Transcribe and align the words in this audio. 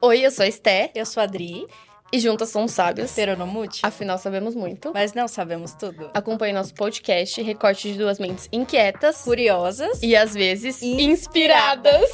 Oi, 0.00 0.24
eu 0.24 0.30
sou 0.30 0.44
a 0.44 0.48
Esté 0.48 0.90
Eu 0.94 1.04
sou 1.04 1.20
a 1.20 1.24
Adri, 1.24 1.66
e 2.12 2.18
juntas 2.20 2.50
somos 2.50 2.72
sábios. 2.72 3.12
peronomútil, 3.12 3.80
Afinal, 3.82 4.16
sabemos 4.16 4.54
muito. 4.54 4.92
mas 4.94 5.12
não 5.12 5.26
sabemos 5.28 5.74
tudo. 5.74 6.10
Acompanhe 6.14 6.52
nosso 6.52 6.72
podcast, 6.74 7.40
recorte 7.42 7.92
de 7.92 7.98
duas 7.98 8.18
mentes 8.18 8.48
inquietas 8.52 9.22
Curiosas. 9.22 10.02
e 10.02 10.14
às 10.16 10.32
vezes 10.34 10.80
inspiradas. 10.82 12.08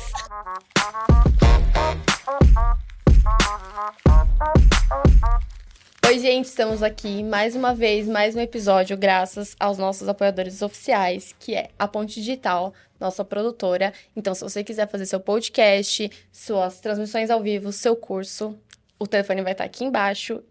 Oi, 6.06 6.18
gente, 6.18 6.44
estamos 6.44 6.82
aqui 6.82 7.22
mais 7.22 7.56
uma 7.56 7.74
vez, 7.74 8.06
mais 8.06 8.36
um 8.36 8.40
episódio, 8.40 8.94
graças 8.94 9.56
aos 9.58 9.78
nossos 9.78 10.06
apoiadores 10.06 10.60
oficiais, 10.60 11.34
que 11.38 11.54
é 11.54 11.70
a 11.78 11.88
Ponte 11.88 12.20
Digital, 12.20 12.74
nossa 13.00 13.24
produtora. 13.24 13.90
Então, 14.14 14.34
se 14.34 14.42
você 14.42 14.62
quiser 14.62 14.86
fazer 14.86 15.06
seu 15.06 15.18
podcast, 15.18 16.10
suas 16.30 16.78
transmissões 16.78 17.30
ao 17.30 17.42
vivo, 17.42 17.72
seu 17.72 17.96
curso, 17.96 18.54
o 18.98 19.06
telefone 19.06 19.40
vai 19.40 19.52
estar 19.52 19.64
aqui 19.64 19.82
embaixo 19.82 20.42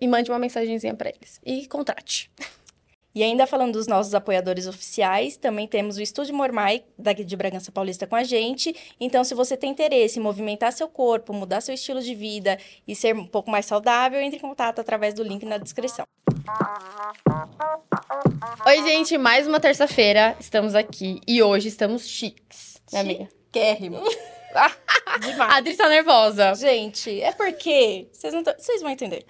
e 0.00 0.08
mande 0.08 0.30
uma 0.30 0.38
mensagenzinha 0.38 0.94
para 0.94 1.10
eles. 1.10 1.38
E 1.44 1.66
contrate. 1.66 2.30
E 3.14 3.22
ainda 3.22 3.46
falando 3.46 3.74
dos 3.74 3.86
nossos 3.86 4.14
apoiadores 4.14 4.66
oficiais, 4.66 5.36
também 5.36 5.68
temos 5.68 5.98
o 5.98 6.02
Estúdio 6.02 6.34
Mormai, 6.34 6.82
daqui 6.98 7.22
de 7.22 7.36
Bragança 7.36 7.70
Paulista, 7.70 8.06
com 8.06 8.16
a 8.16 8.24
gente. 8.24 8.74
Então, 8.98 9.22
se 9.22 9.34
você 9.34 9.54
tem 9.54 9.70
interesse 9.70 10.18
em 10.18 10.22
movimentar 10.22 10.72
seu 10.72 10.88
corpo, 10.88 11.34
mudar 11.34 11.60
seu 11.60 11.74
estilo 11.74 12.00
de 12.00 12.14
vida 12.14 12.58
e 12.88 12.96
ser 12.96 13.14
um 13.14 13.26
pouco 13.26 13.50
mais 13.50 13.66
saudável, 13.66 14.18
entre 14.18 14.38
em 14.38 14.40
contato 14.40 14.80
através 14.80 15.12
do 15.12 15.22
link 15.22 15.44
na 15.44 15.58
descrição. 15.58 16.06
Oi, 18.66 18.82
gente, 18.82 19.18
mais 19.18 19.46
uma 19.46 19.60
terça-feira, 19.60 20.34
estamos 20.40 20.74
aqui 20.74 21.20
e 21.28 21.42
hoje 21.42 21.68
estamos 21.68 22.08
chiques, 22.08 22.80
né, 22.90 23.00
amiga? 23.00 23.28
Quérrimo. 24.52 24.82
A 25.06 25.18
Demais. 25.18 25.52
Adri 25.54 25.76
tá 25.76 25.88
nervosa. 25.88 26.54
Gente, 26.54 27.20
é 27.20 27.32
porque 27.32 28.06
vocês 28.12 28.32
não 28.32 28.42
vocês 28.42 28.80
vão 28.80 28.90
entender. 28.90 29.24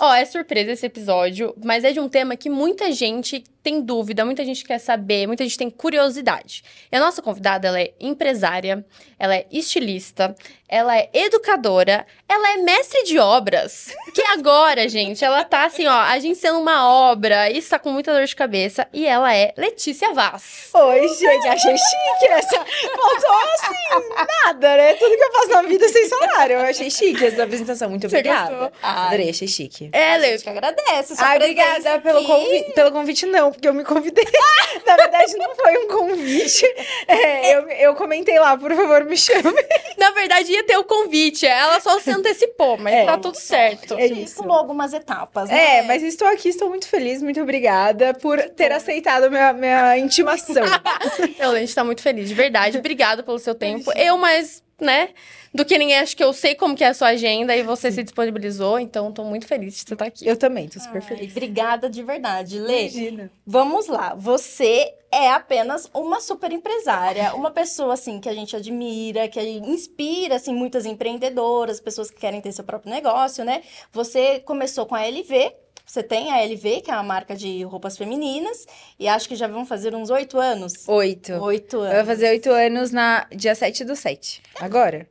Ó, 0.00 0.14
é 0.14 0.24
surpresa 0.24 0.72
esse 0.72 0.86
episódio, 0.86 1.54
mas 1.62 1.84
é 1.84 1.92
de 1.92 2.00
um 2.00 2.08
tema 2.08 2.36
que 2.36 2.48
muita 2.48 2.90
gente 2.90 3.44
tem 3.62 3.80
dúvida, 3.80 4.24
muita 4.24 4.44
gente 4.44 4.64
quer 4.64 4.78
saber, 4.78 5.26
muita 5.26 5.44
gente 5.44 5.58
tem 5.58 5.68
curiosidade. 5.70 6.62
E 6.90 6.96
a 6.96 7.00
nossa 7.00 7.20
convidada, 7.20 7.68
ela 7.68 7.80
é 7.80 7.92
empresária, 8.00 8.84
ela 9.18 9.34
é 9.36 9.46
estilista, 9.50 10.34
ela 10.68 10.96
é 10.96 11.10
educadora, 11.12 12.06
ela 12.28 12.52
é 12.52 12.56
mestre 12.58 13.04
de 13.04 13.18
obras. 13.18 13.92
Que 14.14 14.22
agora, 14.22 14.86
gente, 14.88 15.24
ela 15.24 15.44
tá 15.44 15.64
assim, 15.64 15.86
ó, 15.86 15.92
agenciando 15.92 16.58
uma 16.58 16.88
obra 16.88 17.50
e 17.50 17.58
está 17.58 17.78
com 17.78 17.90
muita 17.90 18.12
dor 18.12 18.24
de 18.24 18.34
cabeça. 18.36 18.86
E 18.92 19.06
ela 19.06 19.34
é 19.34 19.52
Letícia 19.56 20.12
Vaz. 20.14 20.70
Oi, 20.72 21.08
gente, 21.08 21.48
achei 21.48 21.76
chique 21.76 22.26
essa. 22.30 22.64
Faltou 22.64 23.36
assim, 23.54 24.26
nada, 24.44 24.76
né? 24.76 24.94
Tudo 24.94 25.16
que 25.16 25.22
eu 25.22 25.32
faço 25.32 25.48
na 25.50 25.62
vida 25.62 25.88
sem 25.88 26.08
salário. 26.08 26.54
Eu 26.56 26.60
achei 26.66 26.90
chique 26.90 27.24
essa 27.24 27.42
apresentação. 27.44 27.90
Muito 27.90 28.06
obrigada. 28.06 28.72
Adorei, 28.82 29.30
achei 29.30 29.48
chique. 29.48 29.90
É, 29.92 30.14
A 30.14 30.16
Lê, 30.16 30.30
gente 30.32 30.44
que 30.44 30.50
agradece. 30.50 31.16
sua 31.16 31.26
Ah, 31.26 31.36
presença 31.36 31.60
obrigada 31.60 32.00
pelo, 32.00 32.24
convi 32.24 32.72
pelo 32.74 32.92
convite, 32.92 33.26
não, 33.26 33.49
porque 33.50 33.68
eu 33.68 33.74
me 33.74 33.84
convidei. 33.84 34.24
Na 34.86 34.96
verdade, 34.96 35.36
não 35.36 35.54
foi 35.54 35.76
um 35.78 35.88
convite. 35.88 36.64
É, 37.08 37.56
eu, 37.56 37.68
eu 37.68 37.94
comentei 37.94 38.38
lá, 38.38 38.56
por 38.56 38.74
favor, 38.74 39.04
me 39.04 39.16
chame. 39.16 39.52
na 39.98 40.10
verdade 40.12 40.52
ia 40.52 40.64
ter 40.64 40.76
o 40.76 40.84
convite, 40.84 41.46
ela 41.46 41.80
só 41.80 41.98
se 42.00 42.10
antecipou, 42.10 42.78
mas 42.78 42.94
É. 42.94 43.04
tá 43.04 43.18
tudo 43.18 43.36
certo. 43.36 43.94
É 43.94 44.04
A 44.04 44.08
gente 44.08 44.24
isso. 44.24 44.36
pulou 44.36 44.56
algumas 44.56 44.92
etapas, 44.92 45.48
né? 45.48 45.78
É, 45.78 45.82
mas 45.82 46.02
estou 46.02 46.26
aqui, 46.28 46.48
estou 46.48 46.68
muito 46.68 46.86
feliz, 46.88 47.22
muito 47.22 47.40
obrigada 47.40 48.14
por 48.14 48.38
ter 48.50 48.72
aceitado 48.72 49.30
minha, 49.30 49.52
minha 49.52 49.98
intimação. 49.98 50.64
Eu, 51.38 51.50
a 51.50 51.58
gente 51.58 51.74
tá 51.74 51.84
muito 51.84 52.02
feliz, 52.02 52.28
de 52.28 52.34
verdade. 52.34 52.78
Obrigada 52.78 53.22
pelo 53.22 53.38
seu 53.38 53.54
tempo. 53.54 53.90
Eu, 53.96 54.16
mais, 54.16 54.62
né, 54.80 55.10
do 55.52 55.64
que 55.64 55.76
ninguém, 55.78 55.98
acho 55.98 56.16
que 56.16 56.22
eu 56.22 56.32
sei 56.32 56.54
como 56.54 56.76
que 56.76 56.84
é 56.84 56.88
a 56.88 56.94
sua 56.94 57.08
agenda 57.08 57.56
e 57.56 57.62
você 57.62 57.90
se 57.90 58.02
disponibilizou, 58.02 58.78
então 58.78 59.10
tô 59.12 59.24
muito 59.24 59.46
feliz 59.46 59.74
de 59.74 59.80
você 59.80 59.94
estar 59.94 60.04
aqui. 60.06 60.26
Eu 60.26 60.36
também, 60.36 60.68
tô 60.68 60.78
super 60.78 61.02
Ai, 61.02 61.08
feliz. 61.08 61.30
obrigada 61.32 61.90
de 61.90 62.02
verdade, 62.02 62.58
Lê. 62.58 62.82
Imagina. 62.82 63.30
Vamos 63.46 63.88
lá, 63.88 64.14
você 64.14 64.94
é 65.12 65.30
apenas 65.30 65.90
uma 65.92 66.20
super 66.20 66.52
empresária, 66.52 67.34
uma 67.34 67.50
pessoa 67.50 67.94
assim 67.94 68.20
que 68.20 68.28
a 68.28 68.34
gente 68.34 68.54
admira, 68.54 69.26
que 69.28 69.40
inspira 69.40 70.36
assim 70.36 70.54
muitas 70.54 70.86
empreendedoras, 70.86 71.80
pessoas 71.80 72.10
que 72.10 72.20
querem 72.20 72.40
ter 72.40 72.52
seu 72.52 72.62
próprio 72.64 72.92
negócio, 72.92 73.44
né? 73.44 73.62
Você 73.92 74.38
começou 74.40 74.86
com 74.86 74.94
a 74.94 75.02
LV, 75.04 75.52
você 75.84 76.04
tem 76.04 76.30
a 76.30 76.36
LV, 76.44 76.82
que 76.82 76.90
é 76.92 76.94
uma 76.94 77.02
marca 77.02 77.34
de 77.34 77.64
roupas 77.64 77.98
femininas, 77.98 78.64
e 78.96 79.08
acho 79.08 79.28
que 79.28 79.34
já 79.34 79.48
vão 79.48 79.66
fazer 79.66 79.92
uns 79.96 80.08
oito 80.10 80.38
anos. 80.38 80.86
Oito. 80.86 81.32
Oito 81.42 81.76
Eu 81.76 81.82
anos. 81.82 81.96
vou 81.96 82.04
fazer 82.04 82.28
oito 82.28 82.48
anos 82.50 82.92
na 82.92 83.26
dia 83.34 83.56
7 83.56 83.84
do 83.84 83.96
7. 83.96 84.40
Agora? 84.60 85.08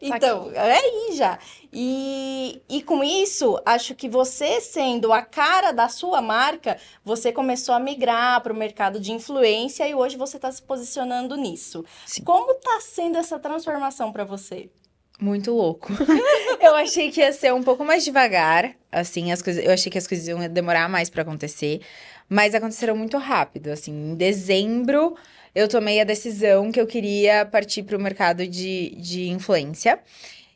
Então, 0.00 0.50
é 0.54 0.78
aí 0.78 1.10
já. 1.12 1.38
E, 1.72 2.62
e 2.68 2.82
com 2.82 3.04
isso, 3.04 3.60
acho 3.66 3.94
que 3.94 4.08
você 4.08 4.60
sendo 4.60 5.12
a 5.12 5.20
cara 5.20 5.72
da 5.72 5.88
sua 5.88 6.22
marca, 6.22 6.78
você 7.04 7.30
começou 7.30 7.74
a 7.74 7.78
migrar 7.78 8.40
para 8.40 8.52
o 8.52 8.56
mercado 8.56 8.98
de 8.98 9.12
influência 9.12 9.86
e 9.86 9.94
hoje 9.94 10.16
você 10.16 10.36
está 10.36 10.50
se 10.50 10.62
posicionando 10.62 11.36
nisso. 11.36 11.84
Sim. 12.06 12.24
Como 12.24 12.52
está 12.52 12.80
sendo 12.80 13.18
essa 13.18 13.38
transformação 13.38 14.10
para 14.10 14.24
você? 14.24 14.70
Muito 15.20 15.52
louco. 15.52 15.92
eu 16.60 16.74
achei 16.76 17.10
que 17.10 17.20
ia 17.20 17.32
ser 17.32 17.52
um 17.52 17.62
pouco 17.62 17.84
mais 17.84 18.02
devagar, 18.02 18.74
assim, 18.90 19.30
as 19.30 19.42
coisas, 19.42 19.62
eu 19.62 19.70
achei 19.70 19.92
que 19.92 19.98
as 19.98 20.06
coisas 20.06 20.26
iam 20.26 20.48
demorar 20.48 20.88
mais 20.88 21.10
pra 21.10 21.20
acontecer, 21.20 21.82
mas 22.26 22.54
aconteceram 22.54 22.96
muito 22.96 23.18
rápido, 23.18 23.68
assim, 23.68 23.92
em 23.92 24.14
dezembro 24.14 25.14
eu 25.54 25.66
tomei 25.68 26.00
a 26.00 26.04
decisão 26.04 26.70
que 26.72 26.80
eu 26.80 26.86
queria 26.86 27.44
partir 27.44 27.82
pro 27.82 27.98
mercado 27.98 28.46
de, 28.46 28.90
de 28.96 29.28
influência, 29.28 29.98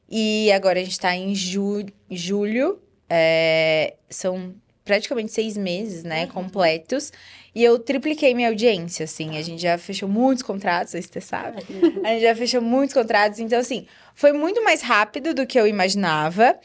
e 0.09 0.51
agora 0.53 0.81
a 0.81 0.85
gente 0.85 0.99
tá 1.01 1.15
em 1.15 1.35
ju 1.35 1.85
julho, 2.11 2.81
é, 3.09 3.95
são 4.09 4.55
praticamente 4.85 5.33
seis 5.33 5.57
meses, 5.57 6.05
né, 6.05 6.25
Uhum. 6.25 6.29
completos, 6.29 7.11
e 7.55 7.65
eu 7.65 7.79
tripliquei 7.79 8.35
minha 8.35 8.49
audiência, 8.49 9.05
assim, 9.05 9.39
a 9.39 9.43
gente 9.43 9.63
já 9.63 9.79
fechou 9.79 10.09
muitos 10.09 10.43
contratos, 10.43 10.93
você 10.93 11.21
sabe, 11.23 11.63
a 12.05 12.09
gente 12.09 12.23
já 12.23 12.35
fechou 12.35 12.61
muitos 12.61 12.93
contratos, 12.93 13.39
então 13.39 13.59
assim, 13.59 13.87
foi 14.15 14.33
muito 14.33 14.63
mais 14.63 14.83
rápido 14.83 15.33
do 15.33 15.47
que 15.47 15.59
eu 15.59 15.67
imaginava. 15.67 16.59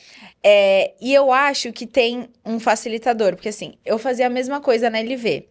é, 0.43 0.93
e 0.99 1.13
eu 1.13 1.31
acho 1.31 1.71
que 1.71 1.85
tem 1.87 2.27
um 2.45 2.59
facilitador, 2.59 3.35
porque 3.35 3.49
assim, 3.49 3.75
eu 3.85 3.97
fazia 3.97 4.27
a 4.27 4.29
mesma 4.29 4.59
coisa 4.59 4.89
na 4.89 4.99
LV. 4.99 5.47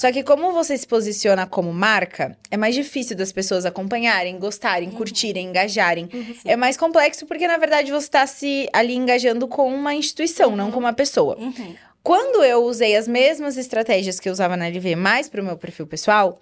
Só 0.00 0.10
que 0.10 0.22
como 0.22 0.50
você 0.50 0.78
se 0.78 0.86
posiciona 0.86 1.46
como 1.46 1.74
marca, 1.74 2.34
é 2.50 2.56
mais 2.56 2.74
difícil 2.74 3.14
das 3.14 3.32
pessoas 3.32 3.66
acompanharem, 3.66 4.38
gostarem, 4.38 4.90
curtirem, 4.90 5.48
engajarem. 5.48 6.08
É 6.42 6.56
mais 6.56 6.74
complexo 6.74 7.26
porque, 7.26 7.46
na 7.46 7.58
verdade, 7.58 7.90
você 7.90 8.06
está 8.06 8.26
se 8.26 8.66
ali 8.72 8.94
engajando 8.94 9.46
com 9.46 9.68
uma 9.68 9.94
instituição, 9.94 10.56
não 10.56 10.70
com 10.70 10.78
uma 10.78 10.94
pessoa. 10.94 11.36
Uhum. 11.38 11.74
Quando 12.02 12.42
eu 12.42 12.64
usei 12.64 12.96
as 12.96 13.06
mesmas 13.06 13.58
estratégias 13.58 14.18
que 14.18 14.26
eu 14.26 14.32
usava 14.32 14.56
na 14.56 14.68
LV, 14.68 14.96
mais 14.96 15.28
para 15.28 15.42
o 15.42 15.44
meu 15.44 15.58
perfil 15.58 15.86
pessoal, 15.86 16.40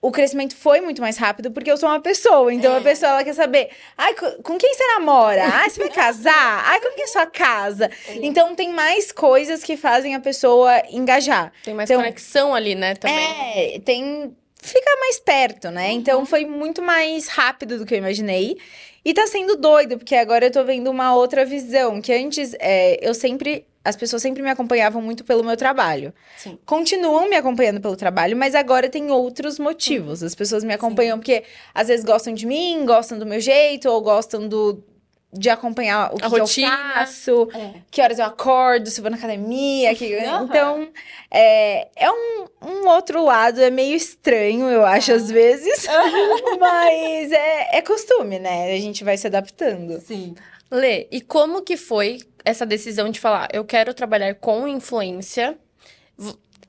o 0.00 0.10
crescimento 0.12 0.54
foi 0.54 0.80
muito 0.80 1.00
mais 1.02 1.16
rápido 1.16 1.50
porque 1.50 1.70
eu 1.70 1.76
sou 1.76 1.88
uma 1.88 2.00
pessoa. 2.00 2.52
Então 2.54 2.74
É. 2.74 2.78
a 2.78 2.80
pessoa 2.80 3.10
ela 3.12 3.24
quer 3.24 3.34
saber, 3.34 3.68
ai, 3.96 4.14
co- 4.14 4.42
com 4.42 4.56
quem 4.56 4.72
você 4.74 4.86
namora? 4.94 5.42
Ai, 5.44 5.68
você 5.70 5.80
vai 5.80 5.88
casar? 5.90 6.64
Ai, 6.66 6.80
como 6.80 6.94
que 6.94 7.02
é 7.02 7.06
sua 7.08 7.26
casa? 7.26 7.90
Então 8.22 8.54
tem 8.54 8.72
mais 8.72 9.10
coisas 9.10 9.62
que 9.64 9.76
fazem 9.76 10.14
a 10.14 10.20
pessoa 10.20 10.82
engajar. 10.90 11.52
Tem 11.64 11.74
mais 11.74 11.90
Então- 11.90 12.00
conexão 12.02 12.54
ali, 12.54 12.74
né, 12.74 12.94
também. 12.94 13.74
É, 13.74 13.80
tem. 13.80 14.34
Fica 14.60 14.90
mais 15.00 15.18
perto, 15.20 15.70
né? 15.70 15.92
Então 15.92 16.26
foi 16.26 16.44
muito 16.44 16.82
mais 16.82 17.28
rápido 17.28 17.78
do 17.78 17.86
que 17.86 17.94
eu 17.94 17.98
imaginei. 17.98 18.56
E 19.04 19.14
tá 19.14 19.26
sendo 19.26 19.56
doido, 19.56 19.96
porque 19.98 20.16
agora 20.16 20.46
eu 20.46 20.50
tô 20.50 20.64
vendo 20.64 20.90
uma 20.90 21.14
outra 21.14 21.44
visão. 21.44 22.00
Que 22.02 22.12
antes 22.12 22.54
é, 22.58 22.98
eu 23.00 23.14
sempre. 23.14 23.64
As 23.88 23.96
pessoas 23.96 24.20
sempre 24.20 24.42
me 24.42 24.50
acompanhavam 24.50 25.00
muito 25.00 25.24
pelo 25.24 25.42
meu 25.42 25.56
trabalho. 25.56 26.12
Sim. 26.36 26.58
Continuam 26.66 27.28
me 27.28 27.36
acompanhando 27.36 27.80
pelo 27.80 27.96
trabalho, 27.96 28.36
mas 28.36 28.54
agora 28.54 28.88
tem 28.88 29.10
outros 29.10 29.58
motivos. 29.58 30.22
As 30.22 30.34
pessoas 30.34 30.62
me 30.62 30.74
acompanham 30.74 31.18
porque 31.18 31.42
às 31.74 31.88
vezes 31.88 32.04
gostam 32.04 32.34
de 32.34 32.44
mim, 32.46 32.84
gostam 32.84 33.18
do 33.18 33.24
meu 33.24 33.40
jeito, 33.40 33.88
ou 33.88 34.00
gostam 34.02 34.46
do. 34.46 34.84
De 35.30 35.50
acompanhar 35.50 36.10
o 36.14 36.16
que, 36.16 36.26
que 36.26 36.40
eu 36.40 36.46
faço, 36.46 37.48
É. 37.54 37.74
que 37.90 38.00
horas 38.00 38.18
eu 38.18 38.24
acordo, 38.24 38.88
se 38.88 38.98
eu 38.98 39.02
vou 39.02 39.10
na 39.10 39.18
academia. 39.18 39.94
Que... 39.94 40.14
Aham. 40.16 40.44
Então, 40.44 40.88
é, 41.30 41.88
é 41.96 42.10
um, 42.10 42.46
um 42.62 42.88
outro 42.88 43.22
lado, 43.22 43.60
é 43.60 43.68
meio 43.70 43.94
estranho, 43.94 44.66
eu 44.70 44.86
acho, 44.86 45.12
Ah. 45.12 45.16
às 45.16 45.30
vezes. 45.30 45.86
Mas 46.58 47.30
é, 47.32 47.76
é 47.78 47.82
costume, 47.82 48.38
né? 48.38 48.72
A 48.74 48.78
gente 48.80 49.04
vai 49.04 49.16
se 49.18 49.26
adaptando. 49.26 50.00
Sim. 50.00 50.34
Lê, 50.70 51.06
e 51.10 51.20
como 51.20 51.62
que 51.62 51.76
foi 51.76 52.20
essa 52.48 52.66
decisão 52.66 53.08
de 53.10 53.20
falar, 53.20 53.48
eu 53.52 53.64
quero 53.64 53.92
trabalhar 53.94 54.34
com 54.34 54.66
influência? 54.66 55.58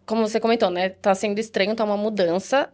Como 0.06 0.28
você 0.28 0.40
comentou, 0.40 0.70
né? 0.70 0.90
Tá 0.90 1.14
sendo 1.14 1.40
estranho, 1.40 1.76
tá 1.76 1.84
uma 1.84 1.98
mudança. 1.98 2.70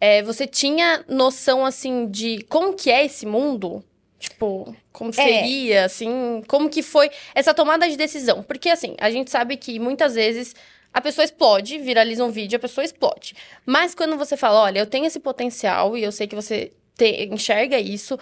É, 0.00 0.22
você 0.22 0.46
tinha 0.46 1.04
noção, 1.08 1.64
assim, 1.66 2.06
de 2.06 2.44
como 2.48 2.74
que 2.74 2.90
é 2.90 3.04
esse 3.04 3.26
mundo? 3.26 3.84
Tipo, 4.18 4.74
como 4.92 5.12
seria, 5.12 5.84
assim, 5.84 6.42
como 6.48 6.68
que 6.68 6.82
foi 6.82 7.10
essa 7.34 7.54
tomada 7.54 7.88
de 7.88 7.96
decisão? 7.96 8.42
Porque, 8.42 8.68
assim, 8.70 8.96
a 9.00 9.10
gente 9.10 9.30
sabe 9.30 9.56
que 9.56 9.78
muitas 9.78 10.14
vezes 10.14 10.54
a 10.92 11.00
pessoa 11.00 11.24
explode, 11.24 11.78
viraliza 11.78 12.24
um 12.24 12.30
vídeo, 12.30 12.56
a 12.56 12.60
pessoa 12.60 12.84
explode. 12.84 13.34
Mas 13.64 13.94
quando 13.94 14.16
você 14.16 14.36
fala, 14.36 14.60
olha, 14.62 14.80
eu 14.80 14.86
tenho 14.86 15.06
esse 15.06 15.20
potencial 15.20 15.96
e 15.96 16.02
eu 16.02 16.10
sei 16.10 16.26
que 16.26 16.34
você 16.34 16.72
te- 16.96 17.26
enxerga 17.30 17.78
isso, 17.78 18.18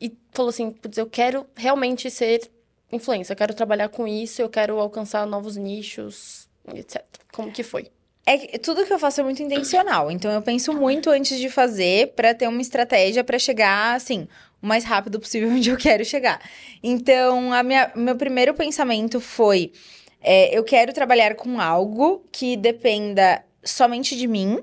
e 0.00 0.12
falou 0.32 0.50
assim: 0.50 0.70
putz, 0.70 0.98
eu 0.98 1.06
quero 1.06 1.46
realmente 1.56 2.10
ser 2.10 2.50
influencer, 2.90 3.32
eu 3.34 3.36
quero 3.36 3.54
trabalhar 3.54 3.88
com 3.88 4.06
isso, 4.06 4.40
eu 4.40 4.48
quero 4.48 4.78
alcançar 4.78 5.26
novos 5.26 5.56
nichos, 5.56 6.48
etc. 6.74 7.02
Como 7.32 7.52
que 7.52 7.62
foi? 7.62 7.90
É 8.26 8.58
tudo 8.58 8.84
que 8.84 8.92
eu 8.92 8.98
faço 8.98 9.22
é 9.22 9.24
muito 9.24 9.42
intencional. 9.42 10.10
Então 10.10 10.30
eu 10.30 10.42
penso 10.42 10.74
muito 10.74 11.08
antes 11.08 11.38
de 11.38 11.48
fazer 11.48 12.12
para 12.14 12.34
ter 12.34 12.46
uma 12.46 12.60
estratégia 12.60 13.24
para 13.24 13.38
chegar 13.38 13.96
assim, 13.96 14.28
o 14.62 14.66
mais 14.66 14.84
rápido 14.84 15.18
possível 15.18 15.48
onde 15.52 15.70
eu 15.70 15.76
quero 15.76 16.04
chegar. 16.04 16.40
Então, 16.82 17.52
a 17.52 17.62
minha, 17.62 17.90
meu 17.94 18.16
primeiro 18.16 18.52
pensamento 18.52 19.20
foi: 19.20 19.72
é, 20.20 20.56
eu 20.56 20.62
quero 20.62 20.92
trabalhar 20.92 21.34
com 21.36 21.60
algo 21.60 22.24
que 22.30 22.56
dependa 22.56 23.42
somente 23.64 24.16
de 24.16 24.26
mim 24.26 24.62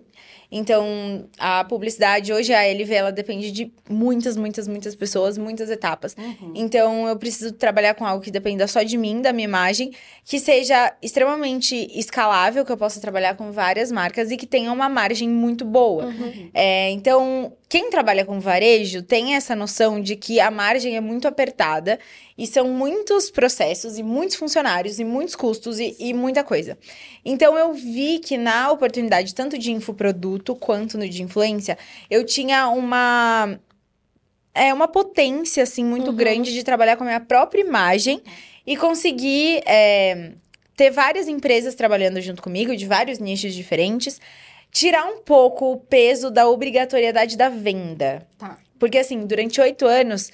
então, 0.57 1.27
a 1.37 1.65
publicidade 1.65 2.31
hoje, 2.31 2.53
a 2.53 2.63
LV, 2.63 2.93
ela 2.93 3.11
depende 3.11 3.51
de 3.51 3.73
muitas, 3.89 4.37
muitas, 4.37 4.69
muitas 4.69 4.95
pessoas, 4.95 5.37
muitas 5.37 5.69
etapas. 5.69 6.15
Uhum. 6.17 6.53
Então, 6.55 7.09
eu 7.09 7.17
preciso 7.17 7.51
trabalhar 7.51 7.93
com 7.93 8.05
algo 8.05 8.23
que 8.23 8.31
dependa 8.31 8.65
só 8.65 8.81
de 8.81 8.97
mim, 8.97 9.21
da 9.21 9.33
minha 9.33 9.43
imagem, 9.43 9.91
que 10.23 10.39
seja 10.39 10.95
extremamente 11.01 11.75
escalável, 11.93 12.63
que 12.63 12.71
eu 12.71 12.77
possa 12.77 13.01
trabalhar 13.01 13.35
com 13.35 13.51
várias 13.51 13.91
marcas 13.91 14.31
e 14.31 14.37
que 14.37 14.47
tenha 14.47 14.71
uma 14.71 14.87
margem 14.87 15.27
muito 15.27 15.65
boa. 15.65 16.05
Uhum. 16.05 16.49
É, 16.53 16.89
então, 16.91 17.51
quem 17.67 17.89
trabalha 17.89 18.23
com 18.23 18.39
varejo 18.39 19.01
tem 19.01 19.35
essa 19.35 19.55
noção 19.55 19.99
de 19.99 20.15
que 20.15 20.39
a 20.39 20.51
margem 20.51 20.95
é 20.95 21.01
muito 21.01 21.27
apertada 21.27 21.99
e 22.37 22.45
são 22.45 22.69
muitos 22.69 23.31
processos 23.31 23.97
e 23.97 24.03
muitos 24.03 24.35
funcionários 24.35 24.99
e 24.99 25.03
muitos 25.03 25.35
custos 25.35 25.79
e, 25.79 25.95
e 25.99 26.13
muita 26.13 26.43
coisa. 26.43 26.77
Então 27.23 27.57
eu 27.57 27.73
vi 27.73 28.19
que 28.19 28.37
na 28.37 28.71
oportunidade 28.71 29.33
tanto 29.33 29.57
de 29.57 29.71
infoproduto 29.71 30.55
quanto 30.55 30.97
no 30.97 31.09
de 31.09 31.23
influência, 31.23 31.77
eu 32.09 32.23
tinha 32.23 32.69
uma 32.69 33.59
é 34.53 34.73
uma 34.73 34.87
potência 34.87 35.63
assim 35.63 35.83
muito 35.83 36.11
uhum. 36.11 36.15
grande 36.15 36.53
de 36.53 36.63
trabalhar 36.63 36.95
com 36.95 37.03
a 37.03 37.07
minha 37.07 37.19
própria 37.19 37.61
imagem 37.61 38.21
e 38.65 38.77
conseguir 38.77 39.61
é, 39.65 40.31
ter 40.77 40.91
várias 40.91 41.27
empresas 41.27 41.75
trabalhando 41.75 42.21
junto 42.21 42.41
comigo 42.41 42.75
de 42.75 42.85
vários 42.85 43.19
nichos 43.19 43.53
diferentes 43.53 44.19
tirar 44.75 45.05
um 45.05 45.19
pouco 45.19 45.71
o 45.71 45.77
peso 45.77 46.29
da 46.29 46.49
obrigatoriedade 46.49 47.37
da 47.37 47.47
venda. 47.47 48.27
Tá. 48.37 48.57
Porque, 48.77 48.97
assim, 48.97 49.25
durante 49.25 49.61
oito 49.61 49.85
anos, 49.85 50.29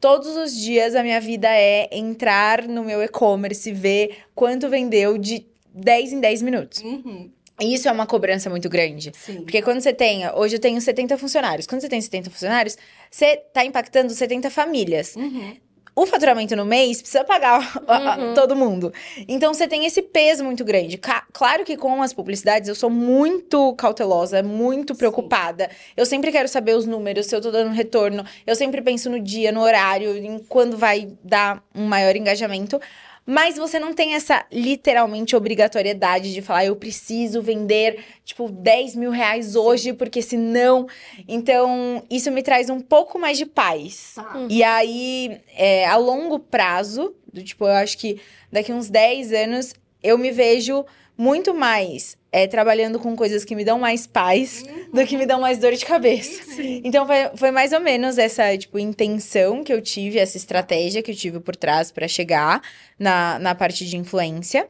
todos 0.00 0.34
os 0.34 0.56
dias 0.56 0.94
a 0.94 1.02
minha 1.02 1.20
vida 1.20 1.46
é 1.50 1.90
entrar 1.92 2.66
no 2.66 2.82
meu 2.82 3.02
e-commerce, 3.02 3.70
ver 3.70 4.20
quanto 4.34 4.70
vendeu 4.70 5.18
de 5.18 5.46
10 5.74 6.14
em 6.14 6.20
10 6.20 6.40
minutos. 6.40 6.80
Uhum. 6.80 7.30
E 7.60 7.74
isso 7.74 7.86
é 7.86 7.92
uma 7.92 8.06
cobrança 8.06 8.48
muito 8.48 8.66
grande. 8.70 9.12
Sim. 9.14 9.42
Porque 9.42 9.60
quando 9.60 9.82
você 9.82 9.92
tem. 9.92 10.26
Hoje 10.30 10.56
eu 10.56 10.60
tenho 10.60 10.80
70 10.80 11.18
funcionários. 11.18 11.66
Quando 11.66 11.82
você 11.82 11.88
tem 11.88 12.00
70 12.00 12.30
funcionários, 12.30 12.78
você 13.10 13.42
está 13.46 13.62
impactando 13.62 14.10
70 14.10 14.48
famílias. 14.48 15.14
Uhum 15.14 15.54
o 15.94 16.06
faturamento 16.06 16.56
no 16.56 16.64
mês 16.64 17.02
precisa 17.02 17.24
pagar 17.24 17.60
uhum. 18.18 18.34
todo 18.34 18.56
mundo. 18.56 18.92
Então 19.28 19.52
você 19.52 19.68
tem 19.68 19.84
esse 19.84 20.00
peso 20.02 20.44
muito 20.44 20.64
grande. 20.64 20.98
claro 21.32 21.64
que 21.64 21.76
com 21.76 22.02
as 22.02 22.12
publicidades 22.12 22.68
eu 22.68 22.74
sou 22.74 22.88
muito 22.88 23.74
cautelosa, 23.74 24.42
muito 24.42 24.94
preocupada. 24.94 25.64
Sim. 25.64 25.92
Eu 25.96 26.06
sempre 26.06 26.32
quero 26.32 26.48
saber 26.48 26.76
os 26.76 26.86
números, 26.86 27.26
se 27.26 27.36
eu 27.36 27.40
tô 27.40 27.50
dando 27.50 27.72
retorno. 27.72 28.24
Eu 28.46 28.56
sempre 28.56 28.80
penso 28.80 29.10
no 29.10 29.20
dia, 29.20 29.52
no 29.52 29.60
horário, 29.60 30.16
em 30.16 30.38
quando 30.38 30.76
vai 30.76 31.08
dar 31.22 31.62
um 31.74 31.84
maior 31.84 32.16
engajamento. 32.16 32.80
Mas 33.24 33.56
você 33.56 33.78
não 33.78 33.92
tem 33.92 34.14
essa 34.14 34.44
literalmente 34.50 35.36
obrigatoriedade 35.36 36.32
de 36.32 36.42
falar, 36.42 36.64
eu 36.64 36.74
preciso 36.74 37.40
vender, 37.40 38.04
tipo, 38.24 38.48
10 38.48 38.96
mil 38.96 39.10
reais 39.10 39.54
hoje, 39.54 39.92
porque 39.92 40.20
senão. 40.20 40.88
Então, 41.28 42.02
isso 42.10 42.30
me 42.30 42.42
traz 42.42 42.68
um 42.68 42.80
pouco 42.80 43.18
mais 43.18 43.38
de 43.38 43.46
paz. 43.46 44.12
Tá. 44.16 44.46
E 44.48 44.62
aí, 44.64 45.40
é, 45.54 45.86
a 45.86 45.96
longo 45.96 46.38
prazo, 46.38 47.14
do 47.32 47.42
tipo, 47.42 47.64
eu 47.64 47.72
acho 47.72 47.96
que 47.96 48.20
daqui 48.50 48.72
uns 48.72 48.90
10 48.90 49.32
anos, 49.32 49.74
eu 50.02 50.18
me 50.18 50.32
vejo 50.32 50.84
muito 51.22 51.54
mais 51.54 52.18
é, 52.32 52.48
trabalhando 52.48 52.98
com 52.98 53.14
coisas 53.14 53.44
que 53.44 53.54
me 53.54 53.64
dão 53.64 53.78
mais 53.78 54.08
paz 54.08 54.64
uhum. 54.66 54.90
do 54.92 55.06
que 55.06 55.16
me 55.16 55.24
dão 55.24 55.40
mais 55.40 55.56
dor 55.56 55.72
de 55.72 55.84
cabeça. 55.84 56.42
Sim. 56.42 56.82
Então 56.84 57.06
foi, 57.06 57.30
foi 57.36 57.50
mais 57.52 57.72
ou 57.72 57.78
menos 57.78 58.18
essa, 58.18 58.58
tipo, 58.58 58.76
intenção 58.76 59.62
que 59.62 59.72
eu 59.72 59.80
tive, 59.80 60.18
essa 60.18 60.36
estratégia 60.36 61.00
que 61.00 61.12
eu 61.12 61.14
tive 61.14 61.38
por 61.38 61.54
trás 61.54 61.92
para 61.92 62.08
chegar 62.08 62.60
na, 62.98 63.38
na 63.38 63.54
parte 63.54 63.86
de 63.86 63.96
influência. 63.96 64.68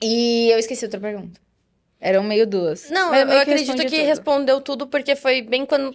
E 0.00 0.48
eu 0.50 0.58
esqueci 0.58 0.86
outra 0.86 0.98
pergunta. 0.98 1.38
Eram 2.00 2.22
meio 2.22 2.46
duas. 2.46 2.88
Não, 2.88 3.14
eu, 3.14 3.28
eu 3.28 3.38
acredito 3.40 3.76
que 3.76 3.90
tudo. 3.90 4.06
respondeu 4.06 4.60
tudo, 4.62 4.86
porque 4.86 5.14
foi 5.16 5.42
bem 5.42 5.66
quando 5.66 5.94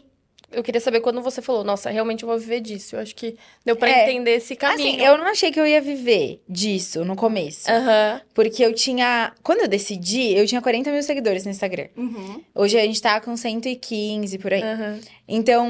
eu 0.54 0.64
queria 0.64 0.80
saber 0.80 1.02
quando 1.02 1.22
você 1.22 1.42
falou, 1.42 1.64
nossa, 1.64 1.90
realmente 1.90 2.24
eu 2.24 2.30
vou 2.30 2.38
viver 2.38 2.62
disso. 2.62 2.96
Eu 2.96 3.02
acho 3.02 3.16
que 3.16 3.36
deu 3.66 3.76
para 3.76 3.90
é, 3.90 4.04
entender 4.04 4.32
esse 4.32 4.56
caminho. 4.56 4.96
Assim, 4.96 5.02
eu 5.02 5.18
não 5.18 5.26
achei 5.26 5.52
que 5.52 5.60
eu 5.60 5.66
ia 5.66 5.82
viver 5.82 6.42
disso 6.48 7.04
no 7.04 7.16
começo. 7.16 7.70
Uhum. 7.70 8.22
Porque 8.34 8.64
eu 8.64 8.74
tinha. 8.74 9.34
Quando 9.44 9.62
eu 9.62 9.68
decidi, 9.68 10.34
eu 10.34 10.46
tinha 10.46 10.62
40 10.62 10.92
mil 10.92 11.04
seguidores 11.04 11.46
no 11.46 11.52
Instagram. 11.52 11.88
Uhum. 11.98 12.42
Hoje 12.56 12.78
a 12.78 12.82
gente 12.82 13.02
tá 13.02 13.20
com 13.20 13.36
115 13.36 14.38
por 14.38 14.54
aí. 14.54 14.64
Uhum. 14.64 15.00
Então, 15.28 15.68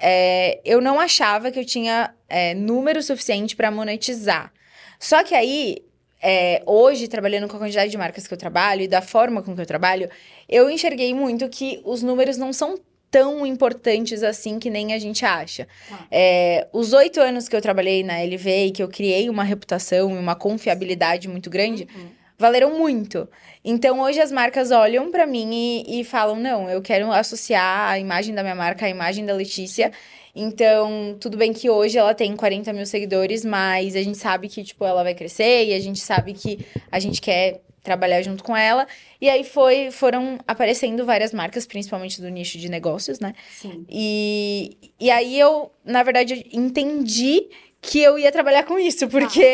é, 0.00 0.60
eu 0.64 0.80
não 0.80 1.00
achava 1.00 1.50
que 1.50 1.58
eu 1.58 1.64
tinha 1.64 2.14
é, 2.28 2.54
número 2.54 3.02
suficiente 3.02 3.56
para 3.56 3.70
monetizar. 3.70 4.52
Só 4.98 5.22
que 5.22 5.34
aí, 5.34 5.78
é, 6.22 6.62
hoje, 6.66 7.08
trabalhando 7.08 7.48
com 7.48 7.56
a 7.56 7.58
quantidade 7.58 7.90
de 7.90 7.98
marcas 7.98 8.26
que 8.26 8.32
eu 8.34 8.38
trabalho 8.38 8.82
e 8.82 8.88
da 8.88 9.02
forma 9.02 9.42
com 9.42 9.54
que 9.54 9.60
eu 9.60 9.66
trabalho, 9.66 10.08
eu 10.48 10.70
enxerguei 10.70 11.12
muito 11.14 11.48
que 11.48 11.80
os 11.84 12.02
números 12.02 12.36
não 12.36 12.52
são 12.52 12.78
tão 13.14 13.46
importantes 13.46 14.24
assim 14.24 14.58
que 14.58 14.68
nem 14.68 14.92
a 14.92 14.98
gente 14.98 15.24
acha. 15.24 15.68
Tá. 15.88 16.04
É, 16.10 16.66
os 16.72 16.92
oito 16.92 17.20
anos 17.20 17.48
que 17.48 17.54
eu 17.54 17.62
trabalhei 17.62 18.02
na 18.02 18.18
LV 18.18 18.66
e 18.66 18.70
que 18.72 18.82
eu 18.82 18.88
criei 18.88 19.30
uma 19.30 19.44
reputação 19.44 20.10
e 20.10 20.18
uma 20.18 20.34
confiabilidade 20.34 21.28
muito 21.28 21.48
grande. 21.48 21.86
Uhum. 21.94 22.08
Valeram 22.36 22.76
muito. 22.76 23.28
Então, 23.64 24.00
hoje 24.00 24.20
as 24.20 24.32
marcas 24.32 24.72
olham 24.72 25.12
para 25.12 25.26
mim 25.26 25.84
e, 25.86 26.00
e 26.00 26.04
falam: 26.04 26.34
não, 26.34 26.68
eu 26.68 26.82
quero 26.82 27.12
associar 27.12 27.90
a 27.90 28.00
imagem 28.00 28.34
da 28.34 28.42
minha 28.42 28.56
marca 28.56 28.86
à 28.86 28.88
imagem 28.88 29.24
da 29.24 29.32
Letícia. 29.32 29.92
Então, 30.34 31.16
tudo 31.20 31.36
bem 31.36 31.52
que 31.52 31.70
hoje 31.70 31.96
ela 31.96 32.12
tem 32.14 32.34
40 32.34 32.72
mil 32.72 32.84
seguidores, 32.84 33.44
mas 33.44 33.94
a 33.94 34.02
gente 34.02 34.18
sabe 34.18 34.48
que, 34.48 34.64
tipo, 34.64 34.84
ela 34.84 35.04
vai 35.04 35.14
crescer 35.14 35.66
e 35.66 35.72
a 35.72 35.78
gente 35.78 36.00
sabe 36.00 36.32
que 36.32 36.66
a 36.90 36.98
gente 36.98 37.20
quer 37.20 37.60
trabalhar 37.84 38.22
junto 38.22 38.42
com 38.42 38.56
ela. 38.56 38.88
E 39.20 39.28
aí 39.28 39.44
foi, 39.44 39.90
foram 39.92 40.38
aparecendo 40.48 41.04
várias 41.04 41.32
marcas, 41.32 41.66
principalmente 41.66 42.20
do 42.20 42.28
nicho 42.28 42.58
de 42.58 42.68
negócios, 42.68 43.20
né? 43.20 43.34
Sim. 43.52 43.86
E, 43.88 44.76
e 44.98 45.10
aí 45.10 45.38
eu, 45.38 45.70
na 45.84 46.02
verdade, 46.02 46.48
entendi 46.52 47.48
que 47.86 48.00
eu 48.00 48.18
ia 48.18 48.32
trabalhar 48.32 48.64
com 48.64 48.78
isso, 48.78 49.06
porque 49.08 49.46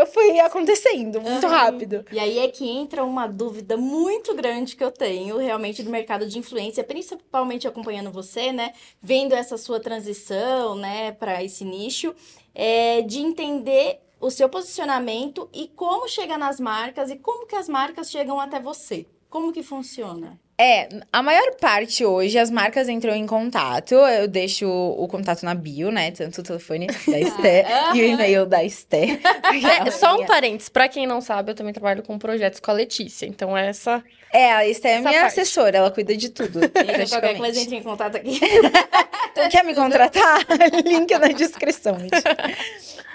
ah. 0.00 0.06
foi 0.06 0.38
acontecendo 0.38 1.20
muito 1.20 1.44
uhum. 1.44 1.52
rápido. 1.52 2.06
E 2.12 2.18
aí 2.18 2.38
é 2.38 2.46
que 2.46 2.64
entra 2.68 3.04
uma 3.04 3.26
dúvida 3.26 3.76
muito 3.76 4.32
grande 4.36 4.76
que 4.76 4.84
eu 4.84 4.92
tenho 4.92 5.36
realmente 5.36 5.82
do 5.82 5.90
mercado 5.90 6.28
de 6.28 6.38
influência, 6.38 6.84
principalmente 6.84 7.66
acompanhando 7.66 8.12
você, 8.12 8.52
né? 8.52 8.72
Vendo 9.02 9.34
essa 9.34 9.58
sua 9.58 9.80
transição, 9.80 10.76
né, 10.76 11.10
para 11.10 11.42
esse 11.42 11.64
nicho, 11.64 12.14
é 12.54 13.02
de 13.02 13.18
entender 13.18 13.98
o 14.22 14.30
seu 14.30 14.48
posicionamento 14.48 15.50
e 15.52 15.68
como 15.74 16.08
chega 16.08 16.38
nas 16.38 16.60
marcas 16.60 17.10
e 17.10 17.16
como 17.16 17.46
que 17.46 17.56
as 17.56 17.68
marcas 17.68 18.10
chegam 18.10 18.40
até 18.40 18.60
você. 18.60 19.04
Como 19.28 19.52
que 19.52 19.62
funciona? 19.62 20.38
É, 20.56 20.88
a 21.12 21.22
maior 21.22 21.56
parte 21.60 22.04
hoje 22.04 22.38
as 22.38 22.50
marcas 22.50 22.88
entram 22.88 23.16
em 23.16 23.26
contato. 23.26 23.94
Eu 23.94 24.28
deixo 24.28 24.68
o, 24.68 25.02
o 25.02 25.08
contato 25.08 25.42
na 25.42 25.54
bio, 25.54 25.90
né? 25.90 26.12
Tanto 26.12 26.40
o 26.40 26.44
telefone 26.44 26.86
da 26.86 27.18
Esté 27.18 27.66
e 27.94 28.00
o 28.00 28.04
e-mail 28.04 28.46
da 28.46 28.62
Esté. 28.62 29.18
É, 29.84 29.90
só 29.90 30.20
um 30.20 30.24
parênteses, 30.26 30.68
pra 30.68 30.88
quem 30.88 31.04
não 31.04 31.20
sabe, 31.20 31.50
eu 31.50 31.54
também 31.56 31.72
trabalho 31.72 32.04
com 32.04 32.16
projetos 32.16 32.60
com 32.60 32.70
a 32.70 32.74
Letícia. 32.74 33.26
Então, 33.26 33.56
essa. 33.56 34.04
É, 34.32 34.50
a 34.50 34.66
Esté 34.66 34.92
é 34.92 35.00
minha 35.00 35.20
parte. 35.20 35.40
assessora, 35.40 35.76
ela 35.76 35.90
cuida 35.90 36.16
de 36.16 36.30
tudo. 36.30 36.60
Então, 36.82 37.06
qualquer 37.08 37.36
coisa 37.36 37.60
entre 37.60 37.76
em 37.76 37.82
contato 37.82 38.16
aqui. 38.16 38.40
então, 39.32 39.48
quer 39.50 39.64
me 39.64 39.74
contratar? 39.74 40.40
Link 40.84 41.10
na 41.18 41.28
descrição. 41.28 41.96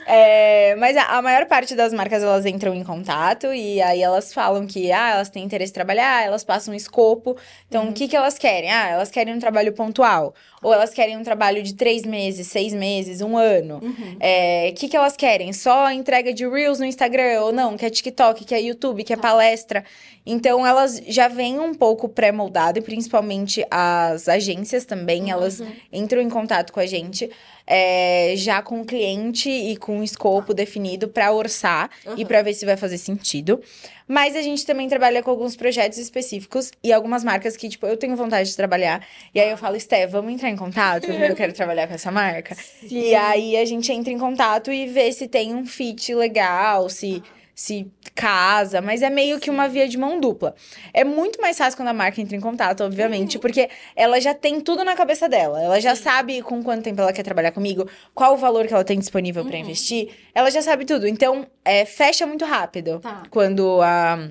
É, 0.05 0.75
mas 0.75 0.95
a, 0.95 1.17
a, 1.17 1.21
maior 1.21 1.45
parte 1.47 1.75
das 1.75 1.91
marcas, 1.91 2.23
elas 2.23 2.45
entram 2.45 2.73
em 2.73 2.83
contato 2.83 3.53
e 3.53 3.81
aí 3.81 4.01
elas 4.01 4.33
falam 4.33 4.65
que, 4.65 4.91
ah, 4.91 5.15
elas 5.15 5.29
têm 5.29 5.43
interesse 5.43 5.71
em 5.71 5.73
trabalhar, 5.73 6.25
elas 6.25 6.43
passam 6.43 6.73
um 6.73 6.77
escopo. 6.77 7.35
Então, 7.67 7.83
uhum. 7.83 7.89
o 7.89 7.93
que, 7.93 8.07
que 8.07 8.15
elas 8.15 8.37
querem? 8.37 8.71
Ah, 8.71 8.87
elas 8.87 9.11
querem 9.11 9.33
um 9.33 9.39
trabalho 9.39 9.73
pontual. 9.73 10.33
Ou 10.61 10.73
elas 10.73 10.91
querem 10.91 11.15
um 11.15 11.23
trabalho 11.23 11.61
de 11.61 11.75
três 11.75 12.03
meses, 12.03 12.47
seis 12.47 12.73
meses, 12.73 13.21
um 13.21 13.37
ano. 13.37 13.79
Uhum. 13.81 14.17
É, 14.19 14.69
o 14.71 14.75
que, 14.75 14.87
que 14.87 14.97
elas 14.97 15.15
querem? 15.15 15.53
Só 15.53 15.91
entrega 15.91 16.33
de 16.33 16.47
Reels 16.47 16.79
no 16.79 16.85
Instagram? 16.85 17.41
Ou 17.41 17.51
não? 17.51 17.77
Quer 17.77 17.91
TikTok, 17.91 18.43
quer 18.43 18.59
YouTube, 18.59 19.03
quer 19.03 19.17
tá. 19.17 19.21
palestra? 19.21 19.85
Então, 20.25 20.65
elas 20.65 21.01
já 21.07 21.27
vêm 21.27 21.59
um 21.59 21.73
pouco 21.73 22.09
pré-moldado, 22.09 22.79
e 22.79 22.81
principalmente 22.81 23.65
as 23.69 24.27
agências 24.27 24.83
também, 24.83 25.23
uhum. 25.23 25.29
elas 25.29 25.63
entram 25.93 26.21
em 26.21 26.29
contato 26.29 26.73
com 26.73 26.79
a 26.79 26.85
gente. 26.85 27.29
É, 27.67 28.33
já 28.37 28.61
com 28.61 28.79
o 28.79 28.85
cliente 28.85 29.49
e 29.49 29.75
com 29.75 29.99
o 29.99 30.03
escopo 30.03 30.53
definido 30.53 31.09
para 31.09 31.33
orçar 31.33 31.89
e 32.15 32.23
para 32.23 32.41
ver 32.41 32.53
se 32.53 32.65
vai 32.65 32.77
fazer 32.77 32.97
sentido. 32.97 33.61
Mas 34.07 34.37
a 34.37 34.41
gente 34.41 34.65
também 34.65 34.87
trabalha 34.87 35.21
com 35.21 35.29
alguns 35.29 35.57
projetos 35.57 35.97
específicos 35.97 36.71
e 36.81 36.93
algumas 36.93 37.25
marcas 37.25 37.57
que, 37.57 37.67
tipo, 37.67 37.85
eu 37.85 37.97
tenho 37.97 38.15
vontade 38.15 38.49
de 38.49 38.55
trabalhar. 38.55 39.05
E 39.35 39.39
aí 39.39 39.49
eu 39.49 39.57
falo, 39.57 39.75
Esté, 39.75 40.07
vamos 40.07 40.31
entrar 40.31 40.49
em 40.49 40.55
contato? 40.55 41.11
Eu 41.11 41.35
quero 41.35 41.51
trabalhar 41.53 41.87
com 41.87 41.93
essa 41.93 42.09
marca. 42.09 42.55
Sim. 42.55 42.87
E 42.89 43.13
aí 43.13 43.57
a 43.57 43.65
gente 43.65 43.91
entra 43.91 44.13
em 44.13 44.17
contato 44.17 44.71
e 44.71 44.87
vê 44.87 45.11
se 45.11 45.27
tem 45.27 45.53
um 45.53 45.65
fit 45.65 46.15
legal, 46.15 46.87
se 46.87 47.21
se 47.59 47.91
casa, 48.13 48.81
mas 48.81 49.01
é 49.01 49.09
meio 49.09 49.39
que 49.39 49.49
uma 49.49 49.67
via 49.67 49.87
de 49.87 49.97
mão 49.97 50.19
dupla. 50.19 50.53
É 50.93 51.03
muito 51.03 51.41
mais 51.41 51.57
fácil 51.57 51.75
quando 51.75 51.87
a 51.87 51.93
marca 51.93 52.21
entra 52.21 52.37
em 52.37 52.39
contato, 52.39 52.83
obviamente, 52.83 53.39
porque 53.39 53.67
ela 53.95 54.21
já 54.21 54.31
tem 54.35 54.61
tudo 54.61 54.83
na 54.83 54.95
cabeça 54.95 55.27
dela. 55.27 55.59
Ela 55.59 55.81
já 55.81 55.95
sabe 55.95 56.43
com 56.43 56.61
quanto 56.61 56.83
tempo 56.83 57.01
ela 57.01 57.11
quer 57.11 57.23
trabalhar 57.23 57.51
comigo, 57.51 57.89
qual 58.13 58.35
o 58.35 58.37
valor 58.37 58.67
que 58.67 58.73
ela 58.75 58.83
tem 58.83 58.99
disponível 58.99 59.43
pra 59.43 59.57
investir. 59.57 60.09
Ela 60.35 60.51
já 60.51 60.61
sabe 60.61 60.85
tudo. 60.85 61.07
Então, 61.07 61.47
é, 61.65 61.83
fecha 61.83 62.27
muito 62.27 62.45
rápido 62.45 62.99
Tá. 62.99 63.23
quando 63.31 63.81
a, 63.81 64.29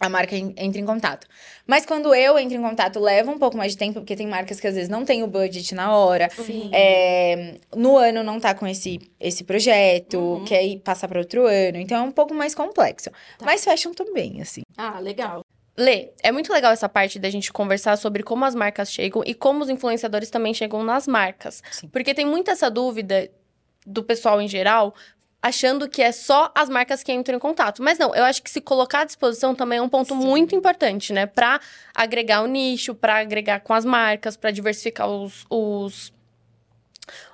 a 0.00 0.08
marca 0.08 0.34
en- 0.34 0.54
entra 0.56 0.80
em 0.80 0.86
contato. 0.86 1.26
Mas 1.66 1.84
quando 1.84 2.14
eu 2.14 2.38
entro 2.38 2.56
em 2.56 2.62
contato, 2.62 2.98
leva 2.98 3.30
um 3.30 3.38
pouco 3.38 3.56
mais 3.56 3.72
de 3.72 3.78
tempo, 3.78 4.00
porque 4.00 4.16
tem 4.16 4.26
marcas 4.26 4.58
que 4.58 4.66
às 4.66 4.74
vezes 4.74 4.88
não 4.88 5.04
tem 5.04 5.22
o 5.22 5.26
budget 5.26 5.74
na 5.74 5.94
hora. 5.94 6.30
Sim. 6.30 6.70
É, 6.72 7.58
no 7.76 7.98
ano 7.98 8.22
não 8.22 8.40
tá 8.40 8.54
com 8.54 8.66
esse, 8.66 8.98
esse 9.20 9.44
projeto, 9.44 10.42
quer 10.46 10.64
ir 10.64 10.78
passar 10.80 11.06
para 11.06 11.18
outro 11.18 11.46
ano. 11.46 11.76
Então 11.76 11.98
é 11.98 12.00
um 12.00 12.10
pouco 12.10 12.32
mais 12.34 12.54
complexo. 12.54 13.10
Mas 13.42 13.62
fecham 13.62 13.92
também, 13.92 14.40
assim. 14.40 14.62
Ah, 14.76 14.98
legal. 14.98 15.44
Lê, 15.76 16.10
é 16.22 16.32
muito 16.32 16.52
legal 16.52 16.72
essa 16.72 16.88
parte 16.88 17.18
da 17.18 17.28
gente 17.30 17.52
conversar 17.52 17.96
sobre 17.96 18.22
como 18.22 18.44
as 18.44 18.54
marcas 18.54 18.90
chegam 18.90 19.22
e 19.26 19.34
como 19.34 19.62
os 19.62 19.68
influenciadores 19.70 20.30
também 20.30 20.54
chegam 20.54 20.82
nas 20.82 21.06
marcas. 21.06 21.62
Sim. 21.70 21.88
Porque 21.88 22.14
tem 22.14 22.24
muita 22.26 22.52
essa 22.52 22.70
dúvida 22.70 23.30
do 23.86 24.02
pessoal 24.02 24.40
em 24.42 24.48
geral, 24.48 24.94
achando 25.42 25.88
que 25.88 26.02
é 26.02 26.12
só 26.12 26.50
as 26.54 26.68
marcas 26.68 27.02
que 27.02 27.12
entram 27.12 27.36
em 27.36 27.40
contato. 27.40 27.82
Mas 27.82 27.98
não, 27.98 28.14
eu 28.14 28.24
acho 28.24 28.42
que 28.42 28.50
se 28.50 28.60
colocar 28.60 29.00
à 29.00 29.04
disposição 29.04 29.54
também 29.54 29.78
é 29.78 29.82
um 29.82 29.88
ponto 29.88 30.14
muito 30.14 30.54
importante, 30.54 31.12
né? 31.12 31.26
Pra 31.26 31.60
agregar 31.94 32.42
o 32.42 32.46
nicho, 32.46 32.94
pra 32.94 33.18
agregar 33.18 33.60
com 33.60 33.72
as 33.72 33.84
marcas, 33.84 34.36
pra 34.36 34.50
diversificar 34.50 35.08
os, 35.08 35.46
os, 35.48 36.12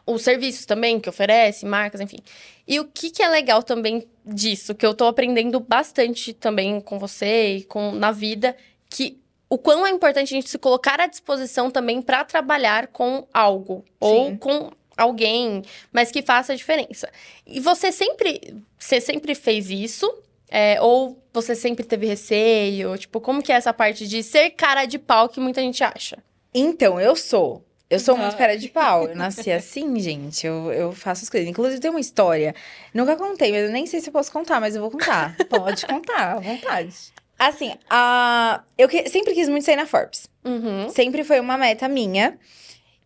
os 0.06 0.22
serviços 0.22 0.64
também 0.66 1.00
que 1.00 1.08
oferece, 1.08 1.66
marcas, 1.66 2.00
enfim. 2.00 2.18
E 2.66 2.78
o 2.78 2.84
que, 2.84 3.10
que 3.10 3.22
é 3.22 3.28
legal 3.28 3.62
também 3.62 4.06
disso, 4.24 4.74
que 4.74 4.86
eu 4.86 4.94
tô 4.94 5.06
aprendendo 5.06 5.58
bastante 5.58 6.32
também 6.32 6.80
com 6.80 6.98
você 6.98 7.56
e 7.56 7.64
com, 7.64 7.92
na 7.92 8.12
vida, 8.12 8.56
que 8.88 9.20
o 9.48 9.58
quão 9.58 9.86
é 9.86 9.90
importante 9.90 10.34
a 10.34 10.36
gente 10.36 10.48
se 10.48 10.58
colocar 10.58 11.00
à 11.00 11.06
disposição 11.06 11.70
também 11.70 12.02
para 12.02 12.24
trabalhar 12.24 12.88
com 12.88 13.26
algo 13.32 13.84
ou 14.00 14.30
Sim. 14.30 14.36
com 14.36 14.70
alguém, 14.96 15.62
mas 15.92 16.10
que 16.10 16.22
faça 16.22 16.52
a 16.52 16.56
diferença. 16.56 17.08
E 17.46 17.60
você 17.60 17.92
sempre, 17.92 18.54
você 18.78 19.00
sempre 19.00 19.34
fez 19.34 19.70
isso? 19.70 20.12
É, 20.48 20.80
ou 20.80 21.20
você 21.32 21.54
sempre 21.54 21.84
teve 21.84 22.06
receio? 22.06 22.96
Tipo, 22.96 23.20
como 23.20 23.42
que 23.42 23.52
é 23.52 23.56
essa 23.56 23.72
parte 23.72 24.06
de 24.06 24.22
ser 24.22 24.50
cara 24.50 24.84
de 24.84 24.98
pau 24.98 25.28
que 25.28 25.40
muita 25.40 25.60
gente 25.60 25.82
acha? 25.82 26.18
Então, 26.54 27.00
eu 27.00 27.16
sou. 27.16 27.62
Eu 27.90 28.00
sou 28.00 28.16
muito 28.16 28.34
Ah. 28.34 28.38
cara 28.38 28.56
de 28.56 28.68
pau. 28.68 29.04
Eu 29.08 29.14
nasci 29.16 29.50
assim, 29.50 29.98
gente. 30.00 30.46
Eu, 30.46 30.72
eu 30.72 30.92
faço 30.92 31.24
as 31.24 31.30
coisas. 31.30 31.48
Inclusive, 31.48 31.80
tem 31.80 31.90
uma 31.90 32.00
história. 32.00 32.54
Nunca 32.94 33.16
contei, 33.16 33.52
mas 33.52 33.64
eu 33.64 33.70
nem 33.70 33.86
sei 33.86 34.00
se 34.00 34.08
eu 34.08 34.12
posso 34.12 34.32
contar, 34.32 34.60
mas 34.60 34.74
eu 34.74 34.80
vou 34.82 34.90
contar. 34.90 35.36
Pode 35.50 35.84
contar, 35.86 36.32
à 36.36 36.40
vontade. 36.40 36.94
Assim, 37.38 37.74
a... 37.90 38.62
eu 38.78 38.88
que- 38.88 39.08
sempre 39.10 39.34
quis 39.34 39.48
muito 39.48 39.64
sair 39.64 39.76
na 39.76 39.84
Forbes. 39.86 40.28
Uhum. 40.44 40.88
Sempre 40.90 41.22
foi 41.22 41.38
uma 41.38 41.58
meta 41.58 41.86
minha. 41.88 42.38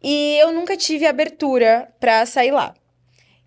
E 0.03 0.39
eu 0.41 0.53
nunca 0.53 0.77
tive 0.77 1.07
abertura 1.07 1.93
pra 2.01 2.25
sair 2.27 2.51
lá. 2.51 2.75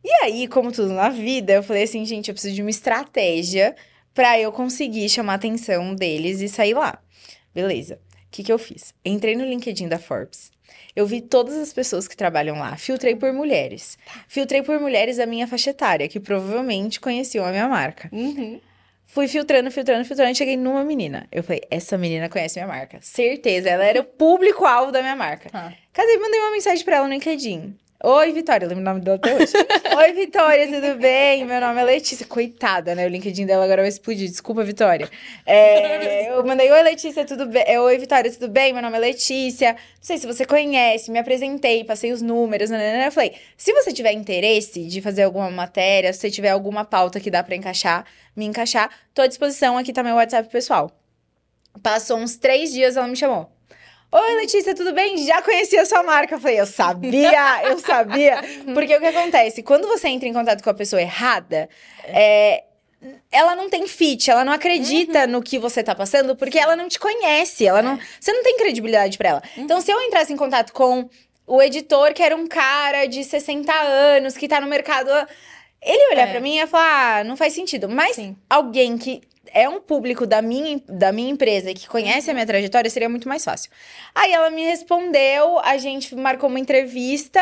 E 0.03 0.11
aí, 0.23 0.47
como 0.47 0.71
tudo 0.71 0.93
na 0.93 1.09
vida, 1.09 1.53
eu 1.53 1.63
falei 1.63 1.83
assim, 1.83 2.05
gente, 2.05 2.27
eu 2.27 2.33
preciso 2.33 2.55
de 2.55 2.61
uma 2.61 2.69
estratégia 2.69 3.75
pra 4.13 4.39
eu 4.39 4.51
conseguir 4.51 5.07
chamar 5.09 5.33
a 5.33 5.35
atenção 5.35 5.95
deles 5.95 6.41
e 6.41 6.49
sair 6.49 6.73
lá. 6.73 6.99
Beleza. 7.53 7.95
O 7.95 8.31
que, 8.31 8.43
que 8.43 8.51
eu 8.51 8.59
fiz? 8.59 8.93
Entrei 9.05 9.35
no 9.35 9.45
LinkedIn 9.45 9.87
da 9.87 9.97
Forbes. 9.97 10.51
Eu 10.95 11.07
vi 11.07 11.21
todas 11.21 11.55
as 11.55 11.73
pessoas 11.73 12.07
que 12.07 12.17
trabalham 12.17 12.59
lá. 12.59 12.75
Filtrei 12.75 13.15
por 13.15 13.31
mulheres. 13.31 13.97
Filtrei 14.27 14.61
por 14.61 14.79
mulheres 14.79 15.17
da 15.17 15.25
minha 15.25 15.47
faixa 15.47 15.71
etária, 15.71 16.07
que 16.07 16.19
provavelmente 16.19 16.99
conheciam 16.99 17.45
a 17.45 17.51
minha 17.51 17.67
marca. 17.67 18.09
Uhum. 18.11 18.59
Fui 19.13 19.27
filtrando, 19.27 19.69
filtrando, 19.69 20.03
filtrando, 20.05 20.31
e 20.31 20.35
cheguei 20.35 20.57
numa 20.57 20.83
menina. 20.83 21.27
Eu 21.31 21.43
falei, 21.43 21.61
essa 21.69 21.99
menina 21.99 22.27
conhece 22.29 22.59
minha 22.59 22.67
marca. 22.67 22.97
Certeza, 22.99 23.69
ela 23.69 23.85
era 23.85 24.01
o 24.01 24.03
público-alvo 24.03 24.91
da 24.91 25.03
minha 25.03 25.15
marca. 25.15 25.51
Tá. 25.51 25.71
Casei, 25.93 26.17
mandei 26.17 26.39
uma 26.39 26.49
mensagem 26.49 26.83
pra 26.83 26.95
ela 26.95 27.07
no 27.07 27.13
LinkedIn. 27.13 27.77
Oi, 28.05 28.33
Vitória, 28.33 28.65
eu 28.65 28.69
lembro 28.69 28.81
o 28.81 28.85
nome 28.85 28.99
dela 28.99 29.15
até 29.15 29.33
hoje. 29.33 29.53
Oi, 29.95 30.11
Vitória, 30.11 30.67
tudo 30.67 30.99
bem? 30.99 31.45
Meu 31.45 31.61
nome 31.61 31.79
é 31.79 31.83
Letícia. 31.85 32.25
Coitada, 32.25 32.93
né? 32.93 33.05
O 33.05 33.09
LinkedIn 33.09 33.45
dela 33.45 33.63
agora 33.63 33.81
vai 33.81 33.87
explodir. 33.87 34.29
Desculpa, 34.29 34.61
Vitória. 34.61 35.09
É, 35.45 36.27
eu 36.35 36.45
mandei, 36.45 36.69
oi, 36.69 36.83
Letícia, 36.83 37.23
tudo 37.23 37.45
bem? 37.45 37.63
É, 37.65 37.79
Oi, 37.79 37.97
Vitória, 37.97 38.29
tudo 38.29 38.49
bem? 38.49 38.73
Meu 38.73 38.81
nome 38.81 38.97
é 38.97 38.99
Letícia. 38.99 39.71
Não 39.71 39.77
sei 40.01 40.17
se 40.17 40.27
você 40.27 40.45
conhece, 40.45 41.09
me 41.11 41.17
apresentei, 41.17 41.85
passei 41.85 42.11
os 42.11 42.21
números. 42.21 42.69
Né, 42.69 43.07
Eu 43.07 43.11
falei, 43.13 43.35
se 43.55 43.71
você 43.71 43.93
tiver 43.93 44.11
interesse 44.11 44.83
de 44.85 45.01
fazer 45.01 45.23
alguma 45.23 45.49
matéria, 45.49 46.11
se 46.11 46.19
você 46.19 46.29
tiver 46.29 46.49
alguma 46.49 46.83
pauta 46.83 47.21
que 47.21 47.31
dá 47.31 47.41
pra 47.41 47.55
encaixar, 47.55 48.05
me 48.35 48.43
encaixar, 48.43 48.89
tô 49.13 49.21
à 49.21 49.27
disposição. 49.27 49.77
Aqui 49.77 49.93
tá 49.93 50.03
meu 50.03 50.15
WhatsApp 50.15 50.49
pessoal. 50.49 50.91
Passou 51.81 52.17
uns 52.17 52.35
três 52.35 52.73
dias, 52.73 52.97
ela 52.97 53.07
me 53.07 53.15
chamou. 53.15 53.49
Oi, 54.15 54.35
Letícia, 54.35 54.75
tudo 54.75 54.93
bem? 54.93 55.17
Já 55.25 55.41
conhecia 55.41 55.81
a 55.81 55.85
sua 55.85 56.03
marca. 56.03 56.35
Eu 56.35 56.39
falei, 56.39 56.59
eu 56.59 56.67
sabia, 56.67 57.63
eu 57.63 57.79
sabia. 57.79 58.43
Porque 58.75 58.95
o 58.95 58.99
que 58.99 59.07
acontece? 59.07 59.63
Quando 59.63 59.87
você 59.87 60.07
entra 60.07 60.29
em 60.29 60.33
contato 60.33 60.63
com 60.63 60.69
a 60.69 60.73
pessoa 60.73 61.01
errada, 61.01 61.67
é, 62.03 62.63
ela 63.31 63.55
não 63.55 63.71
tem 63.71 63.87
fit, 63.87 64.29
ela 64.29 64.45
não 64.45 64.53
acredita 64.53 65.25
no 65.25 65.41
que 65.41 65.57
você 65.57 65.81
tá 65.81 65.95
passando, 65.95 66.35
porque 66.35 66.59
ela 66.59 66.75
não 66.75 66.87
te 66.87 66.99
conhece, 66.99 67.65
ela 67.65 67.81
não, 67.81 67.99
você 68.19 68.31
não 68.31 68.43
tem 68.43 68.55
credibilidade 68.57 69.17
pra 69.17 69.29
ela. 69.29 69.43
Então, 69.57 69.81
se 69.81 69.89
eu 69.91 69.99
entrasse 70.03 70.31
em 70.31 70.37
contato 70.37 70.71
com 70.73 71.09
o 71.47 71.59
editor, 71.59 72.13
que 72.13 72.21
era 72.21 72.35
um 72.35 72.45
cara 72.45 73.07
de 73.07 73.23
60 73.23 73.73
anos, 73.73 74.37
que 74.37 74.47
tá 74.47 74.61
no 74.61 74.67
mercado, 74.67 75.09
ele 75.81 75.97
ia 76.03 76.09
olhar 76.11 76.27
É. 76.27 76.31
pra 76.31 76.39
mim 76.39 76.53
e 76.53 76.57
ia 76.57 76.67
falar, 76.67 77.21
ah, 77.21 77.23
não 77.23 77.35
faz 77.35 77.53
sentido. 77.53 77.89
Mas 77.89 78.15
Sim. 78.15 78.37
alguém 78.47 78.95
que 78.95 79.21
é 79.53 79.69
um 79.69 79.79
público 79.79 80.25
da 80.25 80.41
minha, 80.41 80.81
da 80.87 81.11
minha 81.11 81.29
empresa 81.31 81.73
que 81.73 81.87
conhece 81.87 82.29
a 82.29 82.33
minha 82.33 82.45
trajetória, 82.45 82.89
seria 82.89 83.07
muito 83.07 83.29
mais 83.29 83.43
fácil. 83.45 83.69
Aí 84.15 84.31
ela 84.33 84.49
me 84.49 84.63
respondeu, 84.63 85.59
a 85.59 85.77
gente 85.77 86.15
marcou 86.15 86.49
uma 86.49 86.59
entrevista. 86.59 87.39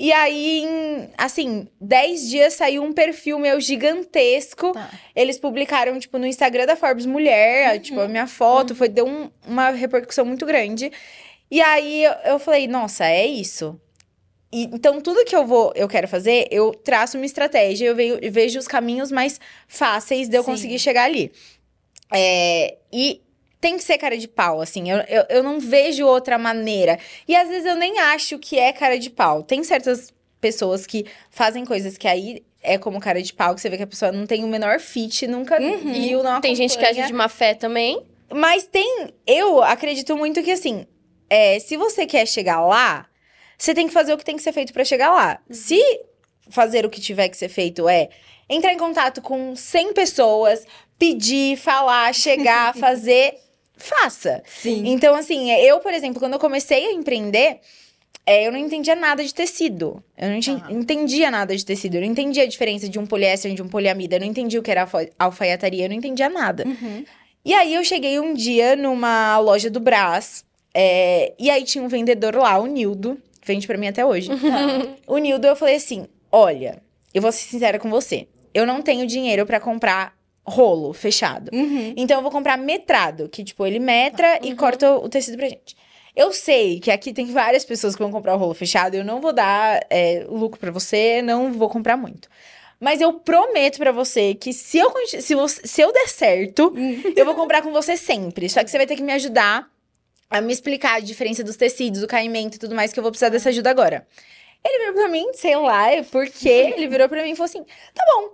E 0.00 0.12
aí, 0.12 0.62
em, 0.64 1.10
assim, 1.18 1.66
10 1.80 2.28
dias 2.30 2.52
saiu 2.54 2.84
um 2.84 2.92
perfil 2.92 3.36
meu 3.38 3.60
gigantesco. 3.60 4.72
Tá. 4.72 4.88
Eles 5.16 5.38
publicaram, 5.38 5.98
tipo, 5.98 6.18
no 6.18 6.26
Instagram 6.26 6.66
da 6.66 6.76
Forbes 6.76 7.04
Mulher, 7.06 7.80
tipo, 7.80 7.98
a 8.00 8.06
minha 8.06 8.26
foto, 8.28 8.74
foi, 8.76 8.88
deu 8.88 9.06
um- 9.08 9.28
uma 9.46 9.70
repercussão 9.70 10.24
muito 10.24 10.46
grande. 10.46 10.92
E 11.50 11.60
aí 11.60 12.04
eu, 12.04 12.12
eu 12.26 12.38
falei, 12.38 12.68
nossa, 12.68 13.06
é 13.06 13.26
isso. 13.26 13.80
E, 14.50 14.64
então, 14.64 15.00
tudo 15.00 15.24
que 15.24 15.36
eu 15.36 15.46
vou, 15.46 15.72
eu 15.76 15.86
quero 15.86 16.08
fazer, 16.08 16.48
eu 16.50 16.72
traço 16.72 17.16
uma 17.18 17.26
estratégia, 17.26 17.86
eu 17.86 17.94
vejo, 17.94 18.18
vejo 18.30 18.58
os 18.58 18.66
caminhos 18.66 19.12
mais 19.12 19.38
fáceis 19.66 20.28
de 20.28 20.36
eu 20.36 20.42
Sim. 20.42 20.50
conseguir 20.52 20.78
chegar 20.78 21.04
ali. 21.04 21.30
É, 22.12 22.78
e 22.92 23.20
tem 23.60 23.76
que 23.76 23.84
ser 23.84 23.98
cara 23.98 24.16
de 24.16 24.26
pau, 24.28 24.60
assim, 24.60 24.90
eu, 24.90 24.98
eu, 25.08 25.24
eu 25.28 25.42
não 25.42 25.60
vejo 25.60 26.06
outra 26.06 26.38
maneira. 26.38 26.98
E 27.26 27.36
às 27.36 27.48
vezes 27.48 27.66
eu 27.66 27.74
nem 27.74 27.98
acho 27.98 28.38
que 28.38 28.58
é 28.58 28.72
cara 28.72 28.98
de 28.98 29.10
pau. 29.10 29.42
Tem 29.42 29.62
certas 29.64 30.14
pessoas 30.40 30.86
que 30.86 31.04
fazem 31.30 31.64
coisas 31.64 31.98
que 31.98 32.06
aí 32.08 32.42
é 32.62 32.78
como 32.78 33.00
cara 33.00 33.20
de 33.22 33.32
pau, 33.32 33.54
que 33.54 33.60
você 33.60 33.68
vê 33.68 33.76
que 33.76 33.82
a 33.82 33.86
pessoa 33.86 34.12
não 34.12 34.26
tem 34.26 34.44
o 34.44 34.48
menor 34.48 34.80
fit, 34.80 35.26
nunca 35.26 35.60
Uhum. 35.60 35.92
viu, 35.92 36.22
não 36.22 36.40
Tem 36.40 36.54
gente 36.54 36.76
que 36.78 36.84
age 36.84 37.06
de 37.06 37.12
má 37.12 37.28
fé 37.28 37.54
também. 37.54 38.02
Mas 38.32 38.64
tem. 38.64 39.12
Eu 39.26 39.62
acredito 39.62 40.16
muito 40.16 40.42
que, 40.42 40.50
assim, 40.50 40.86
é, 41.30 41.58
se 41.58 41.76
você 41.76 42.06
quer 42.06 42.26
chegar 42.26 42.60
lá, 42.60 43.06
você 43.58 43.74
tem 43.74 43.86
que 43.88 43.92
fazer 43.92 44.12
o 44.12 44.16
que 44.18 44.24
tem 44.24 44.36
que 44.36 44.42
ser 44.42 44.52
feito 44.52 44.72
pra 44.72 44.84
chegar 44.84 45.10
lá. 45.10 45.38
Se 45.50 45.80
fazer 46.48 46.86
o 46.86 46.90
que 46.90 47.00
tiver 47.00 47.28
que 47.28 47.36
ser 47.36 47.48
feito 47.48 47.88
é 47.88 48.08
entrar 48.48 48.72
em 48.72 48.78
contato 48.78 49.20
com 49.20 49.54
100 49.56 49.92
pessoas, 49.92 50.64
pedir, 50.98 51.56
falar, 51.58 52.14
chegar, 52.14 52.72
fazer, 52.78 53.34
faça. 53.76 54.42
Sim. 54.46 54.82
Então, 54.86 55.14
assim, 55.14 55.50
eu, 55.50 55.80
por 55.80 55.92
exemplo, 55.92 56.18
quando 56.20 56.34
eu 56.34 56.38
comecei 56.38 56.86
a 56.86 56.92
empreender, 56.92 57.58
é, 58.24 58.46
eu 58.46 58.52
não 58.52 58.58
entendia 58.58 58.94
nada 58.94 59.24
de 59.24 59.34
tecido. 59.34 60.02
Eu 60.16 60.28
não 60.30 60.36
Ah. 60.64 60.72
entendia 60.72 61.30
nada 61.30 61.56
de 61.56 61.64
tecido. 61.64 61.96
Eu 61.96 62.00
não 62.02 62.08
entendia 62.08 62.42
a 62.44 62.46
diferença 62.46 62.88
de 62.88 62.98
um 62.98 63.06
poliéster 63.06 63.50
e 63.50 63.54
de 63.54 63.62
um 63.62 63.68
poliamida. 63.68 64.16
Eu 64.16 64.20
não 64.20 64.26
entendia 64.26 64.60
o 64.60 64.62
que 64.62 64.70
era 64.70 64.82
alfa- 64.82 65.08
alfaiataria. 65.18 65.84
Eu 65.84 65.88
não 65.88 65.96
entendia 65.96 66.28
nada. 66.28 66.64
Uhum. 66.66 67.04
E 67.44 67.54
aí 67.54 67.74
eu 67.74 67.82
cheguei 67.84 68.18
um 68.20 68.34
dia 68.34 68.76
numa 68.76 69.38
loja 69.38 69.70
do 69.70 69.80
Brás. 69.80 70.44
é, 70.74 71.32
e 71.38 71.50
aí 71.50 71.64
tinha 71.64 71.82
um 71.82 71.88
vendedor 71.88 72.34
lá, 72.36 72.58
o 72.58 72.66
Nildo. 72.66 73.20
Vende 73.48 73.66
pra 73.66 73.78
mim 73.78 73.88
até 73.88 74.04
hoje. 74.04 74.30
o 75.08 75.18
Nildo, 75.18 75.46
eu 75.46 75.56
falei 75.56 75.76
assim: 75.76 76.06
olha, 76.30 76.82
eu 77.14 77.22
vou 77.22 77.32
ser 77.32 77.48
sincera 77.48 77.78
com 77.78 77.88
você. 77.90 78.28
Eu 78.54 78.66
não 78.66 78.82
tenho 78.82 79.06
dinheiro 79.06 79.44
pra 79.46 79.58
comprar 79.58 80.14
rolo 80.46 80.92
fechado. 80.92 81.50
Uhum. 81.52 81.94
Então 81.96 82.18
eu 82.18 82.22
vou 82.22 82.30
comprar 82.30 82.56
metrado, 82.58 83.28
que 83.28 83.42
tipo, 83.42 83.66
ele 83.66 83.78
metra 83.78 84.38
e 84.42 84.54
corta 84.54 84.92
o 84.92 85.08
tecido 85.08 85.36
pra 85.36 85.48
gente. 85.48 85.76
Eu 86.14 86.32
sei 86.32 86.80
que 86.80 86.90
aqui 86.90 87.12
tem 87.12 87.26
várias 87.26 87.64
pessoas 87.64 87.94
que 87.94 88.02
vão 88.02 88.10
comprar 88.10 88.34
o 88.34 88.38
rolo 88.38 88.54
fechado, 88.54 88.94
eu 88.94 89.04
não 89.04 89.20
vou 89.20 89.32
dar 89.32 89.80
é, 89.88 90.24
lucro 90.28 90.58
pra 90.58 90.70
você, 90.70 91.22
não 91.22 91.52
vou 91.52 91.68
comprar 91.68 91.96
muito. 91.96 92.28
Mas 92.80 93.00
eu 93.00 93.12
prometo 93.14 93.78
pra 93.78 93.92
você 93.92 94.34
que 94.34 94.52
se 94.52 94.78
eu, 94.78 94.92
se, 95.06 95.34
você- 95.34 95.66
se 95.66 95.80
eu 95.80 95.92
der 95.92 96.08
certo, 96.08 96.72
eu 97.16 97.24
vou 97.24 97.34
comprar 97.34 97.60
com 97.62 97.72
você 97.72 97.96
sempre. 97.96 98.48
Só 98.48 98.62
que 98.64 98.70
você 98.70 98.78
vai 98.78 98.86
ter 98.86 98.96
que 98.96 99.02
me 99.02 99.12
ajudar 99.12 99.68
a 100.30 100.40
me 100.40 100.52
explicar 100.52 100.94
a 100.96 101.00
diferença 101.00 101.42
dos 101.42 101.56
tecidos, 101.56 102.02
o 102.02 102.06
caimento 102.06 102.56
e 102.56 102.58
tudo 102.58 102.74
mais, 102.74 102.92
que 102.92 102.98
eu 102.98 103.02
vou 103.02 103.10
precisar 103.12 103.28
dessa 103.30 103.48
ajuda 103.48 103.70
agora. 103.70 104.06
Ele 104.64 104.78
virou 104.80 104.94
pra 104.94 105.08
mim, 105.08 105.26
sei 105.34 105.56
lá, 105.56 105.90
é 105.92 106.02
porque 106.02 106.48
ele 106.76 106.88
virou 106.88 107.08
pra 107.08 107.22
mim 107.22 107.30
e 107.30 107.36
falou 107.36 107.46
assim: 107.48 107.64
tá 107.94 108.04
bom, 108.14 108.30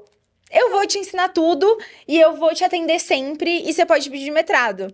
eu 0.52 0.70
vou 0.70 0.86
te 0.86 0.98
ensinar 0.98 1.28
tudo 1.28 1.78
e 2.08 2.18
eu 2.18 2.34
vou 2.34 2.54
te 2.54 2.64
atender 2.64 2.98
sempre 2.98 3.62
e 3.68 3.72
você 3.72 3.84
pode 3.84 4.08
pedir 4.10 4.30
metrado. 4.30 4.92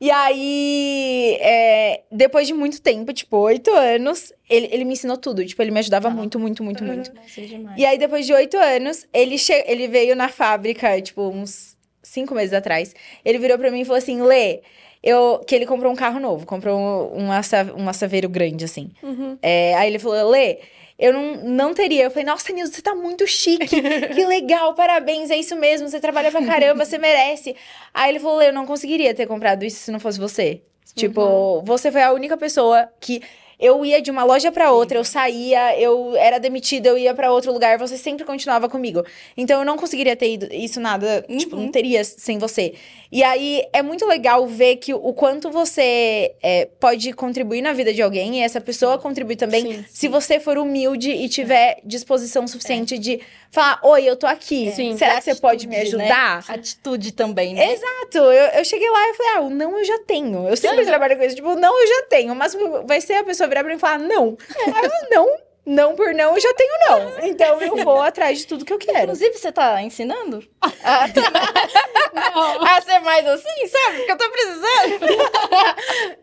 E 0.00 0.10
aí, 0.10 1.38
é, 1.40 2.02
depois 2.10 2.48
de 2.48 2.52
muito 2.52 2.82
tempo, 2.82 3.12
tipo, 3.12 3.36
oito 3.36 3.70
anos, 3.72 4.32
ele, 4.50 4.68
ele 4.72 4.84
me 4.84 4.94
ensinou 4.94 5.16
tudo. 5.16 5.46
Tipo, 5.46 5.62
ele 5.62 5.70
me 5.70 5.78
ajudava 5.78 6.08
Ah. 6.08 6.10
muito, 6.10 6.40
muito, 6.40 6.64
muito, 6.64 6.82
muito. 6.82 7.12
É 7.38 7.40
demais. 7.42 7.78
E 7.78 7.86
aí, 7.86 7.96
depois 7.98 8.26
de 8.26 8.32
oito 8.32 8.56
anos, 8.58 9.06
ele, 9.12 9.38
che... 9.38 9.52
ele 9.64 9.86
veio 9.86 10.16
na 10.16 10.28
fábrica, 10.28 11.00
tipo, 11.00 11.28
uns 11.28 11.76
cinco 12.02 12.34
meses 12.34 12.52
atrás. 12.52 12.92
Ele 13.24 13.38
virou 13.38 13.56
pra 13.58 13.70
mim 13.70 13.82
e 13.82 13.84
falou 13.84 13.98
assim: 13.98 14.20
Lê, 14.22 14.62
eu... 15.02 15.40
que 15.46 15.54
ele 15.54 15.66
comprou 15.66 15.92
um 15.92 15.96
carro 15.96 16.20
novo, 16.20 16.46
comprou 16.46 16.78
um, 16.78 17.24
um, 17.24 17.32
assa... 17.32 17.72
assaveiro 17.88 18.28
grande, 18.28 18.64
assim. 18.64 18.90
Uhum. 19.02 19.36
É, 19.42 19.74
aí 19.74 19.90
ele 19.90 19.98
falou: 19.98 20.30
Lê, 20.30 20.58
eu 20.98 21.12
não, 21.12 21.34
não 21.44 21.74
teria. 21.74 22.04
Eu 22.04 22.10
falei: 22.10 22.24
Nossa, 22.24 22.52
Nilson, 22.52 22.72
você 22.72 22.82
tá 22.82 22.94
muito 22.94 23.26
chique. 23.26 23.66
que 24.14 24.24
legal, 24.24 24.74
parabéns, 24.74 25.30
é 25.30 25.36
isso 25.36 25.56
mesmo. 25.56 25.88
Você 25.88 26.00
trabalha 26.00 26.30
pra 26.30 26.44
caramba, 26.44 26.84
você 26.84 26.98
merece. 26.98 27.56
Aí 27.92 28.10
ele 28.10 28.20
falou: 28.20 28.36
Lê, 28.38 28.48
eu 28.48 28.52
não 28.52 28.66
conseguiria 28.66 29.14
ter 29.14 29.26
comprado 29.26 29.64
isso 29.64 29.78
se 29.78 29.90
não 29.90 30.00
fosse 30.00 30.18
você. 30.18 30.62
Tipo, 30.94 31.62
você 31.62 31.90
foi 31.90 32.02
a 32.02 32.12
única 32.12 32.36
pessoa 32.36 32.88
que. 33.00 33.22
Eu 33.62 33.84
ia 33.84 34.02
de 34.02 34.10
uma 34.10 34.24
loja 34.24 34.50
pra 34.50 34.72
outra, 34.72 34.98
eu 34.98 35.04
saía, 35.04 35.78
eu 35.78 36.16
era 36.16 36.38
demitida, 36.38 36.88
eu 36.88 36.98
ia 36.98 37.14
pra 37.14 37.30
outro 37.30 37.52
lugar, 37.52 37.78
você 37.78 37.96
sempre 37.96 38.24
continuava 38.24 38.68
comigo. 38.68 39.04
Então 39.36 39.60
eu 39.60 39.64
não 39.64 39.76
conseguiria 39.76 40.16
ter 40.16 40.34
ido 40.34 40.48
isso 40.50 40.80
nada, 40.80 41.24
tipo, 41.38 41.54
não 41.54 41.70
teria 41.70 42.02
sem 42.02 42.38
você. 42.38 42.74
E 43.12 43.22
aí 43.22 43.62
é 43.72 43.82
muito 43.82 44.06
legal 44.06 44.46
ver 44.46 44.76
que 44.76 44.92
o 44.92 45.12
quanto 45.12 45.50
você 45.50 46.34
é, 46.42 46.66
pode 46.80 47.12
contribuir 47.12 47.62
na 47.62 47.72
vida 47.72 47.92
de 47.92 48.02
alguém 48.02 48.38
e 48.38 48.42
essa 48.42 48.60
pessoa 48.60 48.98
contribui 48.98 49.36
também 49.36 49.62
Sim, 49.62 49.84
se 49.86 50.08
você 50.08 50.40
for 50.40 50.58
humilde 50.58 51.10
e 51.10 51.28
tiver 51.28 51.78
disposição 51.84 52.48
suficiente 52.48 52.98
de 52.98 53.20
falar: 53.50 53.78
Oi, 53.82 54.04
eu 54.04 54.16
tô 54.16 54.26
aqui. 54.26 54.72
Sim. 54.72 54.96
Será 54.96 55.16
que 55.16 55.24
você 55.24 55.34
pode 55.34 55.68
me 55.68 55.76
né? 55.76 55.82
ajudar? 55.82 56.44
Atitude 56.48 57.12
também, 57.12 57.54
né? 57.54 57.72
Exato, 57.72 58.18
eu, 58.18 58.58
eu 58.58 58.64
cheguei 58.64 58.88
lá 58.88 59.08
e 59.10 59.14
falei, 59.14 59.32
ah, 59.36 59.40
o 59.42 59.50
não 59.50 59.78
eu 59.78 59.84
já 59.84 59.98
tenho. 60.00 60.48
Eu 60.48 60.56
sempre 60.56 60.84
trabalho 60.84 61.16
com 61.16 61.22
isso, 61.22 61.36
tipo, 61.36 61.54
não 61.54 61.80
eu 61.80 61.86
já 61.86 62.02
tenho. 62.08 62.34
Mas 62.34 62.56
vai 62.86 63.00
ser 63.00 63.14
a 63.14 63.24
pessoa 63.24 63.48
virar 63.52 63.60
pra 63.62 63.70
mim 63.70 63.76
e 63.76 63.80
falar, 63.80 63.98
não. 63.98 64.36
Aí 64.74 64.84
eu, 64.84 65.10
não, 65.10 65.36
não 65.64 65.94
por 65.94 66.12
não, 66.14 66.34
eu 66.34 66.40
já 66.40 66.52
tenho 66.54 66.72
não. 66.88 67.26
Então 67.26 67.60
eu 67.60 67.76
vou 67.84 68.00
atrás 68.00 68.38
de 68.38 68.46
tudo 68.46 68.64
que 68.64 68.72
eu 68.72 68.78
quero. 68.78 69.02
Inclusive, 69.04 69.36
você 69.38 69.52
tá 69.52 69.80
ensinando? 69.82 70.42
A, 70.60 71.04
a 72.76 72.80
ser 72.80 72.98
mais 73.00 73.26
assim, 73.26 73.66
sabe? 73.68 73.96
Porque 73.98 74.12
eu 74.12 74.16
tô 74.18 74.30
precisando. 74.30 75.06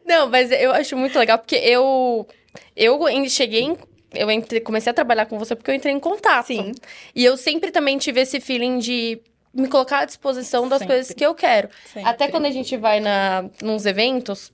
Não, 0.05 0.29
mas 0.29 0.51
eu 0.51 0.71
acho 0.71 0.98
muito 0.98 1.17
legal, 1.17 1.38
porque 1.38 1.55
eu. 1.55 2.27
Eu 2.75 3.00
cheguei 3.29 3.62
em. 3.62 3.77
Eu 4.13 4.29
entre- 4.31 4.59
comecei 4.62 4.89
a 4.89 4.93
trabalhar 4.93 5.27
com 5.27 5.38
você 5.38 5.55
porque 5.55 5.69
eu 5.69 5.75
entrei 5.75 5.93
em 5.93 6.00
contato. 6.00 6.48
Sim. 6.48 6.71
E 7.13 7.24
eu 7.24 7.38
sempre 7.38 7.69
também 7.69 7.95
tive 8.00 8.21
esse 8.21 8.39
feeling 8.39 8.79
de 8.79 9.21
me 9.53 9.67
colocar 9.67 10.00
à 10.00 10.05
disposição 10.05 10.67
das 10.67 10.79
Sempre. 10.79 10.95
coisas 10.95 11.13
que 11.13 11.24
eu 11.25 11.36
quero. 11.36 11.69
Sempre. 11.93 12.09
Até 12.09 12.27
quando 12.27 12.45
a 12.45 12.51
gente 12.51 12.75
vai 12.75 13.00
na, 13.00 13.45
nos 13.62 13.86
eventos, 13.86 14.51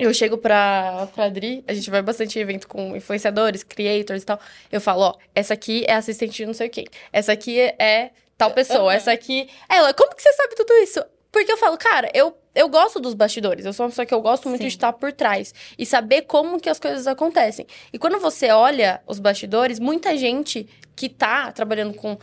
eu 0.00 0.14
chego 0.14 0.38
pra, 0.38 1.08
pra 1.14 1.24
Adri, 1.24 1.62
a 1.68 1.74
gente 1.74 1.90
vai 1.90 2.02
bastante 2.02 2.38
em 2.38 2.42
evento 2.42 2.66
com 2.66 2.96
influenciadores, 2.96 3.62
creators 3.62 4.22
e 4.22 4.26
tal. 4.26 4.40
Eu 4.70 4.80
falo, 4.80 5.02
ó, 5.02 5.14
essa 5.34 5.54
aqui 5.54 5.84
é 5.86 5.94
assistente 5.94 6.36
de 6.36 6.46
não 6.46 6.54
sei 6.54 6.68
quem. 6.68 6.86
Essa 7.12 7.32
aqui 7.32 7.58
é 7.60 8.10
tal 8.36 8.50
pessoa. 8.50 8.92
Essa 8.94 9.12
aqui. 9.12 9.48
Ela, 9.68 9.92
como 9.92 10.14
que 10.14 10.22
você 10.22 10.32
sabe 10.32 10.54
tudo 10.54 10.72
isso? 10.74 11.04
Porque 11.30 11.52
eu 11.52 11.56
falo, 11.56 11.76
cara, 11.76 12.10
eu, 12.12 12.36
eu 12.54 12.68
gosto 12.68 12.98
dos 12.98 13.14
bastidores. 13.14 13.64
Eu 13.64 13.72
sou 13.72 13.84
uma 13.84 13.90
pessoa 13.90 14.06
que 14.06 14.14
eu 14.14 14.20
gosto 14.20 14.48
muito 14.48 14.62
Sim. 14.62 14.68
de 14.68 14.74
estar 14.74 14.92
por 14.92 15.12
trás. 15.12 15.54
E 15.78 15.86
saber 15.86 16.22
como 16.22 16.58
que 16.58 16.68
as 16.68 16.80
coisas 16.80 17.06
acontecem. 17.06 17.66
E 17.92 17.98
quando 17.98 18.18
você 18.18 18.50
olha 18.50 19.00
os 19.06 19.18
bastidores, 19.18 19.78
muita 19.78 20.16
gente 20.16 20.68
que 20.96 21.08
tá 21.08 21.52
trabalhando 21.52 21.94
com 21.94 22.18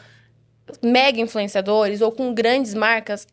mega 0.82 1.22
influenciadores 1.22 2.02
ou 2.02 2.12
com 2.12 2.34
grandes 2.34 2.74
marcas 2.74 3.26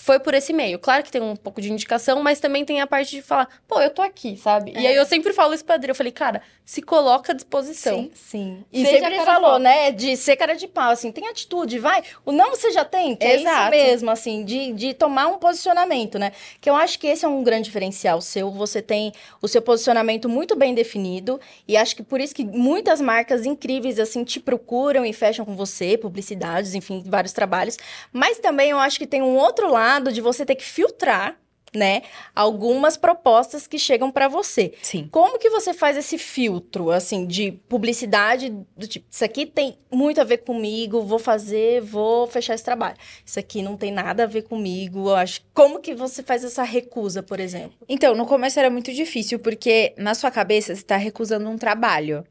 foi 0.00 0.20
por 0.20 0.32
esse 0.32 0.52
meio. 0.52 0.78
Claro 0.78 1.02
que 1.02 1.10
tem 1.10 1.20
um 1.20 1.34
pouco 1.34 1.60
de 1.60 1.72
indicação, 1.72 2.22
mas 2.22 2.38
também 2.38 2.64
tem 2.64 2.80
a 2.80 2.86
parte 2.86 3.10
de 3.10 3.20
falar, 3.20 3.48
pô, 3.66 3.80
eu 3.80 3.90
tô 3.90 4.00
aqui, 4.00 4.36
sabe? 4.36 4.72
E 4.76 4.86
aí 4.86 4.94
eu 4.94 5.04
sempre 5.04 5.32
falo 5.32 5.52
isso 5.52 5.64
pra 5.64 5.74
Adri, 5.74 5.90
eu 5.90 5.94
falei, 5.94 6.12
cara, 6.12 6.40
se 6.64 6.80
coloca 6.80 7.32
à 7.32 7.34
disposição. 7.34 8.02
Sim, 8.04 8.10
sim. 8.14 8.64
E 8.72 8.86
Seja 8.86 9.00
sempre 9.00 9.24
falou, 9.24 9.50
pau. 9.50 9.58
né? 9.58 9.90
De 9.90 10.16
ser 10.16 10.36
cara 10.36 10.54
de 10.54 10.68
pau, 10.68 10.90
assim, 10.92 11.10
tem 11.10 11.26
atitude, 11.26 11.80
vai. 11.80 12.04
O 12.24 12.30
não 12.30 12.50
você 12.50 12.70
já 12.70 12.84
tem, 12.84 13.16
que 13.16 13.26
é 13.26 13.36
isso 13.36 13.48
Exato. 13.48 13.70
mesmo, 13.70 14.10
assim, 14.10 14.44
de, 14.44 14.72
de 14.72 14.94
tomar 14.94 15.26
um 15.26 15.38
posicionamento, 15.38 16.16
né? 16.16 16.30
Que 16.60 16.70
eu 16.70 16.76
acho 16.76 16.96
que 17.00 17.08
esse 17.08 17.24
é 17.24 17.28
um 17.28 17.42
grande 17.42 17.64
diferencial 17.64 18.20
seu. 18.20 18.52
Você 18.52 18.80
tem 18.80 19.12
o 19.42 19.48
seu 19.48 19.60
posicionamento 19.60 20.28
muito 20.28 20.54
bem 20.54 20.74
definido. 20.74 21.40
E 21.66 21.76
acho 21.76 21.96
que 21.96 22.04
por 22.04 22.20
isso 22.20 22.34
que 22.34 22.44
muitas 22.44 23.00
marcas 23.00 23.44
incríveis, 23.44 23.98
assim, 23.98 24.22
te 24.22 24.38
procuram 24.38 25.04
e 25.04 25.12
fecham 25.12 25.44
com 25.44 25.56
você, 25.56 25.98
publicidades, 25.98 26.74
enfim, 26.74 27.02
vários 27.04 27.32
trabalhos. 27.32 27.76
Mas 28.12 28.38
também 28.38 28.70
eu 28.70 28.78
acho 28.78 28.96
que 28.96 29.06
tem 29.06 29.22
um 29.22 29.36
outro 29.36 29.72
lado 29.72 29.87
de 30.12 30.20
você 30.20 30.44
ter 30.44 30.54
que 30.54 30.64
filtrar. 30.64 31.38
Né, 31.76 32.00
algumas 32.34 32.96
propostas 32.96 33.66
que 33.66 33.78
chegam 33.78 34.10
para 34.10 34.26
você. 34.26 34.72
Sim. 34.80 35.06
Como 35.12 35.38
que 35.38 35.50
você 35.50 35.74
faz 35.74 35.98
esse 35.98 36.16
filtro, 36.16 36.90
assim, 36.90 37.26
de 37.26 37.52
publicidade, 37.52 38.48
do 38.74 38.88
tipo, 38.88 39.06
isso 39.10 39.22
aqui 39.22 39.44
tem 39.44 39.76
muito 39.92 40.18
a 40.18 40.24
ver 40.24 40.38
comigo, 40.38 41.02
vou 41.02 41.18
fazer, 41.18 41.82
vou 41.82 42.26
fechar 42.26 42.54
esse 42.54 42.64
trabalho. 42.64 42.96
Isso 43.22 43.38
aqui 43.38 43.60
não 43.60 43.76
tem 43.76 43.92
nada 43.92 44.22
a 44.22 44.26
ver 44.26 44.44
comigo, 44.44 45.10
eu 45.10 45.16
acho. 45.16 45.42
Como 45.52 45.78
que 45.78 45.94
você 45.94 46.22
faz 46.22 46.42
essa 46.42 46.62
recusa, 46.62 47.22
por 47.22 47.38
exemplo? 47.38 47.76
Então, 47.86 48.14
no 48.14 48.24
começo 48.24 48.58
era 48.58 48.70
muito 48.70 48.90
difícil, 48.90 49.38
porque 49.38 49.92
na 49.98 50.14
sua 50.14 50.30
cabeça 50.30 50.74
você 50.74 50.82
tá 50.82 50.96
recusando 50.96 51.50
um 51.50 51.58
trabalho. 51.58 52.24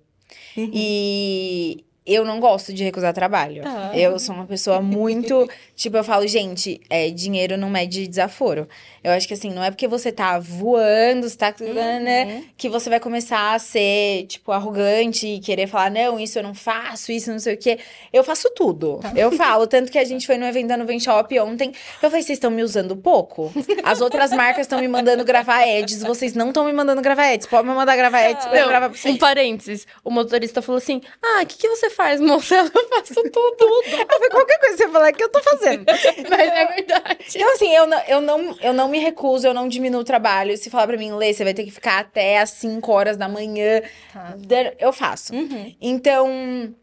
E 0.58 1.86
eu 2.08 2.24
não 2.26 2.39
gosto 2.39 2.74
de 2.74 2.84
recusar 2.84 3.13
trabalho. 3.13 3.62
Tá. 3.63 3.91
Eu 3.93 4.17
sou 4.17 4.34
uma 4.34 4.46
pessoa 4.46 4.82
muito. 4.82 5.48
tipo, 5.76 5.98
eu 5.98 6.04
falo, 6.04 6.26
gente, 6.28 6.80
é, 6.89 7.10
dinheiro 7.10 7.58
não 7.58 7.70
mede 7.70 8.08
desaforo. 8.08 8.67
Eu 9.04 9.12
acho 9.12 9.28
que 9.28 9.34
assim, 9.34 9.52
não 9.52 9.63
é 9.63 9.70
porque 9.70 9.88
você 9.88 10.12
tá 10.12 10.39
voando, 10.39 11.30
você 11.30 11.38
tá. 11.38 11.54
né, 12.02 12.26
Uhum. 12.26 12.43
que 12.58 12.70
você 12.70 12.89
vai 12.89 13.00
começar 13.00 13.54
a 13.54 13.60
ser, 13.60 14.26
tipo, 14.28 14.52
arrogante 14.52 15.28
e 15.28 15.39
querer 15.39 15.67
falar, 15.67 15.91
não, 15.91 16.20
isso 16.20 16.39
eu 16.39 16.43
não 16.43 16.54
faço, 16.54 17.12
isso 17.12 17.32
não 17.32 17.39
sei 17.39 17.54
o 17.56 17.58
quê. 17.58 17.78
Eu 18.12 18.24
faço 18.24 18.50
tudo. 18.56 19.00
Eu 19.15 19.32
falo. 19.32 19.67
Tanto 19.67 19.91
que 19.91 19.98
a 20.00 20.04
gente 20.06 20.26
foi 20.26 20.38
no 20.38 20.46
evento 20.46 20.67
da 20.67 20.78
Nuvem 20.78 21.00
Shop 21.00 21.38
ontem. 21.39 21.72
Eu 22.02 22.10
falei, 22.10 22.24
vocês 22.24 22.38
estão 22.38 22.50
me 22.52 22.63
usando 22.63 22.96
pouco? 22.96 23.52
As 23.84 24.02
outras 24.02 24.32
marcas 24.32 24.62
estão 24.62 24.80
me 24.80 24.88
mandando 24.88 25.24
gravar 25.24 25.63
ads, 25.63 26.02
vocês 26.04 26.34
não 26.34 26.48
estão 26.50 26.65
me 26.65 26.74
mandando 26.74 27.02
gravar 27.02 27.32
ads. 27.34 27.48
Pode 27.48 27.67
me 27.67 27.74
mandar 27.74 27.96
gravar 27.96 28.20
ads 28.20 28.46
pra 28.46 28.60
eu 28.60 28.67
gravar 28.67 28.89
pra 28.89 28.98
vocês. 28.98 29.13
um 29.15 29.17
parênteses. 29.17 29.86
O 30.04 30.10
motorista 30.12 30.62
falou 30.62 30.78
assim: 30.78 31.02
Ah, 31.22 31.41
o 31.43 31.46
que, 31.46 31.58
que 31.58 31.67
você 31.70 31.89
faz, 31.97 32.21
moça? 32.21 32.55
Eu 32.73 32.88
faço 32.89 33.15
tudo. 33.31 33.83
Falei, 34.07 34.29
qualquer 34.29 34.60
coisa 34.60 34.77
que 34.77 34.83
você 34.83 34.89
falar 34.89 35.12
que 35.12 35.23
eu 35.23 35.29
tô 35.29 35.41
fazendo. 35.41 35.83
Mas 36.29 36.53
é 36.53 36.65
verdade. 36.67 37.17
Então, 37.36 37.53
assim, 37.53 37.75
eu 37.75 37.88
não, 37.88 37.99
eu, 38.07 38.21
não, 38.21 38.57
eu 38.62 38.73
não 38.73 38.88
me 38.88 38.99
recuso, 38.99 39.47
eu 39.47 39.53
não 39.53 39.67
diminuo 39.67 40.01
o 40.01 40.05
trabalho. 40.05 40.55
Se 40.55 40.69
falar 40.69 40.88
pra 40.88 40.97
mim, 40.97 41.12
Lê, 41.13 41.33
você 41.33 41.43
vai 41.43 41.53
ter 41.53 41.63
que 41.63 41.71
ficar 41.71 41.99
até 41.99 42.38
às 42.39 42.51
5 42.51 42.91
horas 42.91 43.17
da 43.17 43.27
manhã, 43.27 43.81
Tá. 44.13 44.36
eu 44.79 44.93
faço. 44.93 45.33
Uhum. 45.33 45.75
Então, 45.81 46.73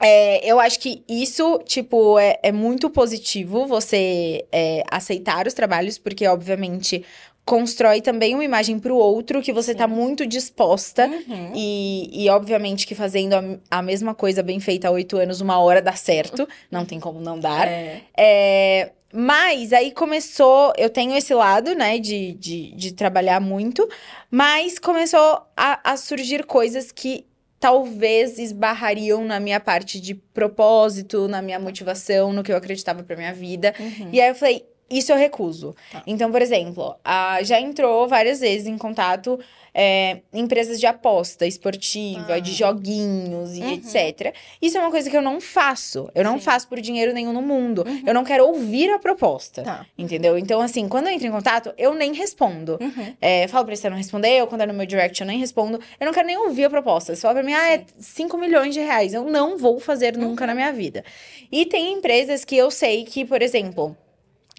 é, 0.00 0.50
eu 0.50 0.58
acho 0.58 0.80
que 0.80 1.04
isso, 1.08 1.58
tipo, 1.64 2.18
é, 2.18 2.38
é 2.42 2.52
muito 2.52 2.88
positivo 2.88 3.66
você 3.66 4.46
é, 4.50 4.82
aceitar 4.90 5.46
os 5.46 5.52
trabalhos, 5.52 5.98
porque, 5.98 6.26
obviamente, 6.26 7.04
constrói 7.44 8.00
também 8.00 8.34
uma 8.34 8.44
imagem 8.44 8.78
pro 8.78 8.96
outro 8.96 9.42
que 9.42 9.52
você 9.52 9.74
tá 9.74 9.86
muito 9.86 10.26
disposta. 10.26 11.06
Uhum. 11.06 11.52
E, 11.54 12.24
e, 12.24 12.28
obviamente, 12.30 12.86
que 12.86 12.94
fazendo 12.94 13.34
a, 13.34 13.78
a 13.78 13.82
mesma 13.82 14.14
coisa 14.14 14.42
bem 14.42 14.60
feita 14.60 14.88
há 14.88 14.90
oito 14.90 15.16
anos, 15.16 15.40
uma 15.40 15.58
hora 15.58 15.82
dá 15.82 15.92
certo. 15.92 16.48
Não 16.70 16.84
tem 16.84 17.00
como 17.00 17.20
não 17.20 17.38
dar. 17.38 17.66
É. 17.66 18.02
É, 18.16 18.92
mas 19.12 19.72
aí 19.72 19.90
começou, 19.90 20.72
eu 20.76 20.88
tenho 20.88 21.16
esse 21.16 21.34
lado, 21.34 21.74
né, 21.74 21.98
de, 21.98 22.32
de, 22.34 22.72
de 22.74 22.92
trabalhar 22.92 23.40
muito, 23.40 23.88
mas 24.30 24.78
começou 24.78 25.42
a, 25.56 25.92
a 25.92 25.96
surgir 25.96 26.44
coisas 26.46 26.92
que 26.92 27.26
talvez 27.58 28.38
esbarrariam 28.38 29.24
na 29.24 29.38
minha 29.38 29.60
parte 29.60 30.00
de 30.00 30.14
propósito, 30.14 31.28
na 31.28 31.42
minha 31.42 31.58
motivação, 31.58 32.32
no 32.32 32.42
que 32.42 32.50
eu 32.50 32.56
acreditava 32.56 33.02
pra 33.02 33.16
minha 33.16 33.34
vida. 33.34 33.74
Uhum. 33.78 34.08
E 34.12 34.20
aí 34.20 34.28
eu 34.30 34.34
falei, 34.34 34.64
isso 34.90 35.12
eu 35.12 35.16
recuso. 35.16 35.74
Tá. 35.92 36.02
Então, 36.06 36.30
por 36.30 36.42
exemplo, 36.42 36.94
a, 37.04 37.42
já 37.42 37.60
entrou 37.60 38.08
várias 38.08 38.40
vezes 38.40 38.66
em 38.66 38.76
contato 38.76 39.38
é, 39.72 40.18
empresas 40.34 40.80
de 40.80 40.86
aposta 40.86 41.46
esportiva, 41.46 42.34
Ah. 42.34 42.38
de 42.40 42.52
joguinhos 42.52 43.56
e 43.56 43.60
Uhum. 43.60 43.72
etc. 43.74 44.34
Isso 44.60 44.76
é 44.76 44.80
uma 44.80 44.90
coisa 44.90 45.08
que 45.08 45.16
eu 45.16 45.22
não 45.22 45.40
faço. 45.40 46.10
Eu 46.12 46.24
não 46.24 46.38
Sim. 46.38 46.44
faço 46.44 46.66
por 46.68 46.80
dinheiro 46.80 47.12
nenhum 47.14 47.32
no 47.32 47.40
mundo. 47.40 47.84
Eu 48.04 48.12
não 48.12 48.24
quero 48.24 48.44
ouvir 48.48 48.90
a 48.90 48.98
proposta. 48.98 49.62
Tá. 49.62 49.86
Entendeu? 49.96 50.36
Então, 50.36 50.60
assim, 50.60 50.88
quando 50.88 51.06
eu 51.06 51.12
entro 51.12 51.28
em 51.28 51.30
contato, 51.30 51.72
eu 51.78 51.94
nem 51.94 52.12
respondo. 52.12 52.78
Uhum. 52.80 53.14
É, 53.20 53.46
falo 53.46 53.64
pra 53.64 53.76
você 53.76 53.88
não 53.88 53.96
responder, 53.96 54.40
ou 54.40 54.48
quando 54.48 54.62
é 54.62 54.66
no 54.66 54.74
meu 54.74 54.86
direct 54.86 55.20
eu 55.20 55.26
nem 55.26 55.38
respondo. 55.38 55.78
Eu 56.00 56.04
não 56.06 56.12
quero 56.12 56.26
nem 56.26 56.36
ouvir 56.36 56.64
a 56.64 56.70
proposta. 56.70 57.14
Você 57.14 57.20
fala 57.20 57.34
pra 57.34 57.42
mim, 57.44 57.52
ah, 57.54 57.72
é 57.74 57.84
5 57.98 58.36
milhões 58.36 58.74
de 58.74 58.80
reais. 58.80 59.14
Eu 59.14 59.22
não 59.24 59.56
vou 59.56 59.78
fazer 59.78 60.16
nunca 60.16 60.48
na 60.48 60.54
minha 60.54 60.72
vida. 60.72 61.04
E 61.52 61.64
tem 61.64 61.92
empresas 61.92 62.44
que 62.44 62.56
eu 62.56 62.72
sei 62.72 63.04
que, 63.04 63.24
por 63.24 63.40
exemplo. 63.40 63.96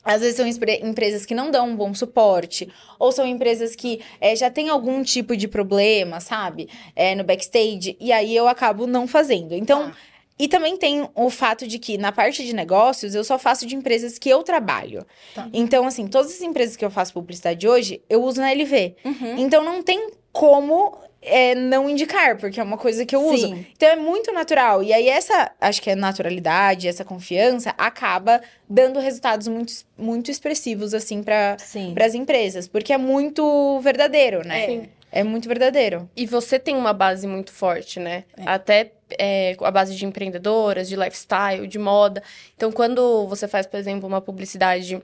Às 0.03 0.21
vezes 0.21 0.35
são 0.35 0.47
empresas 0.47 1.25
que 1.25 1.35
não 1.35 1.51
dão 1.51 1.69
um 1.69 1.75
bom 1.75 1.93
suporte, 1.93 2.67
ou 2.97 3.11
são 3.11 3.25
empresas 3.25 3.75
que 3.75 4.01
é, 4.19 4.35
já 4.35 4.49
têm 4.49 4.69
algum 4.69 5.03
tipo 5.03 5.37
de 5.37 5.47
problema, 5.47 6.19
sabe? 6.19 6.67
É, 6.95 7.13
no 7.15 7.23
backstage, 7.23 7.95
e 7.99 8.11
aí 8.11 8.35
eu 8.35 8.47
acabo 8.47 8.87
não 8.87 9.07
fazendo. 9.07 9.53
Então, 9.53 9.89
Tá. 9.91 9.95
e 10.39 10.47
também 10.47 10.75
tem 10.75 11.07
o 11.13 11.29
fato 11.29 11.67
de 11.67 11.77
que 11.77 11.97
na 11.99 12.11
parte 12.11 12.43
de 12.43 12.51
negócios 12.53 13.13
eu 13.13 13.23
só 13.23 13.37
faço 13.37 13.65
de 13.67 13.75
empresas 13.75 14.17
que 14.17 14.27
eu 14.29 14.41
trabalho. 14.41 15.05
Tá. 15.35 15.47
Então, 15.53 15.85
assim, 15.85 16.07
todas 16.07 16.31
as 16.31 16.41
empresas 16.41 16.75
que 16.75 16.83
eu 16.83 16.89
faço 16.89 17.13
publicidade 17.13 17.67
hoje, 17.67 18.01
eu 18.09 18.23
uso 18.23 18.41
na 18.41 18.51
LV. 18.51 18.95
Uhum. 19.05 19.37
Então 19.37 19.63
não 19.63 19.83
tem 19.83 20.09
como 20.31 20.97
é, 21.21 21.53
não 21.53 21.87
indicar, 21.87 22.37
porque 22.37 22.59
é 22.59 22.63
uma 22.63 22.77
coisa 22.77 23.05
que 23.05 23.15
eu 23.15 23.23
uso. 23.23 23.47
Sim. 23.47 23.65
Então 23.75 23.87
é 23.87 23.95
muito 23.95 24.31
natural. 24.31 24.81
E 24.81 24.91
aí, 24.91 25.07
essa, 25.07 25.51
acho 25.61 25.81
que 25.81 25.91
a 25.91 25.95
naturalidade, 25.95 26.87
essa 26.87 27.05
confiança, 27.05 27.75
acaba 27.77 28.41
dando 28.67 28.99
resultados 28.99 29.47
muito, 29.47 29.73
muito 29.97 30.31
expressivos, 30.31 30.93
assim, 30.93 31.21
para 31.21 31.57
as 32.03 32.15
empresas. 32.15 32.67
Porque 32.67 32.91
é 32.91 32.97
muito 32.97 33.79
verdadeiro, 33.81 34.45
né? 34.45 34.65
Sim. 34.65 34.89
É 35.11 35.23
muito 35.23 35.47
verdadeiro. 35.47 36.09
E 36.15 36.25
você 36.25 36.57
tem 36.57 36.75
uma 36.75 36.93
base 36.93 37.27
muito 37.27 37.51
forte, 37.51 37.99
né? 37.99 38.23
É. 38.35 38.43
Até 38.45 38.91
é, 39.19 39.57
a 39.59 39.69
base 39.69 39.93
de 39.95 40.05
empreendedoras, 40.05 40.87
de 40.87 40.95
lifestyle, 40.95 41.67
de 41.67 41.77
moda. 41.77 42.23
Então, 42.55 42.71
quando 42.71 43.27
você 43.27 43.47
faz, 43.47 43.67
por 43.67 43.77
exemplo, 43.77 44.07
uma 44.07 44.21
publicidade 44.21 45.01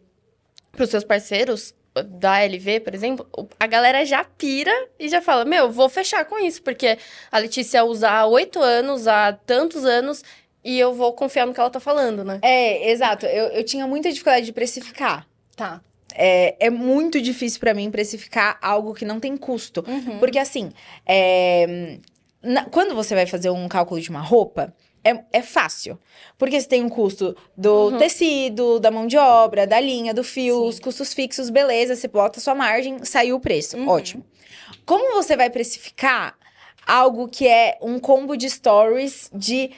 para 0.72 0.84
os 0.84 0.90
seus 0.90 1.04
parceiros 1.04 1.74
da 2.04 2.40
LV, 2.44 2.80
por 2.82 2.94
exemplo, 2.96 3.28
a 3.60 3.68
galera 3.68 4.06
já 4.06 4.24
pira 4.24 4.72
e 5.00 5.08
já 5.10 5.22
fala: 5.22 5.46
Meu, 5.46 5.72
vou 5.72 5.90
fechar 5.90 6.26
com 6.26 6.38
isso, 6.40 6.62
porque 6.62 6.98
a 7.32 7.38
Letícia 7.40 7.84
usa 7.84 8.10
há 8.10 8.26
oito 8.26 8.60
anos, 8.62 9.08
há 9.08 9.34
tantos 9.34 9.86
anos, 9.86 10.24
e 10.64 10.78
eu 10.80 10.94
vou 10.94 11.14
confiar 11.14 11.46
no 11.46 11.54
que 11.54 11.60
ela 11.60 11.70
tá 11.70 11.80
falando, 11.80 12.24
né? 12.24 12.40
É, 12.42 12.90
exato. 12.92 13.26
Eu, 13.26 13.46
eu 13.48 13.64
tinha 13.64 13.86
muita 13.88 14.10
dificuldade 14.10 14.46
de 14.46 14.54
precificar. 14.54 15.26
Tá. 15.56 15.82
É, 16.14 16.56
é 16.68 16.70
muito 16.70 17.22
difícil 17.22 17.60
para 17.60 17.74
mim 17.74 17.92
precificar 17.92 18.58
algo 18.62 18.94
que 18.94 19.06
não 19.06 19.20
tem 19.20 19.38
custo. 19.38 19.84
Uhum. 19.88 20.18
Porque 20.20 20.40
assim, 20.40 20.72
é, 21.06 21.98
na- 22.42 22.66
quando 22.66 22.96
você 22.96 23.14
vai 23.16 23.26
fazer 23.26 23.50
um 23.50 23.68
cálculo 23.68 24.00
de 24.02 24.10
uma 24.10 24.22
roupa, 24.22 24.74
é, 25.04 25.24
é 25.32 25.42
fácil. 25.42 25.98
Porque 26.38 26.60
você 26.60 26.68
tem 26.68 26.84
um 26.84 26.90
custo 26.90 27.36
do 27.56 27.90
Uhum. 27.90 27.98
tecido, 27.98 28.80
da 28.80 28.92
mão 28.92 29.08
de 29.08 29.18
obra, 29.18 29.66
da 29.66 29.80
linha, 29.80 30.14
do 30.14 30.24
fio, 30.24 30.62
Sim. 30.64 30.68
os 30.70 30.80
custos 30.80 31.14
fixos, 31.14 31.50
beleza, 31.50 31.96
você 31.96 32.08
bota 32.08 32.40
a 32.40 32.42
sua 32.42 32.56
margem, 32.56 33.04
saiu 33.04 33.36
o 33.38 33.40
preço. 33.40 33.78
Uhum. 33.78 33.88
Ótimo. 33.88 34.26
Como 34.86 35.14
você 35.16 35.36
vai 35.36 35.50
precificar 35.50 36.38
algo 36.86 37.28
que 37.28 37.48
é 37.48 37.78
um 37.82 38.00
combo 38.00 38.36
de 38.38 38.50
stories 38.50 39.30
de 39.34 39.72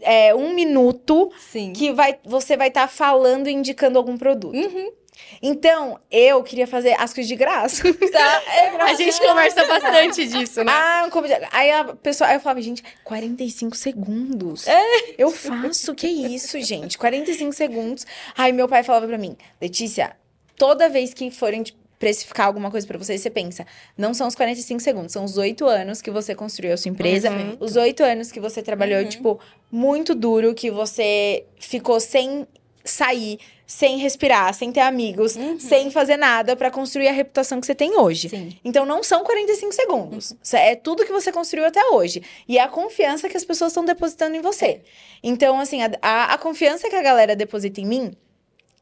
é, 0.00 0.34
um 0.34 0.54
minuto 0.54 1.30
Sim. 1.38 1.72
que 1.72 1.92
vai, 1.92 2.18
você 2.24 2.56
vai 2.56 2.68
estar 2.68 2.88
falando 2.88 3.48
e 3.48 3.52
indicando 3.52 3.98
algum 3.98 4.16
produto? 4.16 4.56
Uhum. 4.56 4.92
Então, 5.42 5.98
eu 6.10 6.42
queria 6.42 6.66
fazer 6.66 6.94
as 6.98 7.12
coisas 7.14 7.28
de 7.28 7.36
graça. 7.36 7.82
Tá. 8.10 8.42
É 8.48 8.68
A 8.82 8.94
gente 8.94 9.18
conversa 9.20 9.64
bastante 9.66 10.26
disso, 10.26 10.64
né? 10.64 10.72
Ah, 10.72 11.08
um. 11.12 11.20
Aí 11.52 11.70
a 11.70 11.84
pessoa, 11.94 12.28
aí 12.28 12.36
eu 12.36 12.40
falava, 12.40 12.60
gente, 12.60 12.82
45 13.04 13.76
segundos. 13.76 14.64
Eu 15.16 15.30
faço, 15.30 15.94
que 15.94 16.06
isso, 16.08 16.60
gente? 16.60 16.98
45 16.98 17.52
segundos. 17.52 18.06
Aí 18.36 18.52
meu 18.52 18.68
pai 18.68 18.82
falava 18.82 19.06
pra 19.06 19.18
mim, 19.18 19.36
Letícia, 19.60 20.16
toda 20.56 20.88
vez 20.88 21.14
que 21.14 21.30
forem 21.30 21.62
te 21.62 21.78
precificar 21.98 22.46
alguma 22.46 22.70
coisa 22.70 22.86
pra 22.86 22.96
você, 22.96 23.18
você 23.18 23.28
pensa, 23.28 23.66
não 23.96 24.14
são 24.14 24.26
os 24.26 24.34
45 24.34 24.80
segundos, 24.80 25.12
são 25.12 25.22
os 25.22 25.36
oito 25.36 25.66
anos 25.66 26.00
que 26.00 26.10
você 26.10 26.34
construiu 26.34 26.72
a 26.72 26.76
sua 26.78 26.90
empresa, 26.90 27.30
Uhum. 27.30 27.58
os 27.60 27.76
oito 27.76 28.02
anos 28.02 28.32
que 28.32 28.40
você 28.40 28.62
trabalhou, 28.62 29.00
Uhum. 29.02 29.08
tipo, 29.08 29.40
muito 29.70 30.14
duro, 30.14 30.54
que 30.54 30.70
você 30.70 31.44
ficou 31.58 32.00
sem 32.00 32.46
sair, 32.84 33.38
sem 33.66 33.98
respirar, 33.98 34.52
sem 34.54 34.72
ter 34.72 34.80
amigos, 34.80 35.36
Uhum. 35.36 35.58
sem 35.60 35.90
fazer 35.90 36.16
nada 36.16 36.56
pra 36.56 36.70
construir 36.70 37.08
a 37.08 37.12
reputação 37.12 37.60
que 37.60 37.66
você 37.66 37.74
tem 37.74 37.96
hoje. 37.98 38.28
Sim. 38.28 38.56
Então 38.64 38.84
não 38.84 39.02
são 39.02 39.22
45 39.22 39.72
segundos. 39.72 40.34
Isso 40.42 40.56
É 40.56 40.74
tudo 40.74 41.04
que 41.04 41.12
você 41.12 41.30
construiu 41.30 41.66
até 41.66 41.84
hoje. 41.90 42.22
E 42.48 42.58
é 42.58 42.62
a 42.62 42.68
confiança 42.68 43.28
que 43.28 43.36
as 43.36 43.44
pessoas 43.44 43.70
estão 43.72 43.84
depositando 43.84 44.34
em 44.34 44.40
você. 44.40 44.80
Então, 45.22 45.60
assim, 45.60 45.82
a, 45.82 45.90
a, 46.02 46.34
a 46.34 46.38
confiança 46.38 46.88
que 46.88 46.96
a 46.96 47.02
galera 47.02 47.36
deposita 47.36 47.80
em 47.80 47.86
mim 47.86 48.12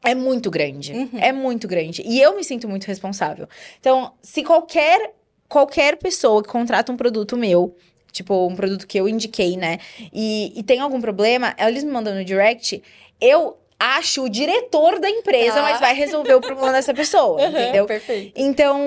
é 0.03 0.15
muito 0.15 0.49
grande. 0.49 0.93
Uhum. 0.93 1.09
É 1.19 1.31
muito 1.31 1.67
grande. 1.67 2.01
E 2.05 2.19
eu 2.21 2.35
me 2.35 2.43
sinto 2.43 2.67
muito 2.67 2.85
responsável. 2.85 3.47
Então, 3.79 4.13
se 4.23 4.43
qualquer, 4.43 5.13
qualquer 5.47 5.97
pessoa 5.97 6.41
que 6.41 6.49
contrata 6.49 6.91
um 6.91 6.97
produto 6.97 7.35
meu. 7.37 7.75
Tipo, 8.11 8.47
um 8.47 8.55
produto 8.55 8.87
que 8.87 8.99
eu 8.99 9.07
indiquei, 9.07 9.55
né? 9.55 9.77
E, 10.11 10.51
e 10.57 10.63
tem 10.63 10.79
algum 10.79 10.99
problema, 10.99 11.53
eles 11.59 11.83
me 11.83 11.91
mandam 11.91 12.15
no 12.15 12.25
direct, 12.25 12.81
eu 13.21 13.55
acho 13.79 14.23
o 14.23 14.29
diretor 14.29 14.99
da 14.99 15.09
empresa, 15.09 15.59
Ah. 15.59 15.61
mas 15.61 15.79
vai 15.79 15.93
resolver 15.95 16.33
o 16.33 16.41
problema 16.41 16.73
dessa 16.73 16.93
pessoa, 16.93 17.41
entendeu? 17.47 17.85
Perfeito. 17.85 18.33
Então, 18.35 18.79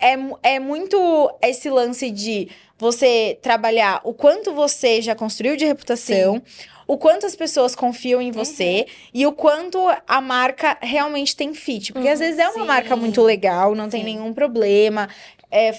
é, 0.00 0.54
é 0.54 0.58
muito 0.58 1.32
esse 1.40 1.70
lance 1.70 2.10
de 2.10 2.48
você 2.76 3.38
trabalhar 3.40 4.00
o 4.04 4.12
quanto 4.12 4.52
você 4.52 5.00
já 5.00 5.14
construiu 5.14 5.56
de 5.56 5.64
reputação, 5.64 6.42
o 6.86 6.96
quanto 6.98 7.24
as 7.24 7.36
pessoas 7.36 7.76
confiam 7.76 8.20
em 8.20 8.32
você 8.32 8.86
e 9.14 9.24
o 9.26 9.32
quanto 9.32 9.78
a 10.08 10.20
marca 10.20 10.76
realmente 10.80 11.36
tem 11.36 11.54
fit. 11.54 11.92
Porque 11.92 12.08
às 12.08 12.18
vezes 12.18 12.38
é 12.38 12.48
uma 12.48 12.62
Sim. 12.62 12.66
marca 12.66 12.96
muito 12.96 13.22
legal, 13.22 13.74
não 13.76 13.88
tem 13.88 14.00
Sim. 14.00 14.06
nenhum 14.16 14.32
problema, 14.32 15.08
é, 15.52 15.72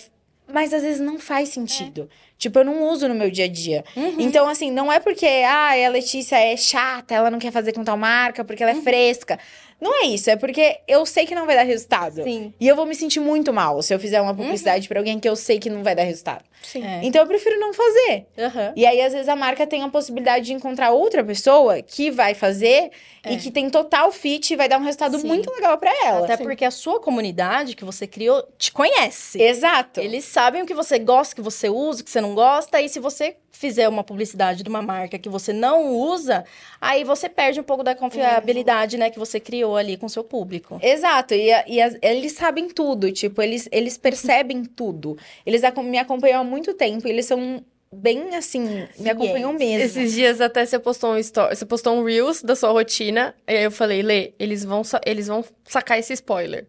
mas 0.54 0.74
às 0.74 0.82
vezes 0.82 1.00
não 1.00 1.20
faz 1.20 1.50
sentido. 1.50 2.10
Tipo, 2.38 2.60
eu 2.60 2.66
não 2.66 2.84
uso 2.90 3.08
no 3.08 3.14
meu 3.14 3.30
dia 3.30 3.46
a 3.46 3.48
dia. 3.48 3.84
Uhum. 3.96 4.16
Então, 4.18 4.50
assim, 4.50 4.72
não 4.72 4.92
é 4.92 5.00
porque 5.00 5.26
ah, 5.26 5.74
a 5.86 5.90
Letícia 5.90 6.36
é 6.36 6.58
chata, 6.58 7.14
ela 7.14 7.30
não 7.30 7.38
quer 7.38 7.52
fazer 7.52 7.72
com 7.72 7.84
tal 7.84 7.98
marca, 7.98 8.44
porque 8.44 8.64
ela 8.64 8.72
é 8.72 8.82
fresca. 8.82 9.38
Não 9.82 10.04
é 10.04 10.06
isso, 10.06 10.30
é 10.30 10.36
porque 10.36 10.80
eu 10.88 11.04
sei 11.08 11.26
que 11.26 11.34
não 11.34 11.48
vai 11.48 11.56
dar 11.56 11.64
resultado. 11.64 12.24
Sim. 12.24 12.54
E 12.60 12.68
eu 12.68 12.76
vou 12.76 12.86
me 12.86 12.94
sentir 12.94 13.20
muito 13.20 13.52
mal 13.52 13.82
se 13.82 13.92
eu 13.92 14.00
fizer 14.00 14.22
uma 14.22 14.34
publicidade 14.36 14.88
pra 14.88 15.00
alguém 15.00 15.20
que 15.20 15.28
eu 15.28 15.36
sei 15.36 15.58
que 15.58 15.72
não 15.72 15.84
vai 15.84 15.96
dar 15.96 16.04
resultado. 16.04 16.44
Sim. 16.62 16.86
É. 16.86 17.00
Então 17.02 17.20
eu 17.20 17.28
prefiro 17.28 17.60
não 17.60 17.74
fazer. 17.74 18.28
E 18.76 18.86
aí, 18.86 19.02
às 19.02 19.12
vezes, 19.12 19.28
a 19.28 19.36
marca 19.36 19.66
tem 19.66 19.82
a 19.82 19.90
possibilidade 19.90 20.46
de 20.46 20.54
encontrar 20.54 20.92
outra 20.92 21.24
pessoa 21.24 21.82
que 21.82 22.12
vai 22.12 22.36
fazer 22.36 22.92
É. 23.24 23.34
e 23.34 23.38
que 23.38 23.52
tem 23.52 23.70
total 23.70 24.12
fit 24.12 24.52
e 24.52 24.56
vai 24.56 24.68
dar 24.68 24.80
um 24.80 24.84
resultado 24.84 25.20
Sim. 25.20 25.28
muito 25.28 25.52
legal 25.52 25.78
pra 25.78 25.92
ela. 26.06 26.26
Até 26.26 26.38
porque 26.38 26.66
a 26.66 26.72
sua 26.72 27.00
comunidade 27.00 27.76
que 27.76 27.86
você 27.86 28.08
criou 28.08 28.44
te 28.58 28.72
conhece. 28.72 29.40
Exato. 29.42 30.00
Eles 30.00 30.26
sabem 30.26 30.64
o 30.64 30.66
que 30.66 30.74
você 30.74 30.98
gosta, 30.98 31.34
o 31.34 31.36
que 31.36 31.42
você 31.42 31.70
usa, 31.70 32.02
o 32.02 32.04
que 32.04 32.10
você 32.10 32.20
não 32.20 32.34
gosta. 32.34 32.82
E 32.82 32.90
se 32.90 33.00
você 33.00 33.36
fizer 33.52 33.88
uma 33.88 34.04
publicidade 34.04 34.64
de 34.64 34.70
uma 34.70 34.82
marca 34.82 35.20
que 35.20 35.30
você 35.30 35.54
não 35.54 35.92
usa, 35.94 36.44
aí 36.80 37.04
você 37.04 37.30
perde 37.30 37.60
um 37.60 37.64
pouco 37.64 37.84
da 37.84 37.94
confiabilidade, 37.94 38.98
né, 38.98 39.12
que 39.12 39.20
você 39.20 39.40
criou 39.40 39.78
ali 39.78 39.98
com 39.98 40.08
o 40.08 40.10
seu 40.10 40.24
público. 40.24 40.80
Exato, 40.82 41.36
e, 41.36 41.52
e 41.68 41.80
as- 41.80 41.96
eles 42.02 42.32
sabem 42.32 42.68
tudo, 42.70 43.12
tipo, 43.12 43.40
eles, 43.40 43.68
eles 43.72 43.98
percebem 43.98 44.66
tudo. 44.66 45.16
Eles 45.46 45.62
me 45.84 46.00
acompanham 46.00 46.42
há 46.42 46.44
muito 46.44 46.74
tempo, 46.74 47.08
e 47.08 47.12
eles 47.12 47.26
são 47.28 47.64
bem 47.94 48.36
assim, 48.36 48.88
me 48.98 49.10
acompanham 49.10 49.54
mesmo. 49.54 49.84
Esses 49.86 50.14
dias 50.14 50.40
até 50.42 50.66
você 50.66 50.80
postou 50.80 51.12
um 51.14 51.18
story, 51.18 51.56
você 51.56 51.66
postou 51.66 51.94
um 51.96 52.04
Reels 52.04 52.42
da 52.42 52.56
sua 52.56 52.72
rotina, 52.72 53.36
e 53.48 53.54
aí 53.58 53.64
eu 53.64 53.72
falei, 53.72 54.02
Lê, 54.02 54.34
eles 54.40 54.64
vão, 54.64 54.82
eles 55.06 55.28
vão 55.28 55.44
sacar 55.66 56.00
esse 56.00 56.14
spoiler. 56.14 56.66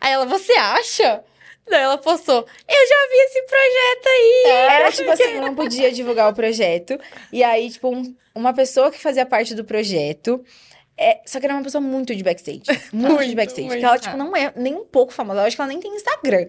Aí 0.00 0.12
ela, 0.12 0.26
você 0.26 0.52
acha? 0.52 1.22
Daí 1.68 1.82
ela 1.82 1.98
postou, 1.98 2.36
eu 2.68 2.88
já 2.88 3.08
vi 3.10 3.16
esse 3.24 3.42
projeto 3.42 4.06
aí. 4.06 4.42
Era 4.70 4.92
tipo 4.92 5.10
assim, 5.10 5.22
eu 5.34 5.42
não 5.42 5.54
podia 5.54 5.90
divulgar 5.90 6.30
o 6.30 6.34
projeto. 6.34 6.98
E 7.32 7.42
aí, 7.42 7.70
tipo, 7.70 7.88
um- 7.88 8.14
uma 8.34 8.52
pessoa 8.54 8.90
que 8.92 8.98
fazia 9.00 9.26
parte 9.26 9.54
do 9.54 9.64
projeto. 9.64 10.44
É, 10.98 11.20
só 11.26 11.38
que 11.38 11.44
era 11.46 11.54
uma 11.54 11.62
pessoa 11.62 11.80
muito 11.82 12.14
de 12.16 12.22
backstage. 12.22 12.62
Muito, 12.92 13.18
de 13.18 13.24
Muito, 13.26 13.36
backstage. 13.36 13.66
muito. 13.66 13.72
Porque 13.80 13.84
ela, 13.84 13.98
tipo, 13.98 14.16
não 14.16 14.34
é 14.34 14.52
nem 14.56 14.74
um 14.74 14.84
pouco 14.84 15.12
famosa. 15.12 15.40
Eu 15.40 15.44
acho 15.46 15.54
que 15.56 15.60
ela 15.60 15.68
nem 15.68 15.78
tem 15.78 15.94
Instagram. 15.94 16.46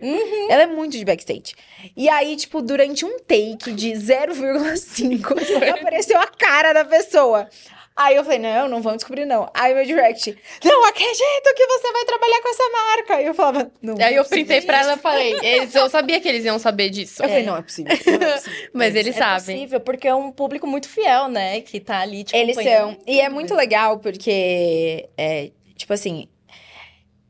Ela 0.49 0.63
é 0.63 0.67
muito 0.67 0.97
de 0.97 1.03
backstage. 1.03 1.53
E 1.95 2.07
aí, 2.07 2.35
tipo, 2.37 2.61
durante 2.61 3.03
um 3.03 3.19
take 3.19 3.73
de 3.73 3.91
0,5, 3.91 5.71
apareceu 5.79 6.17
a 6.19 6.27
cara 6.27 6.71
da 6.73 6.85
pessoa. 6.85 7.49
Aí 7.97 8.15
eu 8.15 8.23
falei, 8.23 8.37
não, 8.37 8.67
não 8.67 8.79
vamos 8.81 8.97
descobrir, 8.97 9.25
não. 9.25 9.49
Aí 9.55 9.73
meu 9.73 9.83
direct, 9.83 10.37
não 10.63 10.85
acredito 10.85 11.53
que 11.55 11.65
você 11.65 11.91
vai 11.91 12.05
trabalhar 12.05 12.41
com 12.43 12.49
essa 12.49 12.69
marca. 12.69 13.15
Aí 13.15 13.25
eu 13.25 13.33
falava, 13.33 13.71
não. 13.81 13.95
Aí 13.99 14.13
eu 14.13 14.21
é 14.21 14.25
printei 14.27 14.61
pra 14.61 14.81
ela 14.81 14.93
e 14.93 14.97
falei, 14.97 15.33
eles, 15.41 15.73
eu 15.73 15.89
sabia 15.89 16.19
que 16.21 16.27
eles 16.27 16.45
iam 16.45 16.59
saber 16.59 16.91
disso. 16.91 17.23
Eu 17.23 17.27
falei, 17.27 17.43
não 17.43 17.57
é 17.57 17.61
possível. 17.63 17.97
Não 18.05 18.27
é 18.27 18.33
possível. 18.37 18.69
Mas 18.71 18.95
eles 18.95 19.15
é 19.15 19.19
sabem. 19.19 19.55
possível, 19.55 19.79
porque 19.79 20.07
é 20.07 20.13
um 20.13 20.31
público 20.31 20.67
muito 20.67 20.87
fiel, 20.87 21.27
né, 21.27 21.59
que 21.61 21.79
tá 21.79 21.99
ali 21.99 22.23
te 22.23 22.35
Eles 22.35 22.55
acompanhando. 22.55 22.93
são. 22.93 22.97
E 23.07 23.19
é 23.19 23.29
muito 23.29 23.55
legal 23.55 23.97
porque, 23.97 25.09
é, 25.17 25.49
tipo 25.75 25.91
assim, 25.91 26.27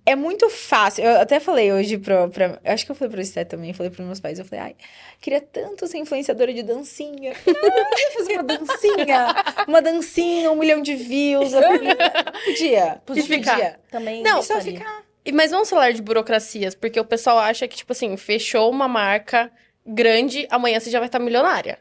é 0.07 0.15
muito 0.15 0.49
fácil. 0.49 1.03
Eu 1.03 1.19
até 1.19 1.39
falei 1.39 1.71
hoje 1.71 1.97
pra. 1.97 2.27
pra 2.29 2.59
eu 2.63 2.73
acho 2.73 2.85
que 2.85 2.91
eu 2.91 2.95
falei 2.95 3.11
pra 3.13 3.23
você 3.23 3.43
também, 3.43 3.73
falei 3.73 3.91
pros 3.91 4.05
meus 4.05 4.19
pais. 4.19 4.39
Eu 4.39 4.45
falei, 4.45 4.65
ai, 4.65 4.75
queria 5.21 5.41
tanto 5.41 5.85
ser 5.85 5.97
influenciadora 5.97 6.53
de 6.53 6.63
dancinha. 6.63 7.33
Ai, 7.45 8.11
fazer 8.13 8.33
uma 8.33 8.43
dancinha. 8.43 9.35
Uma 9.67 9.81
dancinha, 9.81 10.49
um 10.51 10.55
milhão 10.55 10.81
de 10.81 10.95
views. 10.95 11.51
Eu 11.53 11.61
podia. 11.61 13.01
Podia. 13.05 13.23
ficar. 13.23 13.79
Também 13.91 14.23
Não, 14.23 14.41
Só 14.41 14.61
ficar. 14.61 15.03
E- 15.25 15.31
Mas 15.33 15.51
vamos 15.51 15.69
falar 15.69 15.91
de 15.91 16.01
burocracias, 16.01 16.73
porque 16.73 16.99
o 16.99 17.05
pessoal 17.05 17.37
acha 17.39 17.67
que, 17.67 17.75
tipo 17.75 17.91
assim, 17.91 18.15
fechou 18.15 18.71
uma 18.71 18.87
marca 18.87 19.51
grande, 19.85 20.47
amanhã 20.49 20.79
você 20.79 20.89
já 20.89 20.99
vai 20.99 21.07
estar 21.09 21.19
milionária. 21.19 21.79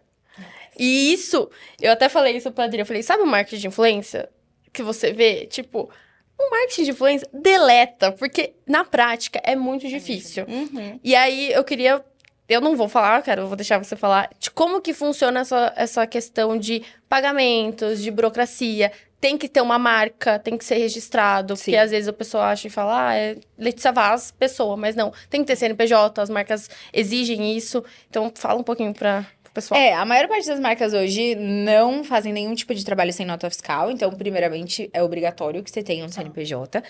E 0.79 1.13
isso, 1.13 1.49
eu 1.81 1.93
até 1.93 2.09
falei 2.09 2.37
isso 2.37 2.51
pra 2.51 2.65
Adri, 2.65 2.81
eu 2.81 2.87
falei, 2.87 3.03
sabe 3.03 3.23
o 3.23 3.27
marketing 3.27 3.61
de 3.63 3.67
influência 3.69 4.29
que 4.73 4.83
você 4.83 5.13
vê? 5.13 5.47
Tipo, 5.47 5.89
o 6.39 6.51
marketing 6.51 6.85
de 6.85 6.91
influência 6.91 7.29
deleta, 7.33 8.13
porque 8.13 8.55
na 8.67 8.85
prática 8.85 9.41
é 9.43 9.57
muito 9.57 9.89
difícil. 9.89 10.45
Uhum. 10.47 11.01
E 11.03 11.15
aí 11.15 11.53
eu 11.53 11.65
queria. 11.65 12.05
Eu 12.49 12.61
não 12.61 12.77
vou 12.77 12.89
falar, 12.89 13.21
cara, 13.23 13.41
eu 13.41 13.49
vou 13.49 13.57
deixar 13.57 13.77
você 13.79 13.97
falar 13.97 14.31
de 14.39 14.51
como 14.53 14.81
que 14.81 14.95
funciona 14.95 15.41
essa, 15.41 15.73
essa 15.75 16.07
questão 16.07 16.57
de 16.57 16.83
pagamentos, 17.09 18.01
de 18.01 18.11
burocracia. 18.11 18.93
Tem 19.21 19.37
que 19.37 19.49
ter 19.49 19.61
uma 19.61 19.79
marca, 19.79 20.39
tem 20.39 20.57
que 20.57 20.65
ser 20.65 20.77
registrado, 20.77 21.57
Sim. 21.57 21.65
porque 21.65 21.77
às 21.77 21.91
vezes 21.91 22.07
o 22.07 22.13
pessoal 22.13 22.45
acha 22.45 22.69
e 22.69 22.71
fala, 22.71 23.09
ah, 23.09 23.15
é 23.17 23.37
Letícia 23.59 23.91
Vaz, 23.91 24.31
pessoa, 24.31 24.77
mas 24.77 24.95
não. 24.95 25.13
Tem 25.29 25.41
que 25.41 25.47
ter 25.49 25.57
CNPJ, 25.57 26.23
as 26.23 26.31
marcas 26.31 26.71
exigem 26.93 27.57
isso. 27.57 27.83
Então 28.09 28.31
fala 28.33 28.61
um 28.61 28.63
pouquinho 28.63 28.95
para 28.95 29.27
o 29.36 29.36
pessoal. 29.57 29.81
É, 29.81 29.95
a 29.95 30.05
maior 30.05 30.29
parte 30.29 30.47
das 30.47 30.61
marcas 30.61 30.93
hoje 30.93 31.35
não 31.35 32.05
fazem 32.05 32.33
nenhum 32.33 32.55
tipo 32.55 32.75
de 32.75 32.85
trabalho 32.85 33.13
sem 33.13 33.27
nota 33.27 33.49
fiscal. 33.51 33.91
Então, 33.91 34.11
primeiramente, 34.13 34.89
é 34.93 35.03
obrigatório 35.03 35.63
que 35.63 35.71
você 35.71 35.83
tenha 35.83 36.05
um 36.05 36.09
CNPJ. 36.09 36.83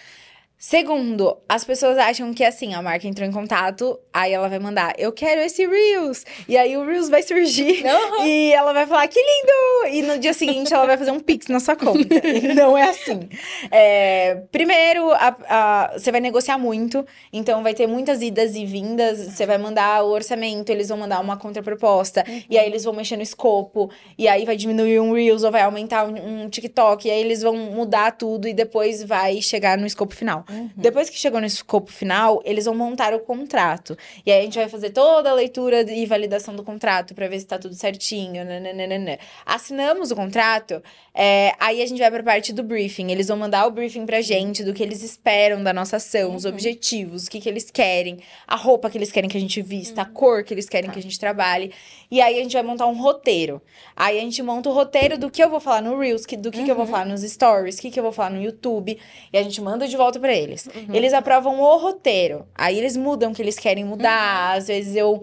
Segundo, 0.69 1.37
as 1.49 1.65
pessoas 1.65 1.97
acham 1.97 2.35
que 2.35 2.43
assim, 2.43 2.75
a 2.75 2.83
marca 2.83 3.07
entrou 3.07 3.25
em 3.25 3.31
contato, 3.31 3.97
aí 4.13 4.33
ela 4.33 4.49
vai 4.49 4.59
mandar, 4.59 4.95
eu 4.99 5.13
quero 5.13 5.41
esse 5.41 5.65
Reels. 5.65 6.25
E 6.49 6.57
aí 6.59 6.77
o 6.77 6.85
Reels 6.85 7.09
vai 7.09 7.23
surgir 7.23 7.85
e 8.27 8.53
ela 8.53 8.73
vai 8.73 8.85
falar, 8.85 9.07
que 9.07 9.21
lindo! 9.21 9.95
E 9.97 10.03
no 10.03 10.19
dia 10.19 10.33
seguinte 10.35 10.75
ela 10.75 10.85
vai 10.85 10.97
fazer 10.99 11.13
um 11.13 11.21
Pix 11.21 11.47
na 11.47 11.61
sua 11.61 11.77
conta. 11.77 12.17
E 12.27 12.53
não 12.53 12.77
é 12.77 12.83
assim. 12.89 13.29
É, 13.71 14.43
primeiro, 14.51 15.13
a- 15.13 15.37
a- 15.49 15.93
você 15.97 16.11
vai 16.11 16.21
negociar 16.21 16.59
muito, 16.59 17.07
então 17.33 17.63
vai 17.63 17.73
ter 17.73 17.87
muitas 17.87 18.21
idas 18.21 18.57
e 18.57 18.67
vindas. 18.67 19.21
Você 19.21 19.47
vai 19.47 19.59
mandar 19.59 20.03
o 20.03 20.09
orçamento, 20.11 20.71
eles 20.73 20.89
vão 20.89 20.99
mandar 20.99 21.21
uma 21.21 21.37
contraproposta, 21.37 22.25
e 22.51 22.59
aí 22.59 22.67
eles 22.67 22.83
vão 22.83 22.93
mexer 22.93 23.17
no 23.17 23.23
escopo, 23.23 23.89
e 24.19 24.27
aí 24.27 24.45
vai 24.45 24.57
diminuir 24.57 24.99
um 24.99 25.13
Reels 25.13 25.45
ou 25.45 25.53
vai 25.53 25.63
aumentar 25.63 26.09
um, 26.09 26.43
um 26.43 26.49
TikTok, 26.51 27.07
e 27.07 27.11
aí 27.13 27.21
eles 27.21 27.41
vão 27.41 27.55
mudar 27.55 28.11
tudo 28.11 28.49
e 28.49 28.53
depois 28.53 29.05
vai 29.05 29.41
chegar 29.41 29.79
no 29.79 29.87
escopo 29.87 30.13
final. 30.13 30.45
Depois 30.77 31.11
que 31.11 31.19
chegou 31.19 31.41
no 31.41 31.47
escopo 31.47 31.91
final, 31.91 32.43
eles 32.45 32.65
vão 32.65 32.75
montar 32.75 33.15
o 33.15 33.21
contrato. 33.21 33.97
E 34.25 34.33
aí 34.33 34.41
a 34.41 34.45
gente 34.45 34.59
vai 34.59 34.69
fazer 34.69 34.91
toda 34.91 35.31
a 35.31 35.35
leitura 35.35 35.83
e 35.91 36.07
validação 36.07 36.55
do 36.55 36.63
contrato 36.63 37.15
pra 37.15 37.29
ver 37.29 37.41
se 37.41 37.47
tá 37.47 37.59
tudo 37.59 37.75
certinho. 37.75 38.45
nananana. 38.45 39.19
Assinamos 39.45 40.11
o 40.11 40.17
contrato, 40.17 40.83
é, 41.15 41.55
aí 41.59 41.83
a 41.83 41.87
gente 41.87 41.99
vai 41.99 42.11
pra 42.11 42.23
parte 42.23 42.53
do 42.53 42.63
briefing. 42.63 43.11
Eles 43.11 43.29
vão 43.29 43.39
mandar 43.39 43.67
o 43.67 43.71
briefing 43.71 44.05
pra 44.05 44.21
gente 44.21 44.63
do 44.63 44.75
que 44.75 44.83
eles 44.83 45.03
esperam 45.03 45.63
da 45.63 45.73
nossa 45.73 45.97
ação, 45.97 46.35
os 46.35 46.45
objetivos, 46.45 47.27
o 47.27 47.31
que, 47.31 47.41
que 47.41 47.49
eles 47.49 47.71
querem, 47.71 48.19
a 48.47 48.55
roupa 48.55 48.91
que 48.91 48.99
eles 48.99 49.11
querem 49.11 49.29
que 49.31 49.37
a 49.37 49.41
gente 49.41 49.63
vista, 49.63 50.03
a 50.03 50.05
cor 50.05 50.45
que 50.45 50.53
eles 50.53 50.69
querem 50.69 50.91
que 50.91 50.99
a 50.99 51.03
gente 51.03 51.19
trabalhe. 51.19 51.73
E 52.11 52.21
aí 52.21 52.39
a 52.39 52.43
gente 52.43 52.53
vai 52.53 52.63
montar 52.63 52.87
um 52.87 53.01
roteiro. 53.01 53.63
Aí 53.97 54.19
a 54.19 54.21
gente 54.21 54.43
monta 54.43 54.69
o 54.69 54.73
roteiro 54.73 55.17
do 55.17 55.31
que 55.31 55.43
eu 55.43 55.49
vou 55.49 55.59
falar 55.59 55.81
no 55.81 55.99
Reels, 55.99 56.23
do 56.39 56.51
que, 56.51 56.65
que 56.65 56.71
eu 56.71 56.77
vou 56.77 56.87
falar 56.87 57.07
nos 57.07 57.23
Stories, 57.23 57.79
o 57.79 57.81
que, 57.81 57.91
que 57.91 57.99
eu 57.99 58.03
vou 58.03 58.13
falar 58.13 58.31
no 58.31 58.43
YouTube. 58.43 58.99
E 59.33 59.39
a 59.39 59.43
gente 59.43 59.61
manda 59.61 59.89
de 59.89 59.97
volta 59.97 60.21
pra 60.21 60.36
eles. 60.37 60.69
Eles 60.93 61.13
aprovam 61.13 61.61
o 61.61 61.77
roteiro. 61.79 62.47
Aí 62.55 62.79
eles 62.79 62.97
mudam 62.97 63.33
o 63.33 63.35
que 63.35 63.43
eles 63.43 63.59
querem 63.59 63.85
mudar. 63.85 64.57
Às 64.57 64.69
vezes 64.69 64.95
eu 64.95 65.23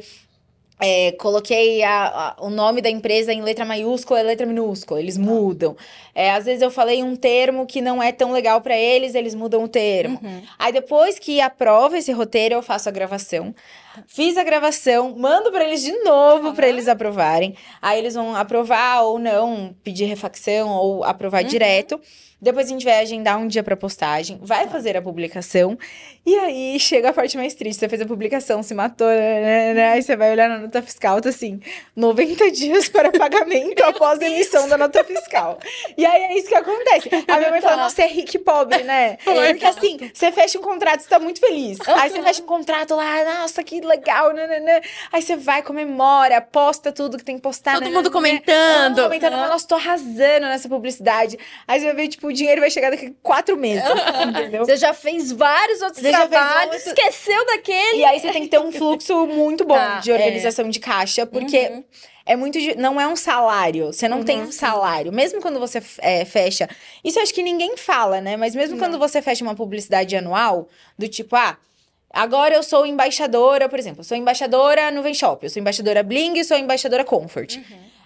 é, 0.86 1.14
coloquei 1.14 1.82
a- 1.84 2.36
a- 2.38 2.44
o 2.44 2.50
nome 2.50 2.82
da 2.82 2.90
empresa 2.90 3.32
em 3.32 3.42
letra 3.42 3.64
maiúscula 3.64 4.20
e 4.20 4.24
letra 4.24 4.46
minúscula. 4.46 5.00
Eles 5.00 5.18
mudam. 5.18 5.78
É, 6.14 6.32
às 6.32 6.44
vezes 6.44 6.62
eu 6.62 6.70
falei 6.70 7.02
um 7.02 7.16
termo 7.16 7.66
que 7.66 7.80
não 7.80 8.04
é 8.04 8.12
tão 8.12 8.34
legal 8.34 8.60
pra 8.60 8.76
eles, 8.76 9.16
eles 9.16 9.34
mudam 9.34 9.64
o 9.64 9.68
termo. 9.68 10.20
Uhum. 10.22 10.42
Aí 10.60 10.74
depois 10.74 11.18
que 11.18 11.40
aprova 11.40 11.98
esse 11.98 12.12
roteiro, 12.12 12.56
eu 12.56 12.62
faço 12.62 12.90
a 12.90 12.92
gravação. 12.92 13.56
Fiz 14.08 14.36
a 14.36 14.44
gravação, 14.44 15.16
mando 15.16 15.52
pra 15.52 15.64
eles 15.64 15.84
de 15.84 15.94
novo 16.04 16.54
pra 16.54 16.68
eles 16.68 16.88
aprovarem. 16.90 17.56
Aí 17.82 18.00
eles 18.00 18.16
vão 18.16 18.36
aprovar 18.36 19.04
ou 19.04 19.18
não, 19.20 19.74
pedir 19.84 20.06
refacção 20.06 20.70
ou 20.70 21.04
aprovar 21.06 21.44
direto. 21.44 22.02
Depois 22.44 22.68
a 22.68 22.70
gente 22.70 22.84
vai 22.84 23.00
agendar 23.00 23.40
um 23.40 23.48
dia 23.48 23.64
pra 23.64 23.78
postagem, 23.78 24.38
vai 24.42 24.68
fazer 24.68 24.98
a 24.98 25.02
publicação. 25.02 25.78
E 26.26 26.36
aí 26.36 26.80
chega 26.80 27.10
a 27.10 27.14
parte 27.14 27.38
mais 27.38 27.54
triste. 27.54 27.80
Você 27.80 27.88
fez 27.88 28.02
a 28.02 28.06
publicação, 28.06 28.62
se 28.62 28.74
matou, 28.74 29.08
né, 29.08 29.42
né, 29.42 29.74
né, 29.74 29.90
aí 29.92 30.02
você 30.02 30.16
vai 30.16 30.32
olhar 30.32 30.50
na 30.50 30.58
nota 30.58 30.82
fiscal, 30.82 31.22
tá 31.22 31.30
assim, 31.30 31.62
90 31.96 32.52
dias 32.52 32.90
para 32.90 33.12
pagamento 33.18 33.82
após 33.84 34.20
a 34.20 34.26
emissão 34.26 34.68
da 34.68 34.78
nota 34.78 35.04
fiscal. 35.06 35.58
E 35.98 36.06
aí 36.06 36.24
é 36.24 36.38
isso 36.38 36.50
que 36.50 36.56
acontece. 36.56 37.10
A 37.28 37.38
minha 37.38 37.50
mãe 37.50 37.62
fala, 37.62 37.78
nossa, 37.78 37.96
você 37.96 38.02
é 38.02 38.08
rico 38.08 38.36
e 38.36 38.40
pobre, 38.40 38.84
né? 38.84 39.18
Porque 39.24 39.66
assim, 39.66 40.12
você 40.14 40.32
fecha 40.32 40.60
um 40.60 40.62
contrato, 40.62 41.02
você 41.02 41.10
tá 41.10 41.20
muito 41.20 41.40
feliz. 41.40 41.78
Aí 41.88 42.10
você 42.10 42.22
fecha 42.22 42.44
um 42.44 42.46
contrato 42.46 42.94
lá, 42.94 43.24
nossa, 43.40 43.64
que 43.64 43.80
legal, 43.80 44.34
nananã. 44.34 44.82
Aí 45.14 45.22
você 45.22 45.38
vai, 45.38 45.62
comemora, 45.62 46.42
posta 46.42 46.92
tudo 46.92 47.18
que 47.18 47.24
tem 47.24 47.38
que 47.38 47.42
postar. 47.42 47.80
Todo 47.80 47.90
mundo 47.90 48.12
comentando. 48.12 49.04
Comentando, 49.04 49.34
nossa, 49.34 49.66
tô 49.66 49.76
arrasando 49.76 50.48
nessa 50.48 50.68
publicidade. 50.68 51.38
Aí 51.66 51.80
você 51.80 51.86
vai 51.86 51.96
ver, 51.96 52.08
tipo, 52.10 52.33
o 52.34 52.36
dinheiro 52.36 52.60
vai 52.62 52.70
chegar 52.70 52.90
daqui 52.90 53.06
a 53.08 53.12
quatro 53.22 53.56
meses, 53.56 53.84
entendeu? 54.28 54.66
Você 54.66 54.76
já 54.78 54.94
fez 54.94 55.32
vários 55.32 55.82
outros 55.82 56.02
Você 56.02 56.10
trabalhos, 56.10 56.74
outro- 56.86 56.90
esqueceu 56.90 57.46
daquele. 57.46 57.98
E 58.00 58.04
aí 58.06 58.20
você 58.20 58.32
tem 58.32 58.42
que 58.44 58.50
ter 58.50 58.60
um 58.60 58.72
fluxo 58.72 59.26
muito 59.28 59.64
bom 59.66 59.76
Tá, 59.78 60.00
de 60.00 60.12
organização 60.12 60.70
de 60.70 60.80
caixa, 60.80 61.26
porque 61.26 61.60
Uhum. 61.70 61.84
é 62.26 62.36
muito. 62.36 62.58
Não 62.78 63.00
é 63.00 63.08
um 63.08 63.16
salário. 63.16 63.88
Você 63.94 64.08
não 64.08 64.24
tem 64.24 64.42
um 64.42 64.52
salário. 64.52 65.12
Mesmo 65.14 65.40
quando 65.42 65.60
você 65.60 65.82
é, 66.00 66.26
fecha. 66.26 66.68
Isso 67.04 67.20
eu 67.20 67.24
acho 67.24 67.34
que 67.34 67.44
ninguém 67.44 67.78
fala, 67.78 68.20
né? 68.22 68.36
Mas 68.38 68.56
mesmo 68.56 68.78
quando 68.78 68.98
você 69.00 69.22
fecha 69.22 69.44
uma 69.44 69.56
publicidade 69.56 70.16
anual, 70.16 70.68
do 70.98 71.08
tipo, 71.08 71.36
ah. 71.36 71.58
Agora 72.16 72.54
eu 72.54 72.62
sou 72.62 72.86
embaixadora, 72.86 73.68
por 73.68 73.80
exemplo, 73.80 74.02
eu 74.02 74.04
sou 74.04 74.16
embaixadora 74.16 74.92
no 74.92 75.02
Shop, 75.16 75.44
eu 75.44 75.50
sou 75.50 75.60
embaixadora 75.60 76.04
Bling 76.04 76.38
e 76.38 76.44
sou 76.44 76.56
embaixadora 76.56 77.04
Comfort. 77.04 77.58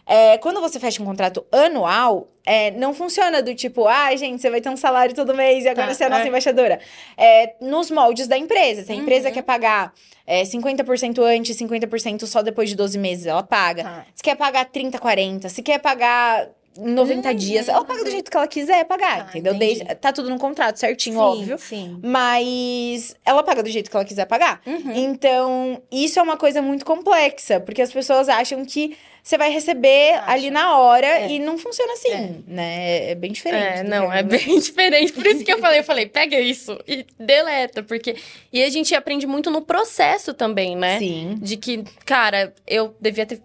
É, 0.07 0.37
quando 0.37 0.61
você 0.61 0.79
fecha 0.79 1.01
um 1.03 1.05
contrato 1.05 1.45
anual, 1.51 2.29
é, 2.45 2.71
não 2.71 2.93
funciona 2.93 3.41
do 3.41 3.53
tipo, 3.53 3.87
ah, 3.87 4.15
gente, 4.15 4.41
você 4.41 4.49
vai 4.49 4.61
ter 4.61 4.69
um 4.69 4.77
salário 4.77 5.13
todo 5.13 5.35
mês 5.35 5.65
e 5.65 5.67
agora 5.67 5.87
Tá, 5.87 5.93
você 5.93 6.03
é 6.03 6.07
a 6.07 6.09
nossa 6.09 6.23
é. 6.23 6.27
embaixadora. 6.29 6.79
É, 7.17 7.55
nos 7.59 7.91
moldes 7.91 8.25
da 8.27 8.37
empresa. 8.37 8.83
Se 8.83 8.91
a 8.91 8.95
Uhum. 8.95 9.01
empresa 9.01 9.29
quer 9.31 9.41
pagar 9.43 9.93
é, 10.25 10.43
50% 10.45 11.21
antes, 11.23 11.57
50% 11.57 12.25
só 12.25 12.41
depois 12.41 12.69
de 12.69 12.75
12 12.75 12.97
meses, 12.97 13.25
ela 13.25 13.43
paga. 13.43 13.83
Tá. 13.83 14.05
Se 14.15 14.23
quer 14.23 14.35
pagar 14.35 14.65
30, 14.65 14.97
40, 14.97 15.49
se 15.49 15.61
quer 15.61 15.79
pagar 15.79 16.47
90 16.77 17.33
dias, 17.33 17.67
ela 17.67 17.83
paga 17.83 18.03
do 18.03 18.11
jeito 18.11 18.29
que 18.29 18.37
ela 18.37 18.47
quiser 18.47 18.85
pagar, 18.85 19.17
Uhum. 19.19 19.23
Tá, 19.23 19.29
entendeu? 19.29 19.53
entendi. 19.55 19.75
Desde- 19.79 19.95
tá 19.95 20.13
tudo 20.13 20.29
no 20.29 20.37
contrato 20.37 20.77
certinho, 20.77 21.15
Sim, 21.15 21.21
óbvio. 21.21 21.57
Sim. 21.57 21.99
Mas 22.03 23.15
ela 23.25 23.41
paga 23.43 23.63
do 23.63 23.69
jeito 23.69 23.89
que 23.89 23.95
ela 23.95 24.05
quiser 24.05 24.25
pagar. 24.25 24.61
Uhum. 24.65 24.91
Então, 24.95 25.81
isso 25.91 26.19
é 26.19 26.21
uma 26.21 26.37
coisa 26.37 26.61
muito 26.61 26.85
complexa, 26.85 27.59
porque 27.59 27.81
as 27.81 27.91
pessoas 27.91 28.29
acham 28.29 28.63
que 28.65 28.95
você 29.27 29.37
vai 29.37 29.51
receber 29.51 30.13
Acha. 30.13 30.31
ali 30.31 30.49
na 30.49 30.77
hora 30.77 31.05
É. 31.05 31.29
e 31.31 31.39
não 31.39 31.57
funciona 31.57 31.91
assim, 31.93 32.43
né? 32.47 33.11
É 33.11 33.15
bem 33.15 33.31
diferente. 33.31 33.79
É, 33.79 33.83
não, 33.83 34.11
é 34.11 34.23
bem 34.23 34.57
diferente. 34.59 35.11
Por 35.11 35.25
isso 35.25 35.43
que 35.43 35.51
eu 35.51 35.59
falei, 35.59 35.79
eu 35.79 35.83
falei, 35.83 36.05
pega 36.05 36.39
isso 36.39 36.79
e 36.87 37.05
deleta, 37.19 37.83
porque 37.83 38.15
e 38.53 38.63
a 38.63 38.69
gente 38.69 38.95
aprende 38.95 39.27
muito 39.27 39.51
no 39.51 39.61
processo 39.61 40.33
também, 40.33 40.75
né? 40.77 40.97
Sim. 40.99 41.35
De 41.41 41.57
que, 41.57 41.83
cara, 42.05 42.53
eu 42.65 42.95
devia 43.01 43.25
ter 43.25 43.41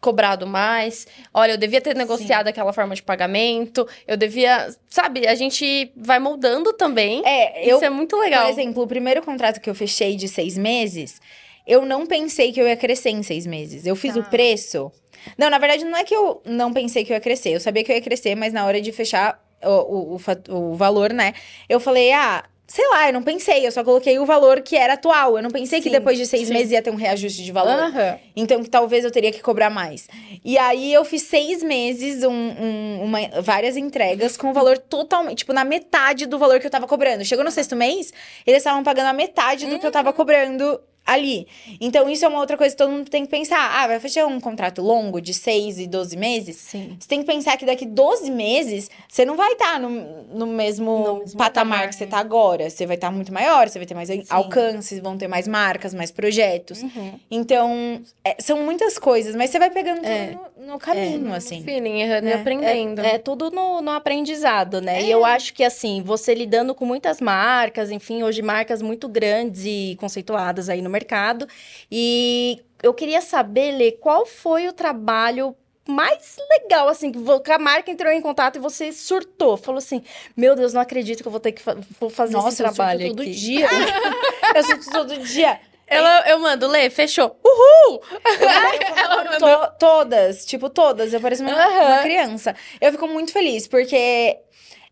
cobrado 0.00 0.44
mais. 0.44 1.06
Olha, 1.32 1.52
eu 1.52 1.56
devia 1.56 1.80
ter 1.80 1.94
negociado 1.94 2.48
aquela 2.48 2.72
forma 2.72 2.92
de 2.92 3.02
pagamento. 3.04 3.86
Eu 4.08 4.16
devia, 4.16 4.74
sabe, 4.88 5.28
a 5.28 5.34
gente 5.36 5.92
vai 5.96 6.18
moldando 6.18 6.72
também. 6.72 7.22
É, 7.24 7.64
eu, 7.70 7.76
Isso 7.76 7.84
é 7.84 7.90
muito 7.90 8.16
legal. 8.16 8.46
por 8.46 8.50
exemplo, 8.50 8.82
o 8.82 8.86
primeiro 8.88 9.22
contrato 9.22 9.60
que 9.60 9.70
eu 9.70 9.74
fechei 9.76 10.16
de 10.16 10.26
seis 10.26 10.58
meses, 10.58 11.20
eu 11.64 11.86
não 11.86 12.04
pensei 12.06 12.50
que 12.52 12.60
eu 12.60 12.66
ia 12.66 12.74
crescer 12.76 13.10
em 13.10 13.22
seis 13.22 13.46
meses. 13.46 13.86
Eu 13.86 13.94
fiz 13.94 14.14
Tá. 14.14 14.20
o 14.20 14.24
preço. 14.24 14.90
Não, 15.38 15.48
na 15.50 15.58
verdade, 15.58 15.84
não 15.84 15.96
é 15.98 16.04
que 16.04 16.14
eu 16.14 16.40
não 16.44 16.72
pensei 16.72 17.04
que 17.04 17.12
eu 17.12 17.14
ia 17.14 17.20
crescer. 17.20 17.50
Eu 17.50 17.60
sabia 17.60 17.82
que 17.84 17.90
eu 17.92 17.96
ia 17.96 18.02
crescer, 18.02 18.34
mas 18.34 18.52
na 18.52 18.64
hora 18.66 18.80
de 18.80 18.92
fechar 18.92 19.42
o, 19.62 20.14
o, 20.16 20.16
o, 20.16 20.54
o 20.72 20.74
valor, 20.74 21.12
né? 21.12 21.34
Eu 21.68 21.78
falei, 21.80 22.12
ah. 22.12 22.44
Sei 22.64 22.88
lá, 22.88 23.06
eu 23.08 23.12
não 23.12 23.22
pensei, 23.22 23.66
eu 23.66 23.72
só 23.72 23.84
coloquei 23.84 24.18
o 24.18 24.24
valor 24.24 24.62
que 24.62 24.76
era 24.76 24.94
atual. 24.94 25.36
Eu 25.36 25.42
não 25.42 25.50
pensei 25.50 25.78
que 25.80 25.90
Sim, 25.90 25.90
depois 25.90 26.16
de 26.16 26.24
seis 26.24 26.46
sim. 26.48 26.54
meses 26.54 26.72
ia 26.72 26.80
ter 26.80 26.90
um 26.90 26.94
reajuste 26.94 27.44
de 27.44 27.52
valor. 27.52 27.72
Aham. 27.78 28.18
Então, 28.34 28.62
que 28.62 28.70
talvez 28.70 29.04
eu 29.04 29.10
teria 29.10 29.30
que 29.30 29.42
cobrar 29.42 29.68
mais. 29.68 30.08
E 30.42 30.56
aí, 30.56 30.90
eu 30.90 31.04
fiz 31.04 31.20
seis 31.22 31.62
meses, 31.62 32.22
um, 32.24 32.30
um- 32.32 33.02
uma- 33.02 33.42
várias 33.42 33.76
entregas 33.76 34.38
com 34.38 34.48
o 34.48 34.52
valor 34.54 34.78
totalmente, 34.78 35.38
tipo, 35.38 35.52
na 35.52 35.64
metade 35.64 36.24
do 36.24 36.38
valor 36.38 36.60
que 36.60 36.66
eu 36.66 36.70
tava 36.70 36.86
cobrando. 36.86 37.22
Chegou 37.26 37.44
no 37.44 37.50
sexto 37.50 37.76
mês, 37.76 38.10
eles 38.46 38.60
estavam 38.60 38.82
pagando 38.82 39.08
a 39.08 39.12
metade 39.12 39.66
do 39.66 39.78
que 39.78 39.86
eu 39.86 39.90
tava 39.92 40.10
cobrando 40.10 40.80
ali. 41.06 41.46
Então, 41.80 42.08
isso 42.08 42.24
é 42.24 42.28
uma 42.28 42.38
outra 42.38 42.56
coisa 42.56 42.74
que 42.74 42.78
todo 42.82 42.90
mundo 42.90 43.08
tem 43.10 43.24
que 43.24 43.30
pensar. 43.30 43.58
Ah, 43.82 43.86
vai 43.86 43.98
fechar 44.00 44.26
um 44.26 44.40
contrato 44.40 44.80
longo 44.82 45.20
de 45.20 45.34
6 45.34 45.78
e 45.80 45.86
12 45.86 46.16
meses? 46.16 46.56
Sim. 46.56 46.96
Você 46.98 47.08
tem 47.08 47.20
que 47.20 47.26
pensar 47.26 47.56
que 47.56 47.66
daqui 47.66 47.84
12 47.86 48.30
meses, 48.30 48.90
você 49.08 49.24
não 49.24 49.36
vai 49.36 49.52
estar 49.52 49.80
no, 49.80 49.88
no 50.32 50.46
mesmo 50.46 50.98
No 51.04 51.18
mesmo 51.20 51.36
patamar 51.38 51.52
patamar, 51.52 51.88
que 51.88 51.94
você 51.96 52.04
né? 52.04 52.10
tá 52.10 52.18
agora. 52.18 52.70
Você 52.70 52.86
vai 52.86 52.96
estar 52.96 53.10
muito 53.10 53.32
maior, 53.32 53.68
você 53.68 53.78
vai 53.78 53.86
ter 53.86 53.94
mais 53.94 54.08
alcances, 54.30 55.00
vão 55.00 55.16
ter 55.18 55.28
mais 55.28 55.46
marcas, 55.48 55.92
mais 55.94 56.10
projetos. 56.10 56.82
Uhum. 56.82 57.18
Então, 57.30 58.02
é, 58.24 58.36
são 58.40 58.62
muitas 58.62 58.98
coisas, 58.98 59.34
mas 59.34 59.50
você 59.50 59.58
vai 59.58 59.70
pegando 59.70 59.98
tudo 59.98 60.06
É. 60.08 60.30
no, 60.32 60.40
no 60.66 60.78
caminho, 60.78 61.32
assim. 61.34 61.62
Feeling, 61.62 62.00
errando 62.02 62.26
e 62.26 62.30
Né? 62.30 62.34
aprendendo. 62.34 63.00
É 63.00 63.18
tudo 63.18 63.50
no, 63.50 63.80
no 63.80 63.90
aprendizado, 63.90 64.80
né? 64.80 65.02
E 65.02 65.10
É. 65.10 65.14
eu 65.14 65.24
acho 65.24 65.52
que, 65.54 65.62
assim, 65.64 66.02
você 66.02 66.34
lidando 66.34 66.74
com 66.74 66.84
muitas 66.84 67.20
marcas, 67.20 67.90
enfim, 67.90 68.22
hoje 68.22 68.42
marcas 68.42 68.80
muito 68.82 69.08
grandes 69.08 69.64
e 69.64 69.96
conceituadas 70.00 70.68
aí 70.68 70.80
no 70.82 70.90
mercado. 70.90 71.46
E 71.90 72.62
eu 72.82 72.94
queria 72.94 73.20
saber, 73.20 73.72
Lê, 73.72 73.92
qual 73.92 74.24
foi 74.26 74.68
o 74.68 74.72
trabalho 74.72 75.54
mais 75.88 76.36
legal, 76.48 76.88
assim, 76.88 77.10
que 77.10 77.50
a 77.50 77.58
marca 77.58 77.90
entrou 77.90 78.12
em 78.12 78.20
contato 78.20 78.56
e 78.56 78.60
você 78.60 78.92
surtou. 78.92 79.56
Falou 79.56 79.78
assim, 79.78 80.02
meu 80.36 80.54
Deus, 80.54 80.72
não 80.72 80.80
acredito 80.80 81.22
que 81.22 81.26
eu 81.26 81.32
vou 81.32 81.40
ter 81.40 81.50
que 81.50 81.60
fa 81.60 81.76
vou 81.98 82.08
fazer 82.08 82.34
Nossa, 82.34 82.48
esse 82.50 82.62
eu 82.62 82.66
surto 82.68 82.76
trabalho 82.76 83.08
todo 83.08 83.22
aqui. 83.22 83.32
dia. 83.32 83.68
eu 84.54 84.62
surto 84.62 84.90
todo 84.90 85.18
dia. 85.18 85.58
Ela, 85.92 86.28
eu 86.28 86.38
mando, 86.38 86.66
Lê, 86.68 86.88
fechou. 86.90 87.36
Uhul! 87.44 88.02
Eu 88.24 88.94
comemoro 88.94 89.38
to- 89.38 89.72
todas, 89.78 90.44
tipo, 90.46 90.68
todas. 90.70 91.12
Eu 91.12 91.20
pareço 91.20 91.42
uma, 91.42 91.52
uma 91.54 91.98
criança. 92.02 92.54
Eu 92.80 92.92
fico 92.92 93.06
muito 93.06 93.32
feliz, 93.32 93.66
porque... 93.66 94.38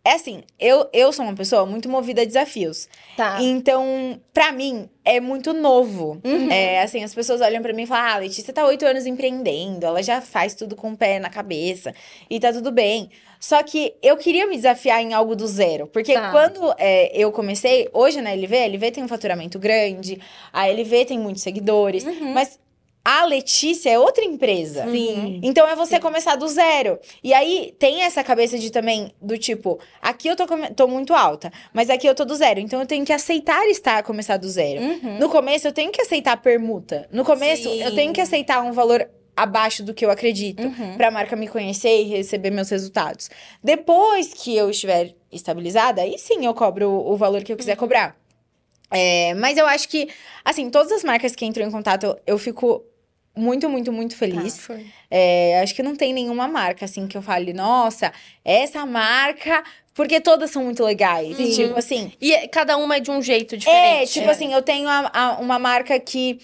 É 0.02 0.12
assim, 0.14 0.42
eu, 0.58 0.88
eu 0.94 1.12
sou 1.12 1.26
uma 1.26 1.34
pessoa 1.34 1.66
muito 1.66 1.86
movida 1.88 2.22
a 2.22 2.24
desafios. 2.24 2.88
Tá. 3.18 3.36
Então, 3.42 4.18
pra 4.32 4.50
mim, 4.50 4.88
é 5.04 5.20
muito 5.20 5.52
novo. 5.52 6.18
Uhum. 6.24 6.50
É, 6.50 6.80
assim, 6.82 7.04
as 7.04 7.14
pessoas 7.14 7.42
olham 7.42 7.60
pra 7.60 7.74
mim 7.74 7.82
e 7.82 7.86
falam, 7.86 8.14
ah, 8.14 8.16
Letícia 8.18 8.52
tá 8.52 8.64
oito 8.64 8.86
anos 8.86 9.04
empreendendo, 9.04 9.84
ela 9.84 10.02
já 10.02 10.22
faz 10.22 10.54
tudo 10.54 10.74
com 10.74 10.92
o 10.92 10.96
pé 10.96 11.18
na 11.18 11.28
cabeça 11.28 11.94
e 12.30 12.40
tá 12.40 12.50
tudo 12.50 12.72
bem. 12.72 13.10
Só 13.38 13.62
que 13.62 13.94
eu 14.02 14.16
queria 14.16 14.46
me 14.46 14.56
desafiar 14.56 15.02
em 15.02 15.12
algo 15.12 15.36
do 15.36 15.46
zero. 15.46 15.86
Porque 15.86 16.14
Tá. 16.14 16.30
quando 16.30 16.74
é, 16.78 17.10
eu 17.14 17.30
comecei, 17.30 17.88
hoje 17.92 18.22
na 18.22 18.30
LV, 18.32 18.56
a 18.56 18.64
LV 18.68 18.90
tem 18.92 19.04
um 19.04 19.08
faturamento 19.08 19.58
grande, 19.58 20.18
a 20.52 20.66
LV 20.66 21.04
tem 21.04 21.18
muitos 21.18 21.42
seguidores, 21.42 22.04
Uhum. 22.04 22.32
mas 22.32 22.58
a 23.04 23.24
Letícia 23.24 23.90
é 23.90 23.98
outra 23.98 24.24
empresa. 24.24 24.84
Sim. 24.90 25.40
Então 25.42 25.66
é 25.66 25.74
você 25.74 25.96
Sim. 25.96 26.00
começar 26.02 26.36
do 26.36 26.46
zero. 26.46 26.98
E 27.24 27.32
aí 27.32 27.74
tem 27.78 28.02
essa 28.02 28.22
cabeça 28.22 28.58
de 28.58 28.70
também, 28.70 29.12
do 29.20 29.38
tipo, 29.38 29.78
aqui 30.02 30.28
eu 30.28 30.36
tô, 30.36 30.44
tô 30.76 30.86
muito 30.86 31.14
alta, 31.14 31.50
mas 31.72 31.88
aqui 31.88 32.06
eu 32.06 32.14
tô 32.14 32.24
do 32.24 32.34
zero. 32.34 32.60
Então 32.60 32.80
eu 32.80 32.86
tenho 32.86 33.04
que 33.04 33.12
aceitar 33.12 33.66
estar 33.68 34.02
começar 34.02 34.36
do 34.36 34.48
zero. 34.48 34.80
Uhum. 34.82 35.18
No 35.18 35.28
começo 35.30 35.66
eu 35.66 35.72
tenho 35.72 35.90
que 35.90 36.00
aceitar 36.02 36.36
permuta. 36.36 37.08
No 37.10 37.24
começo 37.24 37.64
Sim. 37.64 37.82
eu 37.82 37.94
tenho 37.94 38.12
que 38.12 38.20
aceitar 38.20 38.60
um 38.62 38.72
valor 38.72 39.08
abaixo 39.34 39.82
do 39.82 39.94
que 39.94 40.04
eu 40.04 40.10
acredito. 40.10 40.62
Uhum. 40.62 40.96
Pra 40.98 41.10
marca 41.10 41.34
me 41.34 41.48
conhecer 41.48 42.02
e 42.02 42.04
receber 42.04 42.50
meus 42.50 42.68
resultados. 42.68 43.30
Depois 43.64 44.34
que 44.34 44.54
eu 44.54 44.68
estiver 44.68 45.14
estabilizada, 45.32 46.02
aí 46.02 46.18
sim 46.18 46.44
eu 46.44 46.52
cobro 46.52 46.90
o, 46.90 47.16
valor 47.16 47.42
que 47.42 47.50
eu 47.50 47.54
Uhum. 47.54 47.58
quiser 47.58 47.76
cobrar. 47.76 48.16
É, 48.92 49.32
mas 49.34 49.56
eu 49.56 49.66
acho 49.66 49.88
que, 49.88 50.08
assim, 50.44 50.68
todas 50.68 50.90
as 50.90 51.04
marcas 51.04 51.36
que 51.36 51.46
entram 51.46 51.66
em 51.66 51.70
contato, 51.70 52.04
eu, 52.04 52.18
eu 52.26 52.38
fico 52.38 52.84
muito, 53.40 53.68
muito, 53.68 53.92
muito 53.92 54.16
feliz. 54.16 54.58
Foi. 54.58 54.86
É, 55.10 55.60
acho 55.62 55.74
que 55.74 55.82
não 55.82 55.96
tem 55.96 56.12
nenhuma 56.12 56.46
marca, 56.46 56.84
assim, 56.84 57.06
que 57.06 57.16
eu 57.16 57.22
fale, 57.22 57.52
nossa, 57.52 58.12
essa 58.44 58.84
marca. 58.86 59.62
Porque 59.92 60.20
todas 60.20 60.50
são 60.50 60.64
muito 60.64 60.84
legais. 60.84 61.36
Sim. 61.36 61.50
Tipo 61.52 61.78
assim. 61.78 62.12
E 62.20 62.32
é- 62.32 62.46
cada 62.46 62.76
uma 62.76 62.96
é 62.96 63.00
de 63.00 63.10
um 63.10 63.20
jeito 63.20 63.56
diferente. 63.56 64.02
É, 64.04 64.06
tipo 64.06 64.30
assim, 64.30 64.52
eu 64.54 64.62
tenho 64.62 64.88
a- 64.88 65.10
a- 65.12 65.38
uma 65.40 65.58
marca 65.58 65.98
que. 65.98 66.38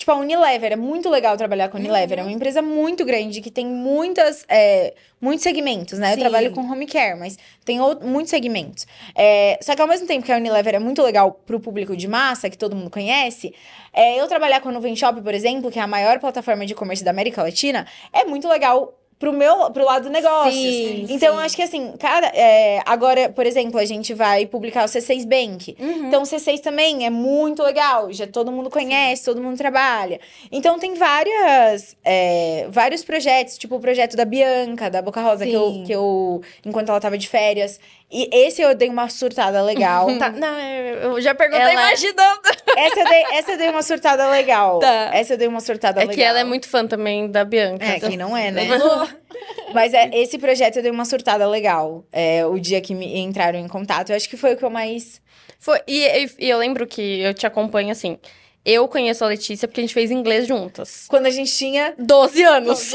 Tipo, 0.00 0.12
a 0.12 0.16
Unilever, 0.16 0.72
é 0.72 0.76
muito 0.76 1.10
legal 1.10 1.36
trabalhar 1.36 1.68
com 1.68 1.76
a 1.76 1.80
Unilever. 1.80 2.16
Uhum. 2.16 2.24
É 2.24 2.26
uma 2.28 2.32
empresa 2.32 2.62
muito 2.62 3.04
grande 3.04 3.42
que 3.42 3.50
tem 3.50 3.66
muitas, 3.66 4.46
é, 4.48 4.94
muitos 5.20 5.42
segmentos, 5.42 5.98
né? 5.98 6.06
Sim. 6.06 6.12
Eu 6.14 6.20
trabalho 6.20 6.52
com 6.52 6.62
home 6.62 6.86
care, 6.86 7.18
mas 7.18 7.36
tem 7.66 7.82
ou- 7.82 8.00
muitos 8.00 8.30
segmentos. 8.30 8.86
É, 9.14 9.58
só 9.60 9.74
que 9.76 9.82
ao 9.82 9.86
mesmo 9.86 10.06
tempo 10.06 10.24
que 10.24 10.32
a 10.32 10.36
Unilever 10.38 10.74
é 10.74 10.78
muito 10.78 11.02
legal 11.02 11.32
pro 11.44 11.60
público 11.60 11.94
de 11.94 12.08
massa, 12.08 12.48
que 12.48 12.56
todo 12.56 12.74
mundo 12.74 12.88
conhece, 12.88 13.54
é, 13.92 14.18
eu 14.18 14.26
trabalhar 14.26 14.62
com 14.62 14.70
a 14.70 14.72
Nuvem 14.72 14.96
Shop, 14.96 15.20
por 15.20 15.34
exemplo, 15.34 15.70
que 15.70 15.78
é 15.78 15.82
a 15.82 15.86
maior 15.86 16.18
plataforma 16.18 16.64
de 16.64 16.72
e-commerce 16.72 17.04
da 17.04 17.10
América 17.10 17.42
Latina, 17.42 17.86
é 18.10 18.24
muito 18.24 18.48
legal 18.48 18.94
pro 19.20 19.34
meu, 19.34 19.70
pro 19.70 19.84
lado 19.84 20.04
do 20.04 20.10
negócio. 20.10 20.50
Sim, 20.50 21.04
então, 21.10 21.36
sim. 21.36 21.42
acho 21.42 21.54
que 21.54 21.62
assim, 21.62 21.92
cara, 21.98 22.28
é, 22.28 22.80
agora, 22.86 23.28
por 23.28 23.44
exemplo, 23.44 23.78
a 23.78 23.84
gente 23.84 24.14
vai 24.14 24.46
publicar 24.46 24.82
o 24.82 24.88
C6 24.88 25.26
Bank. 25.26 25.76
Uhum. 25.78 26.08
Então, 26.08 26.22
o 26.22 26.24
C6 26.24 26.60
também 26.60 27.04
é 27.04 27.10
muito 27.10 27.62
legal, 27.62 28.10
já 28.10 28.26
todo 28.26 28.50
mundo 28.50 28.70
conhece, 28.70 29.26
todo 29.26 29.42
mundo 29.42 29.58
trabalha. 29.58 30.18
Então, 30.50 30.78
tem 30.78 30.94
várias, 30.94 31.94
é, 32.02 32.66
vários 32.70 33.04
projetos, 33.04 33.58
tipo 33.58 33.76
o 33.76 33.80
projeto 33.80 34.16
da 34.16 34.24
Bianca, 34.24 34.88
da 34.88 35.02
Boca 35.02 35.20
Rosa, 35.20 35.44
que 35.44 35.52
eu, 35.52 35.70
Sim. 35.70 35.84
que 35.84 35.92
eu, 35.92 36.40
enquanto 36.64 36.88
ela 36.88 36.98
tava 36.98 37.18
de 37.18 37.28
férias. 37.28 37.78
E 38.12 38.28
esse 38.32 38.60
eu 38.60 38.74
dei 38.74 38.88
uma 38.88 39.08
surtada 39.08 39.62
legal. 39.62 40.06
Tá, 40.18 40.30
não, 40.34 40.58
eu 40.58 41.20
já 41.20 41.32
perguntei 41.34 41.62
Ela- 41.62 41.72
imaginando. 41.72 42.40
essa, 42.76 43.00
eu 43.00 43.04
dei, 43.08 43.22
essa 43.32 43.52
eu 43.52 43.58
dei 43.58 43.68
uma 43.70 43.82
surtada 43.82 44.28
legal. 44.30 44.80
Tá. 44.80 45.10
Essa 45.14 45.34
eu 45.34 45.38
dei 45.38 45.46
uma 45.46 45.60
surtada 45.60 46.00
É 46.00 46.02
legal. 46.02 46.14
que 46.16 46.22
ela 46.22 46.40
é 46.40 46.44
muito 46.44 46.68
fã 46.68 46.86
também 46.86 47.30
da 47.30 47.44
Bianca. 47.44 47.84
É, 47.84 48.00
quem 48.00 48.16
não 48.16 48.36
é, 48.36 48.50
né? 48.50 48.66
Mas 49.72 49.94
é, 49.94 50.10
esse 50.12 50.38
projeto 50.38 50.76
eu 50.76 50.82
dei 50.82 50.90
uma 50.90 51.04
surtada 51.04 51.46
legal. 51.48 52.04
É, 52.12 52.44
o 52.44 52.58
dia 52.58 52.80
que 52.80 52.94
me 52.94 53.18
entraram 53.18 53.58
em 53.58 53.68
contato. 53.68 54.10
Eu 54.10 54.16
acho 54.16 54.28
que 54.28 54.36
foi 54.36 54.54
o 54.54 54.56
que 54.56 54.64
eu 54.64 54.70
mais. 54.70 55.22
Foi, 55.60 55.80
e, 55.86 56.04
e- 56.06 56.30
e 56.40 56.50
eu 56.50 56.58
lembro 56.58 56.86
que 56.86 57.20
eu 57.20 57.32
te 57.32 57.46
acompanho 57.46 57.90
assim. 57.92 58.18
Eu 58.64 58.88
conheço 58.88 59.24
a 59.24 59.28
Letícia 59.28 59.66
porque 59.68 59.80
a 59.80 59.84
gente 59.84 59.94
fez 59.94 60.10
inglês 60.10 60.46
juntas. 60.48 61.06
Quando 61.08 61.26
a 61.26 61.30
gente 61.30 61.50
tinha. 61.56 61.94
12 61.96 62.42
anos. 62.42 62.92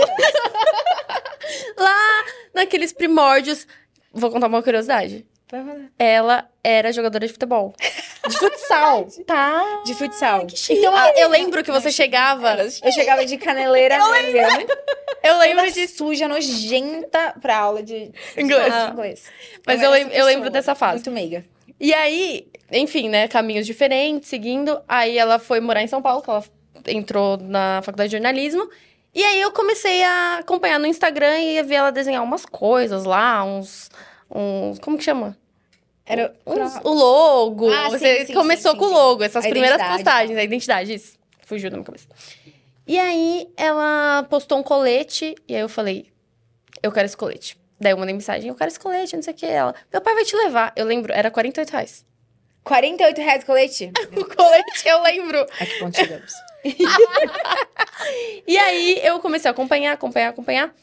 Lá 1.77 2.23
naqueles 2.53 2.91
primórdios. 2.93 3.65
Vou 4.15 4.31
contar 4.31 4.47
uma 4.47 4.63
curiosidade. 4.63 5.25
Ela 5.99 6.49
era 6.63 6.91
jogadora 6.91 7.25
de 7.27 7.31
futebol. 7.33 7.73
De 8.27 8.35
futsal. 8.39 9.07
Tá. 9.27 9.83
De 9.85 9.93
futsal. 9.93 10.47
Então, 10.67 10.95
ah, 10.97 11.13
eu 11.15 11.29
lembro 11.29 11.63
que 11.63 11.71
você 11.71 11.91
chegava. 11.91 12.55
Eu 12.83 12.91
chegava 12.91 13.23
de 13.23 13.37
caneleira 13.37 13.99
negra. 14.09 14.65
Eu 15.21 15.37
lembro 15.37 15.71
disso. 15.71 15.97
suja, 15.97 16.27
nojenta 16.27 17.35
pra 17.39 17.55
aula 17.55 17.83
de 17.83 18.07
de 18.35 18.41
Inglês. 18.41 18.67
falar 18.67 18.93
inglês. 18.93 19.23
Mas 19.63 19.79
Eu 19.79 19.89
eu, 19.89 19.93
era 19.93 20.03
lem- 20.03 20.07
essa 20.11 20.19
eu 20.19 20.25
lembro 20.25 20.49
dessa 20.49 20.73
fase. 20.73 20.95
Muito 20.95 21.11
meiga. 21.11 21.45
E 21.79 21.93
aí, 21.93 22.47
enfim, 22.71 23.07
né? 23.07 23.27
Caminhos 23.27 23.67
diferentes, 23.67 24.27
seguindo. 24.27 24.81
Aí 24.87 25.15
ela 25.19 25.37
foi 25.37 25.59
morar 25.59 25.83
em 25.83 25.87
São 25.87 26.01
Paulo, 26.01 26.23
que 26.23 26.29
ela 26.31 26.43
entrou 26.87 27.37
na 27.37 27.79
faculdade 27.83 28.09
de 28.09 28.17
jornalismo. 28.17 28.67
E 29.15 29.23
aí 29.23 29.39
eu 29.39 29.49
comecei 29.51 30.03
a 30.03 30.39
acompanhar 30.39 30.77
no 30.77 30.85
Instagram 30.85 31.39
e 31.39 31.63
ver 31.63 31.75
ela 31.75 31.91
desenhar 31.91 32.21
umas 32.21 32.45
coisas 32.45 33.05
lá, 33.05 33.43
uns. 33.45 33.89
uns 34.29 34.77
como 34.79 34.97
que 34.97 35.03
chama? 35.05 35.37
Era. 36.05 36.35
Uns- 36.45 36.75
o 36.83 36.89
logo. 36.93 37.69
Ah, 37.71 37.89
sim, 37.91 37.97
Você 37.97 38.25
sim, 38.25 38.33
começou 38.33 38.73
sim, 38.73 38.77
com 38.77 38.85
o 38.85 38.89
sim, 38.89 38.93
logo, 38.93 39.23
essas 39.23 39.45
A 39.45 39.49
primeiras 39.49 39.77
identidade, 39.79 40.03
postagens, 40.03 40.37
a 40.37 40.43
identidade, 40.43 40.93
isso. 40.93 41.17
Fugiu 41.45 41.69
da 41.69 41.77
minha 41.77 41.85
cabeça. 41.85 42.07
E 42.85 42.99
aí 42.99 43.47
ela 43.55 44.27
postou 44.29 44.57
um 44.59 44.63
colete, 44.63 45.33
e 45.47 45.55
aí 45.55 45.61
eu 45.61 45.69
falei, 45.69 46.11
eu 46.83 46.91
quero 46.91 47.05
esse 47.05 47.15
colete. 47.17 47.57
Daí 47.79 47.93
eu 47.93 47.97
mandei 47.97 48.13
mensagem, 48.13 48.49
eu 48.49 48.55
quero 48.55 48.67
esse 48.69 48.79
colete, 48.79 49.15
não 49.15 49.23
sei 49.23 49.33
o 49.33 49.35
que. 49.37 49.45
Ela, 49.45 49.73
meu 49.91 50.01
pai 50.01 50.13
vai 50.13 50.25
te 50.25 50.35
levar. 50.35 50.73
Eu 50.75 50.85
lembro, 50.85 51.13
era 51.13 51.31
48 51.31 51.69
reais. 51.71 52.05
48 52.65 53.17
reais 53.21 53.43
o 53.43 53.45
colete? 53.45 53.91
O 54.15 54.25
colete, 54.25 54.87
eu 54.87 55.01
lembro. 55.01 55.39
A 55.59 55.65
que 55.65 55.79
ponto 55.79 55.95
chegamos? 55.95 56.33
E 58.47 58.57
aí 58.57 58.99
eu 59.03 59.19
comecei 59.19 59.49
a 59.49 59.51
acompanhar, 59.51 59.93
acompanhar, 59.93 60.29
acompanhar. 60.29 60.73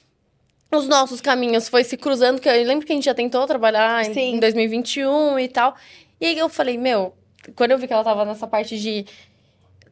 Os 0.73 0.89
nossos 0.89 1.21
caminhos 1.21 1.69
foi 1.69 1.85
se 1.85 1.97
cruzando, 1.97 2.41
que 2.41 2.49
eu 2.49 2.65
lembro 2.65 2.87
que 2.87 2.93
a 2.93 2.95
gente 2.95 3.05
já 3.05 3.15
tentou 3.15 3.47
trabalhar 3.47 4.05
em, 4.05 4.37
em 4.37 4.41
2021 4.41 5.39
e 5.39 5.49
tal. 5.49 5.77
E 6.21 6.27
aí 6.27 6.39
eu 6.39 6.49
falei, 6.49 6.79
meu, 6.79 7.15
quando 7.55 7.73
eu 7.73 7.79
vi 7.79 7.87
que 7.87 7.93
ela 7.93 8.03
tava 8.03 8.25
nessa 8.25 8.47
parte 8.47 8.79
de 8.79 9.05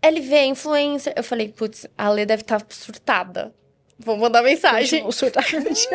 LV, 0.03 0.46
influencer, 0.46 1.12
eu 1.14 1.22
falei, 1.22 1.48
putz, 1.50 1.87
a 1.96 2.09
Lê 2.09 2.24
deve 2.24 2.42
estar 2.42 2.64
surtada. 2.70 3.55
Vou 4.03 4.17
mandar 4.17 4.43
mensagem. 4.43 5.05
Surto- 5.13 5.39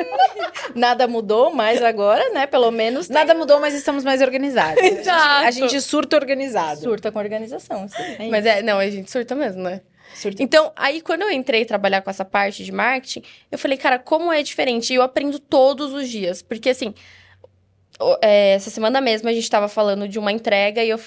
Nada 0.75 1.07
mudou, 1.07 1.51
mas 1.53 1.81
agora, 1.81 2.29
né? 2.31 2.45
Pelo 2.45 2.69
menos 2.71 3.09
Nada 3.09 3.33
mudou, 3.33 3.59
mas 3.59 3.73
estamos 3.73 4.03
mais 4.03 4.21
organizados. 4.21 4.81
Exato. 4.83 5.45
A 5.47 5.51
gente 5.51 5.81
surta 5.81 6.15
organizado. 6.15 6.79
surta 6.79 7.11
com 7.11 7.19
organização. 7.19 7.83
assim. 7.85 8.29
Mas 8.29 8.45
é, 8.45 8.61
não, 8.61 8.77
a 8.77 8.89
gente 8.89 9.09
surta 9.09 9.33
mesmo, 9.35 9.63
né? 9.63 9.81
Surta. 10.13 10.41
Então, 10.41 10.71
aí 10.75 11.01
quando 11.01 11.23
eu 11.23 11.31
entrei 11.31 11.65
trabalhar 11.65 12.01
com 12.01 12.09
essa 12.09 12.23
parte 12.23 12.63
de 12.63 12.71
marketing, 12.71 13.23
eu 13.51 13.57
falei, 13.57 13.77
cara, 13.77 13.97
como 13.99 14.31
é 14.31 14.43
diferente? 14.43 14.93
E 14.93 14.95
eu 14.95 15.01
aprendo 15.01 15.39
todos 15.39 15.91
os 15.91 16.07
dias. 16.07 16.41
Porque, 16.41 16.69
assim, 16.69 16.93
é, 18.21 18.53
essa 18.53 18.69
semana 18.69 19.01
mesmo 19.01 19.27
a 19.29 19.33
gente 19.33 19.49
tava 19.49 19.67
falando 19.67 20.07
de 20.07 20.19
uma 20.19 20.31
entrega 20.31 20.83
e 20.83 20.89
eu 20.89 20.99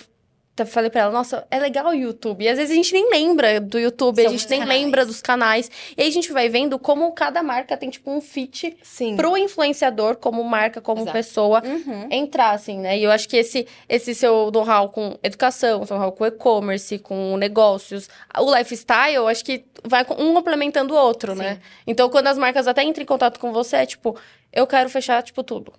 falei 0.67 0.91
pra 0.91 1.03
ela, 1.03 1.13
nossa, 1.13 1.47
é 1.51 1.59
legal 1.59 1.87
o 1.89 1.95
YouTube. 1.95 2.45
E 2.45 2.49
às 2.49 2.57
vezes 2.59 2.73
a 2.73 2.75
gente 2.75 2.93
nem 2.93 3.11
lembra 3.11 3.61
do 3.61 3.79
YouTube, 3.79 4.21
a 4.21 4.23
São 4.25 4.33
gente 4.33 4.45
os 4.45 4.51
nem 4.51 4.61
canais. 4.61 4.81
lembra 4.83 5.07
dos 5.07 5.21
canais. 5.21 5.71
E 5.97 6.03
aí 6.03 6.09
a 6.09 6.13
gente 6.13 6.33
vai 6.33 6.49
vendo 6.49 6.79
como 6.79 7.11
cada 7.13 7.43
marca 7.43 7.77
tem, 7.77 7.91
tipo, 7.91 8.11
um 8.11 8.21
fit 8.21 8.77
Sim. 8.83 9.17
pro 9.17 9.37
influenciador, 9.37 10.17
como 10.17 10.43
marca, 10.45 10.81
como 10.81 11.03
Exato. 11.03 11.13
pessoa, 11.13 11.63
Uhum. 11.65 12.09
entrar, 12.11 12.51
assim, 12.53 12.79
né? 12.79 12.99
E 12.99 13.05
eu 13.05 13.11
acho 13.11 13.29
que 13.29 13.37
esse, 13.37 13.67
esse 13.89 14.15
seu 14.15 14.51
know-how 14.51 14.89
com 14.91 15.17
educação, 15.23 15.85
seu 15.87 15.97
know-how 15.97 16.13
com 16.13 16.27
e-commerce, 16.27 16.99
com 16.99 17.37
negócios, 17.37 18.09
o 18.39 18.55
lifestyle, 18.57 19.15
eu 19.15 19.29
acho 19.29 19.45
que 19.45 19.65
vai 19.85 20.05
um 20.19 20.35
complementando 20.35 20.95
o 20.95 20.97
outro, 20.97 21.35
né? 21.35 21.61
Então, 21.87 22.09
quando 22.09 22.27
as 22.29 22.39
marcas 22.39 22.67
até 22.67 22.83
entram 22.83 23.03
em 23.03 23.07
contato 23.07 23.39
com 23.39 23.53
você, 23.53 23.77
é 23.77 23.87
tipo, 23.87 24.17
eu 24.53 24.67
quero 24.67 24.89
fechar, 24.89 25.23
tipo, 25.23 25.43
tudo. 25.43 25.73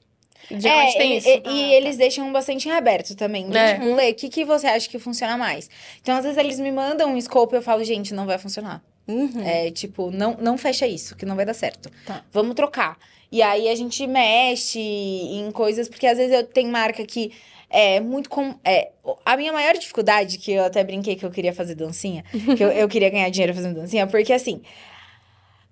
Geralmente 0.50 0.98
tem 0.98 1.14
e, 1.14 1.18
isso. 1.18 1.28
e- 1.30 1.42
e 1.50 1.74
eles 1.74 1.98
deixam 1.98 2.32
bastante 2.32 2.68
em 2.68 2.72
aberto 2.72 3.16
também. 3.16 3.50
de, 3.50 3.58
É. 3.58 3.74
Tipo, 3.76 3.94
Lê, 3.96 4.10
o 4.12 4.16
que, 4.16 4.30
que 4.30 4.46
você 4.46 4.68
acha 4.68 4.90
que 4.90 4.98
funciona 5.00 5.38
mais? 5.38 5.70
Então, 6.02 6.16
às 6.16 6.24
vezes, 6.24 6.38
eles 6.38 6.60
me 6.60 6.72
mandam 6.72 7.14
um 7.14 7.22
scope 7.22 7.54
e 7.56 7.58
eu 7.58 7.62
falo, 7.62 7.84
gente, 7.84 8.14
não 8.14 8.26
vai 8.26 8.38
funcionar. 8.38 8.82
Uhum. 9.08 9.42
É, 9.44 9.72
tipo, 9.72 10.12
não, 10.12 10.38
não 10.40 10.58
fecha 10.58 10.86
isso, 10.88 11.16
que 11.16 11.26
não 11.26 11.36
vai 11.36 11.46
dar 11.46 11.54
certo. 11.54 11.90
Tá. 12.06 12.24
Vamos 12.32 12.56
trocar. 12.56 12.98
E 13.32 13.42
aí 13.42 13.68
a 13.68 13.76
gente 13.76 14.06
mexe 14.08 14.80
em 14.80 15.52
coisas, 15.52 15.88
porque 15.90 16.06
às 16.08 16.18
vezes 16.18 16.34
eu 16.36 16.44
tenho 16.44 16.72
marca 16.72 17.06
que 17.06 17.32
é 17.70 18.00
muito 18.00 18.30
com. 18.30 18.56
É, 18.64 18.90
a 19.26 19.38
minha 19.38 19.54
maior 19.54 19.74
dificuldade, 19.78 20.38
que 20.40 20.52
eu 20.52 20.64
até 20.66 20.84
brinquei 20.84 21.16
que 21.16 21.24
eu 21.26 21.30
queria 21.32 21.54
fazer 21.54 21.76
dancinha, 21.76 22.24
que 22.58 22.64
eu, 22.64 22.70
eu 22.72 22.88
queria 22.88 23.10
ganhar 23.10 23.30
dinheiro 23.30 23.54
fazendo 23.54 23.76
dancinha, 23.76 24.08
porque 24.08 24.34
assim. 24.34 24.62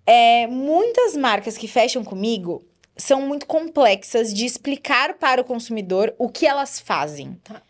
É, 0.06 0.48
muitas 0.48 1.18
marcas 1.18 1.58
que 1.58 1.68
fecham 1.68 2.04
comigo 2.04 2.64
são 2.98 3.22
muito 3.22 3.46
complexas 3.46 4.34
de 4.34 4.46
explicar 4.46 5.14
para 5.16 5.42
o 5.42 5.44
consumidor 5.44 6.14
o 6.18 6.30
que 6.30 6.46
elas 6.46 6.80
fazem. 6.80 7.38
Tá. 7.44 7.62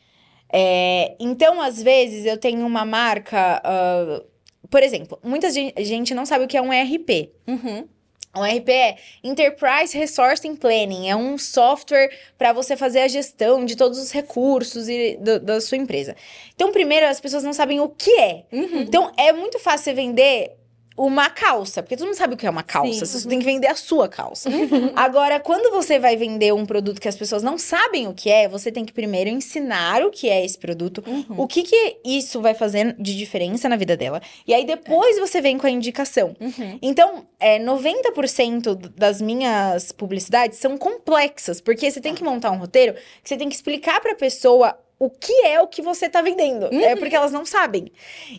É, 0.52 1.16
então, 1.20 1.62
às 1.62 1.82
vezes, 1.84 2.26
eu 2.26 2.38
tenho 2.38 2.66
uma 2.66 2.86
marca. 2.86 3.62
ah, 3.64 4.24
por 4.70 4.82
exemplo, 4.84 5.20
muita 5.24 5.50
gen- 5.50 5.74
gente 5.80 6.14
não 6.14 6.26
sabe 6.26 6.46
o 6.46 6.48
que 6.48 6.58
é 6.58 6.62
um 6.62 6.72
ERP. 6.74 7.32
Uhum. 7.48 7.88
Um 8.36 8.46
ERP 8.46 8.70
é 8.70 8.98
Enterprise 9.24 9.98
Resource 9.98 10.48
Planning, 10.58 11.10
é 11.10 11.16
um 11.16 11.38
software 11.38 12.10
para 12.38 12.54
você 12.54 12.76
fazer 12.78 13.00
a 13.00 13.08
gestão 13.08 13.66
de 13.66 13.76
todos 13.76 13.98
os 13.98 14.12
recursos 14.12 14.88
e 14.88 15.18
do- 15.20 15.40
da 15.40 15.60
sua 15.60 15.78
empresa. 15.78 16.16
Então, 16.54 16.72
primeiro, 16.72 17.08
as 17.08 17.20
pessoas 17.20 17.44
não 17.44 17.54
sabem 17.54 17.80
o 17.80 17.90
que 17.90 18.12
é. 18.20 18.44
Uhum. 18.52 18.82
Então, 18.82 19.12
é 19.18 19.34
muito 19.34 19.58
fácil 19.60 19.86
você 19.86 19.94
vender 19.94 20.52
uma 20.98 21.30
calça, 21.30 21.84
porque 21.84 21.96
todo 21.96 22.08
mundo 22.08 22.16
sabe 22.18 22.34
o 22.34 22.38
que 22.38 22.48
é 22.48 22.50
uma 22.50 22.64
calça, 22.64 23.06
Sim. 23.06 23.20
você 23.20 23.30
tem 23.30 23.38
que 23.40 23.46
vender 23.46 23.68
a 23.68 23.76
sua 23.76 24.10
calça. 24.10 24.50
Agora, 24.96 25.40
quando 25.40 25.72
você 25.72 26.00
vai 26.00 26.16
vender 26.18 26.52
um 26.54 26.66
produto 26.66 27.00
que 27.00 27.08
as 27.08 27.16
pessoas 27.16 27.44
não 27.44 27.58
sabem 27.58 28.08
o 28.08 28.14
que 28.16 28.30
é, 28.32 28.48
você 28.48 28.72
tem 28.72 28.84
que 28.84 28.92
primeiro 28.92 29.30
ensinar 29.30 30.04
o 30.04 30.10
que 30.10 30.28
é 30.28 30.44
esse 30.44 30.58
produto, 30.58 31.04
Uhum. 31.06 31.42
o 31.42 31.48
que 31.48 31.62
que 31.64 31.98
isso 32.04 32.42
vai 32.42 32.54
fazer 32.56 32.96
de 32.98 33.16
diferença 33.16 33.70
na 33.70 33.76
vida 33.76 33.96
dela, 33.96 34.22
e 34.48 34.54
aí 34.54 34.66
depois 34.66 35.20
você 35.20 35.40
vem 35.40 35.58
com 35.58 35.68
a 35.68 35.70
indicação. 35.70 36.36
Uhum. 36.40 36.80
Então, 36.82 37.28
é, 37.40 37.60
90% 37.60 38.76
d- 38.76 38.90
das 38.90 39.22
minhas 39.22 39.92
publicidades 39.92 40.58
são 40.58 40.78
complexas, 40.78 41.62
porque 41.62 41.90
você 41.92 42.02
tem 42.02 42.16
que 42.16 42.24
montar 42.24 42.52
um 42.52 42.58
roteiro 42.58 42.94
que 43.22 43.30
você 43.30 43.38
tem 43.38 43.48
que 43.50 43.56
explicar 43.56 44.02
pra 44.02 44.16
pessoa 44.16 44.76
o 45.00 45.10
que 45.10 45.46
é 45.46 45.62
o 45.62 45.68
que 45.68 45.82
você 45.82 46.10
tá 46.10 46.22
vendendo. 46.22 46.66
É 46.74 46.96
porque 46.96 47.16
elas 47.16 47.32
não 47.32 47.46
sabem. 47.46 47.92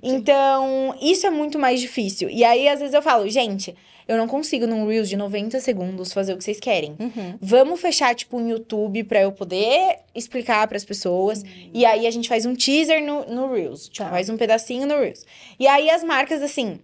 Então, 0.02 0.94
isso 1.00 1.26
é 1.26 1.30
muito 1.30 1.58
mais 1.58 1.80
difícil. 1.80 2.28
E 2.30 2.44
aí, 2.44 2.68
às 2.68 2.80
vezes, 2.80 2.94
eu 2.94 3.02
falo, 3.02 3.28
gente, 3.28 3.76
eu 4.06 4.16
não 4.16 4.26
consigo 4.26 4.66
num 4.66 4.86
Reels 4.86 5.08
de 5.08 5.16
90 5.16 5.60
segundos 5.60 6.12
fazer 6.12 6.32
o 6.32 6.38
que 6.38 6.44
vocês 6.44 6.58
querem. 6.58 6.96
Uhum. 6.98 7.38
Vamos 7.40 7.78
fechar, 7.80 8.14
tipo, 8.14 8.38
um 8.38 8.48
YouTube 8.48 9.04
pra 9.04 9.20
eu 9.20 9.30
poder 9.30 9.98
explicar 10.14 10.66
pras 10.66 10.84
pessoas. 10.84 11.44
E 11.74 11.84
aí 11.84 12.06
a 12.06 12.10
gente 12.10 12.26
faz 12.28 12.46
um 12.46 12.54
teaser 12.54 13.04
no, 13.04 13.26
no 13.26 13.52
Reels. 13.52 13.88
Tipo, 13.88 14.04
Tá. 14.04 14.10
faz 14.10 14.30
um 14.30 14.36
pedacinho 14.38 14.86
no 14.86 14.98
Reels. 14.98 15.26
E 15.60 15.66
aí 15.66 15.90
as 15.90 16.02
marcas, 16.02 16.40
assim, 16.42 16.80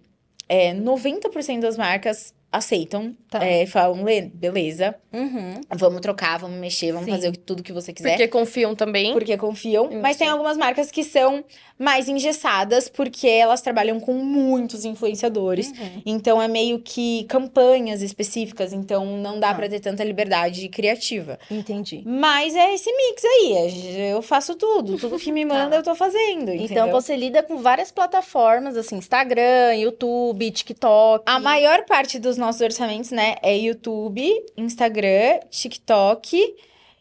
é, 0.47 0.73
90% 0.75 1.61
das 1.61 1.77
marcas 1.77 2.34
aceitam. 2.55 3.15
Tá. 3.29 3.43
é, 3.43 3.65
falam, 3.65 4.01
Lê, 4.03 4.21
beleza, 4.21 4.95
Uhum. 5.11 5.59
vamos 5.75 5.99
trocar, 5.99 6.39
vamos 6.39 6.57
mexer, 6.57 6.93
vamos 6.93 7.05
Sim. 7.05 7.11
fazer 7.11 7.35
tudo 7.35 7.61
que 7.61 7.73
você 7.73 7.91
quiser. 7.91 8.11
Porque 8.11 8.27
confiam 8.29 8.73
também. 8.73 9.11
Porque 9.11 9.35
confiam. 9.35 9.91
Em 9.91 9.99
Mas 9.99 10.15
tem 10.15 10.27
algumas 10.29 10.55
marcas 10.55 10.89
que 10.89 11.03
são 11.03 11.43
mais 11.77 12.07
engessadas, 12.07 12.87
porque 12.87 13.27
elas 13.27 13.61
trabalham 13.61 13.99
com 13.99 14.13
muitos 14.13 14.85
influenciadores. 14.85 15.67
Uhum. 15.71 16.01
Então 16.05 16.41
é 16.41 16.47
meio 16.47 16.79
que 16.79 17.25
campanhas 17.25 18.01
específicas, 18.01 18.71
então 18.71 19.05
não 19.17 19.37
dá 19.39 19.49
Tá. 19.49 19.55
pra 19.55 19.67
ter 19.69 19.81
tanta 19.81 20.01
liberdade 20.03 20.69
criativa. 20.69 21.37
Entendi. 21.51 22.03
Mas 22.05 22.55
é 22.55 22.73
esse 22.73 22.89
mix 22.89 23.23
aí, 23.25 23.53
é- 23.53 24.13
eu 24.13 24.21
faço 24.21 24.55
tudo, 24.55 24.97
tudo 24.97 25.19
que 25.19 25.31
me 25.31 25.43
manda 25.45 25.71
Tá. 25.71 25.75
eu 25.75 25.83
tô 25.83 25.93
fazendo, 25.95 26.51
Então 26.51 26.63
entendeu? 26.63 26.91
você 26.91 27.17
lida 27.17 27.43
com 27.43 27.57
várias 27.57 27.91
plataformas, 27.91 28.77
assim, 28.77 28.95
Instagram, 28.95 29.73
YouTube, 29.75 30.49
TikTok. 30.51 31.23
A 31.25 31.37
maior 31.39 31.83
parte 31.85 32.17
dos 32.17 32.37
nossos 32.45 32.61
orçamentos, 32.61 33.11
né, 33.11 33.35
é 33.41 33.57
YouTube, 33.57 34.23
Instagram, 34.55 35.39
TikTok 35.49 36.55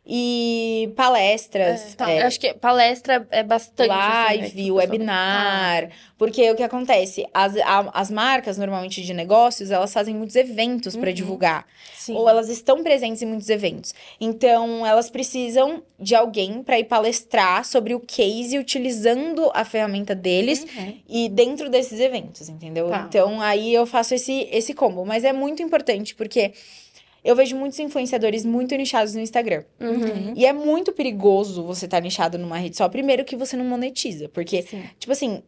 e 0.06 0.92
palestras. 0.96 1.94
Tá, 1.94 2.10
é, 2.10 2.22
acho 2.22 2.38
que 2.38 2.52
palestra 2.54 3.26
é 3.30 3.42
bastante. 3.42 3.90
assim, 3.90 3.98
né, 3.98 4.24
live, 4.24 4.46
o 4.46 4.74
pessoal- 4.76 4.76
webinar. 4.76 5.90
Porque 6.18 6.50
o 6.50 6.54
que 6.54 6.62
acontece? 6.62 7.26
As, 7.34 7.56
a- 7.56 7.90
as 7.92 8.10
marcas, 8.10 8.56
normalmente 8.56 9.02
de 9.02 9.12
negócios, 9.14 9.70
elas 9.70 9.92
fazem 9.92 10.14
muitos 10.14 10.36
eventos 10.36 10.94
Uhum. 10.94 11.12
divulgar. 11.12 11.66
Sim. 11.94 12.14
Ou 12.14 12.28
elas 12.28 12.48
estão 12.48 12.82
presentes 12.82 13.20
em 13.22 13.26
muitos 13.26 13.48
eventos. 13.48 13.94
Então, 14.20 14.86
elas 14.86 15.08
precisam 15.10 15.82
de 15.98 16.14
alguém 16.14 16.62
para 16.62 16.78
ir 16.78 16.84
palestrar 16.84 17.64
sobre 17.64 17.94
o 17.94 18.00
case 18.00 18.58
utilizando 18.58 19.50
a 19.54 19.64
ferramenta 19.64 20.14
deles 20.14 20.64
Uhum. 20.76 20.96
e 21.08 21.28
dentro 21.28 21.68
desses 21.70 21.98
eventos, 21.98 22.48
entendeu? 22.48 22.88
Tá. 22.88 23.06
Então, 23.08 23.40
aí 23.40 23.72
eu 23.74 23.86
faço 23.86 24.14
esse, 24.14 24.48
esse 24.52 24.74
combo. 24.74 25.04
Mas 25.04 25.24
é 25.24 25.32
muito 25.32 25.62
importante, 25.62 26.14
porque 26.14 26.52
eu 27.24 27.34
vejo 27.34 27.56
muitos 27.56 27.78
influenciadores 27.78 28.44
muito 28.44 28.76
nichados 28.76 29.14
no 29.14 29.20
Instagram. 29.20 29.64
Uhum. 29.80 30.34
E 30.36 30.44
é 30.44 30.52
muito 30.52 30.92
perigoso 30.92 31.64
você 31.64 31.86
estar 31.86 32.00
nichado 32.00 32.36
numa 32.36 32.58
rede 32.58 32.76
só. 32.76 32.86
Primeiro 32.88 33.24
que 33.24 33.34
você 33.34 33.56
não 33.56 33.64
monetiza. 33.64 34.28
Porque, 34.28 34.62
Sim. 34.62 34.84
tipo 34.98 35.10
assim, 35.10 35.42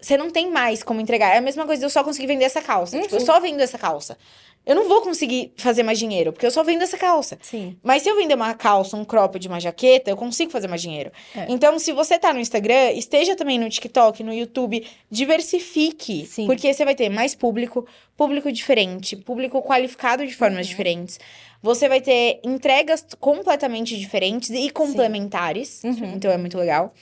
você 0.00 0.16
não 0.16 0.28
tem 0.28 0.50
mais 0.50 0.82
como 0.82 1.00
entregar. 1.00 1.32
É 1.34 1.38
a 1.38 1.40
mesma 1.40 1.64
coisa 1.66 1.78
de 1.78 1.86
eu 1.86 1.90
só 1.90 2.02
conseguir 2.02 2.26
vender 2.26 2.46
essa 2.46 2.60
calça. 2.60 2.96
Uhum. 2.96 3.02
Tipo, 3.02 3.14
eu 3.14 3.20
só 3.20 3.38
vendo 3.38 3.60
essa 3.60 3.78
calça. 3.78 4.18
Eu 4.66 4.74
não 4.76 4.86
vou 4.88 5.00
conseguir 5.00 5.52
fazer 5.56 5.82
mais 5.82 5.98
dinheiro, 5.98 6.32
porque 6.32 6.44
eu 6.44 6.50
só 6.50 6.62
vendo 6.62 6.82
essa 6.82 6.96
calça. 6.98 7.38
Sim. 7.42 7.76
Mas 7.82 8.02
se 8.02 8.08
eu 8.10 8.16
vender 8.16 8.34
uma 8.34 8.52
calça, 8.54 8.96
um 8.96 9.04
cropped, 9.04 9.48
uma 9.48 9.58
jaqueta, 9.58 10.10
eu 10.10 10.16
consigo 10.16 10.50
fazer 10.50 10.68
mais 10.68 10.82
dinheiro. 10.82 11.10
É. 11.34 11.46
Então, 11.48 11.78
se 11.78 11.92
você 11.92 12.18
tá 12.18 12.32
no 12.32 12.38
Instagram, 12.38 12.92
esteja 12.92 13.34
também 13.34 13.58
no 13.58 13.68
TikTok, 13.70 14.22
no 14.22 14.32
YouTube, 14.34 14.86
diversifique. 15.10 16.26
Sim. 16.26 16.46
Porque 16.46 16.72
você 16.72 16.84
vai 16.84 16.94
ter 16.94 17.08
mais 17.08 17.34
público, 17.34 17.86
público 18.16 18.52
diferente, 18.52 19.16
público 19.16 19.62
qualificado 19.62 20.26
de 20.26 20.34
formas 20.34 20.66
Uhum. 20.66 20.70
diferentes. 20.70 21.18
Você 21.62 21.88
vai 21.88 22.00
ter 22.00 22.40
entregas 22.44 23.04
completamente 23.18 23.98
diferentes 23.98 24.50
e 24.50 24.70
complementares. 24.70 25.82
Uhum. 25.84 26.12
Então, 26.14 26.30
é 26.30 26.36
muito 26.36 26.56
legal. 26.58 26.92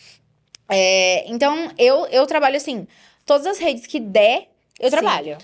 É, 0.69 1.25
então, 1.31 1.71
eu, 1.79 2.07
eu 2.07 2.27
trabalho 2.27 2.57
assim, 2.57 2.87
todas 3.27 3.47
as 3.47 3.59
redes 3.59 3.87
que 3.87 3.99
der, 3.99 4.49
eu 4.79 4.91
Sim. 4.91 4.97
trabalho. 4.97 5.39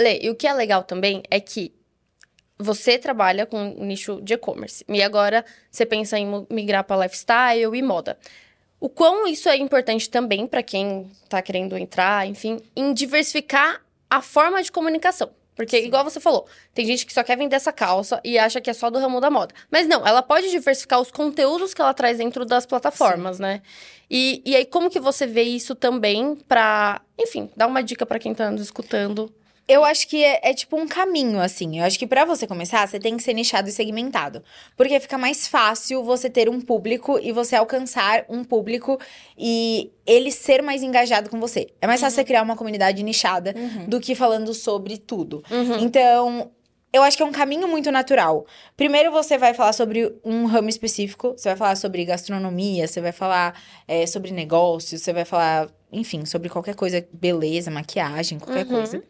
Lê, 0.00 0.18
e 0.22 0.30
o 0.30 0.34
que 0.34 0.46
é 0.46 0.52
legal 0.52 0.82
também 0.82 1.22
é 1.30 1.38
que 1.38 1.72
você 2.58 2.98
trabalha 2.98 3.46
com 3.46 3.74
o 3.74 3.84
nicho 3.84 4.20
de 4.22 4.34
e-commerce. 4.34 4.84
E 4.88 5.02
agora 5.02 5.44
você 5.70 5.86
pensa 5.86 6.18
em 6.18 6.46
migrar 6.50 6.84
para 6.84 7.04
lifestyle 7.04 7.74
e 7.74 7.82
moda. 7.82 8.18
O 8.78 8.88
quão 8.88 9.26
isso 9.26 9.48
é 9.48 9.56
importante 9.56 10.08
também 10.08 10.46
para 10.46 10.62
quem 10.62 11.10
tá 11.28 11.42
querendo 11.42 11.76
entrar, 11.76 12.26
enfim, 12.26 12.60
em 12.74 12.92
diversificar 12.94 13.82
a 14.08 14.22
forma 14.22 14.62
de 14.62 14.72
comunicação. 14.72 15.30
Porque, 15.54 15.78
igual 15.78 16.02
você 16.02 16.18
falou, 16.18 16.46
tem 16.72 16.86
gente 16.86 17.04
que 17.04 17.12
só 17.12 17.22
quer 17.22 17.36
vender 17.36 17.56
essa 17.56 17.70
calça 17.70 18.18
e 18.24 18.38
acha 18.38 18.62
que 18.62 18.70
é 18.70 18.72
só 18.72 18.88
do 18.88 18.98
ramo 18.98 19.20
da 19.20 19.28
moda. 19.28 19.54
Mas 19.70 19.86
não, 19.86 20.06
ela 20.06 20.22
pode 20.22 20.50
diversificar 20.50 20.98
os 20.98 21.10
conteúdos 21.10 21.74
que 21.74 21.82
ela 21.82 21.92
traz 21.92 22.16
dentro 22.16 22.46
das 22.46 22.64
plataformas, 22.64 23.38
né? 23.38 23.60
E, 24.10 24.42
e 24.46 24.56
aí, 24.56 24.64
como 24.64 24.88
que 24.88 24.98
você 24.98 25.26
vê 25.26 25.42
isso 25.42 25.74
também 25.74 26.36
pra, 26.48 27.02
enfim, 27.18 27.50
dar 27.54 27.66
uma 27.66 27.82
dica 27.82 28.06
pra 28.06 28.18
quem 28.18 28.34
tá 28.34 28.50
nos 28.50 28.62
escutando? 28.62 29.30
Eu 29.70 29.84
acho 29.84 30.08
que 30.08 30.24
é, 30.24 30.40
é 30.42 30.52
tipo 30.54 30.76
um 30.76 30.86
caminho, 30.88 31.40
assim. 31.40 31.78
Eu 31.78 31.84
acho 31.84 31.98
que 31.98 32.06
pra 32.06 32.24
você 32.24 32.46
começar, 32.46 32.86
você 32.88 32.98
tem 32.98 33.16
que 33.16 33.22
ser 33.22 33.32
nichado 33.34 33.68
e 33.68 33.72
segmentado. 33.72 34.42
Porque 34.76 34.98
fica 34.98 35.16
mais 35.16 35.46
fácil 35.46 36.02
você 36.02 36.28
ter 36.28 36.48
um 36.48 36.60
público 36.60 37.18
e 37.22 37.30
você 37.32 37.54
alcançar 37.56 38.24
um 38.28 38.42
público 38.42 38.98
e 39.38 39.90
ele 40.06 40.30
ser 40.32 40.62
mais 40.62 40.82
engajado 40.82 41.30
com 41.30 41.38
você. 41.38 41.68
É 41.80 41.86
mais 41.86 42.00
fácil 42.00 42.16
você 42.16 42.24
criar 42.24 42.42
uma 42.42 42.56
comunidade 42.56 43.02
nichada 43.02 43.54
Uhum. 43.56 43.86
do 43.88 44.00
que 44.00 44.14
falando 44.14 44.52
sobre 44.54 44.98
tudo. 44.98 45.42
Uhum. 45.50 45.78
Então, 45.80 46.50
eu 46.92 47.02
acho 47.04 47.16
que 47.16 47.22
é 47.22 47.26
um 47.26 47.30
caminho 47.32 47.68
muito 47.68 47.92
natural. 47.92 48.44
Primeiro 48.76 49.12
você 49.12 49.38
vai 49.38 49.54
falar 49.54 49.72
sobre 49.72 50.12
um 50.24 50.46
ramo 50.46 50.68
específico, 50.68 51.34
você 51.36 51.48
vai 51.50 51.56
falar 51.56 51.76
sobre 51.76 52.04
gastronomia, 52.04 52.88
você 52.88 53.00
vai 53.00 53.12
falar 53.12 53.54
é, 53.86 54.04
sobre 54.06 54.32
negócios, 54.32 55.00
você 55.02 55.12
vai 55.12 55.24
falar, 55.24 55.68
enfim, 55.92 56.24
sobre 56.24 56.48
qualquer 56.48 56.74
coisa, 56.74 57.06
beleza, 57.12 57.70
maquiagem, 57.70 58.38
qualquer 58.40 58.66
Uhum. 58.66 58.72
coisa. 58.72 59.02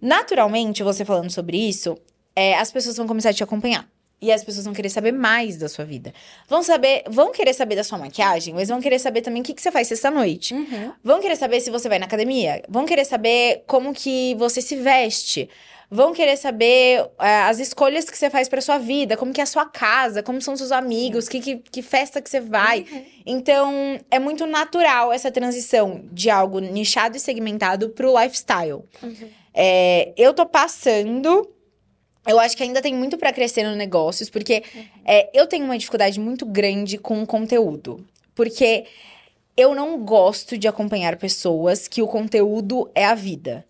Naturalmente, 0.00 0.82
você 0.82 1.04
falando 1.04 1.30
sobre 1.30 1.56
isso, 1.56 1.96
é, 2.34 2.56
as 2.56 2.70
pessoas 2.70 2.96
vão 2.96 3.06
começar 3.06 3.30
a 3.30 3.34
te 3.34 3.42
acompanhar. 3.42 3.88
E 4.20 4.32
as 4.32 4.42
pessoas 4.42 4.64
vão 4.64 4.72
querer 4.72 4.88
saber 4.88 5.12
mais 5.12 5.58
da 5.58 5.68
sua 5.68 5.84
vida. 5.84 6.14
Vão 6.48 6.62
saber, 6.62 7.04
vão 7.08 7.30
querer 7.30 7.52
saber 7.52 7.76
da 7.76 7.84
sua 7.84 7.98
maquiagem, 7.98 8.54
mas 8.54 8.68
vão 8.68 8.80
querer 8.80 8.98
saber 8.98 9.20
também 9.20 9.42
o 9.42 9.44
que, 9.44 9.52
que 9.52 9.60
você 9.60 9.70
faz 9.70 9.88
sexta-noite. 9.88 10.54
Uhum. 10.54 10.92
Vão 11.02 11.20
querer 11.20 11.36
saber 11.36 11.60
se 11.60 11.70
você 11.70 11.90
vai 11.90 11.98
na 11.98 12.06
academia. 12.06 12.62
Vão 12.66 12.86
querer 12.86 13.04
saber 13.04 13.64
como 13.66 13.92
que 13.92 14.34
você 14.36 14.62
se 14.62 14.76
veste. 14.76 15.50
Vão 15.90 16.14
querer 16.14 16.38
saber 16.38 17.06
é, 17.20 17.42
as 17.42 17.58
escolhas 17.58 18.08
que 18.08 18.16
você 18.16 18.30
faz 18.30 18.48
pra 18.48 18.62
sua 18.62 18.78
vida, 18.78 19.16
como 19.16 19.32
que 19.32 19.40
é 19.40 19.44
a 19.44 19.46
sua 19.46 19.66
casa, 19.66 20.22
como 20.22 20.40
são 20.40 20.56
seus 20.56 20.72
amigos, 20.72 21.28
que, 21.28 21.38
que, 21.38 21.56
que 21.56 21.82
festa 21.82 22.22
que 22.22 22.30
você 22.30 22.40
vai. 22.40 22.86
Então, 23.26 24.00
é 24.10 24.18
muito 24.18 24.46
natural 24.46 25.12
essa 25.12 25.30
transição 25.30 26.02
de 26.10 26.30
algo 26.30 26.60
nichado 26.60 27.16
e 27.16 27.20
segmentado 27.20 27.90
pro 27.90 28.18
lifestyle. 28.18 28.84
É, 29.54 30.12
eu 30.16 30.34
tô 30.34 30.44
passando. 30.44 31.48
Eu 32.26 32.40
acho 32.40 32.56
que 32.56 32.62
ainda 32.62 32.82
tem 32.82 32.94
muito 32.94 33.16
pra 33.16 33.32
crescer 33.32 33.62
no 33.62 33.76
negócios, 33.76 34.28
porque 34.28 34.64
é, 35.04 35.30
eu 35.38 35.46
tenho 35.46 35.64
uma 35.64 35.78
dificuldade 35.78 36.18
muito 36.18 36.44
grande 36.44 36.98
com 36.98 37.22
o 37.22 37.26
conteúdo. 37.26 38.04
Porque 38.34 38.86
eu 39.56 39.74
não 39.74 40.02
gosto 40.04 40.58
de 40.58 40.66
acompanhar 40.66 41.16
pessoas 41.16 41.86
que 41.86 42.02
o 42.02 42.08
conteúdo 42.08 42.90
é 42.94 43.04
a 43.04 43.14
vida. 43.14 43.64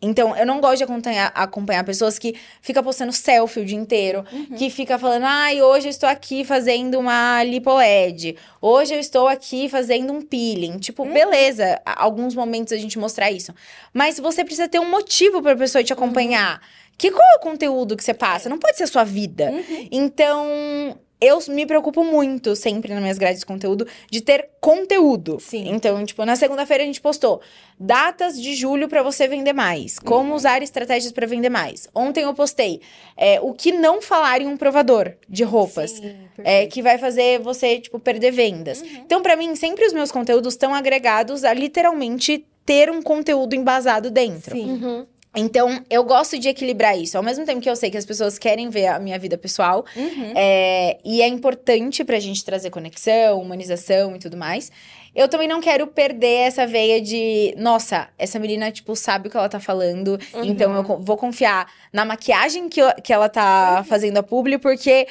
Então, 0.00 0.36
eu 0.36 0.44
não 0.44 0.60
gosto 0.60 0.76
de 0.78 0.84
acompanhar, 0.84 1.32
acompanhar 1.34 1.82
pessoas 1.82 2.18
que 2.18 2.34
ficam 2.60 2.82
postando 2.82 3.12
selfie 3.12 3.60
o 3.60 3.64
dia 3.64 3.78
inteiro, 3.78 4.24
que 4.58 4.68
fica 4.68 4.98
falando, 4.98 5.24
ai, 5.24 5.62
hoje 5.62 5.86
eu 5.86 5.90
estou 5.90 6.06
aqui 6.08 6.44
fazendo 6.44 6.98
uma 6.98 7.42
lipoled, 7.42 8.36
hoje 8.60 8.94
eu 8.94 9.00
estou 9.00 9.26
aqui 9.26 9.68
fazendo 9.70 10.12
um 10.12 10.20
peeling. 10.20 10.78
Tipo, 10.78 11.04
beleza, 11.06 11.80
a- 11.84 12.02
alguns 12.04 12.34
momentos 12.34 12.72
a 12.74 12.76
gente 12.76 12.98
mostrar 12.98 13.30
isso. 13.30 13.54
Mas 13.92 14.20
você 14.20 14.44
precisa 14.44 14.68
ter 14.68 14.78
um 14.78 14.90
motivo 14.90 15.40
para 15.40 15.52
a 15.52 15.56
pessoa 15.56 15.82
te 15.82 15.92
acompanhar. 15.92 16.60
Que 16.98 17.10
qual 17.10 17.22
é 17.32 17.36
o 17.36 17.40
conteúdo 17.40 17.96
que 17.96 18.04
você 18.04 18.14
passa? 18.14 18.48
Não 18.48 18.58
pode 18.58 18.76
ser 18.76 18.84
a 18.84 18.86
sua 18.86 19.04
vida. 19.04 19.50
Então, 19.90 20.98
eu 21.20 21.38
me 21.48 21.64
preocupo 21.64 22.04
muito, 22.04 22.54
sempre 22.54 22.92
nas 22.92 23.02
minhas 23.02 23.18
grades 23.18 23.40
de 23.40 23.46
conteúdo, 23.46 23.86
de 24.10 24.20
ter 24.20 24.50
conteúdo. 24.60 25.38
Sim. 25.40 25.68
Então, 25.68 26.04
tipo, 26.04 26.24
na 26.24 26.36
segunda-feira 26.36 26.82
a 26.82 26.86
gente 26.86 27.00
postou 27.00 27.40
datas 27.78 28.40
de 28.40 28.54
julho 28.54 28.88
para 28.88 29.02
você 29.02 29.26
vender 29.26 29.52
mais. 29.52 29.98
Como 29.98 30.34
usar 30.34 30.62
estratégias 30.62 31.12
para 31.12 31.26
vender 31.26 31.48
mais. 31.48 31.88
Ontem 31.94 32.24
eu 32.24 32.34
postei 32.34 32.80
é, 33.16 33.40
o 33.40 33.54
que 33.54 33.72
não 33.72 34.02
falar 34.02 34.42
em 34.42 34.46
um 34.46 34.56
provador 34.56 35.14
de 35.28 35.42
roupas. 35.42 35.92
Sim, 35.92 36.16
É, 36.38 36.66
que 36.66 36.82
vai 36.82 36.98
fazer 36.98 37.40
você, 37.40 37.80
tipo, 37.80 37.98
perder 37.98 38.30
vendas. 38.30 38.82
Então, 38.82 39.22
pra 39.22 39.36
mim, 39.36 39.54
sempre 39.56 39.86
os 39.86 39.92
meus 39.92 40.12
conteúdos 40.12 40.54
estão 40.54 40.74
agregados 40.74 41.44
a 41.44 41.54
literalmente 41.54 42.44
ter 42.66 42.90
um 42.90 43.00
conteúdo 43.00 43.54
embasado 43.54 44.10
dentro. 44.10 44.54
Sim. 44.54 44.70
Uhum. 44.70 45.06
Então, 45.36 45.84
eu 45.90 46.02
gosto 46.02 46.38
de 46.38 46.48
equilibrar 46.48 46.98
isso. 46.98 47.16
Ao 47.16 47.22
mesmo 47.22 47.44
tempo 47.44 47.60
que 47.60 47.68
eu 47.68 47.76
sei 47.76 47.90
que 47.90 47.96
as 47.98 48.06
pessoas 48.06 48.38
querem 48.38 48.70
ver 48.70 48.86
a 48.86 48.98
minha 48.98 49.18
vida 49.18 49.36
pessoal, 49.36 49.84
Uhum. 49.94 50.32
é, 50.34 50.98
e 51.04 51.20
é 51.20 51.28
importante 51.28 52.02
pra 52.04 52.18
gente 52.18 52.44
trazer 52.44 52.70
conexão, 52.70 53.40
humanização 53.40 54.16
e 54.16 54.18
tudo 54.18 54.36
mais. 54.36 54.72
Eu 55.14 55.28
também 55.28 55.48
não 55.48 55.60
quero 55.60 55.86
perder 55.86 56.46
essa 56.46 56.66
veia 56.66 57.00
de, 57.00 57.54
nossa, 57.58 58.08
essa 58.18 58.38
menina, 58.38 58.70
tipo, 58.70 58.94
sabe 58.96 59.28
o 59.28 59.30
que 59.30 59.36
ela 59.36 59.48
tá 59.48 59.60
falando, 59.60 60.18
então 60.42 60.74
eu 60.76 60.82
vou 61.00 61.16
confiar 61.16 61.70
na 61.92 62.04
maquiagem 62.04 62.68
que, 62.68 62.80
eu- 62.80 62.94
que 63.02 63.12
ela 63.12 63.28
tá 63.28 63.82
fazendo 63.88 64.18
a 64.18 64.22
publi, 64.22 64.58
porque 64.58 65.06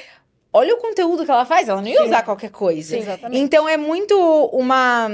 olha 0.54 0.76
o 0.76 0.78
conteúdo 0.78 1.26
que 1.26 1.32
ela 1.32 1.44
faz, 1.44 1.68
ela 1.70 1.82
não 1.82 1.88
ia 1.90 1.98
Sim. 2.02 2.06
usar 2.06 2.22
qualquer 2.24 2.52
coisa. 2.52 2.96
Sim, 2.96 3.02
exatamente. 3.02 3.42
Então 3.42 3.68
é 3.68 3.78
muito 3.78 4.16
uma. 4.54 5.08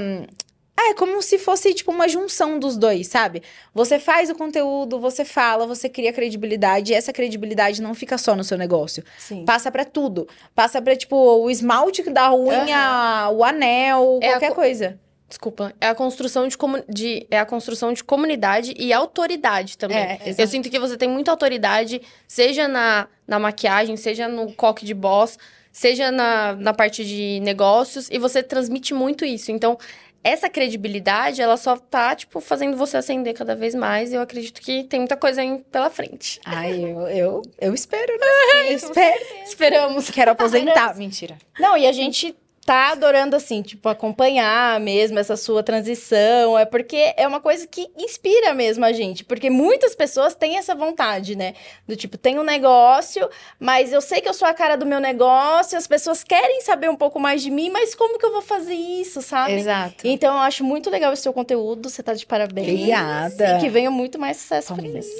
É 0.90 0.94
como 0.94 1.20
se 1.22 1.38
fosse, 1.38 1.72
tipo, 1.74 1.90
uma 1.92 2.08
junção 2.08 2.58
dos 2.58 2.76
dois, 2.76 3.06
sabe? 3.08 3.42
Você 3.74 3.98
faz 3.98 4.28
o 4.30 4.34
conteúdo, 4.34 4.98
você 4.98 5.24
fala, 5.24 5.66
você 5.66 5.88
cria 5.88 6.12
credibilidade, 6.12 6.92
e 6.92 6.94
essa 6.94 7.12
credibilidade 7.12 7.80
não 7.80 7.94
fica 7.94 8.18
só 8.18 8.34
no 8.34 8.42
seu 8.44 8.58
negócio. 8.58 9.02
Sim. 9.18 9.44
Passa 9.44 9.70
pra 9.70 9.84
tudo. 9.84 10.26
Passa 10.54 10.80
pra, 10.82 10.94
tipo, 10.96 11.16
o 11.16 11.50
esmalte 11.50 12.02
da 12.10 12.34
unha, 12.34 13.30
o 13.32 13.42
anel, 13.44 14.18
É 14.22 14.30
qualquer 14.30 14.48
co- 14.50 14.54
coisa. 14.56 14.98
Desculpa. 15.28 15.72
É 15.80 15.88
a 15.88 15.94
construção 15.94 16.46
de, 16.46 16.58
comu- 16.58 16.84
de- 16.86 17.26
é 17.30 17.38
a 17.38 17.46
construção 17.46 17.92
de 17.94 18.04
comunidade 18.04 18.74
e 18.78 18.92
autoridade 18.92 19.78
também. 19.78 19.96
É, 19.96 20.18
Eu 20.36 20.46
sinto 20.46 20.68
que 20.68 20.78
você 20.78 20.94
tem 20.96 21.08
muita 21.08 21.30
autoridade, 21.30 22.02
seja 22.28 22.68
na, 22.68 23.08
na 23.26 23.38
maquiagem, 23.38 23.96
seja 23.96 24.28
no 24.28 24.52
coque 24.52 24.84
de 24.84 24.92
boss, 24.92 25.38
seja 25.72 26.10
na, 26.10 26.52
na 26.56 26.74
parte 26.74 27.02
de 27.02 27.40
negócios, 27.40 28.10
e 28.10 28.18
você 28.18 28.42
transmite 28.42 28.92
muito 28.92 29.24
isso. 29.24 29.50
Então, 29.50 29.78
essa 30.24 30.48
credibilidade, 30.48 31.42
ela 31.42 31.56
só 31.56 31.76
tá, 31.76 32.14
tipo, 32.14 32.40
fazendo 32.40 32.76
você 32.76 32.96
ascender 32.96 33.34
cada 33.34 33.56
vez 33.56 33.74
mais. 33.74 34.12
E 34.12 34.14
eu 34.14 34.20
acredito 34.20 34.60
que 34.60 34.84
tem 34.84 35.00
muita 35.00 35.16
coisa 35.16 35.40
aí 35.40 35.58
pela 35.70 35.90
frente. 35.90 36.40
Ai, 36.44 36.80
eu, 36.84 37.08
eu, 37.08 37.42
eu 37.60 37.74
espero, 37.74 38.12
né? 38.12 38.26
Eu 38.70 38.76
espero. 38.76 39.20
Esperamos. 39.44 40.08
Quero 40.10 40.30
aposentar. 40.30 40.96
Mentira. 40.96 41.36
Não, 41.58 41.76
e 41.76 41.86
a 41.86 41.92
gente 41.92 42.34
tá 42.64 42.92
adorando, 42.92 43.34
assim, 43.34 43.60
tipo, 43.60 43.88
acompanhar 43.88 44.78
mesmo 44.78 45.18
essa 45.18 45.36
sua 45.36 45.62
transição. 45.62 46.58
É 46.58 46.64
porque 46.64 47.12
é 47.16 47.26
uma 47.26 47.40
coisa 47.40 47.66
que 47.66 47.90
inspira 47.96 48.54
mesmo 48.54 48.84
a 48.84 48.92
gente. 48.92 49.24
Porque 49.24 49.50
muitas 49.50 49.94
pessoas 49.94 50.34
têm 50.34 50.56
essa 50.56 50.74
vontade, 50.74 51.36
né? 51.36 51.54
Do 51.86 51.96
tipo, 51.96 52.16
tem 52.16 52.38
um 52.38 52.44
negócio, 52.44 53.28
mas 53.58 53.92
eu 53.92 54.00
sei 54.00 54.20
que 54.20 54.28
eu 54.28 54.34
sou 54.34 54.46
a 54.46 54.54
cara 54.54 54.76
do 54.76 54.86
meu 54.86 55.00
negócio, 55.00 55.76
as 55.76 55.86
pessoas 55.86 56.22
querem 56.22 56.60
saber 56.60 56.88
um 56.88 56.96
pouco 56.96 57.18
mais 57.18 57.42
de 57.42 57.50
mim, 57.50 57.68
mas 57.68 57.94
como 57.94 58.18
que 58.18 58.24
eu 58.24 58.32
vou 58.32 58.42
fazer 58.42 58.74
isso, 58.74 59.20
sabe? 59.22 59.54
Exato. 59.54 60.06
Então, 60.06 60.34
eu 60.34 60.40
acho 60.40 60.62
muito 60.64 60.88
legal 60.88 61.12
esse 61.12 61.22
seu 61.22 61.32
conteúdo, 61.32 61.90
você 61.90 62.02
tá 62.02 62.14
de 62.14 62.24
parabéns. 62.24 62.68
Obrigada. 62.68 63.56
E 63.56 63.60
que 63.60 63.68
venha 63.68 63.90
muito 63.90 64.18
mais 64.18 64.36
sucesso 64.36 64.74
pra 64.74 64.86
isso. 64.86 65.10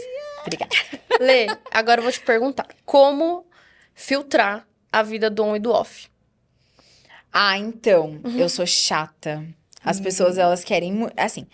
Obrigada. 0.43 0.75
Lê, 1.21 1.47
agora 1.71 2.01
eu 2.01 2.03
vou 2.03 2.13
te 2.13 2.21
perguntar. 2.21 2.67
Como 2.85 3.47
filtrar 3.95 4.67
a 4.91 5.03
vida 5.03 5.31
do 5.31 5.45
on 5.45 5.57
e 5.57 5.59
do 5.59 5.71
off? 5.71 6.12
Ah, 7.33 7.57
então, 7.59 8.21
eu 8.37 8.49
sou 8.49 8.67
chata. 8.67 9.45
As 9.85 9.99
pessoas, 9.99 10.39
elas 10.39 10.63
querem. 10.63 11.09
Assim. 11.17 11.47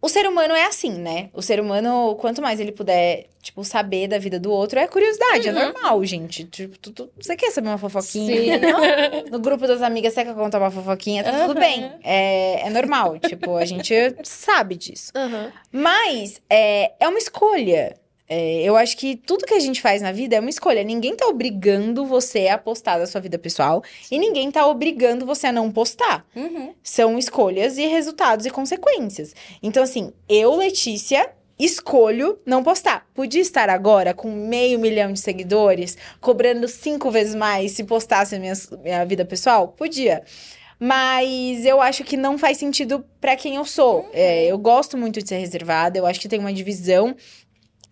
O 0.00 0.08
ser 0.08 0.26
humano 0.28 0.52
é 0.54 0.66
assim, 0.66 0.92
né? 0.92 1.30
O 1.32 1.40
ser 1.40 1.58
humano, 1.58 2.14
quanto 2.16 2.42
mais 2.42 2.60
ele 2.60 2.70
puder, 2.72 3.26
tipo, 3.40 3.64
saber 3.64 4.06
da 4.06 4.18
vida 4.18 4.38
do 4.38 4.50
outro, 4.52 4.78
é 4.78 4.86
curiosidade, 4.86 5.48
é 5.48 5.52
Uhum. 5.52 5.58
normal, 5.72 6.04
gente. 6.04 6.44
Tipo, 6.44 6.78
tu- 6.78 6.90
tu- 6.92 7.10
você 7.18 7.34
quer 7.34 7.50
saber 7.50 7.68
uma 7.68 7.78
fofoquinha? 7.78 8.58
Sim. 8.60 9.30
No 9.30 9.38
grupo 9.40 9.66
das 9.66 9.80
amigas, 9.80 10.12
você 10.12 10.22
quer 10.26 10.34
contar 10.34 10.58
uma 10.58 10.70
fofoquinha? 10.70 11.24
Tá 11.24 11.30
tudo 11.32 11.54
Uhum. 11.54 11.60
bem. 11.60 11.90
É, 12.04 12.66
é 12.66 12.70
normal. 12.70 13.18
tipo, 13.18 13.56
a 13.56 13.64
gente 13.64 13.94
sabe 14.24 14.76
disso. 14.76 15.10
Aham. 15.16 15.50
Mas 15.72 16.38
é, 16.50 16.92
é 17.00 17.08
uma 17.08 17.18
escolha. 17.18 17.96
É, 18.28 18.62
eu 18.62 18.76
acho 18.76 18.96
que 18.96 19.16
tudo 19.16 19.44
que 19.44 19.54
a 19.54 19.60
gente 19.60 19.82
faz 19.82 20.00
na 20.00 20.10
vida 20.10 20.36
é 20.36 20.40
uma 20.40 20.50
escolha. 20.50 20.82
Ninguém 20.82 21.14
tá 21.14 21.26
obrigando 21.26 22.06
você 22.06 22.48
a 22.48 22.56
postar 22.56 22.98
da 22.98 23.06
sua 23.06 23.20
vida 23.20 23.38
pessoal 23.38 23.82
e 24.10 24.18
ninguém 24.18 24.50
tá 24.50 24.66
obrigando 24.66 25.26
você 25.26 25.48
a 25.48 25.52
não 25.52 25.70
postar. 25.70 26.26
Uhum. 26.34 26.74
São 26.82 27.18
escolhas 27.18 27.76
e 27.76 27.86
resultados 27.86 28.46
e 28.46 28.50
consequências. 28.50 29.34
Então, 29.62 29.82
assim, 29.82 30.12
eu, 30.28 30.56
Letícia, 30.56 31.30
escolho 31.58 32.38
não 32.46 32.62
postar. 32.62 33.06
Podia 33.14 33.42
estar 33.42 33.68
agora 33.68 34.14
com 34.14 34.30
meio 34.30 34.78
milhão 34.78 35.12
de 35.12 35.20
seguidores, 35.20 35.96
cobrando 36.20 36.66
cinco 36.66 37.10
vezes 37.10 37.34
mais 37.34 37.72
se 37.72 37.84
postasse 37.84 38.34
a 38.34 38.38
minha, 38.38 38.54
minha 38.82 39.04
vida 39.04 39.24
pessoal? 39.24 39.68
Podia. 39.68 40.22
Mas 40.78 41.64
eu 41.64 41.80
acho 41.80 42.02
que 42.04 42.16
não 42.16 42.36
faz 42.36 42.58
sentido 42.58 43.04
pra 43.20 43.36
quem 43.36 43.56
eu 43.56 43.64
sou. 43.64 44.08
É, 44.12 44.46
eu 44.46 44.58
gosto 44.58 44.98
muito 44.98 45.22
de 45.22 45.28
ser 45.28 45.38
reservada, 45.38 45.96
eu 45.96 46.04
acho 46.04 46.20
que 46.20 46.28
tem 46.28 46.40
uma 46.40 46.52
divisão. 46.52 47.14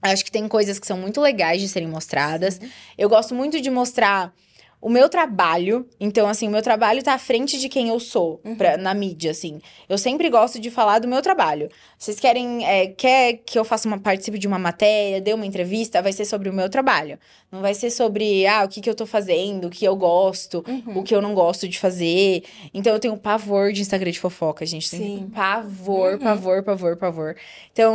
Acho 0.02 0.24
que 0.24 0.32
tem 0.32 0.48
coisas 0.48 0.78
que 0.80 0.86
são 0.86 0.98
muito 0.98 1.20
legais 1.20 1.60
de 1.60 1.68
serem 1.68 1.88
mostradas. 1.88 2.60
Eu 2.98 3.08
gosto 3.08 3.34
muito 3.34 3.60
de 3.60 3.70
mostrar 3.70 4.34
o 4.82 4.90
meu 4.90 5.08
trabalho. 5.08 5.86
Então, 6.00 6.26
assim, 6.28 6.48
o 6.48 6.50
meu 6.50 6.60
trabalho 6.60 7.02
tá 7.04 7.14
à 7.14 7.18
frente 7.18 7.58
de 7.60 7.68
quem 7.68 7.88
eu 7.88 8.00
sou 8.00 8.40
pra- 8.58 8.76
na 8.76 8.92
mídia, 8.92 9.30
assim. 9.30 9.60
Eu 9.88 9.96
sempre 9.96 10.28
gosto 10.28 10.58
de 10.58 10.70
falar 10.72 10.98
do 10.98 11.06
meu 11.06 11.22
trabalho. 11.22 11.68
Vocês 11.96 12.18
querem, 12.18 12.66
é, 12.66 12.88
quer 12.88 13.34
que 13.46 13.56
eu 13.56 13.64
faça 13.64 13.86
uma, 13.86 13.98
participe 14.00 14.38
de 14.40 14.48
uma 14.48 14.58
matéria, 14.58 15.20
dê 15.20 15.32
uma 15.32 15.46
entrevista, 15.46 16.02
vai 16.02 16.12
ser 16.12 16.24
sobre 16.24 16.48
o 16.48 16.52
meu 16.52 16.68
trabalho. 16.68 17.16
Não 17.50 17.60
vai 17.60 17.74
ser 17.74 17.90
sobre, 17.90 18.44
ah, 18.46 18.64
o 18.64 18.68
que 18.68 18.80
que 18.80 18.90
eu 18.90 18.94
tô 18.94 19.06
fazendo, 19.06 19.68
o 19.68 19.70
que 19.70 19.84
eu 19.84 19.94
gosto, 19.94 20.64
Uhum. 20.66 20.98
o 20.98 21.02
que 21.04 21.14
eu 21.14 21.22
não 21.22 21.32
gosto 21.32 21.68
de 21.68 21.78
fazer. 21.78 22.42
Então, 22.74 22.92
eu 22.92 22.98
tenho 22.98 23.16
pavor 23.16 23.72
de 23.72 23.82
Instagram 23.82 24.10
de 24.10 24.18
fofoca, 24.18 24.66
gente. 24.66 24.88
Sim. 24.88 25.30
pavor, 25.32 26.14
Uhum. 26.14 26.18
pavor, 26.18 26.62
pavor, 26.64 26.96
pavor. 26.96 27.36
Então, 27.72 27.94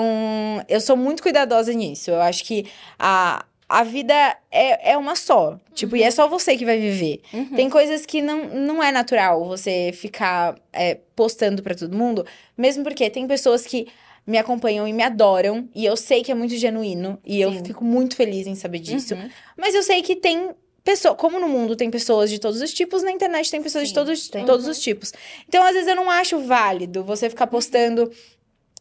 eu 0.70 0.80
sou 0.80 0.96
muito 0.96 1.22
cuidadosa 1.22 1.74
nisso. 1.74 2.12
Eu 2.12 2.22
acho 2.22 2.46
que 2.46 2.66
a, 2.98 3.44
a 3.70 3.84
vida 3.84 4.14
é, 4.50 4.92
é 4.92 4.98
uma 4.98 5.16
só. 5.16 5.60
Tipo, 5.74 5.96
e 5.98 6.04
é 6.04 6.10
só 6.12 6.28
você 6.28 6.56
que 6.58 6.64
vai 6.66 6.80
viver. 6.80 7.22
Uhum. 7.34 7.56
Tem 7.56 7.70
coisas 7.70 8.06
que 8.06 8.22
não, 8.22 8.46
não 8.46 8.82
é 8.84 8.92
natural 8.92 9.46
você 9.46 9.92
ficar 9.94 10.56
é, 10.72 10.96
postando 11.16 11.62
pra 11.62 11.76
todo 11.76 11.96
mundo. 11.98 12.26
Mesmo 12.58 12.84
porque 12.84 13.10
tem 13.10 13.28
pessoas 13.28 13.66
que 13.66 13.88
me 14.26 14.38
acompanham 14.38 14.88
e 14.88 14.94
me 14.94 15.04
adoram. 15.04 15.68
E 15.76 15.86
eu 15.86 15.98
sei 15.98 16.24
que 16.24 16.32
é 16.32 16.36
muito 16.36 16.56
genuíno. 16.56 17.20
E 17.26 17.42
eu 17.42 17.52
Sim. 17.52 17.66
fico 17.66 17.84
muito 17.84 18.16
feliz 18.16 18.48
em 18.48 18.56
saber 18.56 18.80
disso. 18.80 19.16
Uhum. 19.16 19.30
Mas 19.58 19.76
eu 19.76 19.84
sei 19.84 20.02
que 20.02 20.16
tem 20.16 20.52
pessoa, 20.84 21.14
como 21.16 21.38
no 21.38 21.50
mundo 21.50 21.76
tem 21.76 21.92
pessoas 21.92 22.30
de 22.30 22.40
todos 22.40 22.62
os 22.62 22.74
tipos, 22.74 23.04
na 23.04 23.12
internet 23.12 23.52
tem 23.52 23.62
pessoas 23.62 23.84
de 23.84 23.90
Sim, 23.90 23.96
todos, 23.96 24.30
tem. 24.30 24.46
todos 24.46 24.66
Uhum. 24.66 24.72
os 24.72 24.80
tipos. 24.80 25.14
Então, 25.46 25.62
às 25.66 25.74
vezes, 25.74 25.90
eu 25.90 25.96
não 25.98 26.10
acho 26.10 26.40
válido 26.40 27.04
você 27.04 27.30
ficar 27.30 27.48
postando 27.48 28.10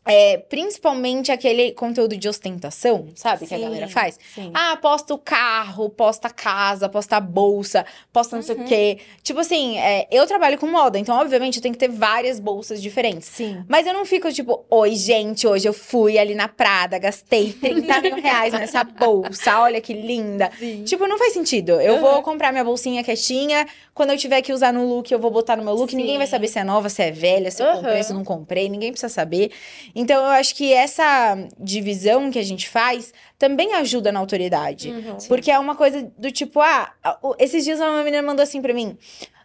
É, 0.07 0.39
principalmente 0.39 1.33
aquele 1.33 1.73
conteúdo 1.73 2.17
de 2.17 2.29
ostentação, 2.29 3.09
sabe? 3.15 3.47
Que 3.47 3.55
a 3.55 3.59
Sim, 3.59 3.65
galera 3.65 3.89
faz. 3.89 4.19
sim. 4.35 4.51
Ah, 4.55 4.77
posta 4.77 5.13
o 5.13 5.19
carro, 5.19 5.91
posta 5.91 6.29
a 6.29 6.31
casa, 6.31 6.89
posta 6.89 7.17
a 7.17 7.21
bolsa, 7.21 7.85
posta 8.13 8.37
não 8.37 8.43
sei 8.43 8.55
o 8.55 8.65
quê. 8.65 8.99
Tipo 9.23 9.41
assim, 9.41 9.79
é, 9.79 10.07
eu 10.11 10.27
trabalho 10.27 10.59
com 10.59 10.67
moda, 10.67 10.99
então, 10.99 11.19
obviamente, 11.19 11.57
eu 11.57 11.63
tenho 11.63 11.75
que 11.75 11.79
ter 11.81 11.89
várias 11.89 12.39
bolsas 12.39 12.81
diferentes. 12.81 13.29
Sim. 13.29 13.65
Mas 13.69 13.87
eu 13.87 13.93
não 13.93 14.05
fico 14.05 14.33
tipo, 14.33 14.65
oi, 14.71 14.95
gente, 14.95 15.47
hoje 15.47 15.69
eu 15.69 15.73
fui 15.73 16.19
ali 16.19 16.35
na 16.35 16.47
Prada, 16.49 16.99
gastei 16.99 17.53
30 17.53 18.01
mil 18.03 18.17
reais 18.17 18.53
nessa 18.53 18.85
bolsa, 18.85 19.59
olha 19.61 19.81
que 19.81 19.93
linda. 19.93 20.51
Tipo, 20.85 21.07
não 21.07 21.19
faz 21.19 21.33
sentido. 21.33 21.81
Eu 21.81 22.01
vou 22.01 22.23
comprar 22.23 22.53
minha 22.53 22.65
bolsinha 22.65 23.03
quietinha, 23.03 23.67
quando 23.93 24.11
eu 24.11 24.17
tiver 24.19 24.41
que 24.43 24.53
usar 24.53 24.73
no 24.73 24.87
look, 24.87 25.11
eu 25.11 25.19
vou 25.19 25.31
botar 25.31 25.57
no 25.57 25.65
meu 25.65 25.75
look. 25.75 25.91
Sim. 25.91 25.97
Ninguém 25.97 26.19
vai 26.19 26.27
saber 26.27 26.49
se 26.49 26.59
é 26.59 26.65
nova, 26.65 26.89
se 26.89 27.03
é 27.03 27.11
velha, 27.11 27.51
se 27.51 27.63
eu 27.63 27.67
Aham. 27.67 27.77
comprei, 27.77 28.03
se 28.03 28.13
eu 28.13 28.17
não 28.17 28.25
comprei, 28.25 28.69
ninguém 28.69 28.91
precisa 28.93 29.13
saber. 29.13 29.51
Então, 29.99 30.23
eu 30.23 30.31
acho 30.31 30.55
que 30.55 30.75
essa 30.75 31.39
divisão 31.59 32.31
que 32.31 32.39
a 32.39 32.43
gente 32.43 32.69
faz 32.69 33.15
também 33.39 33.73
ajuda 33.73 34.13
na 34.13 34.21
autoridade. 34.21 34.91
Uhum. 34.91 35.17
Porque 35.27 35.51
é 35.51 35.59
uma 35.59 35.75
coisa 35.75 36.13
do 36.19 36.31
tipo, 36.31 36.61
ah, 36.61 36.93
esses 37.39 37.65
dias 37.65 37.81
uma 37.81 38.05
menina 38.05 38.23
mandou 38.23 38.43
assim 38.43 38.61
pra 38.61 38.75
mim: 38.75 38.99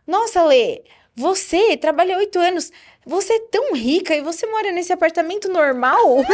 Nossa, 0.06 0.44
Lê, 0.44 0.82
você 1.16 1.78
trabalha 1.78 2.18
oito 2.18 2.38
anos, 2.38 2.70
você 3.06 3.34
é 3.34 3.40
tão 3.50 3.74
rica 3.74 4.14
e 4.14 4.22
você 4.22 4.46
mora 4.46 4.74
nesse 4.74 4.92
apartamento 4.92 5.48
normal? 5.48 6.18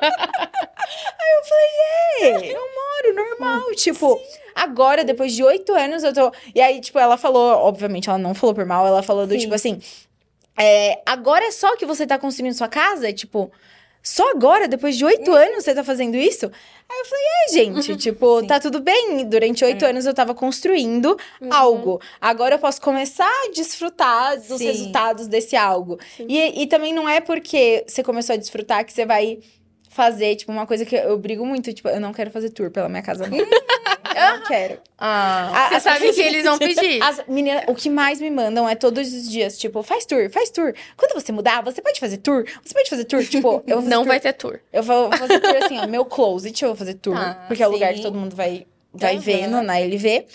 Aí 0.00 1.30
eu 1.36 1.44
falei, 1.48 1.70
é, 2.20 2.54
eu 2.54 2.60
moro 2.60 3.14
normal. 3.14 3.74
Tipo, 3.74 4.20
agora, 4.54 5.04
depois 5.04 5.32
de 5.32 5.42
oito 5.42 5.72
anos, 5.74 6.04
eu 6.04 6.12
tô. 6.12 6.32
E 6.54 6.60
aí, 6.60 6.80
tipo, 6.80 6.98
ela 6.98 7.16
falou, 7.16 7.56
obviamente, 7.56 8.08
ela 8.08 8.18
não 8.18 8.34
falou 8.34 8.54
por 8.54 8.64
mal, 8.64 8.86
ela 8.86 9.02
falou 9.02 9.26
do 9.26 9.34
Sim. 9.34 9.40
tipo 9.40 9.54
assim. 9.54 9.80
É, 10.56 11.00
agora 11.06 11.44
é 11.46 11.50
só 11.50 11.76
que 11.76 11.86
você 11.86 12.06
tá 12.06 12.18
construindo 12.18 12.54
sua 12.54 12.68
casa? 12.68 13.12
Tipo, 13.12 13.50
só 14.02 14.30
agora, 14.30 14.66
depois 14.66 14.96
de 14.96 15.04
oito 15.04 15.32
anos, 15.32 15.62
você 15.62 15.74
tá 15.74 15.84
fazendo 15.84 16.16
isso? 16.16 16.46
Aí 16.46 16.98
eu 16.98 17.04
falei, 17.06 17.24
é, 17.24 17.52
gente, 17.52 17.96
tipo, 17.96 18.40
Sim. 18.40 18.46
tá 18.46 18.58
tudo 18.58 18.80
bem. 18.80 19.24
Durante 19.28 19.64
oito 19.64 19.84
anos 19.86 20.04
eu 20.04 20.12
tava 20.12 20.34
construindo 20.34 21.16
algo. 21.50 22.00
Agora 22.20 22.56
eu 22.56 22.58
posso 22.58 22.80
começar 22.80 23.30
a 23.44 23.50
desfrutar 23.54 24.36
dos 24.36 24.58
Sim. 24.58 24.66
resultados 24.66 25.26
desse 25.28 25.56
algo. 25.56 25.98
E, 26.18 26.62
e 26.62 26.66
também 26.66 26.92
não 26.92 27.08
é 27.08 27.20
porque 27.20 27.84
você 27.86 28.02
começou 28.02 28.34
a 28.34 28.36
desfrutar 28.36 28.84
que 28.84 28.92
você 28.92 29.06
vai 29.06 29.38
fazer, 29.88 30.36
tipo, 30.36 30.50
uma 30.50 30.66
coisa 30.66 30.84
que 30.84 30.96
eu 30.96 31.16
brigo 31.18 31.46
muito, 31.46 31.72
tipo, 31.72 31.88
eu 31.88 32.00
não 32.00 32.12
quero 32.12 32.30
fazer 32.30 32.50
tour 32.50 32.70
pela 32.70 32.88
minha 32.88 33.02
casa. 33.02 33.24
eu 34.22 34.38
não 34.38 34.46
quero. 34.46 34.78
Ah, 34.98 35.50
A- 35.54 35.68
Você 35.70 35.80
sabe 35.80 35.98
pessoas- 35.98 36.16
que 36.16 36.22
eles 36.22 36.44
vão 36.44 36.58
pedir. 36.58 37.02
As 37.02 37.20
meninas, 37.26 37.64
o 37.68 37.74
que 37.74 37.90
mais 37.90 38.20
me 38.20 38.30
mandam 38.30 38.68
é 38.68 38.74
todos 38.74 39.12
os 39.12 39.28
dias, 39.30 39.58
tipo, 39.58 39.82
faz 39.82 40.04
tour, 40.06 40.30
faz 40.30 40.50
tour. 40.50 40.72
Quando 40.96 41.14
você 41.14 41.32
mudar, 41.32 41.62
você 41.62 41.80
pode 41.82 41.98
fazer 42.00 42.18
tour? 42.18 42.44
Você 42.64 42.74
pode 42.74 42.88
fazer 42.90 43.04
tour? 43.04 43.24
Tipo, 43.24 43.62
eu 43.66 43.76
vou 43.76 43.82
fazer 43.82 43.88
Não 43.90 43.98
tour- 44.02 44.08
vai 44.08 44.20
ter 44.20 44.32
tour. 44.32 44.60
Eu 44.72 44.82
vou 44.82 45.10
fazer 45.12 45.40
tour 45.40 45.56
assim, 45.64 45.78
ó, 45.78 45.86
meu 45.86 46.04
closet 46.04 46.62
eu 46.62 46.68
vou 46.70 46.76
fazer 46.76 46.94
tour, 46.94 47.16
Ah, 47.18 47.44
porque 47.48 47.62
é 47.62 47.68
o 47.68 47.70
lugar 47.70 47.90
sim. 47.90 47.96
que 47.96 48.02
todo 48.02 48.16
mundo 48.18 48.34
vai, 48.36 48.66
vai 48.92 49.14
Aham. 49.14 49.20
vendo 49.22 49.62
na 49.62 49.78
LV. 49.78 50.26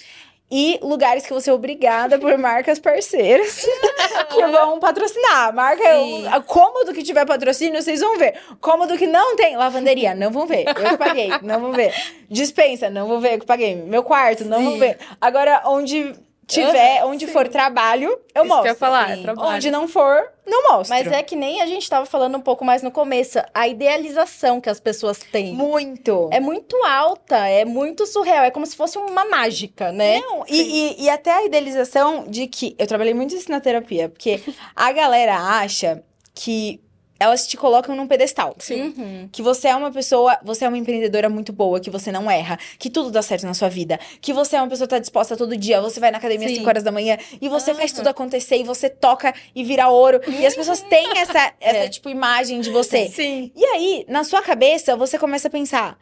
E 0.50 0.80
lugares 0.82 1.26
que 1.26 1.34
você 1.34 1.50
é 1.50 1.54
obrigada 1.54 2.18
por 2.18 2.38
marcas 2.38 2.80
parceiras 2.80 3.66
que 4.32 4.48
vão 4.48 4.80
patrocinar. 4.80 5.54
Marca, 5.54 5.84
Sim. 5.84 6.26
o 6.26 6.44
cômodo 6.44 6.94
que 6.94 7.04
tiver 7.04 7.26
patrocínio, 7.26 7.82
vocês 7.82 8.00
vão 8.00 8.18
ver. 8.18 8.40
Cômodo 8.62 8.98
que 8.98 9.06
não 9.06 9.36
tem, 9.36 9.58
lavanderia, 9.58 10.16
não 10.16 10.32
vão 10.32 10.48
ver. 10.48 10.66
Eu 10.68 10.74
que 10.92 10.98
paguei, 10.98 11.30
não 11.42 11.60
vão 11.60 11.74
ver. 11.74 11.94
Dispensa, 12.30 12.90
não 12.90 13.08
vou 13.08 13.20
ver, 13.20 13.34
eu 13.34 13.40
que 13.40 13.46
paguei. 13.46 13.76
Meu 13.76 14.04
quarto, 14.04 14.46
não 14.46 14.64
vão 14.64 14.74
Sim. 14.74 14.80
ver. 14.80 14.98
Agora, 15.20 15.64
onde 15.66 16.16
tiver, 16.48 17.04
onde 17.04 17.28
for 17.28 17.48
trabalho, 17.48 18.10
eu 18.10 18.16
Isso 18.18 18.24
que 18.44 18.48
mostro. 18.48 18.66
eu 18.68 18.72
ia 18.72 18.76
falar, 18.76 19.12
é 19.12 19.16
Sim. 19.18 19.24
trabalho. 19.24 19.56
Onde 19.56 19.70
não 19.70 19.88
for, 19.88 20.32
não 20.46 20.64
mostro. 20.72 20.96
Mas 20.96 21.12
é 21.12 21.22
que 21.22 21.36
nem 21.36 21.62
a 21.62 21.66
gente 21.66 21.90
tava 21.90 22.06
falando 22.06 22.38
um 22.38 22.42
pouco 22.42 22.64
mais 22.64 22.82
no 22.82 22.90
começo, 22.90 23.38
a 23.54 23.68
idealização 23.68 24.62
que 24.62 24.70
as 24.70 24.80
pessoas 24.80 25.20
têm. 25.20 25.54
muito. 25.54 26.30
É 26.32 26.40
muito 26.40 26.76
alta, 26.86 27.48
é 27.48 27.66
muito 27.66 28.06
surreal, 28.08 28.46
é 28.46 28.52
como 28.52 28.66
se 28.66 28.76
fosse 28.76 28.98
uma 28.98 29.26
mágica, 29.26 29.92
né? 29.92 30.20
Não, 30.22 30.46
e, 30.48 30.96
e, 31.00 31.04
e 31.04 31.10
até 31.10 31.32
a 31.32 31.46
idealização 31.46 32.26
de 32.28 32.48
que. 32.48 32.76
Eu 32.80 32.88
trabalhei 32.88 33.14
muito 33.14 33.36
isso 33.36 33.52
na 33.52 33.60
terapia, 33.60 34.08
porque 34.10 34.42
a 34.76 34.92
galera 34.92 35.36
acha 35.36 36.02
que 36.34 36.80
elas 37.20 37.48
te 37.48 37.58
colocam 37.58 37.96
num 37.96 38.08
pedestal. 38.08 38.56
Sim. 38.60 38.94
Uhum. 38.98 39.30
Que 39.32 39.42
você 39.42 39.68
é 39.68 39.76
uma 39.76 39.92
pessoa, 39.92 40.38
você 40.44 40.66
é 40.66 40.68
uma 40.68 40.78
empreendedora 40.78 41.30
muito 41.30 41.52
boa, 41.52 41.80
que 41.80 41.90
você 41.90 42.12
não 42.12 42.30
erra, 42.30 42.58
que 42.78 42.90
tudo 42.90 43.10
dá 43.12 43.22
certo 43.22 43.46
na 43.46 43.54
sua 43.54 43.70
vida, 43.70 44.00
que 44.22 44.34
você 44.34 44.56
é 44.56 44.62
uma 44.62 44.68
pessoa 44.70 44.88
que 44.88 44.94
tá 44.96 45.00
disposta 45.00 45.36
todo 45.36 45.56
dia, 45.58 45.82
você 45.82 46.00
vai 46.00 46.12
na 46.12 46.18
academia 46.18 46.46
às 46.48 46.52
Sim. 46.54 46.58
5 46.60 46.70
horas 46.70 46.84
da 46.84 46.92
manhã 46.92 47.18
e 47.42 47.50
você 47.50 47.74
faz 47.74 47.92
Aham. 47.92 47.98
tudo 48.00 48.08
acontecer 48.08 48.58
e 48.58 48.64
você 48.64 48.90
toca 48.90 49.34
e 49.56 49.64
vira 49.64 49.90
ouro. 49.90 50.20
E 50.28 50.46
as 50.46 50.56
pessoas 50.56 50.82
têm 50.90 51.18
essa, 51.18 51.54
essa 51.60 51.78
É. 51.86 51.90
tipo, 51.90 52.10
imagem 52.10 52.62
de 52.62 52.70
você. 52.70 53.08
Sim. 53.10 53.52
E 53.56 53.66
aí, 53.66 54.06
na 54.08 54.24
sua 54.24 54.42
cabeça, 54.42 54.96
você 54.96 55.18
começa 55.18 55.48
a 55.48 55.52
pensar: 55.52 55.98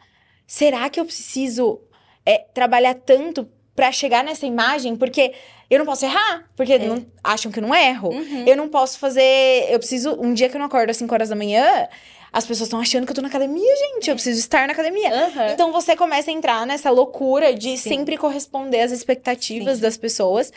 será 0.46 0.88
que 0.90 1.00
eu 1.00 1.04
preciso 1.04 1.80
é, 2.24 2.38
trabalhar 2.52 2.94
tanto 2.94 3.48
pra 3.74 3.92
chegar 3.92 4.24
nessa 4.24 4.46
imagem? 4.46 4.96
Porque 4.96 5.32
eu 5.70 5.78
não 5.78 5.86
posso 5.86 6.04
errar, 6.04 6.44
porque 6.56 6.78
não- 6.78 7.04
acham 7.22 7.50
que 7.50 7.58
eu 7.58 7.62
não 7.62 7.74
erro. 7.74 8.10
Uhum. 8.10 8.44
Eu 8.46 8.56
não 8.56 8.68
posso 8.68 8.98
fazer. 8.98 9.66
Eu 9.70 9.78
preciso. 9.78 10.16
Um 10.20 10.32
dia 10.34 10.48
que 10.48 10.56
eu 10.56 10.58
não 10.58 10.66
acordo 10.66 10.90
às 10.90 10.96
5 10.96 11.12
horas 11.12 11.28
da 11.28 11.34
manhã, 11.36 11.88
as 12.32 12.44
pessoas 12.46 12.68
estão 12.68 12.78
achando 12.80 13.04
que 13.06 13.10
eu 13.12 13.14
tô 13.16 13.22
na 13.22 13.28
academia, 13.28 13.74
gente. 13.76 14.08
Eu 14.10 14.14
preciso 14.14 14.38
estar 14.38 14.66
na 14.66 14.72
academia. 14.72 15.10
Aham. 15.26 15.48
Então 15.52 15.72
você 15.72 15.96
começa 15.96 16.30
a 16.30 16.34
entrar 16.34 16.66
nessa 16.66 16.90
loucura 16.90 17.52
de 17.54 17.76
Sim. 17.76 17.88
sempre 17.90 18.16
corresponder 18.16 18.80
às 18.80 18.92
expectativas 18.92 19.76
Sim. 19.76 19.82
das 19.82 19.96
pessoas. 19.96 20.52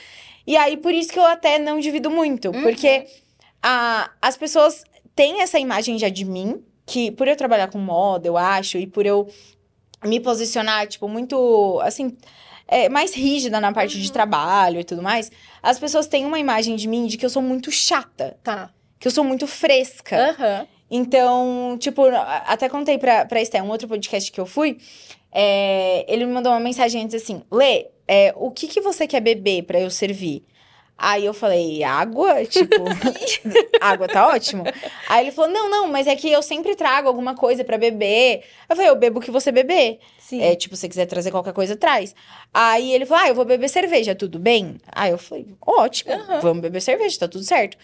E 0.45 0.55
aí, 0.57 0.77
por 0.77 0.93
isso 0.93 1.11
que 1.11 1.19
eu 1.19 1.25
até 1.25 1.57
não 1.59 1.79
divido 1.79 2.09
muito. 2.09 2.49
Uhum. 2.49 2.61
Porque 2.63 3.05
a, 3.61 4.09
as 4.21 4.35
pessoas 4.37 4.83
têm 5.15 5.41
essa 5.41 5.59
imagem 5.59 5.97
já 5.97 6.09
de 6.09 6.25
mim, 6.25 6.63
que 6.85 7.11
por 7.11 7.27
eu 7.27 7.35
trabalhar 7.35 7.67
com 7.69 7.77
moda, 7.77 8.27
eu 8.27 8.35
acho, 8.37 8.77
e 8.77 8.87
por 8.87 9.05
eu 9.05 9.27
me 10.03 10.19
posicionar, 10.19 10.87
tipo, 10.87 11.07
muito, 11.07 11.79
assim, 11.83 12.17
é, 12.69 12.87
mais 12.89 13.13
rígida 13.13 13.59
na 13.59 13.71
parte 13.73 13.97
Uhum. 13.97 14.03
de 14.03 14.11
trabalho 14.11 14.79
e 14.79 14.83
tudo 14.83 15.01
mais, 15.01 15.31
as 15.61 15.79
pessoas 15.79 16.07
têm 16.07 16.25
uma 16.25 16.39
imagem 16.39 16.75
de 16.75 16.87
mim 16.87 17.07
de 17.07 17.17
que 17.17 17.25
eu 17.25 17.29
sou 17.29 17.41
muito 17.41 17.71
chata, 17.71 18.37
Tá. 18.43 18.69
que 18.99 19.07
eu 19.07 19.11
sou 19.11 19.23
muito 19.23 19.47
fresca. 19.47 20.29
Aham. 20.31 20.67
Então, 20.91 21.77
tipo, 21.79 22.03
até 22.45 22.67
contei 22.67 22.97
pra, 22.97 23.23
pra 23.25 23.41
Esté, 23.41 23.61
um 23.61 23.69
outro 23.69 23.87
podcast 23.87 24.31
que 24.31 24.39
eu 24.39 24.45
fui, 24.45 24.77
é, 25.31 26.05
ele 26.11 26.25
me 26.25 26.31
mandou 26.33 26.51
uma 26.51 26.59
mensagem 26.59 27.03
antes 27.03 27.21
assim, 27.21 27.41
Lê, 27.51 27.87
é, 28.07 28.33
o 28.35 28.49
que 28.51 28.67
que 28.67 28.81
você 28.81 29.05
quer 29.07 29.19
beber 29.21 29.63
pra 29.63 29.79
eu 29.79 29.89
servir? 29.91 30.43
Aí 31.01 31.25
eu 31.25 31.33
falei, 31.33 31.81
água? 31.81 32.43
Tipo, 32.45 32.75
água 33.79 34.05
tá 34.05 34.27
ótimo. 34.27 34.65
Aí 35.07 35.23
ele 35.23 35.31
falou, 35.31 35.49
não, 35.49 35.69
não, 35.69 35.87
mas 35.87 36.07
é 36.07 36.15
que 36.15 36.29
eu 36.29 36.41
sempre 36.41 36.75
trago 36.75 37.07
alguma 37.07 37.33
coisa 37.33 37.63
pra 37.63 37.77
beber. 37.77 38.43
Eu 38.69 38.75
falei, 38.75 38.91
eu 38.91 38.97
bebo 38.97 39.19
o 39.19 39.21
que 39.21 39.31
você 39.31 39.49
beber. 39.49 39.99
Sim. 40.17 40.41
É, 40.41 40.53
tipo, 40.55 40.75
se 40.75 40.81
você 40.81 40.89
quiser 40.89 41.05
trazer 41.05 41.31
qualquer 41.31 41.53
coisa, 41.53 41.77
traz. 41.77 42.13
Aí 42.53 42.91
ele 42.91 43.05
falou, 43.05 43.23
ah, 43.23 43.27
eu 43.29 43.35
vou 43.35 43.45
beber 43.45 43.69
cerveja, 43.69 44.13
tudo 44.13 44.37
bem? 44.37 44.77
Aí 44.91 45.11
eu 45.11 45.17
falei, 45.17 45.47
ótimo, 45.65 46.11
vamos 46.41 46.61
beber 46.61 46.81
cerveja, 46.81 47.19
tá 47.19 47.27
tudo 47.29 47.45
certo. 47.45 47.77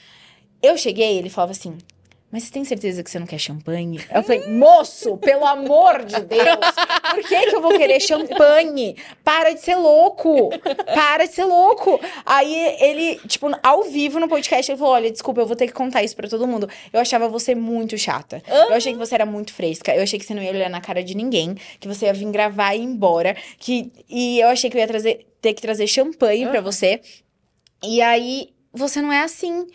Eu 0.62 0.78
cheguei, 0.78 1.18
ele 1.18 1.30
falava 1.30 1.54
assim, 1.54 1.78
mas 2.36 2.44
você 2.44 2.52
tem 2.52 2.66
certeza 2.66 3.02
que 3.02 3.10
você 3.10 3.18
não 3.18 3.26
quer 3.26 3.40
champanhe? 3.40 3.98
Eu 4.14 4.22
falei, 4.22 4.46
moço, 4.50 5.16
pelo 5.16 5.46
amor 5.46 6.04
de 6.04 6.20
Deus, 6.20 6.76
por 7.10 7.24
que 7.24 7.46
que 7.50 7.56
eu 7.56 7.62
vou 7.62 7.78
querer 7.78 8.02
champanhe? 8.02 8.98
Para 9.24 9.54
de 9.54 9.62
ser 9.62 9.78
louco, 9.78 10.50
para 10.94 11.28
de 11.28 11.34
ser 11.34 11.46
louco. 11.46 11.98
Aí 12.26 12.54
ele, 12.82 13.22
tipo, 13.26 13.48
ao 13.64 13.84
vivo 13.84 14.20
no 14.20 14.28
podcast, 14.28 14.70
ele 14.70 14.78
falou, 14.78 14.96
olha, 14.96 15.10
desculpa, 15.10 15.40
eu 15.40 15.46
vou 15.46 15.56
ter 15.56 15.68
que 15.68 15.72
contar 15.72 16.04
isso 16.04 16.14
pra 16.14 16.28
todo 16.28 16.46
mundo. 16.46 16.70
Eu 16.92 17.00
achava 17.00 17.30
você 17.30 17.56
muito 17.56 17.98
chata. 17.98 18.44
Eu 18.50 18.74
achei 18.74 18.92
que 18.92 19.00
você 19.00 19.16
era 19.16 19.26
muito 19.26 19.54
fresca. 19.54 19.96
Eu 19.96 20.04
achei 20.04 20.20
que 20.20 20.26
você 20.26 20.34
não 20.34 20.44
ia 20.44 20.52
olhar 20.52 20.70
na 20.70 20.82
cara 20.82 21.02
de 21.02 21.16
ninguém, 21.16 21.56
que 21.80 21.88
você 21.88 22.08
ia 22.08 22.14
vir 22.14 22.30
gravar 22.32 22.76
e 22.76 22.80
ir 22.80 22.84
embora. 22.84 23.34
Que... 23.58 23.94
E 24.10 24.42
eu 24.42 24.50
achei 24.50 24.70
que 24.70 24.76
eu 24.76 24.82
ia 24.82 24.88
trazer, 24.88 25.26
ter 25.40 25.54
que 25.54 25.62
trazer 25.62 25.88
champanhe 25.88 26.46
pra 26.50 26.60
você. 26.60 27.00
E 27.82 28.02
aí, 28.02 28.50
você 28.74 29.02
não 29.02 29.14
é 29.14 29.22
assim. 29.22 29.66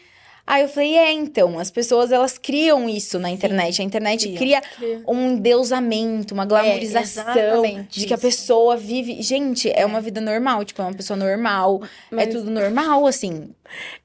Aí 0.50 0.62
eu 0.62 0.68
falei, 0.68 0.96
é, 0.96 1.12
então, 1.12 1.60
as 1.60 1.70
pessoas, 1.70 2.10
elas 2.10 2.36
criam 2.36 2.88
isso 2.88 3.20
na 3.20 3.30
internet. 3.30 3.80
A 3.80 3.84
internet 3.84 4.24
criam. 4.32 4.36
cria 4.36 5.04
um 5.06 5.30
endeusamento, 5.30 6.34
uma 6.34 6.44
glamorização 6.44 7.22
exatamente 7.22 8.00
de 8.00 8.04
que 8.04 8.12
a 8.12 8.18
pessoa 8.18 8.76
vive... 8.76 9.22
Gente, 9.22 9.70
é 9.70 9.86
uma 9.86 10.00
vida 10.00 10.20
normal, 10.20 10.64
tipo, 10.64 10.82
é 10.82 10.86
uma 10.86 10.94
pessoa 10.94 11.16
normal. 11.16 11.80
É 12.10 12.16
Mas- 12.16 12.34
tudo 12.34 12.50
normal, 12.50 13.06
assim. 13.06 13.54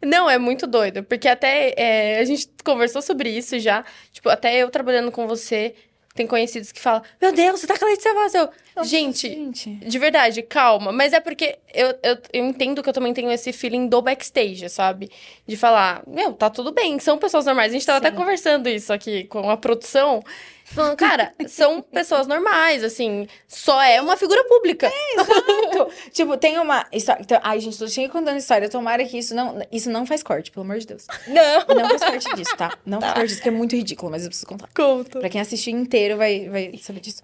Não, 0.05 0.29
é 0.29 0.37
muito 0.37 0.67
doido, 0.67 1.03
porque 1.03 1.27
até 1.27 1.73
é, 1.75 2.19
a 2.19 2.23
gente 2.25 2.47
conversou 2.63 3.01
sobre 3.01 3.31
isso 3.31 3.57
já. 3.57 3.83
Tipo, 4.11 4.29
até 4.29 4.55
eu 4.55 4.69
trabalhando 4.69 5.11
com 5.11 5.27
você, 5.27 5.73
tem 6.15 6.25
conhecidos 6.25 6.71
que 6.71 6.79
falam: 6.79 7.03
Meu 7.21 7.33
Deus, 7.33 7.59
você 7.59 7.67
tá 7.67 7.77
com 7.77 7.85
a 7.85 7.89
Letícia 7.89 8.13
Vaz. 8.13 8.33
Eu, 8.33 8.49
Gente, 8.83 9.27
Gente... 9.27 9.75
de 9.75 9.99
verdade, 9.99 10.41
calma. 10.41 10.91
Mas 10.91 11.13
é 11.13 11.19
porque 11.19 11.57
eu, 11.73 11.87
eu, 12.01 12.17
eu 12.33 12.45
entendo 12.45 12.81
que 12.81 12.89
eu 12.89 12.93
também 12.93 13.13
tenho 13.13 13.29
esse 13.31 13.51
feeling 13.51 13.87
do 13.87 14.01
backstage, 14.01 14.67
sabe? 14.69 15.11
De 15.45 15.57
falar, 15.57 16.03
meu, 16.07 16.33
tá 16.33 16.49
tudo 16.49 16.71
bem, 16.71 16.97
são 16.99 17.17
pessoas 17.17 17.45
normais. 17.45 17.71
A 17.71 17.73
gente 17.73 17.85
tava 17.85 17.99
Sim. 17.99 18.07
até 18.07 18.15
conversando 18.15 18.67
isso 18.69 18.91
aqui 18.93 19.25
com 19.25 19.49
a 19.49 19.57
produção. 19.57 20.23
Falando, 20.65 20.97
cara, 20.97 21.31
são 21.47 21.79
pessoas 21.81 22.25
normais, 22.25 22.83
assim, 22.83 23.27
só 23.47 23.81
é 23.83 24.01
uma 24.01 24.17
figura 24.17 24.43
pública. 24.45 24.91
Exato. 25.13 25.91
tipo, 26.11 26.35
tem 26.37 26.57
uma 26.57 26.85
história. 26.91 27.21
Então, 27.21 27.39
ai, 27.43 27.59
gente, 27.59 27.77
tô 27.77 27.87
cheia 27.87 28.09
contando 28.09 28.37
história. 28.37 28.67
Tomara 28.67 29.05
que 29.05 29.17
isso 29.17 29.35
não, 29.35 29.61
isso 29.71 29.91
não 29.91 30.05
faz 30.07 30.23
corte, 30.23 30.51
pelo 30.51 30.65
amor 30.65 30.79
de 30.79 30.87
Deus. 30.87 31.05
Não. 31.27 31.75
Não 31.75 31.89
faz 31.89 32.03
corte 32.03 32.35
disso, 32.35 32.57
tá? 32.57 32.75
Não 32.85 32.99
faz 33.01 33.13
corte 33.13 33.27
disso, 33.27 33.41
que 33.43 33.47
é 33.47 33.51
muito 33.51 33.75
ridículo, 33.75 34.11
mas 34.11 34.23
eu 34.23 34.29
preciso 34.29 34.47
contar. 34.47 34.67
Conta. 34.75 35.19
Pra 35.19 35.29
quem 35.29 35.39
assistiu 35.39 35.71
inteiro 35.77 36.17
vai, 36.17 36.49
vai 36.49 36.79
saber 36.81 36.99
disso. 36.99 37.21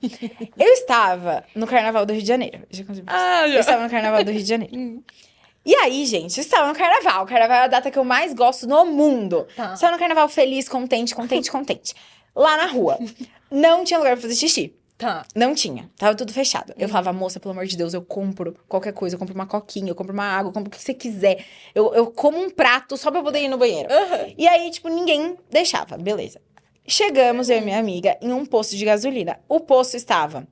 Eu 0.58 0.68
estava 0.74 1.44
no 1.56 1.66
Carnaval 1.66 2.06
do 2.06 2.14
Rio 2.14 2.22
de 2.22 2.28
Janeiro. 2.28 2.62
Já 2.70 2.84
contei. 2.84 3.04
Ah, 3.08 3.48
Eu 3.48 3.60
estava 3.60 3.82
no 3.84 3.89
Carnaval 3.89 4.24
do 4.24 4.32
Rio 4.32 4.42
de 4.44 4.48
Janeiro. 4.48 5.04
E 5.66 5.76
aí, 5.76 6.06
gente, 6.06 6.38
eu 6.38 6.42
estava 6.42 6.68
no 6.68 6.76
Carnaval. 6.76 7.24
O 7.24 7.28
Carnaval 7.28 7.58
é 7.58 7.64
a 7.64 7.68
data 7.68 7.89
que 7.92 7.98
eu 7.98 8.04
mais 8.04 8.34
gosto 8.34 8.68
no 8.68 8.86
mundo. 8.86 9.48
Tá. 9.56 9.74
Estava 9.74 9.94
no 9.94 10.00
Carnaval 10.00 10.28
feliz, 10.30 10.70
contente, 10.70 11.14
contente, 11.16 11.52
contente. 11.52 11.94
Lá 12.36 12.57
na 12.57 12.65
rua. 12.67 12.97
Não 13.49 13.84
tinha 13.84 13.99
lugar 13.99 14.13
pra 14.13 14.21
fazer 14.21 14.36
xixi. 14.36 14.73
Tá. 14.97 15.25
Não 15.36 15.55
tinha. 15.55 15.89
Tava 15.97 16.15
tudo 16.15 16.32
fechado. 16.32 16.73
Eu 16.77 16.88
falava, 16.88 17.11
moça, 17.11 17.39
pelo 17.39 17.53
amor 17.53 17.65
de 17.65 17.75
Deus, 17.75 17.93
eu 17.93 18.03
compro 18.03 18.55
qualquer 18.67 18.93
coisa. 18.93 19.15
Eu 19.15 19.19
compro 19.19 19.34
uma 19.34 19.47
coquinha, 19.47 19.89
eu 19.89 19.95
compro 19.95 20.13
uma 20.13 20.23
água, 20.23 20.49
eu 20.49 20.53
compro 20.53 20.69
o 20.69 20.71
que 20.71 20.82
você 20.82 20.93
quiser. 20.93 21.43
Eu, 21.73 21.91
eu 21.95 22.11
como 22.11 22.38
um 22.38 22.51
prato 22.51 22.95
só 22.95 23.09
pra 23.09 23.19
eu 23.19 23.23
poder 23.23 23.41
ir 23.41 23.47
no 23.47 23.57
banheiro. 23.57 23.89
E 24.38 24.47
aí, 24.47 24.69
tipo, 24.69 24.89
ninguém 24.89 25.36
deixava. 25.49 25.97
Beleza. 25.97 26.39
Chegamos, 26.88 27.49
eu 27.49 27.57
e 27.57 27.61
minha 27.61 27.79
amiga, 27.79 28.17
em 28.21 28.32
um 28.32 28.45
posto 28.45 28.75
de 28.75 28.86
gasolina. 28.86 29.39
O 29.49 29.59
posto 29.59 29.97
estava 29.97 30.47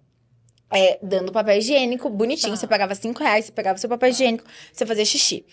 é, 0.71 0.99
dando 1.01 1.31
papel 1.31 1.57
higiênico, 1.57 2.09
bonitinho. 2.09 2.53
Tá. 2.53 2.57
Você 2.57 2.67
pagava 2.67 2.95
cinco 2.95 3.23
reais, 3.23 3.45
você 3.45 3.51
pegava 3.51 3.77
seu 3.77 3.89
papel 3.89 4.09
higiênico, 4.09 4.43
você 4.73 4.85
fazia 4.85 5.05
xixi. 5.05 5.45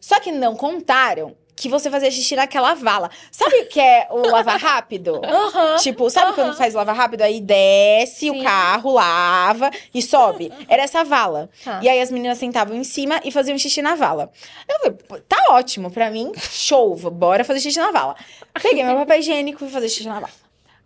Só 0.00 0.18
que 0.18 0.32
não 0.32 0.56
contaram 0.56 1.36
que 1.60 1.68
você 1.68 1.90
fazia 1.90 2.10
xixi 2.10 2.34
naquela 2.34 2.72
vala. 2.72 3.10
Sabe 3.30 3.54
o 3.60 3.66
que 3.68 3.78
é 3.78 4.06
o 4.10 4.20
lavar 4.32 4.58
rápido? 4.58 5.20
Aham. 5.22 5.76
Tipo, 5.76 6.08
sabe 6.08 6.28
Aham. 6.28 6.34
quando 6.34 6.56
faz 6.56 6.72
lava 6.72 6.92
rápido? 6.92 7.20
Aí 7.20 7.38
desce 7.38 8.20
Sim. 8.20 8.40
o 8.40 8.42
carro, 8.42 8.92
lava 8.94 9.70
e 9.92 10.00
sobe. 10.00 10.50
Era 10.68 10.82
essa 10.84 11.04
vala. 11.04 11.50
Tá. 11.62 11.80
E 11.82 11.88
aí 11.88 12.00
as 12.00 12.10
meninas 12.10 12.38
sentavam 12.38 12.74
em 12.74 12.82
cima 12.84 13.20
e 13.22 13.30
faziam 13.30 13.58
xixi 13.58 13.82
na 13.82 13.94
vala. 13.94 14.30
Eu 14.66 14.78
falei, 14.78 14.92
"Pô, 15.06 15.18
tá 15.18 15.36
ótimo, 15.50 15.90
pra 15.90 16.10
mim, 16.10 16.32
show, 16.50 16.96
bora 17.10 17.44
fazer 17.44 17.60
xixi 17.60 17.78
na 17.78 17.90
vala. 17.90 18.16
Peguei 18.62 18.82
meu 18.82 18.96
papel 18.96 19.18
higiênico 19.18 19.58
e 19.58 19.66
fui 19.66 19.68
fazer 19.68 19.88
xixi 19.90 20.08
na 20.08 20.14
vala. 20.20 20.30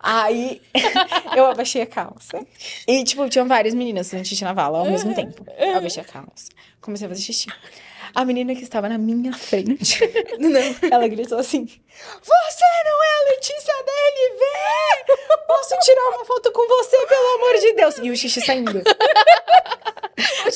Aí 0.01 0.61
eu 1.37 1.47
abaixei 1.47 1.83
a 1.83 1.87
calça. 1.87 2.45
E, 2.87 3.05
tipo, 3.05 3.27
tinham 3.29 3.47
várias 3.47 3.75
meninas 3.75 4.11
fazendo 4.11 4.27
xixi 4.27 4.43
na 4.45 4.53
vala 4.53 4.81
ao 4.81 4.85
mesmo 4.87 5.15
tempo. 5.15 5.47
Eu 5.57 5.77
abaixei 5.79 6.03
a 6.03 6.05
calça. 6.05 6.51
Comecei 6.81 7.07
a 7.07 7.09
fazer 7.11 7.23
xixi. 7.23 7.47
A 8.15 8.25
menina 8.25 8.55
que 8.55 8.63
estava 8.63 8.89
na 8.89 8.97
minha 8.97 9.33
frente, 9.33 9.99
ela 10.91 11.09
gritou 11.09 11.39
assim: 11.39 11.67
Você 12.23 12.65
não 12.85 13.03
é 13.03 13.09
a 13.09 13.31
Letícia 13.31 13.75
DLV! 13.85 15.45
Posso 15.47 15.79
tirar 15.81 16.09
uma 16.11 16.25
foto 16.25 16.53
com 16.53 16.67
você, 16.67 17.07
pelo 17.07 17.35
amor 17.35 17.61
de 17.61 17.73
Deus? 17.75 17.99
E 17.99 18.11
o 18.11 18.17
xixi 18.17 18.41
saindo. 18.41 18.83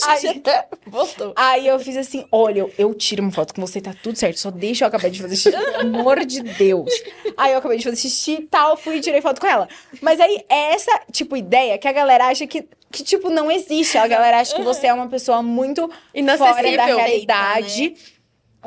Aí, 0.07 0.43
Voltou. 0.87 1.33
aí 1.37 1.67
eu 1.67 1.79
fiz 1.81 1.97
assim: 1.97 2.27
olha, 2.31 2.61
eu, 2.61 2.73
eu 2.79 2.95
tiro 2.95 3.23
uma 3.23 3.33
foto 3.33 3.53
com 3.53 3.61
você, 3.61 3.81
tá 3.81 3.93
tudo 4.03 4.17
certo. 4.17 4.39
Só 4.39 4.51
deixa 4.51 4.85
eu 4.85 4.89
acabar 4.89 5.11
de 5.11 5.21
fazer 5.21 5.37
xixi, 5.37 5.51
pelo 5.51 5.81
amor 5.81 6.25
de 6.25 6.43
Deus. 6.43 6.91
Aí 7.37 7.53
eu 7.53 7.59
acabei 7.59 7.79
de 7.79 7.85
fazer 7.85 7.97
xixi 7.97 8.35
e 8.35 8.43
tal, 8.47 8.77
fui 8.77 8.97
e 8.97 9.01
tirei 9.01 9.21
foto 9.21 9.41
com 9.41 9.47
ela. 9.47 9.69
Mas 10.01 10.21
aí 10.21 10.45
é 10.49 10.75
essa, 10.75 10.93
tipo, 11.11 11.37
ideia 11.37 11.77
que 11.79 11.89
a 11.89 11.93
galera 11.93 12.27
acha 12.27 12.47
que, 12.47 12.69
que 12.91 13.03
tipo, 13.03 13.31
não 13.31 13.51
existe. 13.51 13.99
A 13.99 14.07
galera 14.07 14.39
acha 14.39 14.55
que 14.55 14.63
você 14.63 14.87
é 14.87 14.93
uma 14.93 15.09
pessoa 15.09 15.43
muito 15.43 15.91
fora 16.39 16.77
da 16.77 16.85
realidade. 16.85 17.97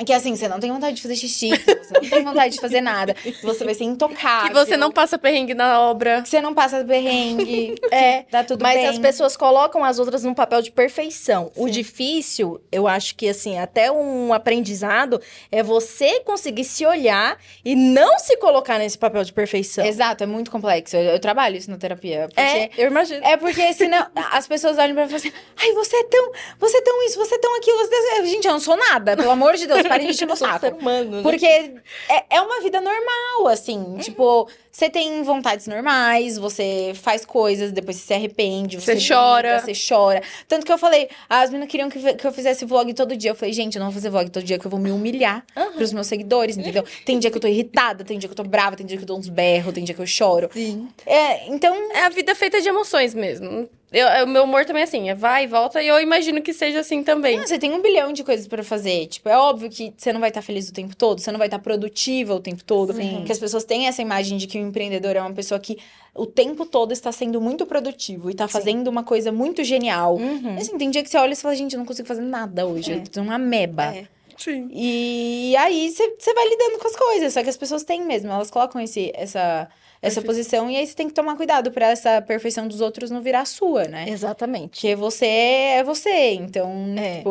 Que 0.04 0.12
assim, 0.12 0.34
você 0.34 0.48
não 0.48 0.58
tem 0.58 0.72
vontade 0.72 0.96
de 0.96 1.02
fazer 1.02 1.16
xixi, 1.16 1.50
você 1.50 1.94
não 1.94 2.08
tem 2.08 2.24
vontade 2.24 2.54
de 2.54 2.60
fazer 2.60 2.80
nada, 2.80 3.14
você 3.42 3.62
vai 3.62 3.74
ser 3.74 3.84
intocável. 3.84 4.48
Que 4.48 4.54
você 4.54 4.74
não 4.76 4.90
passa 4.90 5.18
perrengue 5.18 5.52
na 5.52 5.80
obra. 5.80 6.22
que 6.22 6.28
você 6.30 6.40
não 6.40 6.54
passa 6.54 6.82
perrengue, 6.82 7.74
é, 7.92 8.22
tá 8.22 8.42
tudo 8.42 8.62
Mas 8.62 8.74
bem. 8.74 8.86
as 8.86 8.98
pessoas 8.98 9.36
colocam 9.36 9.84
as 9.84 9.98
outras 9.98 10.24
num 10.24 10.32
papel 10.32 10.62
de 10.62 10.72
perfeição. 10.72 11.52
O 11.54 11.68
difícil, 11.68 12.60
eu 12.72 12.88
acho 12.88 13.14
que, 13.14 13.28
assim, 13.28 13.58
até 13.58 13.92
um 13.92 14.32
aprendizado 14.32 15.20
é 15.50 15.62
você 15.62 16.20
conseguir 16.20 16.64
se 16.64 16.86
olhar 16.86 17.36
e 17.62 17.76
não 17.76 18.18
se 18.18 18.36
colocar 18.38 18.78
nesse 18.78 18.96
papel 18.96 19.22
de 19.22 19.32
perfeição. 19.32 19.84
Exato, 19.84 20.24
é 20.24 20.26
muito 20.26 20.50
complexo. 20.50 20.96
Eu, 20.96 21.02
eu 21.02 21.20
trabalho 21.20 21.56
isso 21.56 21.70
na 21.70 21.76
terapia. 21.76 22.28
É, 22.34 22.70
eu 22.78 22.88
imagino. 22.88 23.24
É 23.24 23.36
porque 23.36 23.72
senão 23.74 24.06
as 24.32 24.48
pessoas 24.48 24.78
olham 24.78 24.94
pra 24.94 25.06
você 25.06 25.28
assim, 25.28 25.32
ai, 25.60 25.72
você 25.72 25.96
é 25.96 26.04
tão, 26.04 26.32
você 26.58 26.78
é 26.78 26.82
tão 26.82 27.06
isso, 27.06 27.18
você 27.18 27.34
é 27.34 27.38
tão 27.38 27.56
aquilo, 27.56 27.78
você 27.78 27.94
é... 27.94 28.24
Gente, 28.24 28.46
eu 28.46 28.52
não 28.52 28.60
sou 28.60 28.76
nada, 28.76 29.16
pelo 29.16 29.30
amor 29.30 29.54
de 29.54 29.66
Deus, 29.66 29.82
parem 29.92 30.06
de 30.06 30.12
encher 30.12 30.26
meu 30.26 30.34
um 30.34 30.36
ser 30.36 30.46
saco. 30.46 30.76
humano, 30.78 31.16
né? 31.16 31.22
Porque 31.22 31.46
é, 31.46 32.24
é 32.30 32.40
uma 32.40 32.60
vida 32.60 32.80
normal, 32.80 33.48
assim. 33.48 33.98
Tipo, 34.00 34.48
você 34.70 34.88
tem 34.88 35.22
vontades 35.22 35.66
normais, 35.66 36.38
você 36.38 36.92
faz 36.94 37.24
coisas, 37.24 37.72
depois 37.72 37.96
você 37.96 38.06
se 38.06 38.14
arrepende, 38.14 38.80
Você 38.80 38.96
você, 38.98 39.14
chora. 39.14 39.58
briga, 39.60 39.74
você 39.74 39.94
chora. 39.94 40.22
Tanto 40.48 40.64
que 40.66 40.72
eu 40.72 40.78
falei, 40.78 41.08
as 41.28 41.50
meninas 41.50 41.70
queriam 41.70 41.88
que, 41.90 42.14
que 42.14 42.26
eu 42.26 42.32
fizesse 42.32 42.64
vlog 42.64 42.92
todo 42.94 43.16
dia. 43.16 43.30
Eu 43.30 43.34
falei, 43.34 43.52
gente, 43.52 43.76
eu 43.76 43.80
não 43.80 43.86
vou 43.86 43.94
fazer 43.94 44.10
vlog 44.10 44.30
todo 44.30 44.42
dia, 44.44 44.58
que 44.58 44.66
eu 44.66 44.70
vou 44.70 44.80
me 44.80 44.90
humilhar 44.90 45.44
pros 45.76 45.92
meus 45.92 46.06
seguidores, 46.06 46.56
entendeu? 46.56 46.84
Tem 47.04 47.18
dia 47.18 47.30
que 47.30 47.36
eu 47.36 47.40
tô 47.40 47.48
irritada, 47.48 48.04
tem 48.04 48.18
dia 48.18 48.28
que 48.28 48.32
eu 48.32 48.36
tô 48.36 48.48
brava, 48.48 48.76
tem 48.76 48.86
dia 48.86 48.96
que 48.96 49.02
eu 49.02 49.06
dou 49.06 49.18
uns 49.18 49.28
berros, 49.28 49.72
tem 49.74 49.84
dia 49.84 49.94
que 49.94 50.00
eu 50.00 50.06
choro. 50.06 50.48
Sim. 50.52 50.88
É, 51.06 51.46
então, 51.48 51.74
É 51.92 52.00
a 52.04 52.08
vida 52.08 52.34
feita 52.34 52.60
de 52.60 52.68
emoções 52.68 53.14
mesmo. 53.14 53.68
Eu, 53.92 54.24
o 54.24 54.28
meu 54.28 54.44
humor 54.44 54.64
também 54.64 54.80
é 54.80 54.84
assim, 54.84 55.10
é 55.10 55.14
vai 55.14 55.44
e 55.44 55.46
volta, 55.46 55.82
e 55.82 55.88
eu 55.88 56.00
imagino 56.00 56.40
que 56.40 56.52
seja 56.52 56.80
assim 56.80 57.02
também. 57.02 57.36
Não, 57.36 57.46
você 57.46 57.58
tem 57.58 57.72
um 57.72 57.82
bilhão 57.82 58.12
de 58.12 58.24
coisas 58.24 58.46
pra 58.46 58.64
fazer. 58.64 59.06
Tipo, 59.06 59.28
é 59.28 59.36
óbvio 59.36 59.68
que 59.68 59.92
você 59.96 60.12
não 60.12 60.20
vai 60.20 60.30
estar 60.30 60.40
feliz 60.40 60.68
o 60.68 60.72
tempo 60.72 60.96
todo, 60.96 61.20
você 61.20 61.30
não 61.30 61.38
vai 61.38 61.48
estar 61.48 61.58
produtiva 61.58 62.34
o 62.34 62.40
tempo 62.40 62.64
todo. 62.64 62.94
Sim. 62.94 63.22
Que 63.26 63.32
as 63.32 63.38
pessoas 63.38 63.64
têm 63.64 63.86
essa 63.86 64.00
imagem 64.00 64.38
de 64.38 64.46
que 64.46 64.58
o 64.58 64.66
empreendedor 64.66 65.14
é 65.14 65.20
uma 65.20 65.32
pessoa 65.32 65.60
que 65.60 65.78
o 66.14 66.26
tempo 66.26 66.64
todo 66.64 66.92
está 66.92 67.12
sendo 67.12 67.40
muito 67.40 67.66
produtivo 67.66 68.30
e 68.30 68.34
tá 68.34 68.48
fazendo 68.48 68.88
uma 68.88 69.04
coisa 69.04 69.30
muito 69.30 69.62
genial. 69.62 70.16
Uhum. 70.16 70.56
Assim, 70.56 70.76
tem 70.78 70.90
dia 70.90 71.02
que 71.02 71.10
você 71.10 71.18
olha 71.18 71.32
e 71.32 71.36
você 71.36 71.42
fala, 71.42 71.54
gente, 71.54 71.74
eu 71.74 71.78
não 71.78 71.86
consigo 71.86 72.08
fazer 72.08 72.22
nada 72.22 72.66
hoje. 72.66 72.92
Eu 72.92 73.02
tô 73.04 73.20
uma 73.20 73.38
meba. 73.38 73.94
É. 73.94 74.06
Sim. 74.36 74.68
E 74.72 75.54
aí 75.56 75.90
você 75.90 76.16
você 76.18 76.34
vai 76.34 76.48
lidando 76.48 76.78
com 76.78 76.88
as 76.88 76.96
coisas. 76.96 77.32
Só 77.32 77.42
que 77.42 77.50
as 77.50 77.56
pessoas 77.56 77.84
têm 77.84 78.04
mesmo, 78.04 78.30
elas 78.30 78.50
colocam 78.50 78.80
esse, 78.80 79.12
essa, 79.14 79.68
essa 80.02 80.20
posição 80.20 80.68
e 80.68 80.76
aí 80.76 80.84
você 80.86 80.94
tem 80.94 81.06
que 81.06 81.14
tomar 81.14 81.36
cuidado 81.36 81.70
pra 81.70 81.88
essa 81.90 82.20
perfeição 82.20 82.66
dos 82.66 82.80
outros 82.80 83.08
não 83.10 83.22
virar 83.22 83.42
a 83.42 83.44
sua, 83.44 83.84
né? 83.84 84.04
Exatamente. 84.08 84.70
Porque 84.80 84.96
você 84.96 85.26
é 85.26 85.84
você. 85.84 86.32
Então, 86.34 86.70
É. 86.98 87.18
tipo, 87.18 87.30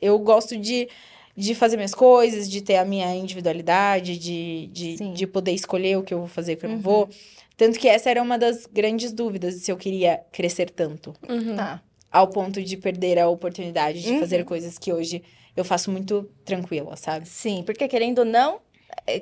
eu 0.00 0.18
gosto 0.20 0.56
de, 0.56 0.88
de 1.36 1.54
fazer 1.54 1.76
minhas 1.76 1.94
coisas, 1.94 2.48
de 2.48 2.60
ter 2.62 2.76
a 2.76 2.84
minha 2.84 3.12
individualidade, 3.14 4.16
de, 4.18 4.68
de, 4.68 4.96
de 5.12 5.26
poder 5.26 5.52
escolher 5.52 5.98
o 5.98 6.02
que 6.02 6.14
eu 6.14 6.18
vou 6.20 6.28
fazer, 6.28 6.54
o 6.54 6.56
que 6.56 6.64
eu 6.64 6.70
não 6.70 6.76
Uhum. 6.76 6.82
vou. 6.82 7.08
Tanto 7.56 7.78
que 7.78 7.88
essa 7.88 8.08
era 8.08 8.22
uma 8.22 8.38
das 8.38 8.66
grandes 8.66 9.12
dúvidas, 9.12 9.56
se 9.56 9.70
eu 9.70 9.76
queria 9.76 10.20
crescer 10.32 10.70
tanto. 10.70 11.12
Uhum. 11.28 11.56
Tá. 11.56 11.82
Ao 12.10 12.28
ponto 12.28 12.62
de 12.62 12.76
perder 12.76 13.18
a 13.18 13.28
oportunidade 13.28 14.00
de 14.02 14.10
Uhum. 14.12 14.20
fazer 14.20 14.44
coisas 14.44 14.78
que 14.78 14.92
hoje 14.92 15.22
eu 15.56 15.64
faço 15.64 15.90
muito 15.90 16.28
tranquila, 16.44 16.96
sabe? 16.96 17.28
Sim, 17.28 17.62
porque 17.64 17.86
querendo 17.88 18.20
ou 18.20 18.24
não, 18.24 18.54
é, 18.54 18.58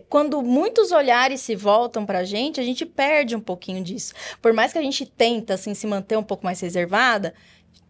quando 0.09 0.43
muitos 0.43 0.93
olhares 0.93 1.41
se 1.41 1.55
voltam 1.55 2.05
pra 2.05 2.25
gente, 2.25 2.61
a 2.61 2.63
gente 2.63 2.85
perde 2.85 3.35
um 3.35 3.41
pouquinho 3.41 3.83
disso. 3.83 4.13
Por 4.41 4.53
mais 4.53 4.73
que 4.73 4.79
a 4.79 4.83
gente 4.83 5.07
tenta, 5.07 5.55
assim, 5.55 5.75
se 5.75 5.87
manter 5.87 6.17
um 6.17 6.23
pouco 6.23 6.45
mais 6.45 6.61
reservada, 6.61 7.35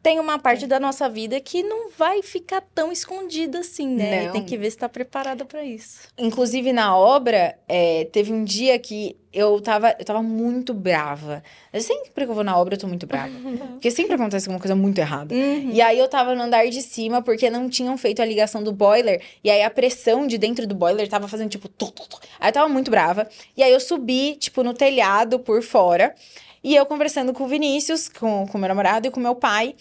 tem 0.02 0.18
uma 0.18 0.38
parte 0.38 0.66
da 0.66 0.80
nossa 0.80 1.08
vida 1.08 1.38
que 1.40 1.62
não 1.62 1.90
vai 1.90 2.22
ficar 2.22 2.62
tão 2.74 2.90
escondida 2.90 3.60
assim, 3.60 3.86
né? 3.86 4.30
Tem 4.30 4.44
que 4.44 4.56
ver 4.56 4.70
se 4.70 4.78
tá 4.78 4.88
preparada 4.88 5.44
pra 5.44 5.62
isso. 5.62 6.00
Inclusive, 6.16 6.72
na 6.72 6.96
obra, 6.96 7.58
é, 7.68 8.06
teve 8.06 8.32
um 8.32 8.42
dia 8.42 8.78
que 8.78 9.16
eu 9.32 9.60
tava, 9.60 9.94
eu 9.98 10.04
tava 10.04 10.22
muito 10.22 10.74
brava. 10.74 11.42
Eu 11.72 11.80
sempre 11.80 12.10
que 12.12 12.22
eu 12.22 12.34
vou 12.34 12.42
na 12.42 12.56
obra, 12.58 12.74
eu 12.74 12.78
tô 12.78 12.88
muito 12.88 13.06
brava. 13.06 13.32
Porque 13.72 13.90
sempre 13.90 14.14
acontece 14.14 14.48
alguma 14.48 14.60
coisa 14.60 14.74
muito 14.74 14.98
errada. 14.98 15.32
Uhum. 15.34 15.70
E 15.72 15.80
aí 15.80 15.98
eu 15.98 16.08
tava 16.08 16.34
no 16.34 16.42
andar 16.42 16.68
de 16.68 16.82
cima 16.82 17.22
porque 17.22 17.48
não 17.48 17.68
tinham 17.68 17.96
feito 17.96 18.20
a 18.20 18.24
ligação 18.24 18.62
do 18.62 18.72
boiler. 18.72 19.22
E 19.44 19.50
aí 19.50 19.62
a 19.62 19.70
pressão 19.70 20.26
de 20.26 20.36
dentro 20.36 20.66
do 20.66 20.74
boiler 20.74 21.08
tava 21.08 21.28
fazendo 21.28 21.48
tipo. 21.48 21.68
Tu, 21.68 21.90
tu, 21.92 22.08
tu. 22.08 22.18
Aí 22.40 22.48
eu 22.48 22.52
tava 22.52 22.68
muito 22.68 22.90
brava. 22.90 23.28
E 23.56 23.62
aí 23.62 23.72
eu 23.72 23.80
subi, 23.80 24.34
tipo, 24.34 24.64
no 24.64 24.74
telhado 24.74 25.38
por 25.38 25.62
fora. 25.62 26.14
E 26.62 26.74
eu 26.74 26.84
conversando 26.84 27.32
com 27.32 27.44
o 27.44 27.48
Vinícius, 27.48 28.08
com 28.08 28.44
o 28.44 28.58
meu 28.58 28.68
namorado 28.68 29.06
e 29.06 29.10
com 29.10 29.20
meu 29.20 29.34
pai. 29.34 29.74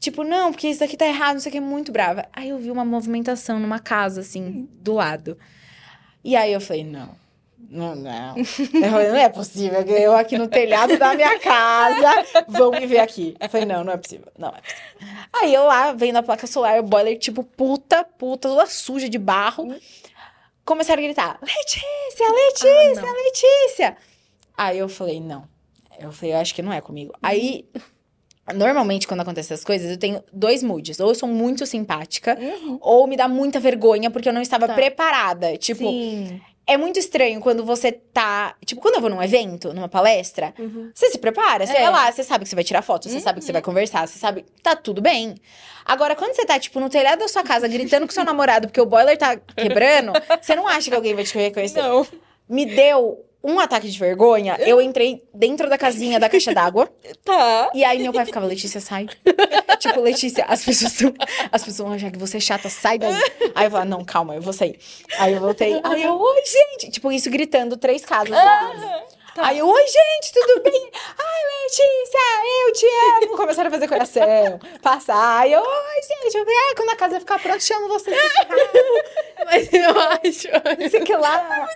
Tipo, 0.00 0.22
não, 0.24 0.52
porque 0.52 0.68
isso 0.68 0.80
daqui 0.80 0.96
tá 0.96 1.06
errado, 1.06 1.34
não 1.34 1.40
sei 1.40 1.50
o 1.50 1.52
que, 1.52 1.60
muito 1.60 1.90
brava. 1.90 2.26
Aí 2.32 2.50
eu 2.50 2.58
vi 2.58 2.70
uma 2.70 2.84
movimentação 2.84 3.58
numa 3.58 3.78
casa, 3.78 4.20
assim, 4.20 4.68
do 4.80 4.94
lado. 4.94 5.38
E 6.22 6.36
aí 6.36 6.52
eu 6.52 6.60
falei, 6.60 6.84
não. 6.84 7.25
Não, 7.58 7.94
não. 7.96 8.36
Eu 8.36 8.44
falei, 8.44 9.08
não 9.08 9.16
é 9.16 9.28
possível. 9.28 9.80
Eu 9.82 10.14
aqui 10.14 10.38
no 10.38 10.46
telhado 10.46 10.96
da 10.98 11.14
minha 11.14 11.38
casa, 11.40 12.24
vão 12.48 12.70
me 12.70 12.86
ver 12.86 12.98
aqui. 13.00 13.34
Eu 13.40 13.48
falei, 13.48 13.66
não, 13.66 13.82
não 13.82 13.92
é 13.92 13.96
possível. 13.96 14.30
Não 14.38 14.48
é 14.48 14.60
possível. 14.60 15.16
Aí 15.32 15.52
eu 15.54 15.64
lá, 15.64 15.92
vendo 15.92 16.16
a 16.16 16.22
placa 16.22 16.46
solar, 16.46 16.78
o 16.78 16.82
boiler, 16.82 17.18
tipo, 17.18 17.42
puta, 17.42 18.04
puta, 18.04 18.48
toda 18.48 18.66
suja 18.66 19.08
de 19.08 19.18
barro. 19.18 19.74
Começaram 20.64 21.02
a 21.02 21.06
gritar, 21.06 21.38
Letícia, 21.42 22.28
Letícia, 22.28 23.08
Ah. 23.08 23.12
Letícia. 23.24 23.96
Aí 24.56 24.78
eu 24.78 24.88
falei, 24.88 25.20
não. 25.20 25.44
Eu 25.98 26.12
falei, 26.12 26.34
eu 26.34 26.38
acho 26.38 26.54
que 26.54 26.62
não 26.62 26.72
é 26.72 26.80
comigo. 26.80 27.12
Aí, 27.22 27.68
normalmente, 28.54 29.06
quando 29.08 29.20
acontecem 29.20 29.54
essas 29.54 29.64
coisas, 29.64 29.90
eu 29.90 29.98
tenho 29.98 30.22
dois 30.32 30.62
moods. 30.62 31.00
Ou 31.00 31.08
eu 31.08 31.14
sou 31.14 31.28
muito 31.28 31.64
simpática, 31.66 32.36
Uhum. 32.40 32.78
ou 32.80 33.06
me 33.06 33.16
dá 33.16 33.28
muita 33.28 33.58
vergonha 33.60 34.10
porque 34.10 34.28
eu 34.28 34.32
não 34.32 34.42
estava 34.42 34.66
Tá. 34.66 34.74
preparada. 34.74 35.56
Tipo, 35.56 35.80
Sim. 35.80 36.40
É 36.66 36.76
muito 36.76 36.98
estranho 36.98 37.40
quando 37.40 37.64
você 37.64 37.92
tá. 37.92 38.54
Tipo, 38.64 38.80
quando 38.80 38.96
eu 38.96 39.00
vou 39.00 39.08
num 39.10 39.22
evento, 39.22 39.72
numa 39.72 39.88
palestra, 39.88 40.52
você 40.94 41.10
se 41.10 41.18
prepara, 41.18 41.66
você 41.66 41.76
É. 41.76 41.82
vai 41.82 41.90
lá, 41.92 42.10
você 42.10 42.24
sabe 42.24 42.44
que 42.44 42.48
você 42.48 42.54
vai 42.56 42.64
tirar 42.64 42.82
foto, 42.82 43.08
você 43.08 43.20
sabe 43.20 43.38
que 43.38 43.44
você 43.46 43.52
vai 43.52 43.62
conversar, 43.62 44.06
você 44.08 44.18
sabe. 44.18 44.44
Tá 44.62 44.74
tudo 44.74 45.00
bem. 45.00 45.36
Agora, 45.84 46.16
quando 46.16 46.34
você 46.34 46.44
tá, 46.44 46.58
tipo, 46.58 46.80
no 46.80 46.88
telhado 46.88 47.20
da 47.20 47.28
sua 47.28 47.44
casa 47.44 47.68
gritando 47.68 48.06
com 48.06 48.12
seu 48.12 48.24
namorado 48.24 48.66
porque 48.66 48.80
o 48.80 48.86
boiler 48.86 49.16
tá 49.16 49.36
quebrando, 49.36 50.12
você 50.42 50.56
não 50.56 50.66
acha 50.66 50.90
que 50.90 50.96
alguém 50.96 51.14
vai 51.14 51.22
te 51.24 51.38
reconhecer. 51.38 51.80
Não. 51.82 52.06
Me 52.48 52.64
deu 52.66 53.24
um 53.46 53.60
ataque 53.60 53.88
de 53.88 53.96
vergonha. 53.98 54.56
Eu 54.58 54.80
entrei 54.80 55.22
dentro 55.32 55.68
da 55.68 55.78
casinha 55.78 56.18
da 56.18 56.28
caixa 56.28 56.52
d'água. 56.52 56.88
Tá. 57.24 57.70
E 57.74 57.84
aí 57.84 58.00
meu 58.00 58.12
pai 58.12 58.24
ficava, 58.24 58.46
Letícia, 58.46 58.80
sai. 58.80 59.06
tipo, 59.80 60.00
Letícia, 60.00 60.44
as 60.44 60.64
pessoas 60.64 60.92
são, 60.92 61.12
as 61.50 61.64
pessoas 61.64 61.88
vão 61.88 61.96
achar 61.96 62.10
que 62.10 62.18
você 62.18 62.36
é 62.36 62.40
chata, 62.40 62.68
sai 62.68 62.98
daí. 62.98 63.12
Aí 63.52 63.66
eu 63.66 63.70
falava, 63.70 63.84
não, 63.84 64.04
calma, 64.04 64.36
eu 64.36 64.40
vou 64.40 64.52
sair. 64.52 64.78
Aí 65.18 65.32
eu 65.32 65.40
voltei. 65.40 65.80
Aí 65.82 66.04
eu, 66.04 66.16
oi, 66.16 66.42
gente. 66.46 66.92
Tipo, 66.92 67.10
isso 67.10 67.28
gritando 67.30 67.76
três 67.76 68.04
casas. 68.04 68.30
lado. 68.30 69.06
Aí 69.38 69.58
eu, 69.58 69.68
oi, 69.68 69.86
gente, 69.86 70.32
tudo 70.32 70.62
bem? 70.62 70.90
Ai, 70.94 71.42
Letícia, 71.64 72.20
eu 72.66 72.72
te 72.72 72.86
amo. 73.26 73.36
Começaram 73.36 73.68
a 73.68 73.72
fazer 73.72 73.88
coração, 73.88 74.60
passar. 74.80 75.40
Aí 75.40 75.52
eu, 75.52 75.60
oi, 75.60 76.02
gente. 76.02 76.36
Eu 76.36 76.44
falei, 76.44 76.58
ah, 76.58 76.74
quando 76.76 76.90
a 76.90 76.96
casa 76.96 77.20
ficar 77.20 77.38
pronta, 77.40 77.60
chamo 77.60 77.88
vocês. 77.88 78.16
Mas 79.44 79.72
eu 79.72 79.90
acho. 79.90 80.90
Sei 80.90 81.00
que 81.00 81.16
lá. 81.16 81.68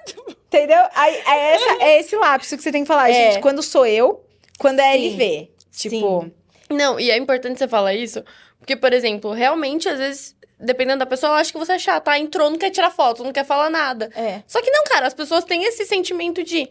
Entendeu? 0.53 0.83
Aí 0.95 1.15
é, 1.15 1.55
essa, 1.55 1.83
é 1.83 2.01
esse 2.01 2.17
lapso 2.17 2.57
que 2.57 2.63
você 2.63 2.73
tem 2.73 2.83
que 2.83 2.89
falar, 2.89 3.09
É. 3.09 3.13
gente. 3.13 3.41
Quando 3.41 3.63
sou 3.63 3.87
eu, 3.87 4.25
quando 4.59 4.81
é 4.81 4.93
Sim. 4.95 5.11
LV. 5.13 5.51
Tipo, 5.73 6.31
Não, 6.69 6.99
e 6.99 7.09
é 7.11 7.17
importante 7.17 7.57
você 7.59 7.69
falar 7.69 7.95
isso, 7.95 8.25
porque, 8.59 8.75
por 8.75 8.93
exemplo, 8.93 9.31
realmente, 9.33 9.89
às 9.89 9.99
vezes, 9.99 10.37
dependendo 10.59 10.99
da 10.99 11.07
pessoa, 11.07 11.31
ela 11.31 11.41
acha 11.41 11.53
que 11.53 11.59
você 11.59 11.73
é 11.75 11.79
chata. 11.79 12.11
Ah, 12.11 12.19
entrou, 12.19 12.51
não 12.51 12.59
quer 12.59 12.71
tirar 12.71 12.91
foto, 12.91 13.23
não 13.23 13.33
quer 13.33 13.45
falar 13.45 13.71
nada. 13.71 14.11
É. 14.17 14.43
Só 14.47 14.61
que 14.61 14.71
não, 14.71 14.83
cara, 14.85 15.07
as 15.07 15.15
pessoas 15.15 15.45
têm 15.45 15.63
esse 15.65 15.85
sentimento 15.87 16.43
de. 16.43 16.69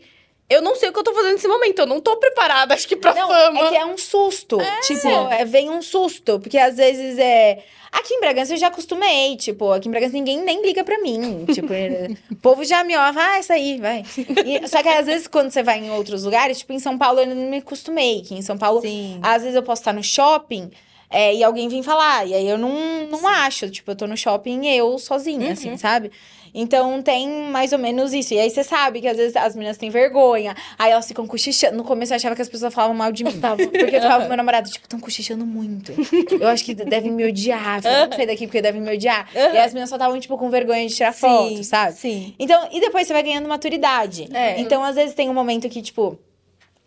Eu 0.50 0.62
não 0.62 0.76
sei 0.76 0.90
o 0.90 0.94
que 0.94 0.98
eu 1.00 1.04
tô 1.04 1.14
fazendo 1.14 1.34
nesse 1.34 1.48
momento, 1.48 1.80
eu 1.80 1.86
não 1.86 2.02
tô 2.02 2.18
preparada, 2.18 2.74
acho 2.74 2.88
que 2.88 2.96
pra 2.96 3.14
Não, 3.14 3.28
fama. 3.28 3.60
é 3.60 3.70
que 3.70 3.78
é 3.78 3.86
um 3.86 3.98
susto. 3.98 4.58
tipo, 4.84 5.08
é, 5.30 5.46
vem 5.46 5.70
um 5.70 5.82
susto. 5.82 6.40
Porque 6.40 6.58
às 6.58 6.76
vezes 6.78 7.18
é. 7.20 7.64
Aqui 7.92 8.14
em 8.14 8.20
Bragança 8.20 8.54
eu 8.54 8.58
já 8.58 8.68
acostumei. 8.68 9.36
Tipo, 9.38 9.72
aqui 9.72 9.88
em 9.88 9.92
Bragança 9.92 10.14
ninguém 10.14 10.44
nem 10.44 10.62
liga 10.64 10.84
pra 10.84 11.00
mim. 11.00 11.46
Tipo, 11.54 11.72
é- 11.74 12.08
o 12.32 12.36
povo 12.36 12.64
já 12.64 12.84
me 12.84 12.96
olha, 12.98 13.14
ah, 13.16 13.40
isso 13.40 13.52
aí, 13.54 13.78
vai. 13.80 14.04
E- 14.46 14.68
só 14.68 14.82
que 14.82 14.90
às 14.90 15.06
vezes 15.06 15.28
quando 15.28 15.52
você 15.52 15.62
vai 15.64 15.80
em 15.80 15.92
outros 15.92 16.24
lugares, 16.24 16.60
tipo, 16.60 16.74
em 16.74 16.80
São 16.80 16.98
Paulo 16.98 17.20
eu 17.20 17.28
não 17.28 17.36
me 17.36 17.58
acostumei. 17.58 18.22
Que 18.22 18.34
em 18.36 18.42
São 18.42 18.58
Paulo, 18.58 18.82
Sim. 18.82 19.20
às 19.22 19.42
vezes 19.42 19.56
eu 19.56 19.64
posso 19.64 19.82
estar 19.82 19.94
no 19.94 20.04
shopping. 20.04 20.72
é, 21.12 21.34
e 21.34 21.44
alguém 21.44 21.68
vem 21.68 21.82
falar, 21.82 22.28
e 22.28 22.36
aí 22.36 22.48
eu 22.48 22.56
não, 22.60 23.08
não 23.10 23.28
acho, 23.28 23.68
tipo, 23.72 23.90
eu 23.90 23.96
tô 23.96 24.06
no 24.06 24.16
shopping 24.16 24.68
eu 24.68 25.00
sozinha, 25.00 25.54
assim, 25.54 25.76
sabe? 25.76 26.12
Então 26.54 27.02
tem 27.02 27.28
mais 27.50 27.72
ou 27.74 27.80
menos 27.80 28.14
isso. 28.14 28.34
E 28.34 28.40
aí 28.40 28.50
você 28.50 28.64
sabe 28.64 29.02
que 29.02 29.08
às 29.08 29.18
vezes 29.18 29.36
as 29.36 29.56
meninas 29.56 29.78
têm 29.78 29.90
vergonha, 29.90 30.56
aí 30.78 30.92
elas 30.92 31.08
ficam 31.08 31.26
cochichando. 31.28 31.78
No 31.78 31.84
começo 31.84 32.14
eu 32.14 32.16
achava 32.16 32.36
que 32.36 32.42
as 32.42 32.50
pessoas 32.50 32.74
falavam 32.74 32.96
mal 32.96 33.12
de 33.12 33.24
mim. 33.24 33.32
Porque 33.40 33.96
eu 33.96 34.02
falava 34.02 34.22
pro 34.22 34.30
meu 34.30 34.38
namorado, 34.38 34.70
tipo, 34.70 34.86
estão 34.86 35.00
cochichando 35.00 35.46
muito. 35.46 35.94
Eu 36.40 36.48
acho 36.48 36.64
que 36.64 36.74
devem 36.74 37.12
me 37.12 37.26
odiar. 37.26 37.82
Eu 37.86 38.08
não 38.08 38.16
sair 38.16 38.26
daqui 38.26 38.46
porque 38.48 38.62
devem 38.62 38.82
me 38.82 38.94
odiar. 38.94 39.30
E 39.34 39.58
as 39.58 39.74
meninas 39.74 39.90
só 39.90 39.96
estavam, 39.96 40.20
tipo, 40.20 40.38
com 40.38 40.50
vergonha 40.50 40.88
de 40.88 40.96
tirar 40.96 41.14
foto, 41.14 41.64
sabe? 41.64 41.94
Sim. 41.94 42.34
Então, 42.40 42.68
e 42.72 42.80
depois 42.80 43.08
você 43.08 43.14
vai 43.14 43.24
ganhando 43.24 43.48
maturidade. 43.48 44.28
É. 44.34 44.60
Então, 44.60 44.84
às 44.84 44.96
vezes 44.96 45.14
tem 45.16 45.30
um 45.30 45.34
momento 45.34 45.70
que, 45.70 45.82
tipo, 45.82 46.18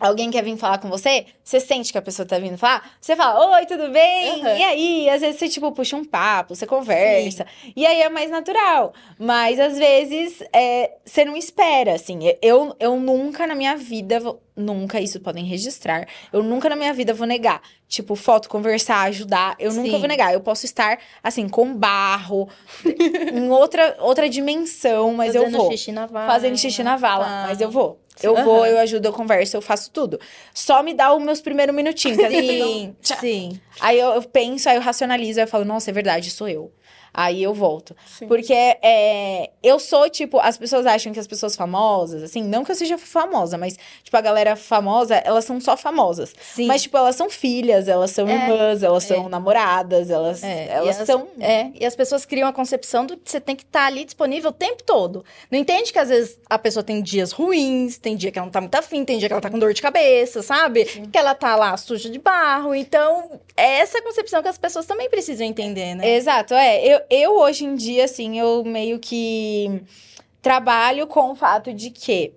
alguém 0.07 0.30
quer 0.30 0.42
vir 0.42 0.57
falar 0.57 0.78
com 0.78 0.88
você, 0.88 1.26
você 1.42 1.61
sente 1.61 1.92
que 1.92 1.98
a 1.98 2.03
pessoa 2.03 2.26
tá 2.26 2.38
vindo 2.38 2.59
falar, 2.59 2.90
você 3.00 3.14
fala, 3.16 3.57
oi, 3.57 3.66
tudo 3.66 3.88
bem? 3.90 4.42
Aham. 4.44 4.57
E 4.59 4.62
aí, 4.62 5.09
às 5.11 5.20
vezes 5.20 5.38
você, 5.38 5.48
tipo, 5.48 5.70
puxa 5.72 5.96
um 5.96 6.05
papo, 6.05 6.55
você 6.55 6.66
conversa. 6.66 7.46
E 7.76 7.86
aí 7.86 8.03
é 8.03 8.09
mais 8.09 8.30
natural. 8.30 8.92
Mas, 9.18 9.59
às 9.61 9.78
vezes, 9.78 10.42
é, 10.53 10.92
você 11.05 11.24
não 11.24 11.36
espera, 11.36 11.94
assim. 11.94 12.18
Eu, 12.42 12.74
eu 12.80 12.96
nunca 12.98 13.46
na 13.46 13.55
minha 13.55 13.76
vida, 13.76 14.18
vou, 14.20 14.42
nunca, 14.57 15.00
isso 15.00 15.20
podem 15.20 15.44
registrar, 15.44 16.07
eu 16.32 16.42
nunca 16.42 16.68
na 16.68 16.76
minha 16.76 16.92
vida 16.92 17.14
vou 17.14 17.26
negar. 17.26 17.62
Tipo, 17.88 18.16
foto, 18.16 18.48
conversar, 18.48 19.03
ajudar, 19.03 19.55
eu 19.59 19.70
nunca 19.72 19.90
Sim. 19.90 19.98
vou 19.98 20.09
negar. 20.09 20.32
Eu 20.32 20.40
posso 20.40 20.64
estar, 20.64 20.98
assim, 21.22 21.46
com 21.48 21.74
barro, 21.76 22.48
em 23.32 23.50
outra, 23.50 23.96
outra 24.00 24.28
dimensão, 24.28 25.12
mas 25.14 25.34
eu 25.34 25.42
Fazendo 25.44 25.59
vou. 25.59 25.70
xixi 25.70 25.92
na 25.92 26.07
vala. 26.07 26.26
Fazendo 26.26 26.57
xixi 26.57 26.82
na 26.82 26.96
vala, 26.96 27.24
Tá. 27.24 27.44
mas 27.48 27.61
eu 27.61 27.70
vou. 27.70 28.00
Eu 28.22 28.34
vou, 28.44 28.66
eu 28.66 28.78
ajudo, 28.78 29.06
eu 29.06 29.12
converso, 29.12 29.56
eu 29.56 29.62
faço 29.62 29.90
tudo. 29.90 30.18
Só 30.52 30.82
me 30.82 30.92
dá 30.94 31.14
os 31.14 31.22
meus 31.22 31.40
primeiros 31.40 31.74
minutinhos. 31.74 32.18
eu 32.18 32.94
Sim, 33.02 33.20
sim. 33.20 33.60
Aí 33.80 33.98
eu, 33.98 34.10
eu 34.10 34.22
penso, 34.22 34.68
aí 34.68 34.76
eu 34.76 34.82
racionalizo, 34.82 35.40
aí 35.40 35.44
eu 35.44 35.48
falo, 35.48 35.64
nossa, 35.64 35.90
é 35.90 35.92
verdade, 35.92 36.30
sou 36.30 36.48
eu. 36.48 36.70
Aí 37.14 37.42
eu 37.42 37.52
volto. 37.52 37.94
Sim. 38.06 38.26
Porque 38.26 38.54
é, 38.54 39.50
eu 39.62 39.78
sou, 39.78 40.08
tipo, 40.08 40.38
as 40.38 40.56
pessoas 40.56 40.86
acham 40.86 41.12
que 41.12 41.20
as 41.20 41.26
pessoas 41.26 41.54
famosas, 41.54 42.22
assim, 42.22 42.42
não 42.42 42.64
que 42.64 42.72
eu 42.72 42.74
seja 42.74 42.96
famosa, 42.96 43.58
mas, 43.58 43.76
tipo, 44.02 44.16
a 44.16 44.20
galera 44.20 44.56
famosa, 44.56 45.16
elas 45.16 45.44
são 45.44 45.60
só 45.60 45.76
famosas. 45.76 46.34
Sim. 46.40 46.66
Mas, 46.66 46.82
tipo, 46.82 46.96
elas 46.96 47.14
são 47.16 47.28
filhas, 47.28 47.86
elas 47.86 48.10
são 48.12 48.26
É, 48.28 48.34
irmãs, 48.34 48.82
elas 48.82 49.04
são 49.04 49.28
namoradas, 49.28 50.10
elas, 50.10 50.42
É, 50.42 50.68
elas 50.68 50.98
e 50.98 51.00
as, 51.02 51.06
são. 51.06 51.28
É, 51.38 51.70
e 51.78 51.84
as 51.84 51.94
pessoas 51.94 52.24
criam 52.24 52.48
a 52.48 52.52
concepção 52.52 53.04
do 53.04 53.16
que 53.16 53.30
você 53.30 53.40
tem 53.40 53.54
que 53.54 53.62
estar 53.62 53.86
ali 53.86 54.04
disponível 54.04 54.50
o 54.50 54.54
tempo 54.54 54.82
todo. 54.82 55.24
Não 55.50 55.58
entende 55.58 55.92
que 55.92 55.98
às 55.98 56.08
vezes 56.08 56.38
a 56.48 56.58
pessoa 56.58 56.82
tem 56.82 57.02
dias 57.02 57.32
ruins, 57.32 57.98
tem 57.98 58.16
dia 58.16 58.30
que 58.32 58.38
ela 58.38 58.46
não 58.46 58.52
tá 58.52 58.60
muito 58.60 58.74
afim, 58.74 59.04
tem 59.04 59.18
dia 59.18 59.28
que 59.28 59.32
ela 59.34 59.42
tá 59.42 59.50
com 59.50 59.58
dor 59.58 59.74
de 59.74 59.82
cabeça, 59.82 60.42
sabe? 60.42 60.84
Que 60.84 61.18
ela 61.18 61.34
tá 61.34 61.56
lá 61.56 61.76
suja 61.76 62.08
de 62.08 62.18
barro. 62.18 62.74
Então, 62.74 63.40
é 63.56 63.80
essa 63.80 64.00
concepção 64.00 64.42
que 64.42 64.48
as 64.48 64.58
pessoas 64.58 64.86
também 64.86 65.10
precisam 65.10 65.46
entender, 65.46 65.94
né? 65.94 66.08
Exato, 66.16 66.54
é. 66.54 66.82
Eu, 66.84 67.01
eu 67.11 67.36
hoje 67.38 67.64
em 67.64 67.74
dia, 67.74 68.05
assim, 68.05 68.38
eu 68.38 68.64
meio 68.64 68.98
que 68.98 69.82
trabalho 70.40 71.07
com 71.07 71.32
o 71.32 71.34
fato 71.36 71.72
de 71.72 71.90
que 71.90 72.32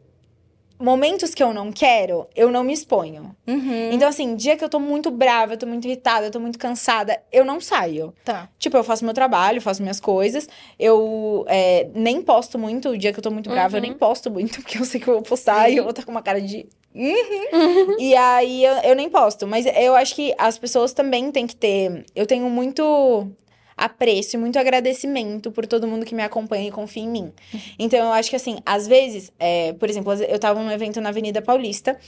momentos 0.77 1.33
que 1.33 1.41
eu 1.41 1.53
não 1.53 1.71
quero, 1.71 2.27
eu 2.35 2.51
não 2.51 2.63
me 2.63 2.73
exponho. 2.73 3.35
Uhum. 3.47 3.91
Então, 3.91 4.07
assim, 4.07 4.35
dia 4.35 4.57
que 4.57 4.63
eu 4.63 4.69
tô 4.69 4.79
muito 4.79 5.09
brava, 5.09 5.53
eu 5.53 5.57
tô 5.57 5.65
muito 5.65 5.85
irritada, 5.85 6.25
eu 6.27 6.31
tô 6.31 6.39
muito 6.39 6.59
cansada, 6.59 7.21
eu 7.31 7.45
não 7.45 7.61
saio. 7.61 8.13
Tá. 8.23 8.49
Tipo, 8.59 8.77
eu 8.77 8.83
faço 8.83 9.05
meu 9.05 9.13
trabalho, 9.13 9.61
faço 9.61 9.81
minhas 9.81 9.99
coisas. 9.99 10.47
Eu 10.77 11.45
é, 11.47 11.87
nem 11.93 12.21
posto 12.21 12.59
muito. 12.59 12.89
O 12.89 12.97
dia 12.97 13.13
que 13.13 13.19
eu 13.19 13.23
tô 13.23 13.31
muito 13.31 13.49
brava, 13.49 13.77
eu 13.77 13.81
nem 13.81 13.93
posto 13.93 14.29
muito, 14.29 14.59
porque 14.61 14.77
eu 14.77 14.85
sei 14.85 14.99
que 14.99 15.07
eu 15.07 15.15
vou 15.15 15.23
postar 15.23 15.69
e 15.69 15.77
eu 15.77 15.83
vou 15.83 15.91
estar 15.91 16.03
com 16.03 16.11
uma 16.11 16.21
cara 16.21 16.41
de. 16.41 16.65
"Uhum". 16.93 17.97
e 17.99 18.15
aí 18.15 18.63
eu, 18.63 18.73
eu 18.83 18.95
nem 18.95 19.09
posto. 19.09 19.47
Mas 19.47 19.65
eu 19.65 19.95
acho 19.95 20.13
que 20.15 20.33
as 20.37 20.57
pessoas 20.57 20.91
também 20.93 21.31
têm 21.31 21.47
que 21.47 21.55
ter. 21.55 22.05
Eu 22.13 22.25
tenho 22.25 22.49
muito 22.49 23.29
apreço 23.75 24.35
e 24.35 24.39
muito 24.39 24.57
agradecimento 24.57 25.51
por 25.51 25.65
todo 25.67 25.87
mundo 25.87 26.05
que 26.05 26.15
me 26.15 26.23
acompanha 26.23 26.67
e 26.67 26.71
confia 26.71 27.03
em 27.03 27.09
mim. 27.09 27.33
Então, 27.77 27.99
eu 27.99 28.11
acho 28.13 28.29
que, 28.29 28.35
assim, 28.35 28.59
às 28.65 28.87
vezes, 28.87 29.31
é, 29.39 29.73
por 29.73 29.89
exemplo, 29.89 30.13
eu 30.13 30.39
tava 30.39 30.61
num 30.61 30.71
evento 30.71 31.01
na 31.01 31.09
Avenida 31.09 31.41
Paulista, 31.41 31.99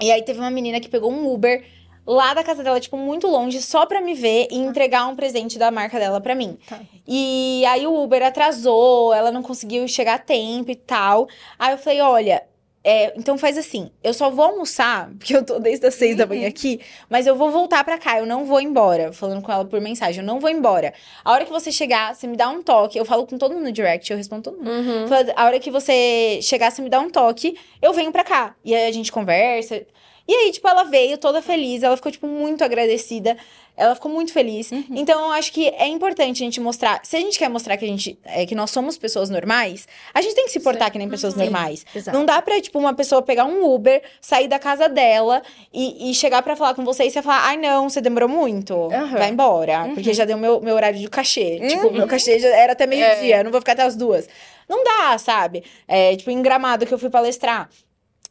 e 0.00 0.10
aí 0.10 0.22
teve 0.22 0.38
uma 0.38 0.50
menina 0.50 0.80
que 0.80 0.88
pegou 0.88 1.10
um 1.10 1.32
Uber 1.32 1.64
lá 2.06 2.32
da 2.32 2.42
casa 2.42 2.64
dela, 2.64 2.80
tipo, 2.80 2.96
muito 2.96 3.26
longe, 3.26 3.60
só 3.60 3.84
pra 3.84 4.00
me 4.00 4.14
ver 4.14 4.48
e 4.50 4.56
entregar 4.56 5.06
um 5.06 5.14
presente 5.14 5.58
da 5.58 5.70
marca 5.70 5.98
dela 5.98 6.20
pra 6.20 6.34
mim. 6.34 6.56
Tá. 6.66 6.80
E 7.06 7.64
aí 7.66 7.86
o 7.86 8.02
Uber 8.02 8.22
atrasou, 8.22 9.12
ela 9.12 9.30
não 9.30 9.42
conseguiu 9.42 9.86
chegar 9.86 10.14
a 10.14 10.18
tempo 10.18 10.70
e 10.70 10.76
tal. 10.76 11.28
Aí 11.58 11.72
eu 11.72 11.78
falei, 11.78 12.00
olha. 12.00 12.42
É, 12.90 13.12
então 13.18 13.36
faz 13.36 13.58
assim, 13.58 13.90
eu 14.02 14.14
só 14.14 14.30
vou 14.30 14.46
almoçar, 14.46 15.10
porque 15.18 15.36
eu 15.36 15.44
tô 15.44 15.58
desde 15.58 15.86
as 15.86 15.94
seis 15.94 16.16
da 16.16 16.26
manhã 16.26 16.48
aqui, 16.48 16.80
mas 17.10 17.26
eu 17.26 17.36
vou 17.36 17.50
voltar 17.50 17.84
pra 17.84 17.98
cá, 17.98 18.18
eu 18.18 18.24
não 18.24 18.46
vou 18.46 18.62
embora. 18.62 19.12
Falando 19.12 19.42
com 19.42 19.52
ela 19.52 19.62
por 19.62 19.78
mensagem, 19.78 20.22
eu 20.22 20.26
não 20.26 20.40
vou 20.40 20.48
embora. 20.48 20.94
A 21.22 21.32
hora 21.32 21.44
que 21.44 21.52
você 21.52 21.70
chegar, 21.70 22.14
você 22.14 22.26
me 22.26 22.34
dá 22.34 22.48
um 22.48 22.62
toque, 22.62 22.98
eu 22.98 23.04
falo 23.04 23.26
com 23.26 23.36
todo 23.36 23.52
mundo 23.52 23.64
no 23.64 23.72
direct, 23.72 24.10
eu 24.10 24.16
respondo 24.16 24.44
todo 24.44 24.56
mundo. 24.56 24.70
Uhum. 24.70 25.06
A 25.36 25.44
hora 25.44 25.60
que 25.60 25.70
você 25.70 26.40
chegar, 26.40 26.72
você 26.72 26.80
me 26.80 26.88
dá 26.88 26.98
um 26.98 27.10
toque, 27.10 27.58
eu 27.82 27.92
venho 27.92 28.10
pra 28.10 28.24
cá. 28.24 28.54
E 28.64 28.74
aí 28.74 28.88
a 28.88 28.92
gente 28.92 29.12
conversa. 29.12 29.84
E 30.28 30.34
aí, 30.34 30.52
tipo, 30.52 30.68
ela 30.68 30.84
veio 30.84 31.16
toda 31.16 31.40
feliz, 31.40 31.82
ela 31.82 31.96
ficou, 31.96 32.12
tipo, 32.12 32.26
muito 32.26 32.62
agradecida. 32.62 33.34
Ela 33.74 33.94
ficou 33.94 34.10
muito 34.10 34.32
feliz. 34.32 34.70
Então, 34.90 35.26
eu 35.26 35.32
acho 35.32 35.52
que 35.52 35.68
é 35.68 35.86
importante 35.86 36.42
a 36.42 36.44
gente 36.44 36.60
mostrar. 36.60 37.00
Se 37.04 37.16
a 37.16 37.20
gente 37.20 37.38
quer 37.38 37.48
mostrar 37.48 37.76
que 37.76 37.84
a 37.84 37.88
gente 37.88 38.18
é, 38.24 38.44
que 38.44 38.54
nós 38.54 38.70
somos 38.70 38.98
pessoas 38.98 39.30
normais, 39.30 39.86
a 40.12 40.20
gente 40.20 40.34
tem 40.34 40.44
que 40.46 40.50
se 40.50 40.60
portar 40.60 40.90
que 40.90 40.98
nem 40.98 41.08
pessoas 41.08 41.32
Sim, 41.34 41.44
normais. 41.44 41.86
exato. 41.94 42.16
Não 42.16 42.26
dá 42.26 42.42
pra, 42.42 42.60
tipo, 42.60 42.78
uma 42.78 42.92
pessoa 42.92 43.22
pegar 43.22 43.44
um 43.44 43.64
Uber, 43.72 44.02
sair 44.20 44.48
da 44.48 44.58
casa 44.58 44.88
dela 44.88 45.40
e, 45.72 46.10
e 46.10 46.14
chegar 46.14 46.42
pra 46.42 46.56
falar 46.56 46.74
com 46.74 46.84
você 46.84 47.04
e 47.04 47.10
você 47.10 47.22
falar: 47.22 47.46
ai, 47.46 47.56
não, 47.56 47.88
você 47.88 48.00
demorou 48.00 48.28
muito. 48.28 48.74
Aham. 48.92 49.16
Vai 49.16 49.30
embora. 49.30 49.88
Porque 49.94 50.12
já 50.12 50.24
deu 50.24 50.36
meu, 50.36 50.60
meu 50.60 50.74
horário 50.74 50.98
de 50.98 51.08
cachê. 51.08 51.60
Tipo, 51.68 51.90
meu 51.90 52.06
cachê 52.08 52.38
já 52.40 52.48
era 52.48 52.72
até 52.72 52.84
meio-dia, 52.86 53.38
eu 53.38 53.44
não 53.44 53.52
vou 53.52 53.60
ficar 53.60 53.72
até 53.72 53.82
as 53.84 53.94
duas. 53.96 54.28
Não 54.68 54.84
dá, 54.84 55.16
sabe? 55.16 55.64
É, 55.86 56.14
tipo, 56.16 56.30
em 56.30 56.42
gramado 56.42 56.84
que 56.84 56.92
eu 56.92 56.98
fui 56.98 57.08
palestrar, 57.08 57.70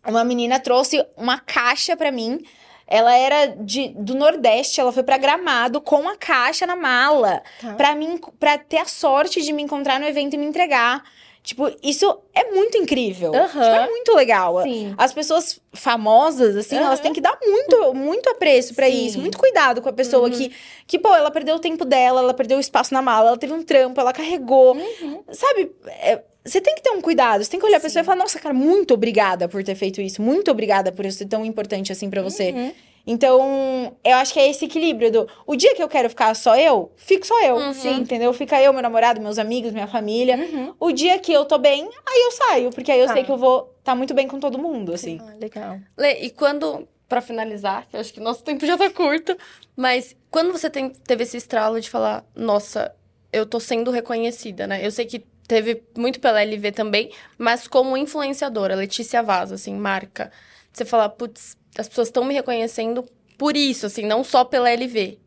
uma 0.10 0.24
menina 0.24 0.60
trouxe 0.60 1.06
uma 1.16 1.40
caixa 1.40 1.96
pra 1.96 2.12
mim. 2.12 2.40
Ela 2.88 3.14
era 3.16 3.48
de, 3.48 3.90
do 3.90 4.16
Nordeste, 4.16 4.80
ela 4.80 4.94
foi 4.94 5.04
pra 5.04 5.18
Gramado 5.18 5.82
com 5.82 6.08
a 6.08 6.16
caixa 6.16 6.66
na 6.66 6.76
mala. 6.76 7.42
Tá. 7.62 7.74
Pra, 7.74 7.94
mim, 7.94 8.20
pra 8.40 8.58
ter 8.58 8.78
a 8.78 8.86
sorte 8.86 9.42
de 9.42 9.52
me 9.52 9.62
encontrar 9.62 10.00
no 10.00 10.06
evento 10.06 10.36
e 10.36 10.38
me 10.38 10.46
entregar. 10.46 11.04
Tipo, 11.44 11.74
isso 11.82 12.20
é 12.34 12.52
muito 12.52 12.78
incrível. 12.78 13.34
Aham. 13.34 13.48
Tipo, 13.48 13.64
é 13.64 13.90
muito 13.90 14.14
legal. 14.14 14.62
Sim. 14.64 14.94
As 14.98 15.14
pessoas 15.14 15.62
famosas, 15.74 16.58
assim, 16.58 16.76
elas 16.76 16.96
Aham. 16.96 17.04
têm 17.04 17.14
que 17.14 17.22
dar 17.22 17.38
muito, 17.42 17.94
muito 17.94 18.30
apreço. 18.30 18.74
Uhum. 18.78 18.88
isso. 18.88 19.18
Muito 19.20 19.38
cuidado 19.38 19.82
com 19.82 19.88
a 19.88 19.94
pessoa 19.94 20.30
que, 20.30 20.52
que, 20.86 21.00
pô, 21.00 21.14
ela 21.16 21.32
perdeu 21.32 21.56
o 21.56 21.60
tempo 21.60 21.86
dela, 21.86 22.20
ela 22.20 22.34
perdeu 22.34 22.58
o 22.58 22.60
espaço 22.60 22.94
na 22.94 23.02
mala, 23.02 23.30
ela 23.30 23.38
teve 23.38 23.54
um 23.54 23.64
trampo, 23.64 24.00
ela 24.00 24.12
carregou. 24.12 24.76
Uhum. 24.76 25.24
Sabe? 25.32 25.72
é, 25.88 26.22
você 26.48 26.62
tem 26.62 26.76
que 26.76 26.82
ter 26.82 26.92
um 26.92 27.02
cuidado, 27.02 27.44
você 27.44 27.52
tem 27.52 27.60
que 27.60 27.66
olhar 27.66 27.78
a 27.78 27.80
pessoa 27.82 28.02
Sim. 28.02 28.06
e 28.06 28.06
falar, 28.06 28.18
nossa, 28.18 28.40
cara, 28.40 28.54
muito 28.54 28.94
obrigada 28.94 29.48
por 29.50 29.64
ter 29.64 29.76
feito 29.76 30.00
isso, 30.02 30.22
muito 30.22 30.50
obrigada 30.50 30.92
por 30.92 31.06
isso 31.06 31.18
ser 31.20 31.26
tão 31.28 31.46
importante 31.46 31.92
assim 31.92 32.10
pra 32.10 32.22
você. 32.22 32.52
Uhum. 32.52 32.74
Então, 33.10 33.96
eu 34.04 34.16
acho 34.18 34.34
que 34.34 34.40
é 34.40 34.50
esse 34.50 34.66
equilíbrio 34.66 35.10
do 35.10 35.30
o 35.46 35.56
dia 35.56 35.74
que 35.74 35.82
eu 35.82 35.88
quero 35.88 36.10
ficar 36.10 36.36
só 36.36 36.58
eu, 36.58 36.92
fico 36.98 37.26
só 37.26 37.42
eu. 37.42 37.56
Uhum. 37.56 37.74
Sim, 37.74 37.96
entendeu? 38.02 38.34
Fica 38.34 38.62
eu, 38.62 38.74
meu 38.74 38.82
namorado, 38.82 39.22
meus 39.22 39.40
amigos, 39.40 39.72
minha 39.72 39.88
família. 39.88 40.36
Uhum. 40.38 40.74
O 40.80 40.92
dia 40.92 41.18
que 41.18 41.32
eu 41.32 41.46
tô 41.46 41.58
bem, 41.58 41.84
aí 42.06 42.22
eu 42.26 42.32
saio, 42.32 42.70
porque 42.72 42.92
aí 42.92 43.00
eu 43.00 43.08
Tá. 43.08 43.14
sei 43.14 43.24
que 43.24 43.32
eu 43.32 43.38
vou 43.38 43.74
estar 43.80 43.96
muito 43.96 44.14
bem 44.14 44.28
com 44.28 44.40
todo 44.40 44.60
mundo, 44.60 44.94
assim. 44.94 45.20
Ah, 45.22 45.34
legal. 45.40 45.80
Lê, 45.98 46.20
e 46.26 46.30
quando, 46.30 46.86
pra 47.08 47.22
finalizar, 47.22 47.88
que 47.90 47.96
eu 47.96 48.02
acho 48.02 48.14
que 48.14 48.20
nosso 48.20 48.44
tempo 48.44 48.66
já 48.66 48.78
tá 48.78 48.90
curto, 48.90 49.38
mas 49.74 50.14
quando 50.30 50.52
você 50.52 50.70
tem- 50.70 50.90
teve 50.90 51.24
esse 51.24 51.38
estralo 51.38 51.80
de 51.80 51.90
falar, 51.90 52.26
nossa, 52.36 52.94
eu 53.32 53.46
tô 53.46 53.58
sendo 53.58 53.90
reconhecida, 53.90 54.68
né? 54.68 54.86
Eu 54.86 54.92
sei 54.92 55.06
que 55.06 55.20
teve 55.48 55.84
muito 55.98 56.20
pela 56.20 56.42
LV 56.42 56.72
também, 56.74 57.12
mas 57.38 57.68
como 57.68 57.96
influenciadora, 57.96 58.76
Letícia 58.76 59.24
Vaz, 59.24 59.52
assim, 59.52 59.74
marca. 59.76 60.32
Você 60.74 60.84
fala, 60.86 61.08
putz, 61.10 61.58
as 61.78 61.88
pessoas 61.88 62.10
estão 62.10 62.24
me 62.24 62.34
reconhecendo 62.34 63.04
por 63.38 63.56
isso, 63.56 63.86
assim, 63.86 64.06
não 64.06 64.24
só 64.24 64.44
pela 64.44 64.70
LV. 64.70 65.18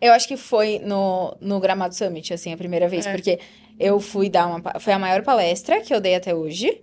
Eu 0.00 0.12
acho 0.12 0.26
que 0.28 0.36
foi 0.36 0.78
no, 0.80 1.36
no 1.40 1.60
Gramado 1.60 1.94
Summit, 1.94 2.32
assim, 2.32 2.52
a 2.52 2.56
primeira 2.56 2.88
vez, 2.88 3.06
É. 3.06 3.12
porque 3.12 3.38
eu 3.78 4.00
fui 4.00 4.28
dar 4.28 4.46
uma. 4.46 4.80
Foi 4.80 4.92
a 4.92 4.98
maior 4.98 5.22
palestra 5.22 5.80
que 5.80 5.94
eu 5.94 6.00
dei 6.00 6.14
até 6.14 6.34
hoje. 6.34 6.80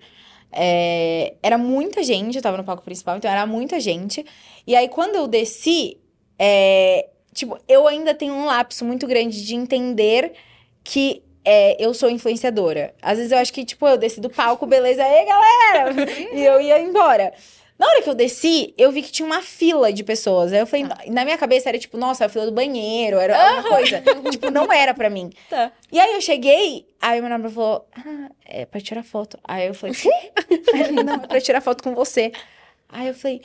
É, 0.51 1.33
era 1.43 1.57
muita 1.57 2.01
gente, 2.03 2.35
eu 2.37 2.41
tava 2.41 2.57
no 2.57 2.63
palco 2.63 2.83
principal, 2.83 3.17
então 3.17 3.29
era 3.29 3.45
muita 3.45 3.79
gente. 3.79 4.25
E 4.65 4.75
aí, 4.75 4.87
quando 4.87 5.15
eu 5.15 5.27
desci, 5.27 5.97
é, 6.39 7.09
tipo, 7.33 7.57
eu 7.67 7.87
ainda 7.87 8.13
tenho 8.13 8.33
um 8.33 8.45
lapso 8.45 8.85
muito 8.85 9.05
grande 9.05 9.45
de 9.45 9.55
entender 9.55 10.33
que 10.83 11.23
é, 11.45 11.77
eu 11.79 11.93
sou 11.93 12.09
influenciadora. 12.09 12.93
Às 13.01 13.17
vezes 13.17 13.31
eu 13.31 13.37
acho 13.37 13.53
que, 13.53 13.63
tipo, 13.63 13.87
eu 13.87 13.97
desci 13.97 14.19
do 14.19 14.29
palco, 14.29 14.65
beleza, 14.65 15.03
aí, 15.03 15.25
galera! 15.25 15.93
e 16.33 16.43
eu 16.43 16.59
ia 16.59 16.79
embora. 16.79 17.31
Na 17.77 17.85
hora 17.87 18.01
que 18.01 18.09
eu 18.09 18.15
desci, 18.15 18.73
eu 18.77 18.89
vi 18.89 19.01
que 19.01 19.11
tinha 19.11 19.25
uma 19.25 19.41
fila 19.41 19.91
de 19.91 20.01
pessoas. 20.01 20.53
Aí 20.53 20.59
eu 20.59 20.65
falei, 20.67 20.87
na 21.07 21.25
minha 21.25 21.37
cabeça 21.37 21.67
era 21.67 21.77
tipo, 21.77 21.97
nossa, 21.97 22.25
a 22.25 22.29
fila 22.29 22.45
do 22.45 22.51
banheiro, 22.53 23.17
era 23.17 23.37
alguma 23.37 23.69
coisa. 23.69 24.01
tipo, 24.31 24.49
não 24.49 24.71
era 24.71 24.93
pra 24.93 25.09
mim. 25.09 25.29
Tá. 25.49 25.71
E 25.91 25.99
aí 25.99 26.13
eu 26.13 26.21
cheguei, 26.21 26.87
aí 27.01 27.19
meu 27.19 27.29
namorado 27.29 27.53
falou, 27.53 27.85
ah, 27.97 28.29
é 28.45 28.65
pra 28.65 28.79
tirar 28.79 29.03
foto. 29.03 29.37
Aí 29.43 29.67
eu 29.67 29.73
falei, 29.73 29.93
quê? 29.93 30.09
Não, 31.03 31.15
é 31.15 31.27
pra 31.27 31.41
tirar 31.41 31.59
foto 31.59 31.83
com 31.83 31.93
você. 31.93 32.31
Aí 32.87 33.07
eu 33.07 33.13
falei, 33.13 33.41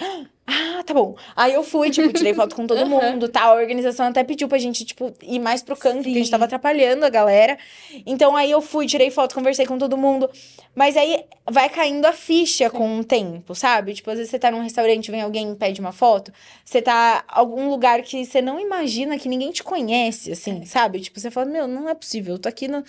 ah, 0.46 0.82
tá 0.84 0.92
bom. 0.92 1.16
Aí 1.34 1.54
eu 1.54 1.62
fui, 1.62 1.90
tipo, 1.90 2.12
tirei 2.12 2.34
foto 2.34 2.54
com 2.54 2.66
todo 2.66 2.84
mundo, 2.86 3.28
tal. 3.28 3.56
A 3.56 3.60
organização 3.60 4.06
até 4.06 4.22
pediu 4.22 4.46
pra 4.48 4.58
gente, 4.58 4.84
tipo, 4.84 5.12
ir 5.22 5.38
mais 5.38 5.62
pro 5.62 5.76
canto, 5.76 5.96
porque 5.96 6.10
a 6.10 6.14
gente 6.14 6.26
Sim. 6.26 6.30
tava 6.30 6.44
atrapalhando 6.44 7.04
a 7.04 7.08
galera. 7.08 7.58
Então 8.06 8.36
aí 8.36 8.50
eu 8.50 8.60
fui, 8.60 8.86
tirei 8.86 9.10
foto, 9.10 9.34
conversei 9.34 9.66
com 9.66 9.78
todo 9.78 9.96
mundo. 9.96 10.28
Mas 10.74 10.96
aí 10.96 11.24
vai 11.50 11.68
caindo 11.68 12.04
a 12.04 12.12
ficha 12.12 12.70
com 12.70 12.98
o 12.98 13.04
tempo, 13.04 13.54
sabe? 13.54 13.94
Tipo, 13.94 14.10
às 14.10 14.18
vezes 14.18 14.30
você 14.30 14.38
tá 14.38 14.50
num 14.50 14.62
restaurante, 14.62 15.10
vem 15.10 15.22
alguém 15.22 15.52
e 15.52 15.56
pede 15.56 15.80
uma 15.80 15.92
foto. 15.92 16.32
Você 16.64 16.80
tá 16.82 17.24
em 17.28 17.38
algum 17.38 17.68
lugar 17.70 18.02
que 18.02 18.24
você 18.24 18.40
não 18.40 18.60
imagina 18.60 19.18
que 19.18 19.28
ninguém 19.28 19.50
te 19.50 19.62
conhece, 19.64 20.32
assim, 20.32 20.64
sabe? 20.64 21.00
Tipo, 21.00 21.18
você 21.18 21.30
fala, 21.30 21.46
meu, 21.46 21.66
não 21.66 21.88
é 21.88 21.94
possível. 21.94 22.34
Eu 22.34 22.38
tô 22.38 22.48
aqui 22.48 22.68
no, 22.68 22.84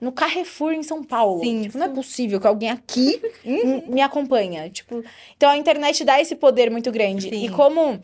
no 0.00 0.10
Carrefour 0.12 0.72
em 0.72 0.82
São 0.82 1.04
Paulo. 1.04 1.40
Sim, 1.44 1.62
tipo, 1.62 1.76
não 1.78 1.86
é 1.86 1.88
possível 1.88 2.40
que 2.40 2.46
alguém 2.46 2.70
aqui 2.70 3.20
m- 3.44 3.84
me 3.88 4.00
acompanha. 4.00 4.68
Tipo, 4.70 5.04
então 5.36 5.50
a 5.50 5.56
internet 5.56 6.04
dá 6.04 6.20
esse 6.20 6.34
poder 6.36 6.70
muito 6.70 6.90
grande. 6.90 7.28
Sim. 7.28 7.44
E 7.44 7.48
como 7.50 8.00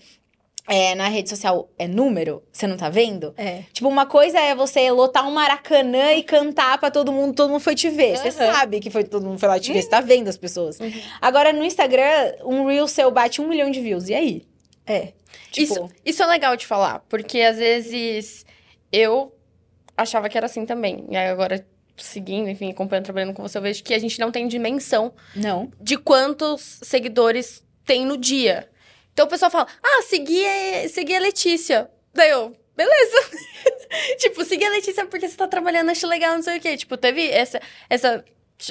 é, 0.69 0.95
na 0.97 1.09
rede 1.09 1.29
social 1.31 1.71
é 1.79 1.87
número, 1.89 2.43
você 2.53 2.67
não 2.67 2.77
tá 2.77 2.89
vendo? 2.91 3.33
É. 3.37 3.63
Tipo, 3.73 3.89
uma 3.89 4.05
coisa 4.05 4.39
é 4.39 4.55
você 4.55 4.91
lotar 4.91 5.27
um 5.27 5.31
maracanã 5.31 6.13
e 6.13 6.23
cantar 6.23 6.77
pra 6.79 6.91
todo 6.91 7.13
mundo, 7.13 7.35
todo 7.35 7.51
mundo 7.51 7.61
foi 7.61 7.75
te 7.75 7.89
ver. 7.89 8.17
Você 8.19 8.29
Aham. 8.29 8.53
sabe 8.53 8.81
que 8.81 8.91
foi 8.91 9.05
todo 9.05 9.25
mundo 9.25 9.39
foi 9.39 9.49
lá 9.49 9.59
te 9.61 9.73
ver, 9.73 9.81
você 9.81 9.89
tá 9.89 10.01
vendo 10.01 10.29
as 10.29 10.37
pessoas. 10.37 10.79
Uhum. 10.81 10.93
Agora, 11.21 11.53
no 11.53 11.65
Instagram, 11.65 12.35
um 12.45 12.67
Reel 12.67 12.89
seu 12.89 13.11
bate 13.11 13.41
um 13.41 13.47
milhão 13.49 13.71
de 13.71 13.81
views. 13.81 14.09
E 14.09 14.15
aí? 14.15 14.43
É. 14.85 15.13
Tipo, 15.51 15.73
Isso, 15.73 15.91
isso 16.05 16.23
é 16.23 16.27
legal 16.27 16.57
de 16.57 16.67
falar, 16.67 16.99
porque 17.09 17.41
às 17.41 17.57
vezes 17.59 18.45
eu 18.93 19.33
achava 19.97 20.29
que 20.29 20.37
era 20.37 20.47
assim 20.47 20.67
também. 20.67 21.05
E 21.09 21.17
aí 21.17 21.29
agora, 21.29 21.65
seguindo, 21.97 22.49
enfim, 22.49 22.71
acompanhando, 22.71 23.05
trabalhando 23.05 23.35
com 23.35 23.43
você, 23.43 23.59
eu 23.59 23.63
vejo 23.63 23.83
que 23.83 23.95
a 23.95 23.99
gente 23.99 24.19
não 24.19 24.31
tem 24.31 24.47
dimensão 24.49 25.13
não. 25.35 25.71
de 25.81 25.97
quantos 25.97 26.81
seguidores 26.83 27.63
tem 27.85 28.05
no 28.05 28.17
dia. 28.17 28.69
Então 29.13 29.27
o 29.27 29.29
pessoal 29.29 29.51
fala, 29.51 29.67
ah, 29.83 30.03
segui, 30.03 30.45
a- 30.45 30.89
segui 30.89 31.15
a 31.15 31.21
Letícia. 31.21 31.91
Daí 32.13 32.31
eu, 32.31 32.55
beleza. 32.77 33.17
tipo, 34.19 34.45
segui 34.45 34.65
a 34.65 34.71
Letícia 34.71 35.07
porque 35.07 35.29
você 35.29 35.37
tá 35.37 35.47
trabalhando, 35.49 35.91
acho 35.91 36.07
legal, 36.07 36.35
não 36.35 36.43
sei 36.43 36.59
o 36.59 36.61
quê. 36.61 36.77
Tipo, 36.77 36.97
teve 36.97 37.27
essa, 37.31 37.61
essa 37.89 38.25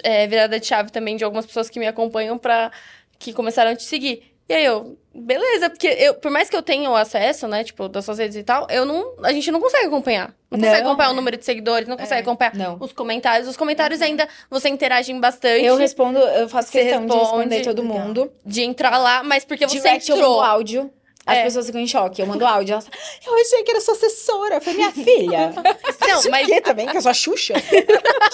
é, 0.04 0.28
virada 0.28 0.60
de 0.60 0.66
chave 0.68 0.92
também 0.92 1.16
de 1.16 1.24
algumas 1.24 1.46
pessoas 1.46 1.70
que 1.70 1.80
me 1.80 1.88
acompanham 1.88 2.38
pra... 2.38 2.72
que 3.18 3.34
começaram 3.34 3.72
a 3.72 3.76
te 3.76 3.84
seguir. 3.84 4.35
E 4.48 4.54
aí 4.54 4.64
eu, 4.64 4.96
beleza, 5.14 5.72
porque 5.72 5.88
eu, 5.88 6.14
por 6.14 6.30
mais 6.30 6.50
que 6.50 6.56
eu 6.56 6.62
tenha 6.62 6.88
o 6.90 6.96
acesso, 6.96 7.48
né, 7.48 7.64
tipo, 7.64 7.90
das 7.90 8.06
suas 8.06 8.20
redes 8.20 8.38
e 8.38 8.44
tal, 8.44 8.68
eu 8.70 8.86
não, 8.86 9.14
a 9.24 9.34
gente 9.34 9.50
não 9.52 9.60
consegue 9.60 9.88
acompanhar. 9.88 10.36
Não, 10.52 10.60
consegue 10.60 10.82
Não. 10.84 10.88
acompanhar 10.90 11.10
o 11.10 11.14
número 11.16 11.36
de 11.38 11.44
seguidores, 11.46 11.88
não 11.88 11.98
consegue 11.98 12.22
acompanhar 12.22 12.54
Não. 12.56 12.78
os 12.80 12.94
comentários. 12.94 13.50
Os 13.50 13.58
comentários 13.58 14.02
ainda, 14.04 14.28
você 14.50 14.70
interagem 14.70 15.20
bastante. 15.20 15.66
Eu 15.66 15.76
respondo, 15.78 16.20
eu 16.20 16.48
faço 16.48 16.72
questão 16.72 17.06
de 17.08 17.14
responder 17.18 17.56
responde, 17.58 17.76
todo 17.76 17.84
mundo. 17.84 18.32
de 18.46 18.62
entrar 18.62 18.98
lá, 19.00 19.24
mas 19.24 19.44
porque 19.44 19.68
você 19.68 19.78
Direct 19.80 20.12
entrou. 20.12 20.30
mando 20.38 20.42
áudio. 20.44 20.92
As 21.28 21.40
É. 21.40 21.44
pessoas 21.44 21.66
ficam 21.66 21.82
em 21.82 21.88
choque. 21.88 22.22
Eu 22.22 22.28
mando 22.28 22.46
áudio. 22.46 22.74
Elas 22.74 22.88
eu 23.26 23.34
achei 23.34 23.64
que 23.64 23.72
era 23.72 23.82
sua 23.82 23.96
assessora. 23.96 24.62
Falei, 24.62 24.78
minha 24.78 24.92
filha. 24.92 25.52
Não, 26.08 26.20
Isso 26.20 26.30
mas 26.30 26.48
o 26.48 26.52
quê 26.52 26.62
também? 26.62 26.86
Que 26.88 26.98
é 26.98 27.02
sua 27.02 27.16
Xuxa? 27.16 27.56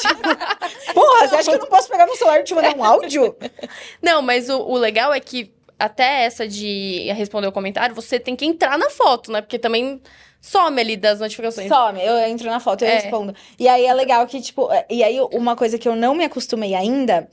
Tipo, 0.01 0.93
Porra, 0.93 1.27
você 1.27 1.35
acha 1.35 1.49
que 1.51 1.55
eu 1.55 1.59
não 1.59 1.67
posso 1.67 1.87
pegar 1.87 2.05
meu 2.05 2.15
celular 2.17 2.41
e 2.41 2.43
te 2.43 2.53
mandar 2.53 2.75
um 2.75 2.83
áudio? 2.83 3.33
não, 4.01 4.21
mas 4.21 4.49
o, 4.49 4.57
o 4.59 4.75
legal 4.77 5.13
é 5.13 5.19
que 5.21 5.51
até 5.81 6.23
essa 6.23 6.47
de 6.47 7.11
responder 7.13 7.47
o 7.47 7.51
comentário, 7.51 7.93
você 7.95 8.19
tem 8.19 8.35
que 8.35 8.45
entrar 8.45 8.77
na 8.77 8.89
foto, 8.89 9.31
né? 9.31 9.41
Porque 9.41 9.57
também 9.59 10.01
some 10.39 10.79
ali 10.79 10.95
das 10.97 11.19
notificações. 11.19 11.67
Some, 11.67 12.01
eu 12.03 12.17
entro 12.27 12.47
na 12.49 12.59
foto 12.59 12.83
e 12.83 12.85
eu 12.87 12.91
É. 12.91 12.95
respondo. 12.99 13.35
E 13.59 13.67
aí 13.67 13.85
é 13.85 13.93
legal 13.93 14.25
que, 14.25 14.41
tipo, 14.41 14.71
é- 14.71 14.85
e 14.89 15.03
aí 15.03 15.19
uma 15.33 15.55
coisa 15.55 15.77
que 15.77 15.87
eu 15.87 15.95
não 15.95 16.15
me 16.15 16.23
acostumei 16.23 16.73
ainda 16.73 17.27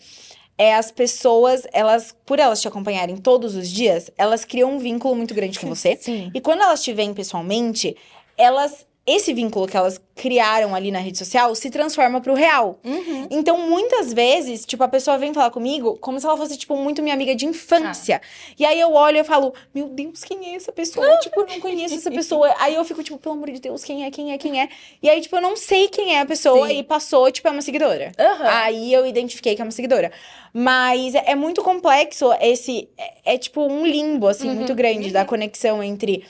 é 0.58 0.74
as 0.74 0.90
pessoas, 0.90 1.62
elas, 1.72 2.14
por 2.26 2.38
elas 2.40 2.60
te 2.60 2.66
acompanharem 2.68 3.16
todos 3.16 3.54
os 3.54 3.68
dias, 3.70 4.10
elas 4.18 4.44
criam 4.44 4.72
um 4.74 4.78
vínculo 4.78 5.14
muito 5.14 5.32
grande 5.32 5.58
com 5.60 5.68
você. 5.74 5.96
Sim. 6.00 6.30
E 6.34 6.40
quando 6.40 6.62
elas 6.62 6.82
te 6.82 6.92
veem 6.92 7.14
pessoalmente, 7.14 7.96
elas. 8.36 8.86
Esse 9.08 9.32
vínculo 9.32 9.66
que 9.66 9.76
elas 9.76 10.00
criaram 10.14 10.74
ali 10.74 10.90
na 10.90 10.98
rede 10.98 11.16
social 11.16 11.54
se 11.54 11.70
transforma 11.70 12.20
pro 12.20 12.34
real. 12.34 12.78
Uhum. 12.84 13.26
Então, 13.30 13.56
muitas 13.68 14.12
vezes, 14.12 14.66
tipo, 14.66 14.82
a 14.84 14.88
pessoa 14.88 15.16
vem 15.16 15.32
falar 15.32 15.50
comigo 15.50 15.96
como 16.00 16.20
se 16.20 16.26
ela 16.26 16.36
fosse, 16.36 16.58
tipo, 16.58 16.76
muito 16.76 17.02
minha 17.02 17.14
amiga 17.14 17.34
de 17.34 17.46
infância. 17.46 18.20
E 18.58 18.66
aí 18.66 18.78
eu 18.78 18.92
olho 18.92 19.16
e 19.16 19.20
eu 19.20 19.24
falo, 19.24 19.54
meu 19.74 19.88
Deus, 19.88 20.22
quem 20.24 20.52
é 20.52 20.56
essa 20.56 20.72
pessoa? 20.72 21.06
tipo, 21.20 21.40
eu 21.40 21.46
não 21.46 21.60
conheço 21.60 21.94
essa 21.94 22.10
pessoa. 22.10 22.54
Aí 22.58 22.74
eu 22.74 22.84
fico, 22.84 23.02
tipo, 23.02 23.16
pelo 23.18 23.34
amor 23.34 23.50
de 23.50 23.60
Deus, 23.60 23.82
quem 23.82 24.04
é, 24.04 24.10
quem 24.10 24.32
é, 24.32 24.38
quem 24.38 24.60
é? 24.60 24.68
E 25.02 25.08
aí, 25.08 25.20
tipo, 25.20 25.36
eu 25.36 25.40
não 25.40 25.56
sei 25.56 25.88
quem 25.88 26.14
é 26.14 26.20
a 26.20 26.26
pessoa 26.26 26.68
Sim. 26.68 26.78
e 26.78 26.82
passou, 26.82 27.30
tipo, 27.30 27.48
é 27.48 27.50
uma 27.50 27.62
seguidora. 27.62 28.12
Aham. 28.18 28.48
Aí 28.48 28.92
eu 28.92 29.06
identifiquei 29.06 29.54
que 29.54 29.62
é 29.62 29.64
uma 29.64 29.70
seguidora. 29.70 30.12
Mas 30.52 31.14
é, 31.14 31.22
é 31.28 31.34
muito 31.34 31.62
complexo 31.62 32.32
esse. 32.40 32.88
É, 32.96 33.34
é 33.34 33.38
tipo 33.38 33.62
um 33.62 33.86
limbo, 33.86 34.26
assim, 34.26 34.48
Uhum, 34.48 34.56
muito 34.56 34.74
grande 34.74 35.10
da 35.10 35.24
conexão 35.24 35.82
entre. 35.82 36.24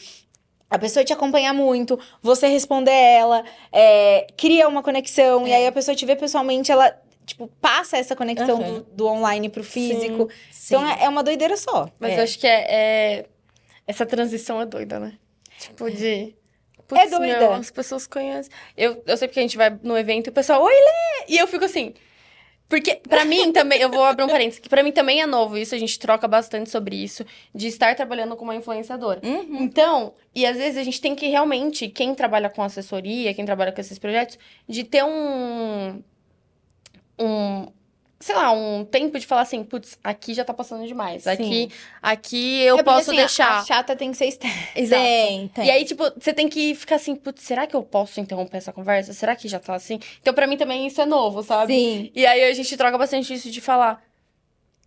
A 0.70 0.78
pessoa 0.78 1.04
te 1.04 1.12
acompanhar 1.12 1.54
muito, 1.54 1.98
você 2.20 2.46
responder 2.48 2.90
ela, 2.92 3.42
é, 3.72 4.26
cria 4.36 4.68
uma 4.68 4.82
conexão, 4.82 5.46
e 5.48 5.52
aí 5.54 5.66
a 5.66 5.72
pessoa 5.72 5.94
te 5.94 6.04
vê 6.04 6.14
pessoalmente, 6.14 6.70
ela, 6.70 6.94
tipo, 7.24 7.48
passa 7.60 7.96
essa 7.96 8.14
conexão 8.14 8.60
Aham. 8.60 8.72
do, 8.74 8.82
do 8.92 9.06
online 9.06 9.48
pro 9.48 9.64
físico. 9.64 10.28
Sim. 10.50 10.74
Então 10.76 10.86
é, 10.86 11.04
é 11.04 11.08
uma 11.08 11.22
doideira 11.22 11.56
só. 11.56 11.88
Mas 11.98 12.12
É. 12.12 12.18
eu 12.18 12.22
acho 12.22 12.38
que 12.38 12.46
é, 12.46 12.66
é- 12.68 13.26
Essa 13.86 14.04
transição 14.04 14.60
é 14.60 14.66
doida, 14.66 15.00
né? 15.00 15.14
Tipo, 15.58 15.90
de. 15.90 16.34
É 16.94 17.06
doida. 17.06 17.18
meu, 17.20 17.52
as 17.54 17.70
pessoas 17.70 18.06
conhecem. 18.06 18.52
Eu, 18.76 19.02
eu 19.06 19.16
sei 19.16 19.28
porque 19.28 19.40
a 19.40 19.42
gente 19.42 19.56
vai 19.56 19.70
no 19.82 19.96
evento 19.96 20.26
e 20.28 20.30
o 20.30 20.32
pessoal, 20.32 20.62
oi, 20.62 20.72
Lê! 20.72 21.24
E 21.34 21.38
eu 21.38 21.46
fico 21.46 21.64
assim. 21.64 21.94
Porque, 22.68 22.96
pra 22.96 23.24
mim 23.24 23.50
também, 23.50 23.80
eu 23.80 23.90
vou 23.90 24.04
abrir 24.04 24.24
um 24.24 24.28
parênteses, 24.28 24.60
que 24.60 24.68
pra 24.68 24.82
mim 24.82 24.92
também 24.92 25.22
é 25.22 25.26
novo 25.26 25.56
isso, 25.56 25.74
a 25.74 25.78
gente 25.78 25.98
troca 25.98 26.28
bastante 26.28 26.68
sobre 26.68 26.96
isso, 26.96 27.24
de 27.54 27.66
estar 27.66 27.96
trabalhando 27.96 28.36
como 28.36 28.50
uma 28.50 28.56
influenciadora. 28.56 29.20
Uhum. 29.24 29.62
Então, 29.62 30.12
e 30.34 30.44
às 30.44 30.58
vezes 30.58 30.76
a 30.76 30.84
gente 30.84 31.00
tem 31.00 31.14
que 31.14 31.26
realmente, 31.28 31.88
quem 31.88 32.14
trabalha 32.14 32.50
com 32.50 32.62
assessoria, 32.62 33.32
quem 33.32 33.46
trabalha 33.46 33.72
com 33.72 33.80
esses 33.80 33.98
projetos, 33.98 34.38
de 34.68 34.84
ter 34.84 35.02
um. 35.02 36.02
Um. 37.18 37.66
Sei 38.20 38.34
lá, 38.34 38.50
um 38.50 38.84
tempo 38.84 39.16
de 39.18 39.24
falar 39.26 39.42
assim, 39.42 39.62
putz, 39.62 39.96
aqui 40.02 40.34
já 40.34 40.44
tá 40.44 40.52
passando 40.52 40.84
demais. 40.86 41.22
Sim. 41.22 41.30
Aqui, 41.30 41.68
aqui 42.02 42.62
eu 42.62 42.74
É 42.74 42.82
porque, 42.82 42.96
posso 42.98 43.10
assim, 43.10 43.16
deixar. 43.16 43.58
A 43.60 43.64
chata 43.64 43.94
tem 43.94 44.10
que 44.10 44.16
ser 44.16 44.26
externa. 44.26 44.56
Exato. 44.74 45.02
Tem, 45.02 45.48
tem. 45.48 45.66
E 45.66 45.70
aí, 45.70 45.84
tipo, 45.84 46.02
você 46.18 46.32
tem 46.32 46.48
que 46.48 46.74
ficar 46.74 46.96
assim, 46.96 47.14
putz, 47.14 47.44
será 47.44 47.66
que 47.66 47.76
eu 47.76 47.82
posso 47.82 48.18
interromper 48.20 48.56
essa 48.56 48.72
conversa? 48.72 49.12
Será 49.12 49.36
que 49.36 49.46
já 49.46 49.60
tá 49.60 49.74
assim? 49.74 50.00
Então, 50.20 50.34
pra 50.34 50.48
mim 50.48 50.56
também 50.56 50.84
isso 50.86 51.00
é 51.00 51.06
novo, 51.06 51.44
sabe? 51.44 51.72
Sim. 51.72 52.10
E 52.12 52.26
aí 52.26 52.42
a 52.42 52.52
gente 52.52 52.76
troca 52.76 52.98
bastante 52.98 53.32
isso 53.32 53.50
de 53.50 53.60
falar. 53.60 54.02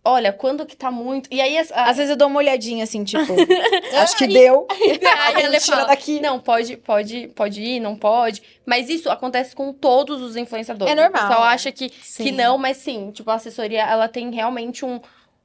Olha, 0.04 0.32
quando 0.32 0.66
que 0.66 0.76
tá 0.76 0.90
muito. 0.90 1.28
E 1.30 1.40
aí, 1.40 1.56
a- 1.58 1.84
Às 1.88 1.96
vezes 1.96 2.10
eu 2.10 2.16
dou 2.16 2.28
uma 2.28 2.38
olhadinha 2.38 2.84
assim, 2.84 3.04
tipo, 3.04 3.22
acho 4.02 4.16
que 4.16 4.26
deu. 4.26 4.66
Aí 4.70 5.42
ela 5.44 5.60
fala, 5.60 5.84
daqui. 5.86 6.20
Não, 6.20 6.38
pode, 6.38 6.76
pode, 6.76 7.28
pode 7.28 7.62
ir, 7.62 7.80
não 7.80 7.96
pode. 7.96 8.42
Mas 8.66 8.88
isso 8.88 9.10
acontece 9.10 9.54
com 9.54 9.72
todos 9.72 10.20
os 10.20 10.36
influenciadores. 10.36 10.92
É 10.92 10.94
normal. 10.94 11.22
O 11.24 11.26
pessoal 11.28 11.42
acha 11.44 11.70
que, 11.72 11.90
Sim. 12.02 12.24
que 12.24 12.32
não, 12.32 12.58
mas 12.58 12.76
sim. 12.78 13.10
Tipo, 13.10 13.30
a 13.30 13.34
assessoria, 13.34 13.82
ela 13.82 14.08
tem 14.08 14.30
realmente 14.30 14.84
um... 14.84 15.00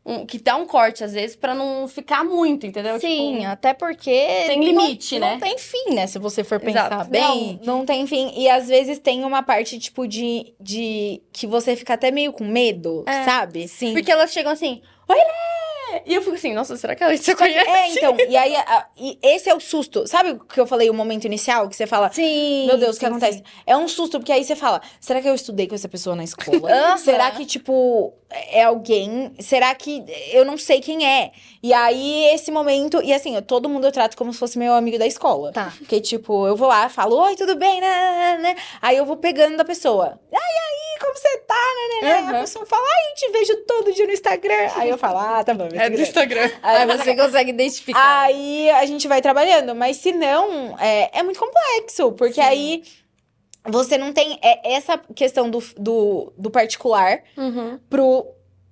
um- 0.07 0.25
que 0.25 0.39
dá 0.39 0.55
um 0.55 0.65
corte, 0.65 1.03
às 1.03 1.11
vezes, 1.13 1.35
pra 1.35 1.53
não 1.53 1.87
ficar 1.87 2.23
muito, 2.23 2.65
entendeu? 2.65 2.99
Sim, 2.99 3.33
Tipo, 3.39 3.47
até 3.47 3.73
porque. 3.73 4.09
Tem 4.47 4.57
não- 4.73 4.81
limite, 4.85 5.19
não, 5.19 5.27
né? 5.27 5.37
tem 5.41 5.57
fim, 5.57 5.93
né? 5.93 6.07
Se 6.07 6.17
você 6.17 6.43
for 6.43 6.59
pensar 6.59 6.87
Exato. 6.91 7.09
bem. 7.09 7.59
Não, 7.63 7.79
não 7.79 7.85
tem 7.85 8.07
fim. 8.07 8.31
E 8.35 8.49
às 8.49 8.67
vezes 8.69 8.97
tem 8.99 9.23
uma 9.25 9.43
parte, 9.43 9.77
tipo, 9.77 10.07
de, 10.07 10.53
de 10.59 11.21
que 11.33 11.45
você 11.45 11.75
fica 11.75 11.93
até 11.95 12.09
meio 12.09 12.31
com 12.31 12.45
medo, 12.45 13.03
É. 13.05 13.23
sabe? 13.25 13.67
Sim. 13.67 13.93
Porque 13.93 14.11
elas 14.11 14.31
chegam 14.31 14.51
assim, 14.51 14.81
oi, 15.09 15.17
E 16.05 16.13
eu 16.13 16.21
fico 16.21 16.35
assim, 16.35 16.53
nossa, 16.53 16.75
será 16.77 16.95
que 16.95 17.03
a 17.03 17.07
Letícia 17.07 17.35
conhece? 17.35 17.69
É, 17.69 17.89
então, 17.91 18.15
e 18.27 18.35
aí, 18.37 18.55
a- 18.55 18.87
e 18.97 19.17
esse 19.21 19.49
é 19.49 19.53
o 19.55 19.59
susto. 19.59 20.05
Sabe 20.07 20.31
o 20.31 20.39
que 20.39 20.59
eu 20.59 20.67
falei, 20.67 20.89
o 20.89 20.93
momento 20.93 21.25
inicial, 21.25 21.67
que 21.69 21.75
você 21.75 21.87
fala, 21.87 22.09
Sim. 22.11 22.65
Meu 22.67 22.77
Deus, 22.77 22.91
o 22.91 22.93
sim, 22.93 22.99
que 22.99 23.05
acontece? 23.05 23.37
sim. 23.39 23.43
É 23.65 23.75
um 23.77 23.87
susto, 23.87 24.19
porque 24.19 24.31
aí 24.31 24.43
você 24.43 24.55
fala: 24.55 24.81
será 24.99 25.21
que 25.21 25.27
eu 25.29 25.35
estudei 25.35 25.67
com 25.67 25.75
essa 25.75 25.87
pessoa 25.89 26.15
na 26.15 26.23
escola? 26.23 26.69
Aham. 26.71 26.97
Será 26.97 27.31
que, 27.31 27.45
tipo, 27.45 28.13
é 28.51 28.63
alguém? 28.63 29.33
Será 29.39 29.73
que 29.75 30.03
eu 30.31 30.43
não 30.45 30.57
sei 30.57 30.81
quem 30.81 31.05
é? 31.07 31.31
E 31.63 31.73
aí, 31.73 32.25
esse 32.33 32.51
momento. 32.51 33.01
E 33.03 33.13
assim, 33.13 33.35
eu- 33.35 33.41
todo 33.41 33.69
mundo 33.69 33.85
eu 33.87 33.91
trato 33.91 34.15
como 34.17 34.31
se 34.33 34.39
fosse 34.39 34.57
meu 34.57 34.73
amigo 34.73 34.97
da 34.99 35.07
escola. 35.07 35.51
Tá. 35.51 35.73
Porque, 35.77 35.99
tipo, 36.01 36.47
eu 36.47 36.55
vou 36.55 36.67
lá, 36.67 36.89
falo: 36.89 37.15
oi, 37.17 37.35
tudo 37.35 37.55
bem? 37.55 37.79
Né, 37.81 37.87
né, 37.87 38.37
né? 38.41 38.55
Aí 38.81 38.97
eu 38.97 39.05
vou 39.05 39.17
pegando 39.17 39.57
da 39.57 39.65
pessoa: 39.65 40.19
ai, 40.31 40.39
aí, 40.39 40.99
como 40.99 41.13
você 41.15 41.37
tá? 41.39 41.55
Né, 41.55 42.01
né, 42.01 42.13
né? 42.13 42.19
Aham. 42.19 42.37
A 42.37 42.41
pessoa 42.41 42.65
fala: 42.65 42.83
ai, 42.85 43.13
te 43.15 43.29
vejo 43.31 43.55
todo 43.65 43.93
dia 43.93 44.05
no 44.05 44.11
Instagram. 44.13 44.69
Aí 44.75 44.89
eu 44.89 44.97
falo: 44.97 45.17
ah, 45.19 45.43
tá 45.43 45.53
bom. 45.53 45.67
É 45.79 45.89
do 45.89 46.01
Instagram. 46.01 46.49
Aí 46.61 46.85
você 46.85 47.15
consegue 47.15 47.51
identificar. 47.51 48.21
Aí 48.23 48.69
a 48.71 48.85
gente 48.85 49.07
vai 49.07 49.21
trabalhando, 49.21 49.75
mas 49.75 49.97
se 49.97 50.11
não, 50.11 50.77
é, 50.79 51.19
é 51.19 51.23
muito 51.23 51.39
complexo, 51.39 52.11
porque 52.13 52.35
Sim. 52.35 52.41
aí 52.41 52.83
você 53.65 53.97
não 53.97 54.13
tem 54.13 54.39
é, 54.41 54.73
essa 54.75 54.97
questão 55.15 55.49
do, 55.49 55.61
do, 55.77 56.33
do 56.37 56.49
particular 56.49 57.19
Uhum. 57.35 57.79
pro, 57.89 58.25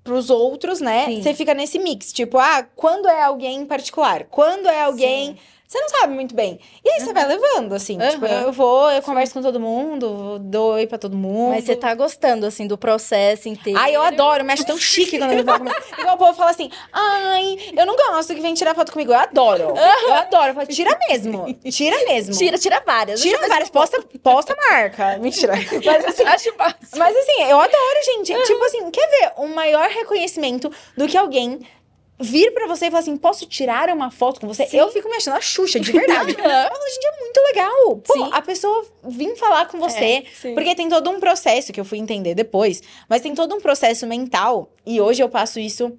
pros 0.03 0.29
outros, 0.29 0.79
né? 0.79 1.05
Sim. 1.05 1.21
Você 1.21 1.33
fica 1.33 1.53
nesse 1.53 1.79
mix, 1.79 2.13
tipo, 2.13 2.37
ah, 2.37 2.65
quando 2.75 3.07
é 3.07 3.23
alguém 3.23 3.65
particular? 3.65 4.25
Quando 4.29 4.67
é 4.67 4.81
alguém. 4.81 5.37
Você 5.75 5.81
não 5.81 5.89
sabe 5.89 6.13
muito 6.13 6.33
bem. 6.33 6.57
E 6.85 6.89
aí 6.89 7.01
você 7.01 7.11
vai 7.11 7.27
levando, 7.27 7.73
assim. 7.73 8.01
Uhum. 8.01 8.09
Tipo, 8.09 8.25
eu 8.25 8.51
vou, 8.53 8.89
eu 8.91 9.01
converso 9.01 9.33
com 9.33 9.41
todo 9.41 9.59
mundo, 9.59 10.39
dou 10.39 10.75
oi 10.75 10.87
pra 10.87 10.97
todo 10.97 11.17
mundo. 11.17 11.49
Mas 11.49 11.65
você 11.65 11.75
tá 11.75 11.93
gostando, 11.93 12.45
assim, 12.45 12.65
do 12.65 12.77
processo 12.77 13.49
inteiro. 13.49 13.77
Ai, 13.77 13.93
eu 13.93 14.01
adoro, 14.01 14.45
me 14.45 14.53
acho 14.53 14.65
tão 14.65 14.77
chique 14.77 15.17
quando 15.17 15.43
fala 15.43 15.59
comigo. 15.59 15.75
Igual 15.99 16.15
o 16.15 16.17
povo 16.17 16.33
fala 16.33 16.51
assim, 16.51 16.71
ai, 16.93 17.57
eu 17.77 17.85
não 17.85 17.95
gosto 17.97 18.33
que 18.33 18.39
vem 18.39 18.53
tirar 18.53 18.73
foto 18.73 18.93
comigo. 18.93 19.11
Eu 19.11 19.19
adoro. 19.19 19.73
Eu 20.05 20.13
adoro. 20.13 20.51
Eu 20.51 20.53
falo, 20.53 20.67
tira 20.67 20.97
mesmo. 21.09 21.53
Tira 21.69 21.97
mesmo. 22.05 22.33
Tira, 22.33 22.57
tira 22.57 22.81
várias. 22.85 23.21
Tira 23.21 23.45
várias, 23.47 23.69
posta, 23.69 24.01
posta 24.23 24.55
marca. 24.69 25.17
Mentira. 25.17 25.53
Mas 25.83 26.05
assim, 26.05 26.23
Acho 26.23 26.53
fácil. 26.53 26.77
mas 26.97 27.15
assim, 27.15 27.43
eu 27.43 27.59
adoro, 27.59 27.99
gente. 28.05 28.33
Tipo 28.43 28.63
assim, 28.63 28.91
quer 28.91 29.07
ver 29.09 29.33
um 29.37 29.47
maior 29.47 29.89
reconhecimento 29.89 30.71
do 30.95 31.07
que 31.07 31.17
alguém 31.17 31.59
vir 32.19 32.51
pra 32.53 32.67
você 32.67 32.85
e 32.85 32.89
falar 32.89 33.01
assim, 33.01 33.17
posso 33.17 33.45
tirar 33.45 33.89
uma 33.89 34.09
foto 34.09 34.39
com 34.39 34.47
você? 34.47 34.67
Eu 34.71 34.89
fico 34.89 35.09
me 35.09 35.15
achando 35.17 35.35
a 35.37 35.41
Xuxa, 35.41 35.79
de 35.79 35.91
verdade. 35.91 36.31
Eu 36.31 36.35
falo, 36.35 36.89
gente, 36.89 37.05
é 37.05 37.19
muito 37.19 37.41
legal. 37.41 37.95
Pô, 37.97 38.13
Sim. 38.13 38.29
a 38.31 38.41
pessoa 38.41 38.85
vir 39.03 39.35
falar 39.35 39.67
com 39.67 39.77
você. 39.79 40.23
sim. 40.33 40.53
Porque 40.53 40.75
tem 40.75 40.87
todo 40.89 41.09
um 41.09 41.19
processo 41.19 41.73
que 41.73 41.79
eu 41.79 41.85
fui 41.85 41.97
entender 41.97 42.33
depois. 42.35 42.81
Mas 43.09 43.21
tem 43.21 43.33
todo 43.35 43.53
um 43.55 43.59
processo 43.61 44.07
mental. 44.07 44.71
E 44.85 45.01
hoje 45.01 45.21
eu 45.21 45.29
passo 45.29 45.59
isso. 45.59 45.97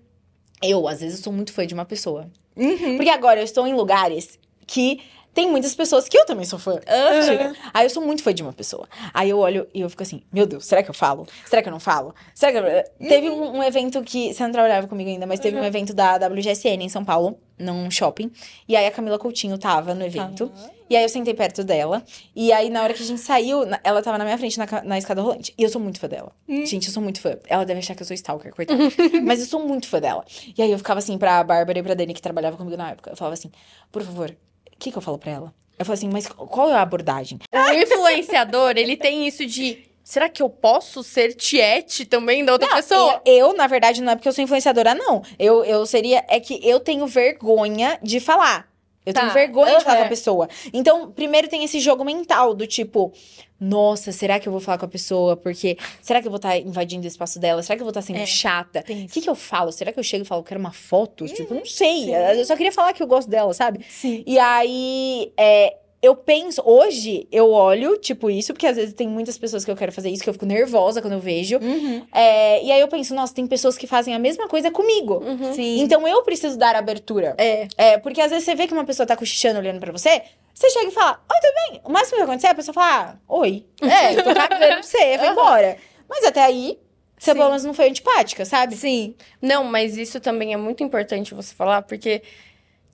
Eu, 0.62 0.88
às 0.88 1.00
vezes, 1.00 1.20
sou 1.20 1.32
muito 1.32 1.52
fã 1.52 1.66
de 1.66 1.74
uma 1.74 1.84
pessoa. 1.84 2.30
Uhum. 2.56 2.96
Porque 2.96 3.10
agora 3.10 3.40
eu 3.40 3.44
estou 3.44 3.66
em 3.66 3.74
lugares 3.74 4.38
que 4.66 5.00
tem 5.36 5.50
muitas 5.50 5.74
pessoas 5.74 6.08
que 6.08 6.16
eu 6.16 6.24
também 6.24 6.46
sou 6.46 6.58
fã. 6.58 6.76
Tipo, 6.76 7.68
Aí 7.74 7.84
eu 7.84 7.90
sou 7.90 8.02
muito 8.02 8.22
fã 8.22 8.32
de 8.32 8.42
uma 8.42 8.54
pessoa. 8.54 8.88
Aí 9.12 9.28
eu 9.28 9.38
olho 9.38 9.68
e 9.74 9.82
eu 9.82 9.90
fico 9.90 10.02
assim, 10.02 10.22
meu 10.32 10.46
Deus, 10.46 10.64
será 10.64 10.82
que 10.82 10.88
eu 10.88 10.94
falo? 10.94 11.26
Será 11.44 11.60
que 11.60 11.68
eu 11.68 11.72
não 11.72 11.78
falo? 11.78 12.14
Será 12.34 12.52
que 12.52 12.58
eu... 12.58 13.06
Teve 13.06 13.28
um, 13.28 13.58
um 13.58 13.62
evento 13.62 14.02
que. 14.02 14.32
Você 14.32 14.42
não 14.42 14.50
trabalhava 14.50 14.86
comigo 14.88 15.10
ainda, 15.10 15.26
mas 15.26 15.38
teve 15.38 15.58
um 15.58 15.64
evento 15.64 15.92
da 15.92 16.16
WGSN 16.16 16.82
em 16.82 16.88
São 16.88 17.04
Paulo, 17.04 17.38
num 17.58 17.90
shopping. 17.90 18.32
E 18.66 18.74
aí 18.74 18.86
a 18.86 18.90
Camila 18.90 19.18
Coutinho 19.18 19.58
tava 19.58 19.94
no 19.94 20.06
evento. 20.06 20.50
E 20.88 20.96
aí 20.96 21.02
eu 21.02 21.08
sentei 21.08 21.34
perto 21.34 21.62
dela. 21.64 22.02
E 22.34 22.52
aí, 22.52 22.70
na 22.70 22.82
hora 22.82 22.94
que 22.94 23.02
a 23.02 23.06
gente 23.06 23.20
saiu, 23.20 23.64
ela 23.82 24.00
tava 24.02 24.16
na 24.16 24.24
minha 24.24 24.38
frente 24.38 24.56
na, 24.56 24.66
na 24.84 24.96
escada 24.96 25.20
rolante. 25.20 25.52
E 25.58 25.62
eu 25.62 25.68
sou 25.68 25.80
muito 25.80 25.98
fã 25.98 26.08
dela. 26.08 26.32
Gente, 26.48 26.86
eu 26.86 26.92
sou 26.94 27.02
muito 27.02 27.20
fã. 27.20 27.36
Ela 27.48 27.64
deve 27.66 27.80
achar 27.80 27.94
que 27.94 28.02
eu 28.02 28.06
sou 28.06 28.14
stalker, 28.14 28.54
coitada. 28.54 28.80
Mas 29.22 29.40
eu 29.40 29.46
sou 29.46 29.66
muito 29.66 29.88
fã 29.88 30.00
dela. 30.00 30.24
E 30.56 30.62
aí 30.62 30.70
eu 30.70 30.78
ficava 30.78 30.98
assim 30.98 31.18
pra 31.18 31.42
Bárbara 31.42 31.78
e 31.78 31.82
pra 31.82 31.94
Dani, 31.94 32.14
que 32.14 32.22
trabalhava 32.22 32.56
comigo 32.56 32.76
na 32.76 32.92
época. 32.92 33.10
Eu 33.10 33.16
falava 33.16 33.34
assim, 33.34 33.50
por 33.90 34.02
favor, 34.02 34.34
o 34.76 34.78
que, 34.78 34.92
que 34.92 34.98
eu 34.98 35.02
falo 35.02 35.18
pra 35.18 35.32
ela? 35.32 35.54
Eu 35.78 35.84
falava 35.84 35.94
assim, 35.94 36.08
mas 36.10 36.26
qual 36.26 36.70
é 36.70 36.74
a 36.74 36.82
abordagem? 36.82 37.38
O 37.52 37.72
influenciador, 37.72 38.74
ele 38.76 38.96
tem 38.96 39.26
isso 39.26 39.44
de. 39.46 39.84
Será 40.04 40.28
que 40.28 40.40
eu 40.40 40.48
posso 40.48 41.02
ser 41.02 41.34
tiete 41.34 42.04
também 42.04 42.44
da 42.44 42.52
outra 42.52 42.68
pessoa? 42.76 43.20
Eu, 43.24 43.48
eu, 43.48 43.52
na 43.54 43.66
verdade, 43.66 44.00
não 44.00 44.12
é 44.12 44.16
porque 44.16 44.28
eu 44.28 44.32
sou 44.32 44.44
influenciadora, 44.44 44.94
não. 44.94 45.22
Eu, 45.38 45.64
eu 45.64 45.84
seria. 45.84 46.24
É 46.28 46.38
que 46.38 46.60
eu 46.66 46.78
tenho 46.78 47.06
vergonha 47.06 47.98
de 48.02 48.20
falar. 48.20 48.68
Eu 49.06 49.14
Tá. 49.14 49.20
tenho 49.20 49.32
vergonha 49.32 49.78
de 49.78 49.84
falar 49.84 49.98
com 49.98 50.04
a 50.04 50.08
pessoa. 50.08 50.48
Então, 50.72 51.10
primeiro 51.12 51.46
tem 51.48 51.62
esse 51.64 51.78
jogo 51.80 52.04
mental 52.04 52.52
do 52.52 52.66
tipo. 52.66 53.12
Nossa, 53.58 54.12
será 54.12 54.38
que 54.38 54.46
eu 54.46 54.52
vou 54.52 54.60
falar 54.60 54.76
com 54.76 54.84
a 54.84 54.88
pessoa? 54.88 55.34
Porque 55.36 55.78
será 56.02 56.20
que 56.20 56.26
eu 56.26 56.30
vou 56.30 56.36
estar 56.36 56.58
invadindo 56.58 57.04
o 57.04 57.06
espaço 57.08 57.38
dela? 57.38 57.62
Será 57.62 57.76
que 57.76 57.82
eu 57.82 57.86
vou 57.86 57.90
estar 57.90 58.02
sendo 58.02 58.18
É, 58.18 58.26
chata? 58.26 58.80
O 58.80 59.06
que, 59.08 59.20
que 59.22 59.30
eu 59.30 59.34
falo? 59.34 59.72
Será 59.72 59.92
que 59.92 59.98
eu 59.98 60.02
chego 60.02 60.24
e 60.24 60.26
falo 60.26 60.42
que 60.42 60.48
quero 60.50 60.60
uma 60.60 60.72
foto? 60.72 61.24
tipo, 61.26 61.54
não 61.54 61.64
sei. 61.64 62.12
Eu 62.14 62.44
só 62.44 62.54
queria 62.56 62.72
falar 62.72 62.92
que 62.92 63.02
eu 63.02 63.06
gosto 63.06 63.30
dela, 63.30 63.54
sabe? 63.54 63.80
Sim. 63.88 64.22
E 64.26 64.38
aí, 64.38 65.32
é, 65.38 65.74
eu 66.02 66.14
penso, 66.14 66.62
hoje 66.64 67.26
eu 67.32 67.50
olho, 67.50 67.96
tipo, 67.96 68.30
isso, 68.30 68.52
porque 68.52 68.66
às 68.66 68.76
vezes 68.76 68.94
tem 68.94 69.08
muitas 69.08 69.38
pessoas 69.38 69.64
que 69.64 69.70
eu 69.70 69.76
quero 69.76 69.90
fazer 69.90 70.10
isso, 70.10 70.22
que 70.22 70.28
eu 70.28 70.34
fico 70.34 70.46
nervosa 70.46 71.00
quando 71.00 71.14
eu 71.14 71.20
vejo. 71.20 71.58
Uhum. 71.58 72.06
É, 72.12 72.62
e 72.62 72.70
aí 72.70 72.80
eu 72.80 72.88
penso, 72.88 73.14
nossa, 73.14 73.34
tem 73.34 73.46
pessoas 73.46 73.76
que 73.78 73.86
fazem 73.86 74.14
a 74.14 74.18
mesma 74.18 74.46
coisa 74.46 74.70
comigo. 74.70 75.22
Uhum. 75.24 75.52
Sim. 75.54 75.80
Então 75.80 76.06
eu 76.06 76.22
preciso 76.22 76.58
dar 76.58 76.76
abertura. 76.76 77.34
É. 77.38 77.66
É, 77.76 77.98
porque 77.98 78.20
às 78.20 78.30
vezes 78.30 78.44
você 78.44 78.54
vê 78.54 78.66
que 78.66 78.72
uma 78.74 78.84
pessoa 78.84 79.06
tá 79.06 79.16
cochichando 79.16 79.58
olhando 79.58 79.80
pra 79.80 79.90
você, 79.90 80.22
você 80.54 80.70
chega 80.70 80.88
e 80.88 80.90
fala, 80.90 81.20
oi, 81.30 81.40
tudo 81.40 81.54
bem? 81.72 81.80
O 81.84 81.92
máximo 81.92 82.12
que 82.12 82.16
vai 82.18 82.24
acontecer 82.24 82.46
é 82.46 82.50
a 82.50 82.54
pessoa 82.54 82.74
falar, 82.74 83.18
ah, 83.18 83.34
oi. 83.34 83.64
É, 83.82 84.14
eu 84.14 84.22
tô 84.24 84.34
cagando 84.34 84.58
pra 84.66 84.82
você, 84.82 84.98
vai 85.18 85.26
Aham. 85.28 85.32
embora. 85.32 85.76
Mas 86.08 86.24
até 86.24 86.42
aí, 86.42 86.78
você 87.18 87.32
Sim. 87.32 87.36
pelo 87.38 87.48
menos 87.48 87.64
não 87.64 87.74
foi 87.74 87.88
antipática, 87.88 88.44
sabe? 88.44 88.76
Sim. 88.76 89.14
Não, 89.40 89.64
mas 89.64 89.96
isso 89.96 90.20
também 90.20 90.52
é 90.52 90.56
muito 90.56 90.82
importante 90.82 91.34
você 91.34 91.54
falar, 91.54 91.82
porque 91.82 92.22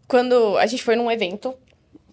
quando 0.08 0.56
a 0.58 0.66
gente 0.66 0.82
foi 0.82 0.96
num 0.96 1.10
evento, 1.10 1.54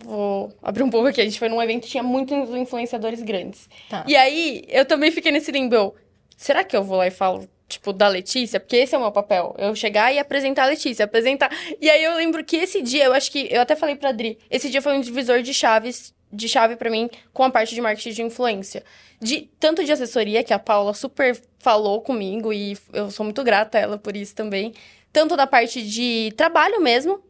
vou 0.03 0.53
abrir 0.61 0.83
um 0.83 0.89
pouco 0.89 1.07
aqui, 1.07 1.21
a 1.21 1.25
gente 1.25 1.39
foi 1.39 1.49
num 1.49 1.61
evento 1.61 1.85
e 1.85 1.89
tinha 1.89 2.03
muitos 2.03 2.49
influenciadores 2.55 3.21
grandes. 3.21 3.69
Tá. 3.89 4.05
E 4.07 4.15
aí, 4.15 4.63
eu 4.67 4.85
também 4.85 5.11
fiquei 5.11 5.31
nesse 5.31 5.51
limbo, 5.51 5.95
será 6.37 6.63
que 6.63 6.75
eu 6.75 6.83
vou 6.83 6.97
lá 6.97 7.07
e 7.07 7.11
falo, 7.11 7.47
tipo, 7.67 7.91
da 7.93 8.07
Letícia? 8.07 8.59
Porque 8.59 8.77
esse 8.77 8.95
é 8.95 8.97
o 8.97 9.01
meu 9.01 9.11
papel, 9.11 9.55
eu 9.57 9.75
chegar 9.75 10.13
e 10.13 10.19
apresentar 10.19 10.63
a 10.63 10.67
Letícia, 10.67 11.05
apresentar... 11.05 11.51
E 11.79 11.89
aí 11.89 12.03
eu 12.03 12.15
lembro 12.15 12.43
que 12.43 12.57
esse 12.57 12.81
dia, 12.81 13.05
eu 13.05 13.13
acho 13.13 13.31
que, 13.31 13.47
eu 13.51 13.61
até 13.61 13.75
falei 13.75 13.95
pra 13.95 14.09
Adri, 14.09 14.37
esse 14.49 14.69
dia 14.69 14.81
foi 14.81 14.97
um 14.97 15.01
divisor 15.01 15.41
de 15.41 15.53
chaves, 15.53 16.13
de 16.31 16.47
chave 16.47 16.75
pra 16.75 16.89
mim, 16.89 17.09
com 17.33 17.43
a 17.43 17.49
parte 17.49 17.75
de 17.75 17.81
marketing 17.81 18.11
de 18.11 18.21
influência. 18.23 18.83
De, 19.21 19.49
tanto 19.59 19.83
de 19.83 19.91
assessoria, 19.91 20.43
que 20.43 20.53
a 20.53 20.59
Paula 20.59 20.93
super 20.93 21.37
falou 21.59 22.01
comigo, 22.01 22.53
e 22.53 22.77
eu 22.93 23.11
sou 23.11 23.25
muito 23.25 23.43
grata 23.43 23.77
a 23.77 23.81
ela 23.81 23.97
por 23.97 24.15
isso 24.15 24.33
também, 24.33 24.73
tanto 25.11 25.35
da 25.35 25.45
parte 25.45 25.81
de 25.81 26.31
trabalho 26.37 26.79
mesmo, 26.79 27.21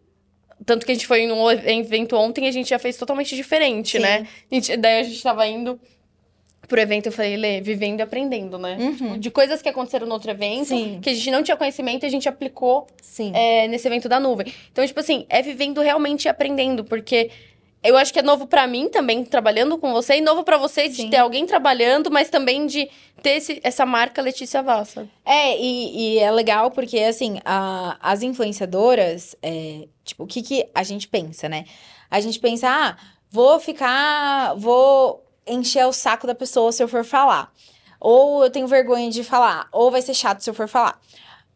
tanto 0.66 0.86
que 0.86 0.92
a 0.92 0.96
gente 0.96 1.08
foi 1.08 1.26
num 1.28 1.50
evento 1.52 2.16
ontem 2.16 2.46
e 2.46 2.48
a 2.48 2.52
gente 2.52 2.70
já 2.70 2.80
fez 2.80 2.98
totalmente 2.98 3.36
diferente, 3.36 3.98
Sim. 3.98 4.04
né? 4.04 4.28
A 4.52 4.56
gente- 4.56 4.78
daí 4.78 5.00
a 5.00 5.04
gente 5.04 5.22
tava 5.22 5.46
indo 5.48 5.80
pro 6.68 6.80
evento, 6.80 7.08
eu 7.08 7.12
falei, 7.12 7.36
Lê, 7.36 7.62
vivendo 7.62 8.00
e 8.00 8.04
aprendendo, 8.04 8.60
né? 8.60 8.78
Uhum. 8.80 8.94
Tipo, 8.96 9.18
de 9.18 9.32
coisas 9.32 9.60
que 9.62 9.68
aconteceram 9.70 10.06
no 10.06 10.14
outro 10.14 10.30
evento, 10.30 10.66
Sim. 10.68 11.00
que 11.02 11.10
a 11.10 11.14
gente 11.14 11.32
não 11.32 11.42
tinha 11.42 11.58
conhecimento 11.58 12.04
e 12.04 12.06
a 12.06 12.10
gente 12.10 12.30
aplicou 12.30 12.86
Sim. 13.02 13.32
é, 13.34 13.68
nesse 13.68 13.88
evento 13.88 14.08
da 14.08 14.20
nuvem. 14.20 14.54
Então, 14.72 14.86
tipo 14.86 15.00
assim, 15.00 15.26
é 15.30 15.42
vivendo 15.42 15.82
realmente 15.82 16.26
e 16.26 16.30
aprendendo, 16.30 16.84
porque 16.84 17.32
eu 17.84 17.96
acho 17.98 18.12
que 18.12 18.20
é 18.20 18.22
novo 18.22 18.46
pra 18.48 18.68
mim 18.68 18.90
também, 18.90 19.24
trabalhando 19.24 19.78
com 19.78 19.92
você, 19.94 20.18
e 20.18 20.22
novo 20.22 20.44
pra 20.44 20.58
você 20.58 20.88
de 20.90 20.96
Sim. 20.96 21.10
ter 21.10 21.18
alguém 21.18 21.46
trabalhando, 21.46 22.12
mas 22.12 22.30
também 22.30 22.66
de 22.66 22.90
ter 23.24 23.32
esse- 23.38 23.60
essa 23.64 23.86
marca 23.86 24.22
Letícia 24.22 24.62
Vassa. 24.64 25.08
É, 25.26 25.58
e, 25.60 26.16
e 26.16 26.20
é 26.20 26.32
legal 26.32 26.72
porque, 26.72 27.00
assim, 27.00 27.40
a- 27.46 27.98
as 28.02 28.22
influenciadoras, 28.24 29.36
é, 29.42 29.88
tipo, 30.04 30.24
o 30.24 30.28
que, 30.28 30.42
que 30.42 30.70
a 30.74 30.84
gente 30.84 31.08
pensa, 31.08 31.48
né? 31.48 31.66
A 32.12 32.20
gente 32.20 32.40
pensa, 32.40 32.68
ah, 32.70 32.98
vou 33.30 33.60
ficar, 33.60 34.54
vou 34.56 35.24
encher 35.48 35.86
o 35.86 35.92
saco 35.94 36.26
da 36.28 36.36
pessoa 36.36 36.72
se 36.72 36.82
eu 36.84 36.88
for 36.88 37.04
falar. 37.04 37.52
Ou 38.00 38.44
eu 38.44 38.50
tenho 38.50 38.68
vergonha 38.68 39.10
de 39.10 39.24
falar, 39.24 39.68
ou 39.72 39.92
vai 39.92 40.02
ser 40.02 40.14
chato 40.14 40.42
se 40.42 40.50
eu 40.50 40.54
for 40.54 40.68
falar. 40.68 41.00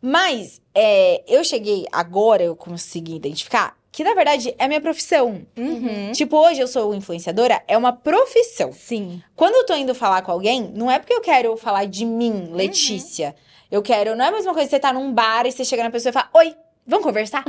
Mas, 0.02 0.62
é, 0.76 1.24
eu 1.28 1.44
cheguei 1.44 1.86
agora, 1.92 2.44
eu 2.44 2.56
consegui 2.56 3.16
identificar 3.16 3.76
que, 3.94 4.04
na 4.04 4.16
verdade, 4.16 4.56
é 4.58 4.68
minha 4.68 4.82
profissão. 4.82 5.46
Uhum. 5.56 6.12
Tipo, 6.14 6.36
hoje 6.36 6.60
eu 6.60 6.68
sou 6.68 6.96
influenciadora, 6.96 7.62
é 7.68 7.78
uma 7.78 7.94
profissão. 7.94 8.74
Sim. 8.74 9.22
Quando 9.36 9.54
eu 9.54 9.66
tô 9.68 9.76
indo 9.76 9.94
falar 9.94 10.24
com 10.24 10.32
alguém, 10.32 10.72
não 10.74 10.90
é 10.90 10.98
porque 10.98 11.14
eu 11.14 11.22
quero 11.22 11.56
falar 11.56 11.86
de 11.86 12.04
mim, 12.04 12.50
Letícia. 12.52 13.36
Eu 13.70 13.84
quero. 13.84 14.16
Não 14.16 14.26
é 14.26 14.30
a 14.30 14.32
mesma 14.32 14.52
coisa 14.52 14.68
que 14.68 14.76
você 14.76 14.80
tá 14.80 14.92
num 14.92 15.14
bar 15.14 15.46
e 15.46 15.52
você 15.52 15.64
chega 15.64 15.84
na 15.84 15.92
pessoa 15.92 16.10
e 16.10 16.14
fala: 16.14 16.28
Oi, 16.34 16.56
vamos 16.88 17.06
conversar? 17.06 17.44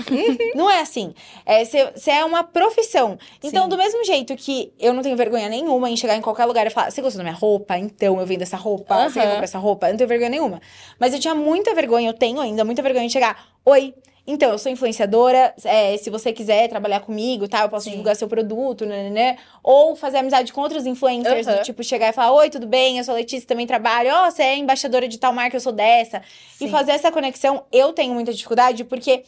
não 0.54 0.70
é 0.70 0.80
assim. 0.80 1.14
É, 1.46 1.64
você, 1.64 1.90
você 1.92 2.10
é 2.10 2.22
uma 2.26 2.44
profissão. 2.44 3.18
Então, 3.42 3.64
Sim. 3.64 3.68
do 3.70 3.78
mesmo 3.78 4.04
jeito 4.04 4.36
que 4.36 4.70
eu 4.78 4.92
não 4.92 5.02
tenho 5.02 5.16
vergonha 5.16 5.48
nenhuma 5.48 5.88
em 5.88 5.96
chegar 5.96 6.14
em 6.14 6.20
qualquer 6.20 6.44
lugar 6.44 6.66
e 6.66 6.70
falar: 6.70 6.90
Você 6.90 7.00
gostou 7.00 7.18
da 7.18 7.24
minha 7.24 7.34
roupa? 7.34 7.78
Então 7.78 8.20
eu 8.20 8.26
vendo 8.26 8.42
essa 8.42 8.58
roupa. 8.58 9.08
Você 9.08 9.18
quer 9.18 9.30
comprar 9.30 9.44
essa 9.44 9.58
roupa? 9.58 9.86
Eu 9.86 9.92
não 9.92 9.96
tenho 9.96 10.08
vergonha 10.08 10.30
nenhuma. 10.30 10.60
Mas 11.00 11.14
eu 11.14 11.20
tinha 11.20 11.34
muita 11.34 11.74
vergonha, 11.74 12.10
eu 12.10 12.14
tenho 12.14 12.38
ainda 12.38 12.66
muita 12.66 12.82
vergonha 12.82 13.06
de 13.06 13.12
chegar: 13.14 13.48
Oi. 13.64 13.94
Então, 14.26 14.50
eu 14.52 14.58
sou 14.58 14.72
influenciadora, 14.72 15.54
é, 15.64 15.98
se 15.98 16.08
você 16.08 16.32
quiser 16.32 16.66
trabalhar 16.68 17.00
comigo, 17.00 17.46
tá? 17.46 17.62
Eu 17.62 17.68
posso 17.68 17.84
Sim. 17.84 17.90
divulgar 17.90 18.16
seu 18.16 18.26
produto, 18.26 18.86
né, 18.86 19.04
né, 19.04 19.10
né? 19.10 19.38
Ou 19.62 19.94
fazer 19.94 20.16
amizade 20.16 20.50
com 20.50 20.62
outros 20.62 20.86
influencers, 20.86 21.46
Aham. 21.46 21.58
do 21.58 21.62
tipo, 21.62 21.84
chegar 21.84 22.08
e 22.08 22.12
falar, 22.12 22.32
oi, 22.32 22.48
tudo 22.48 22.66
bem? 22.66 22.96
Eu 22.96 23.04
sou 23.04 23.12
a 23.12 23.18
Letícia, 23.18 23.46
também 23.46 23.66
trabalho. 23.66 24.10
Ó, 24.10 24.30
você 24.30 24.42
é 24.42 24.56
embaixadora 24.56 25.06
de 25.06 25.18
tal 25.18 25.32
marca, 25.32 25.56
eu 25.56 25.60
sou 25.60 25.72
dessa. 25.72 26.22
E 26.54 26.64
Sim. 26.64 26.68
fazer 26.70 26.92
essa 26.92 27.12
conexão, 27.12 27.64
eu 27.70 27.92
tenho 27.92 28.14
muita 28.14 28.32
dificuldade, 28.32 28.82
porque 28.84 29.24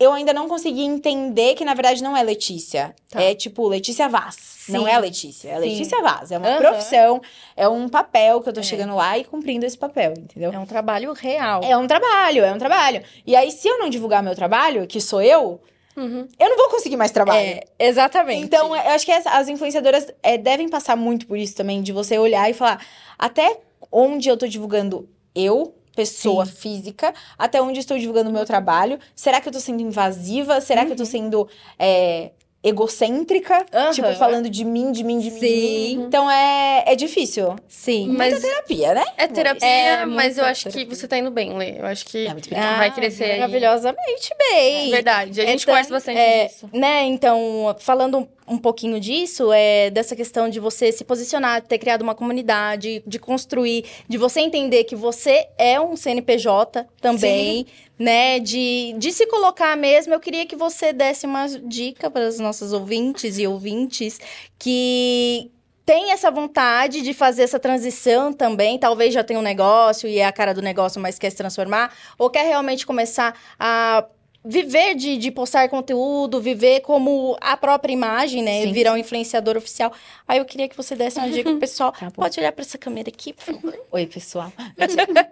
eu 0.00 0.12
ainda 0.12 0.32
não 0.32 0.48
consegui 0.48 0.82
entender 0.82 1.54
que, 1.54 1.64
na 1.64 1.74
verdade, 1.74 2.02
não 2.02 2.16
é 2.16 2.22
Letícia. 2.22 2.94
Tá. 3.10 3.22
É 3.22 3.34
tipo 3.34 3.68
Letícia 3.68 4.08
Vaz. 4.08 4.64
Não 4.68 4.84
Sim. 4.84 4.88
é 4.90 4.94
a 4.94 4.98
Letícia, 4.98 5.48
é 5.50 5.54
Sim. 5.60 5.68
Letícia 5.68 6.00
Vaz. 6.02 6.32
É 6.32 6.38
uma 6.38 6.48
Aham. 6.48 6.58
profissão, 6.58 7.20
é 7.56 7.68
um 7.68 7.88
papel 7.88 8.40
que 8.40 8.48
eu 8.48 8.52
tô 8.52 8.60
É. 8.60 8.62
chegando 8.62 8.94
lá 8.96 9.18
e 9.18 9.24
cumprindo 9.24 9.66
esse 9.66 9.76
papel, 9.76 10.14
entendeu? 10.16 10.50
É 10.52 10.58
um 10.58 10.64
trabalho 10.66 11.12
real. 11.12 11.60
É 11.62 11.76
um 11.76 11.86
trabalho, 11.86 12.42
é 12.44 12.52
um 12.52 12.58
trabalho. 12.58 13.02
E 13.26 13.36
aí, 13.36 13.50
se 13.50 13.68
eu 13.68 13.78
não 13.78 13.90
divulgar 13.90 14.22
meu 14.22 14.34
trabalho, 14.34 14.86
que 14.86 15.00
sou 15.00 15.20
eu, 15.20 15.60
Uhum. 15.96 16.26
eu 16.38 16.48
não 16.48 16.56
vou 16.56 16.68
conseguir 16.70 16.96
mais 16.96 17.10
trabalho. 17.10 17.38
É, 17.38 17.64
exatamente. 17.78 18.42
Então, 18.44 18.74
eu 18.74 18.90
acho 18.92 19.04
que 19.04 19.12
essa- 19.12 19.30
as 19.32 19.48
influenciadoras 19.48 20.06
é, 20.22 20.38
devem 20.38 20.68
passar 20.68 20.96
muito 20.96 21.26
por 21.26 21.36
isso 21.36 21.54
também, 21.56 21.82
de 21.82 21.92
você 21.92 22.16
olhar 22.16 22.48
e 22.48 22.54
falar 22.54 22.80
até 23.18 23.58
onde 23.92 24.28
eu 24.28 24.36
tô 24.36 24.46
divulgando 24.46 25.08
eu, 25.34 25.74
pessoa 26.00 26.46
Sim. 26.46 26.52
física, 26.52 27.12
até 27.38 27.60
onde 27.60 27.78
estou 27.80 27.98
divulgando 27.98 28.30
o 28.30 28.32
meu 28.32 28.46
trabalho. 28.46 28.98
Será 29.14 29.40
que 29.40 29.48
eu 29.48 29.52
tô 29.52 29.60
sendo 29.60 29.82
invasiva? 29.82 30.60
Será 30.60 30.86
que 30.86 30.92
eu 30.92 30.96
tô 30.96 31.04
sendo 31.04 31.46
é, 31.78 32.30
egocêntrica? 32.62 33.64
Aham. 33.72 33.90
Tipo, 33.92 34.12
falando 34.14 34.48
de 34.48 34.64
mim, 34.64 34.92
de 34.92 35.02
mim, 35.04 35.18
de 35.18 35.30
mim. 35.30 35.38
Sim. 35.40 35.92
Então 36.06 36.30
é, 36.30 36.84
é 36.86 36.94
difícil. 36.94 37.54
Sim. 37.68 38.08
Mas 38.16 38.40
Terapia, 38.40 38.94
né? 38.94 39.04
é 39.16 39.26
terapia, 39.26 39.66
É, 39.68 40.06
mas 40.06 40.38
eu 40.38 40.44
acho 40.44 40.64
que 40.66 40.72
terapia. 40.72 40.96
você 40.96 41.06
tá 41.08 41.18
indo 41.18 41.30
bem, 41.30 41.56
Lê. 41.56 41.78
Eu 41.78 41.86
acho 41.86 42.04
que 42.06 42.26
É 42.26 42.30
Ah, 42.58 42.78
vai 42.78 42.94
crescer 42.94 43.24
aí. 43.24 43.40
Maravilhosamente 43.40 44.30
bem. 44.38 44.90
Verdade. 44.90 45.40
A 45.40 45.46
gente 45.46 45.62
Então, 45.62 45.72
conversa 45.74 45.90
bastante 45.92 46.18
é, 46.18 46.46
disso. 46.46 46.68
Né, 46.72 47.02
então, 47.04 47.76
falando 47.78 48.26
um, 48.50 48.58
pouquinho 48.58 48.98
disso, 48.98 49.52
é 49.52 49.90
dessa 49.90 50.16
questão 50.16 50.48
de 50.48 50.58
você 50.58 50.90
se 50.90 51.04
posicionar, 51.04 51.62
de 51.62 51.68
ter 51.68 51.78
criado 51.78 52.02
uma 52.02 52.14
comunidade, 52.14 53.02
de 53.06 53.18
construir, 53.18 53.84
de 54.08 54.18
você 54.18 54.40
entender 54.40 54.84
que 54.84 54.96
você 54.96 55.48
é 55.56 55.80
um 55.80 55.96
CNPJ 55.96 56.86
também, 57.00 57.66
né, 57.98 58.40
de, 58.40 58.94
de 58.98 59.12
se 59.12 59.26
colocar 59.26 59.76
mesmo. 59.76 60.12
Eu 60.12 60.20
queria 60.20 60.44
que 60.44 60.56
você 60.56 60.92
desse 60.92 61.26
uma 61.26 61.46
dica 61.46 62.10
para 62.10 62.26
os 62.28 62.38
nossos 62.38 62.72
ouvintes 62.72 63.38
e 63.38 63.46
ouvintes 63.46 64.18
que 64.58 65.50
tem 65.86 66.12
essa 66.12 66.30
vontade 66.30 67.02
de 67.02 67.12
fazer 67.12 67.42
essa 67.42 67.58
transição 67.58 68.32
também, 68.32 68.78
talvez 68.78 69.12
já 69.12 69.24
tenha 69.24 69.40
um 69.40 69.42
negócio 69.42 70.08
e 70.08 70.18
é 70.18 70.24
a 70.24 70.30
cara 70.30 70.54
do 70.54 70.62
negócio, 70.62 71.00
mas 71.00 71.18
quer 71.18 71.30
se 71.30 71.36
transformar, 71.36 71.92
ou 72.16 72.30
quer 72.30 72.44
realmente 72.44 72.86
começar 72.86 73.34
a 73.58 74.06
viver 74.44 74.94
de, 74.94 75.16
de 75.16 75.30
postar 75.30 75.68
conteúdo, 75.68 76.40
viver 76.40 76.80
como 76.80 77.36
a 77.40 77.56
própria 77.56 77.92
imagem, 77.92 78.42
né? 78.42 78.62
Sim. 78.62 78.72
Virar 78.72 78.92
um 78.94 78.96
influenciador 78.96 79.56
oficial. 79.56 79.92
Aí 80.26 80.38
eu 80.38 80.44
queria 80.44 80.68
que 80.68 80.76
você 80.76 80.96
desse 80.96 81.18
uma 81.18 81.28
dica 81.28 81.50
pro 81.50 81.58
pessoal. 81.60 81.92
Tá. 81.92 82.10
Pode 82.10 82.38
olhar 82.40 82.52
para 82.52 82.62
essa 82.62 82.78
câmera 82.78 83.08
aqui, 83.08 83.32
por 83.32 83.44
favor. 83.44 83.78
Oi, 83.92 84.06
pessoal. 84.06 84.52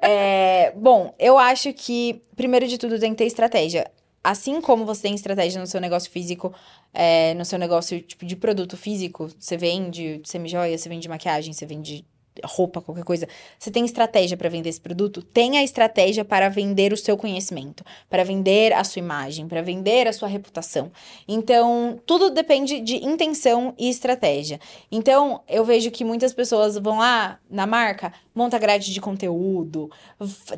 É, 0.00 0.72
bom, 0.76 1.14
eu 1.18 1.38
acho 1.38 1.72
que, 1.72 2.22
primeiro 2.36 2.66
de 2.66 2.78
tudo, 2.78 2.98
tem 2.98 3.10
que 3.10 3.18
ter 3.18 3.24
estratégia. 3.26 3.90
Assim 4.22 4.60
como 4.60 4.84
você 4.84 5.02
tem 5.02 5.14
estratégia 5.14 5.60
no 5.60 5.66
seu 5.66 5.80
negócio 5.80 6.10
físico, 6.10 6.52
é, 6.92 7.34
no 7.34 7.44
seu 7.44 7.58
negócio 7.58 8.00
tipo, 8.00 8.24
de 8.24 8.36
produto 8.36 8.76
físico, 8.76 9.28
você 9.38 9.56
vende 9.56 10.20
semijoia, 10.24 10.76
você 10.76 10.88
vende 10.88 11.08
maquiagem, 11.08 11.52
você 11.52 11.66
vende 11.66 12.04
roupa, 12.44 12.80
qualquer 12.80 13.04
coisa. 13.04 13.28
Você 13.58 13.70
tem 13.70 13.84
estratégia 13.84 14.36
para 14.36 14.48
vender 14.48 14.68
esse 14.68 14.80
produto? 14.80 15.22
Tenha 15.22 15.62
estratégia 15.62 16.24
para 16.24 16.48
vender 16.48 16.92
o 16.92 16.96
seu 16.96 17.16
conhecimento, 17.16 17.84
para 18.08 18.24
vender 18.24 18.72
a 18.72 18.84
sua 18.84 19.00
imagem, 19.00 19.46
para 19.48 19.62
vender 19.62 20.06
a 20.06 20.12
sua 20.12 20.28
reputação. 20.28 20.90
Então, 21.26 22.00
tudo 22.06 22.30
depende 22.30 22.80
de 22.80 22.96
intenção 23.04 23.74
e 23.78 23.88
estratégia. 23.88 24.60
Então, 24.90 25.42
eu 25.48 25.64
vejo 25.64 25.90
que 25.90 26.04
muitas 26.04 26.32
pessoas 26.32 26.76
vão 26.76 26.98
lá 26.98 27.38
na 27.50 27.66
marca, 27.66 28.12
monta 28.34 28.58
grade 28.58 28.92
de 28.92 29.00
conteúdo, 29.00 29.90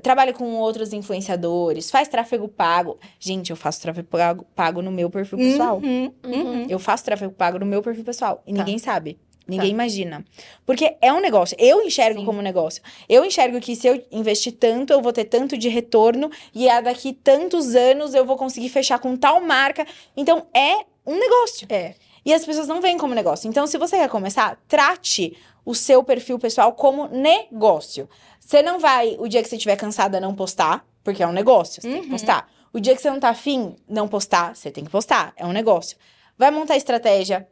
trabalha 0.02 0.32
com 0.32 0.56
outros 0.56 0.92
influenciadores, 0.92 1.90
faz 1.90 2.08
tráfego 2.08 2.48
pago. 2.48 2.98
Gente, 3.18 3.50
eu 3.50 3.56
faço 3.56 3.80
tráfego 3.80 4.08
pago, 4.08 4.46
pago 4.54 4.82
no 4.82 4.90
meu 4.90 5.10
perfil 5.10 5.38
pessoal. 5.38 5.78
Uhum, 5.78 6.12
uhum. 6.24 6.66
Eu 6.68 6.78
faço 6.78 7.04
tráfego 7.04 7.32
pago 7.32 7.58
no 7.58 7.66
meu 7.66 7.82
perfil 7.82 8.04
pessoal. 8.04 8.42
E 8.46 8.52
Tá. 8.52 8.58
ninguém 8.58 8.78
sabe. 8.78 9.18
Ninguém 9.50 9.70
imagina. 9.70 10.24
Porque 10.64 10.96
é 11.00 11.12
um 11.12 11.20
negócio. 11.20 11.56
Eu 11.58 11.82
enxergo 11.82 12.20
Sim. 12.20 12.26
como 12.26 12.40
negócio. 12.40 12.82
Eu 13.08 13.24
enxergo 13.24 13.60
que 13.60 13.74
se 13.76 13.86
eu 13.86 14.02
investir 14.10 14.52
tanto, 14.52 14.92
eu 14.92 15.02
vou 15.02 15.12
ter 15.12 15.24
tanto 15.24 15.58
de 15.58 15.68
retorno. 15.68 16.30
E 16.54 16.68
a 16.68 16.80
daqui 16.80 17.12
tantos 17.12 17.74
anos 17.74 18.14
eu 18.14 18.24
vou 18.24 18.36
conseguir 18.36 18.68
fechar 18.68 18.98
com 18.98 19.16
tal 19.16 19.40
marca. 19.40 19.86
Então 20.16 20.46
é 20.54 20.84
um 21.06 21.18
negócio. 21.18 21.66
É. 21.70 21.94
E 22.24 22.32
as 22.34 22.44
pessoas 22.44 22.68
não 22.68 22.80
veem 22.80 22.98
como 22.98 23.14
negócio. 23.14 23.48
Então, 23.48 23.66
se 23.66 23.78
você 23.78 23.96
quer 23.96 24.08
começar, 24.08 24.58
trate 24.68 25.36
o 25.64 25.74
seu 25.74 26.02
perfil 26.04 26.38
pessoal 26.38 26.72
como 26.74 27.08
negócio. 27.08 28.08
Você 28.38 28.62
não 28.62 28.78
vai, 28.78 29.16
o 29.18 29.26
dia 29.26 29.42
que 29.42 29.48
você 29.48 29.56
estiver 29.56 29.76
cansada, 29.76 30.20
não 30.20 30.34
postar, 30.34 30.84
porque 31.02 31.22
é 31.22 31.26
um 31.26 31.32
negócio, 31.32 31.80
você 31.80 31.88
tem 31.88 32.00
que 32.00 32.06
Uhum. 32.06 32.12
postar. 32.12 32.50
O 32.72 32.78
dia 32.80 32.94
que 32.94 33.00
você 33.02 33.10
não 33.10 33.18
tá 33.18 33.30
afim, 33.30 33.74
não 33.88 34.06
postar, 34.06 34.54
você 34.54 34.70
tem 34.70 34.84
que 34.84 34.90
postar, 34.90 35.32
é 35.36 35.46
um 35.46 35.52
negócio. 35.52 35.96
Vai 36.36 36.50
montar 36.50 36.76
estratégia, 36.76 37.48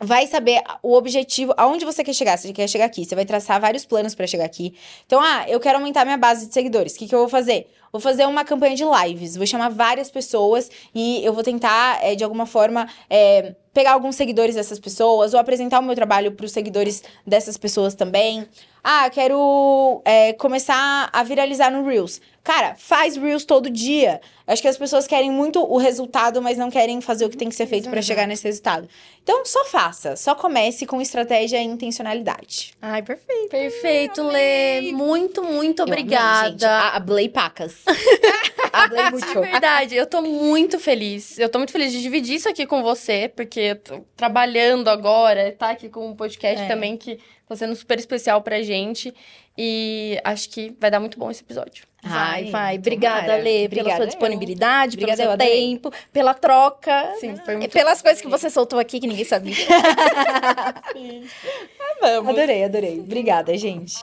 vai 0.00 0.26
saber 0.26 0.62
o 0.82 0.94
objetivo, 0.94 1.52
aonde 1.56 1.84
você 1.84 2.02
quer 2.02 2.14
chegar. 2.14 2.38
Você 2.38 2.52
quer 2.52 2.66
chegar 2.68 2.86
aqui, 2.86 3.04
você 3.04 3.14
vai 3.14 3.26
traçar 3.26 3.60
vários 3.60 3.84
planos 3.84 4.14
pra 4.14 4.26
chegar 4.26 4.44
aqui. 4.44 4.74
Então, 5.06 5.20
ah, 5.20 5.44
eu 5.46 5.60
quero 5.60 5.78
aumentar 5.78 6.04
minha 6.04 6.16
base 6.16 6.46
de 6.46 6.54
seguidores. 6.54 6.94
O 6.94 6.98
que, 6.98 7.06
que 7.06 7.14
eu 7.14 7.20
vou 7.20 7.28
fazer? 7.28 7.66
Vou 7.92 8.00
fazer 8.00 8.24
uma 8.26 8.44
campanha 8.44 8.76
de 8.76 8.84
lives, 8.84 9.36
vou 9.36 9.46
chamar 9.46 9.68
várias 9.68 10.10
pessoas 10.10 10.70
e 10.94 11.24
eu 11.24 11.32
vou 11.32 11.42
tentar, 11.42 11.98
eh, 12.02 12.14
de 12.14 12.22
alguma 12.22 12.46
forma, 12.46 12.88
eh, 13.08 13.54
pegar 13.74 13.92
alguns 13.92 14.14
seguidores 14.14 14.54
dessas 14.54 14.78
pessoas 14.78 15.34
ou 15.34 15.40
apresentar 15.40 15.80
o 15.80 15.82
meu 15.82 15.96
trabalho 15.96 16.30
para 16.32 16.46
os 16.46 16.52
seguidores 16.52 17.02
dessas 17.26 17.56
pessoas 17.56 17.94
também. 17.94 18.46
Ah, 18.82 19.08
quero 19.10 20.00
eh, 20.04 20.32
começar 20.34 21.10
a 21.12 21.22
viralizar 21.22 21.70
no 21.70 21.86
Reels. 21.86 22.20
Cara, 22.42 22.74
faz 22.78 23.16
Reels 23.16 23.44
todo 23.44 23.68
dia. 23.68 24.20
Acho 24.46 24.62
que 24.62 24.68
as 24.68 24.78
pessoas 24.78 25.06
querem 25.06 25.30
muito 25.30 25.60
o 25.62 25.76
resultado, 25.76 26.40
mas 26.40 26.56
não 26.56 26.70
querem 26.70 27.00
fazer 27.02 27.26
o 27.26 27.28
que 27.30 27.36
tem 27.36 27.48
que 27.50 27.54
ser 27.54 27.66
feito 27.66 27.90
para 27.90 28.00
chegar 28.00 28.26
nesse 28.26 28.44
resultado. 28.44 28.88
Então, 29.22 29.44
só 29.44 29.64
faça. 29.66 30.16
Só 30.16 30.34
comece 30.34 30.86
com 30.86 31.00
estratégia 31.00 31.58
e 31.62 31.64
intencionalidade. 31.66 32.72
Ai, 32.80 33.02
perfeito. 33.02 33.50
Perfeito, 33.50 34.22
Lê. 34.22 34.90
Muito, 34.92 35.42
muito 35.44 35.80
Eu 35.80 35.84
amei, 35.84 35.98
obrigada. 36.00 36.50
gente. 36.50 36.64
A- 36.64 36.96
Hablei 36.96 37.28
pacas. 37.28 37.74
Hablei 38.72 39.10
muito. 39.10 39.40
verdade, 39.40 39.96
eu 39.96 40.06
tô 40.06 40.20
muito 40.22 40.78
feliz. 40.78 41.38
Eu 41.38 41.48
tô 41.48 41.58
muito 41.58 41.72
feliz 41.72 41.92
de 41.92 42.00
dividir 42.02 42.36
isso 42.36 42.48
aqui 42.48 42.66
com 42.66 42.82
você, 42.82 43.30
porque 43.34 43.60
eu 43.60 43.76
tô 43.76 44.04
trabalhando 44.16 44.88
agora, 44.88 45.52
tá 45.52 45.70
aqui 45.70 45.88
com 45.88 46.08
um 46.08 46.14
podcast 46.16 46.62
É. 46.64 46.68
também 46.68 46.96
que 46.96 47.18
tá 47.48 47.56
sendo 47.56 47.74
super 47.74 47.98
especial 47.98 48.42
pra 48.42 48.62
gente. 48.62 49.12
E 49.58 50.18
acho 50.24 50.48
que 50.48 50.74
vai 50.80 50.90
dar 50.90 51.00
muito 51.00 51.18
bom 51.18 51.30
esse 51.30 51.42
episódio. 51.42 51.84
Vai, 52.02 52.44
Ai, 52.44 52.50
vai. 52.50 52.76
Obrigada, 52.78 53.20
tomara. 53.22 53.42
Lê, 53.42 53.68
pela 53.68 53.80
Obrigada 53.82 53.96
sua 53.96 54.06
disponibilidade, 54.06 54.96
pelo 54.96 55.10
Obrigada, 55.12 55.34
eu 55.34 55.38
seu 55.38 55.52
tempo, 55.52 55.92
pela 56.10 56.32
troca. 56.32 57.14
Sim, 57.20 57.36
foi 57.44 57.54
E 57.54 57.56
muito 57.58 57.72
pelas 57.72 58.00
coisas 58.00 58.22
que 58.22 58.28
você 58.28 58.48
soltou 58.48 58.78
aqui 58.78 58.98
que 58.98 59.06
ninguém 59.06 59.24
sabia. 59.24 59.54
Adorei, 62.26 62.64
adorei. 62.64 63.00
Obrigada, 63.00 63.56
gente. 63.58 64.02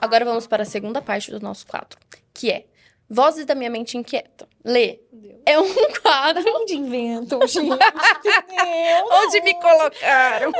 Agora 0.00 0.24
vamos 0.24 0.46
para 0.46 0.62
a 0.62 0.66
segunda 0.66 1.00
parte 1.02 1.30
do 1.30 1.40
nosso 1.40 1.66
quadro, 1.66 1.98
que 2.32 2.50
é 2.50 2.64
Vozes 3.08 3.44
da 3.44 3.54
Minha 3.54 3.70
Mente 3.70 3.96
Inquieta. 3.96 4.48
Lê, 4.64 4.98
é 5.44 5.58
um 5.58 5.68
quadro 6.02 6.42
Onde 6.56 6.74
invento, 6.76 7.38
gente? 7.46 7.68
onde 9.12 9.40
me 9.42 9.54
colocaram. 9.54 10.52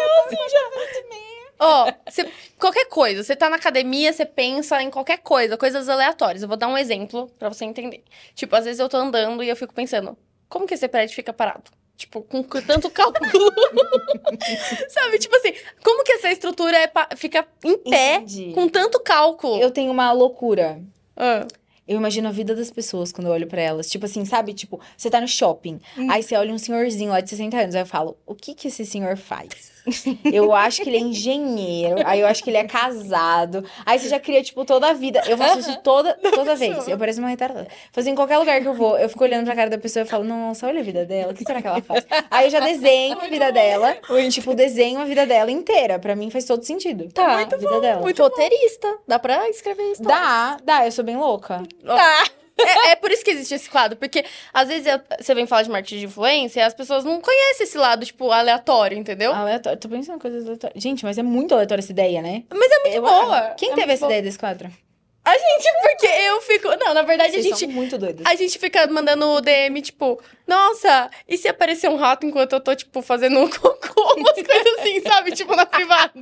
Ó, 1.58 1.92
você- 2.08 2.30
qualquer 2.58 2.86
coisa, 2.86 3.22
você 3.22 3.34
tá 3.36 3.48
na 3.48 3.56
academia, 3.56 4.12
você 4.12 4.26
pensa 4.26 4.82
em 4.82 4.90
qualquer 4.90 5.18
coisa, 5.18 5.56
coisas 5.56 5.88
aleatórias. 5.88 6.42
Eu 6.42 6.48
vou 6.48 6.56
dar 6.56 6.68
um 6.68 6.76
exemplo 6.76 7.30
pra 7.38 7.48
você 7.48 7.64
entender. 7.64 8.02
Tipo, 8.34 8.56
às 8.56 8.64
vezes 8.64 8.80
eu 8.80 8.88
tô 8.88 8.96
andando 8.96 9.42
e 9.42 9.48
eu 9.48 9.56
fico 9.56 9.72
pensando, 9.72 10.16
como 10.48 10.66
que 10.66 10.74
esse 10.74 10.88
prédio 10.88 11.14
fica 11.14 11.32
parado? 11.32 11.70
Tipo, 11.96 12.22
com 12.22 12.42
tanto 12.42 12.90
cálculo. 12.90 13.30
Sabe? 14.90 15.18
Tipo 15.18 15.36
assim, 15.36 15.52
como 15.82 16.02
que 16.02 16.12
essa 16.12 16.30
estrutura 16.30 16.76
é 16.76 17.16
fica 17.16 17.46
em 17.64 17.78
pé 17.78 18.16
Entendi. 18.16 18.52
com 18.52 18.68
tanto 18.68 19.00
cálculo? 19.00 19.58
Eu 19.58 19.70
tenho 19.70 19.92
uma 19.92 20.10
loucura. 20.12 20.82
Ah. 21.16 21.46
Eu 21.86 21.96
imagino 21.98 22.28
a 22.28 22.32
vida 22.32 22.54
das 22.54 22.70
pessoas 22.70 23.12
quando 23.12 23.26
eu 23.26 23.32
olho 23.32 23.46
pra 23.46 23.60
elas. 23.60 23.88
Tipo 23.90 24.06
assim, 24.06 24.24
sabe? 24.24 24.54
Tipo, 24.54 24.80
você 24.96 25.10
tá 25.10 25.20
no 25.20 25.28
shopping. 25.28 25.80
Aí 26.10 26.22
você 26.22 26.34
olha 26.34 26.52
um 26.52 26.58
senhorzinho 26.58 27.10
lá 27.10 27.20
de 27.20 27.28
60 27.28 27.56
anos. 27.56 27.74
Aí 27.74 27.82
eu 27.82 27.86
falo, 27.86 28.16
o 28.26 28.34
que 28.34 28.54
que 28.54 28.68
esse 28.68 28.86
senhor 28.86 29.16
faz? 29.16 29.73
Eu 30.24 30.54
acho 30.54 30.82
que 30.82 30.88
ele 30.88 30.96
é 30.96 31.00
engenheiro. 31.00 31.96
Aí 32.04 32.20
eu 32.20 32.26
acho 32.26 32.42
que 32.42 32.50
ele 32.50 32.56
é 32.56 32.64
casado. 32.64 33.64
Aí 33.84 33.98
você 33.98 34.08
já 34.08 34.18
cria, 34.18 34.42
tipo, 34.42 34.64
toda 34.64 34.88
a 34.88 34.92
vida. 34.92 35.22
Eu 35.26 35.36
faço 35.36 35.58
isso 35.60 35.80
toda, 35.82 36.14
toda 36.14 36.56
vez. 36.56 36.88
Eu 36.88 36.98
pareço 36.98 37.20
uma 37.20 37.28
retardada. 37.28 37.68
Fazer 37.92 38.10
em 38.10 38.14
qualquer 38.14 38.38
lugar 38.38 38.60
que 38.60 38.68
eu 38.68 38.74
vou, 38.74 38.98
eu 38.98 39.08
fico 39.08 39.24
olhando 39.24 39.44
pra 39.44 39.54
cara 39.54 39.70
da 39.70 39.78
pessoa 39.78 40.04
e 40.04 40.06
falo, 40.06 40.24
nossa, 40.24 40.66
olha 40.66 40.80
a 40.80 40.82
vida 40.82 41.04
dela. 41.04 41.32
O 41.32 41.34
que 41.34 41.44
será 41.44 41.60
que 41.60 41.68
ela 41.68 41.82
faz? 41.82 42.06
Aí 42.30 42.46
eu 42.46 42.50
já 42.50 42.60
desenho 42.60 43.18
a 43.20 43.26
vida 43.26 43.52
dela. 43.52 43.96
Tipo, 44.30 44.54
desenho 44.54 45.00
a 45.00 45.04
vida 45.04 45.26
dela 45.26 45.50
inteira. 45.50 45.98
Pra 45.98 46.16
mim 46.16 46.30
faz 46.30 46.44
todo 46.44 46.64
sentido. 46.64 47.08
Tá. 47.12 47.40
a 47.40 47.44
vida 47.44 47.80
dela. 47.80 48.00
Muito 48.00 48.22
roteirista. 48.22 48.98
Dá 49.06 49.18
pra 49.18 49.48
escrever 49.48 49.92
isso. 49.92 50.02
Dá, 50.02 50.56
dá, 50.64 50.86
eu 50.86 50.92
sou 50.92 51.04
bem 51.04 51.16
louca. 51.16 51.62
Tá. 51.84 52.24
É, 52.58 52.90
é 52.92 52.96
por 52.96 53.10
isso 53.10 53.24
que 53.24 53.30
existe 53.32 53.54
esse 53.54 53.68
quadro, 53.68 53.96
porque 53.96 54.24
às 54.52 54.68
vezes 54.68 54.86
você 55.20 55.34
vem 55.34 55.46
falar 55.46 55.62
de 55.62 55.70
marketing 55.70 55.98
de 56.00 56.04
influência 56.06 56.60
e 56.60 56.62
as 56.62 56.72
pessoas 56.74 57.04
não 57.04 57.20
conhecem 57.20 57.64
esse 57.64 57.76
lado, 57.76 58.06
tipo, 58.06 58.30
aleatório, 58.30 58.96
entendeu? 58.96 59.32
Aleatório. 59.32 59.78
Tô 59.78 59.88
pensando 59.88 60.16
em 60.16 60.20
coisas 60.20 60.44
aleatórias. 60.44 60.82
Gente, 60.82 61.04
mas 61.04 61.18
é 61.18 61.22
muito 61.22 61.52
aleatória 61.54 61.80
essa 61.82 61.90
ideia, 61.92 62.22
né? 62.22 62.44
Mas 62.52 62.70
é 62.70 62.78
muito 62.80 62.94
Eu- 62.96 63.02
boa. 63.02 63.50
Quem 63.58 63.72
É 63.72 63.74
teve 63.74 63.92
essa 63.92 64.00
boa. 64.06 64.12
ideia 64.12 64.22
desse 64.22 64.38
quadro? 64.38 64.70
A 65.24 65.32
gente, 65.32 65.72
porque 65.82 66.06
eu 66.06 66.40
fico. 66.42 66.68
Não, 66.76 66.92
na 66.92 67.02
verdade, 67.02 67.32
Vocês 67.32 67.46
a 67.46 67.48
gente. 67.48 67.60
são 67.60 67.68
muito 67.70 67.96
doidas. 67.96 68.26
A 68.26 68.34
gente 68.34 68.58
fica 68.58 68.86
mandando 68.88 69.40
DM, 69.40 69.80
tipo, 69.80 70.20
nossa, 70.46 71.10
e 71.26 71.38
se 71.38 71.48
aparecer 71.48 71.88
um 71.88 71.96
rato 71.96 72.26
enquanto 72.26 72.52
eu 72.52 72.60
tô, 72.60 72.74
tipo, 72.74 73.00
fazendo 73.00 73.40
um 73.40 73.48
cocô? 73.48 73.94
Umas 74.16 74.34
coisas 74.34 74.78
assim, 74.78 75.00
sabe? 75.00 75.32
Tipo, 75.32 75.56
na 75.56 75.64
privada. 75.64 76.12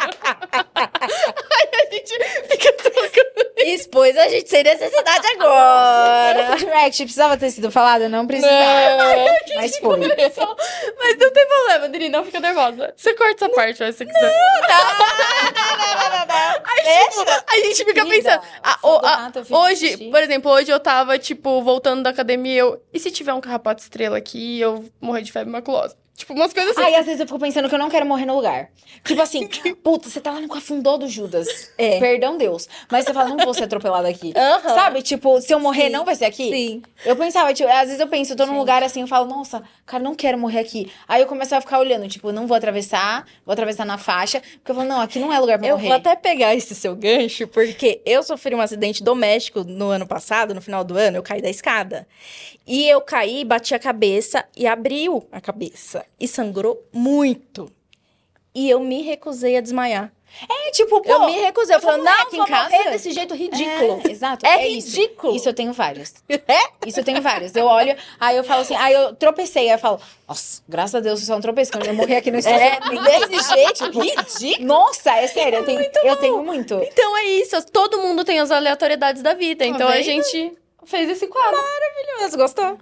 Aí 0.75 1.69
a 1.75 1.95
gente 1.95 2.15
fica 2.49 2.73
trocando. 2.75 3.53
Expôs 3.59 4.17
a 4.17 4.29
gente 4.29 4.49
sem 4.49 4.63
necessidade 4.63 5.27
agora. 5.35 6.55
Esse 6.55 6.65
direct 6.65 7.03
precisava 7.05 7.37
ter 7.37 7.51
sido 7.51 7.71
falado? 7.71 8.09
Não 8.09 8.27
precisava. 8.27 8.55
Mas 9.57 9.77
foi. 9.79 9.99
Mas 9.99 11.19
não 11.19 11.31
tem 11.33 11.47
problema, 11.47 11.89
Dri, 11.89 12.09
não 12.09 12.25
fica 12.25 12.41
nervosa. 12.41 12.93
Você 12.97 13.15
corta 13.15 13.45
essa 13.45 13.55
parte, 13.55 13.77
se 13.79 13.93
você 13.93 14.07
quiser. 14.07 14.33
Aí, 16.65 17.09
tipo, 17.09 17.31
a 17.47 17.57
gente 17.57 17.85
fica 17.85 18.07
pensando. 18.07 18.43
ah, 18.63 18.79
o- 18.99 19.39
eu 19.39 19.45
fiz 19.45 19.57
hoje, 19.57 19.89
xixi. 19.89 20.11
por 20.11 20.21
exemplo, 20.23 20.51
hoje 20.51 20.71
eu 20.71 20.81
tava, 20.81 21.19
tipo, 21.19 21.63
voltando 21.63 22.03
da 22.03 22.11
academia, 22.11 22.59
eu. 22.61 22.83
E 22.93 22.99
se 22.99 23.11
tiver 23.11 23.33
um 23.33 23.41
carrapato 23.41 23.83
estrela 23.83 24.17
aqui 24.19 24.39
e 24.57 24.61
eu 24.61 24.85
morrer 25.01 25.23
de 25.23 25.33
febre 25.33 25.51
maculosa? 25.53 25.97
Tipo, 26.23 26.35
umas 26.35 26.53
coisas 26.53 26.77
assim. 26.77 26.87
Aí, 26.87 26.95
às 26.95 27.05
vezes, 27.05 27.21
eu 27.21 27.27
fico 27.27 27.39
pensando 27.39 27.69
que 27.69 27.75
eu 27.75 27.79
não 27.81 27.91
quero 27.91 28.07
morrer 28.07 28.25
no 28.27 28.37
lugar. 28.37 28.71
Tipo 29.05 29.21
assim, 29.21 29.49
puta, 29.83 30.09
você 30.09 30.21
tá 30.21 30.31
lá 30.31 30.41
no 30.41 30.49
cafundó 30.49 30.97
do 30.97 31.09
Judas. 31.09 31.73
É. 31.77 31.99
Perdão, 31.99 32.39
Deus. 32.39 32.69
Mas 32.89 33.05
você 33.05 33.13
fala, 33.13 33.29
não 33.29 33.45
vou 33.45 33.53
ser 33.53 33.65
atropelada 33.65 34.09
aqui. 34.09 34.33
Sabe? 34.63 35.03
Tipo, 35.03 35.41
se 35.41 35.53
eu 35.53 35.59
morrer, 35.59 35.87
Sim. 35.87 35.91
não 35.91 36.05
vai 36.05 36.15
ser 36.15 36.27
aqui? 36.27 36.49
Sim. 36.49 36.83
Eu 37.05 37.17
pensava, 37.17 37.53
tipo, 37.53 37.69
às 37.69 37.87
vezes 37.87 37.99
eu 37.99 38.07
penso, 38.07 38.33
eu 38.33 38.37
tô 38.37 38.47
num 38.47 38.57
lugar 38.57 38.85
assim, 38.85 39.01
eu 39.01 39.09
falo, 39.09 39.27
nossa, 39.27 39.65
cara, 39.85 40.01
não 40.01 40.15
quero 40.15 40.39
morrer 40.39 40.61
aqui. 40.61 40.93
Aí 41.09 41.21
eu 41.21 41.27
começo 41.27 41.53
a 41.57 41.61
ficar 41.61 41.81
olhando, 41.81 42.07
tipo, 42.07 42.31
não 42.31 42.47
vou 42.47 42.57
atravessar, 42.57 43.27
vou 43.45 43.53
atravessar 43.53 43.85
na 43.85 43.99
faixa, 43.99 44.41
porque 44.41 44.71
eu 44.71 44.77
falo, 44.77 44.87
não, 44.89 45.01
aqui 45.01 45.19
não 45.19 45.33
é 45.33 45.41
lugar 45.41 45.59
pra 45.59 45.67
Eu 45.67 45.75
morrer. 45.75 45.89
vou 45.89 45.97
até 45.97 46.15
pegar 46.15 46.55
esse 46.55 46.73
seu 46.77 46.95
gancho, 46.95 47.49
porque 47.49 48.01
eu 48.07 48.23
sofri 48.23 48.55
um 48.55 48.61
acidente 48.61 49.03
doméstico 49.03 49.65
no 49.65 49.89
ano 49.89 50.07
passado, 50.07 50.55
no 50.55 50.63
final 50.63 50.85
do 50.85 50.97
ano, 50.97 51.17
eu 51.17 51.23
caí 51.23 51.43
da 51.43 51.51
escada. 51.51 52.07
E 52.65 52.89
eu 52.89 53.01
caí, 53.01 53.45
bati 53.45 53.75
a 53.75 53.79
cabeça 53.79 54.45
e 54.57 54.69
abriu 54.69 55.27
a 55.33 55.41
cabeça. 55.41 56.05
E 56.19 56.29
sangrou 56.29 56.83
muito. 56.93 57.71
E 58.55 58.69
eu 58.69 58.81
me 58.81 59.03
recusei 59.03 59.57
a 59.57 59.61
desmaiar. 59.61 60.13
É, 60.49 60.71
tipo, 60.71 61.03
pô, 61.03 61.11
eu 61.11 61.27
me 61.27 61.33
recusei. 61.41 61.77
Eu 61.77 61.81
vou 61.81 61.91
falei, 61.91 62.05
não, 62.07 62.31
vou 62.31 62.47
casa? 62.47 62.71
morrer 62.71 62.91
desse 62.91 63.11
jeito 63.11 63.35
ridículo. 63.35 64.01
É, 64.07 64.11
exato. 64.11 64.47
É 64.47 64.67
isso. 64.67 64.97
ridículo. 64.97 65.37
Isso 65.37 65.47
eu 65.49 65.53
tenho 65.53 65.75
vários. 65.75 66.15
É? 66.49 66.87
Isso 66.87 67.01
eu 67.01 67.05
tenho 67.05 67.21
vários. 67.21 67.55
Eu 67.55 67.67
olho, 67.67 67.95
aí 68.19 68.37
eu 68.39 68.43
falo 68.45 68.63
assim, 68.63 68.75
aí 68.77 68.95
eu 68.95 69.15
tropecei, 69.15 69.65
aí 69.65 69.75
eu 69.75 69.79
falo, 69.79 70.01
nossa, 70.27 70.63
graças 70.67 70.95
a 70.95 71.01
Deus 71.01 71.21
eu 71.21 71.27
só 71.27 71.35
não 71.35 71.41
tropecei, 71.43 71.73
quando 71.73 71.87
eu 71.87 71.95
morrer 71.95 72.17
aqui 72.17 72.31
no 72.31 72.37
É, 72.37 72.41
estacionamento. 72.41 73.29
desse 73.29 73.49
jeito 73.55 73.85
ridículo. 73.91 74.67
Nossa, 74.67 75.11
é 75.19 75.27
sério, 75.27 75.59
eu 75.59 75.65
tenho 75.67 75.81
muito. 75.81 75.99
Eu 75.99 76.17
tenho 76.17 76.43
muito. 76.43 76.75
Então 76.83 77.17
é 77.19 77.25
isso. 77.25 77.63
Todo 77.71 77.99
mundo 78.01 78.25
tem 78.25 78.41
as 78.41 78.51
aleatoriedades 78.51 79.21
da 79.23 79.35
vida. 79.35 79.67
então 79.67 79.87
a 79.87 79.93
vendo? 79.93 80.03
gente 80.05 80.53
fez 80.87 81.11
esse 81.11 81.27
quadro. 81.27 81.61
Maravilhoso, 81.61 82.37
gostou? 82.39 82.79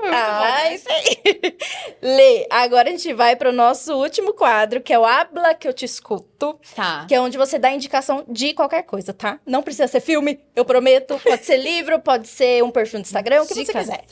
Muito 0.00 0.14
Ah, 0.14 0.62
bom. 0.68 0.74
isso 0.74 0.88
aí. 0.92 0.97
Lê, 2.02 2.46
agora 2.50 2.88
a 2.88 2.92
gente 2.92 3.12
vai 3.12 3.36
pro 3.36 3.52
nosso 3.52 3.94
último 3.94 4.32
quadro, 4.34 4.80
que 4.80 4.92
é 4.92 4.98
o 4.98 5.04
Habla 5.04 5.54
que 5.54 5.66
eu 5.66 5.72
te 5.72 5.84
escuto. 5.84 6.58
Tá. 6.74 7.04
Que 7.06 7.14
é 7.14 7.20
onde 7.20 7.36
você 7.36 7.58
dá 7.58 7.70
indicação 7.70 8.24
de 8.28 8.54
qualquer 8.54 8.82
coisa, 8.82 9.12
tá? 9.12 9.40
Não 9.46 9.62
precisa 9.62 9.88
ser 9.88 10.00
filme, 10.00 10.40
eu 10.54 10.64
prometo. 10.64 11.18
Pode 11.18 11.44
ser 11.44 11.56
livro, 11.56 12.00
pode 12.00 12.28
ser 12.28 12.62
um 12.62 12.70
perfil 12.70 13.00
no 13.00 13.04
Instagram, 13.04 13.42
o 13.42 13.46
que 13.46 13.54
você 13.54 13.72
quiser. 13.72 14.04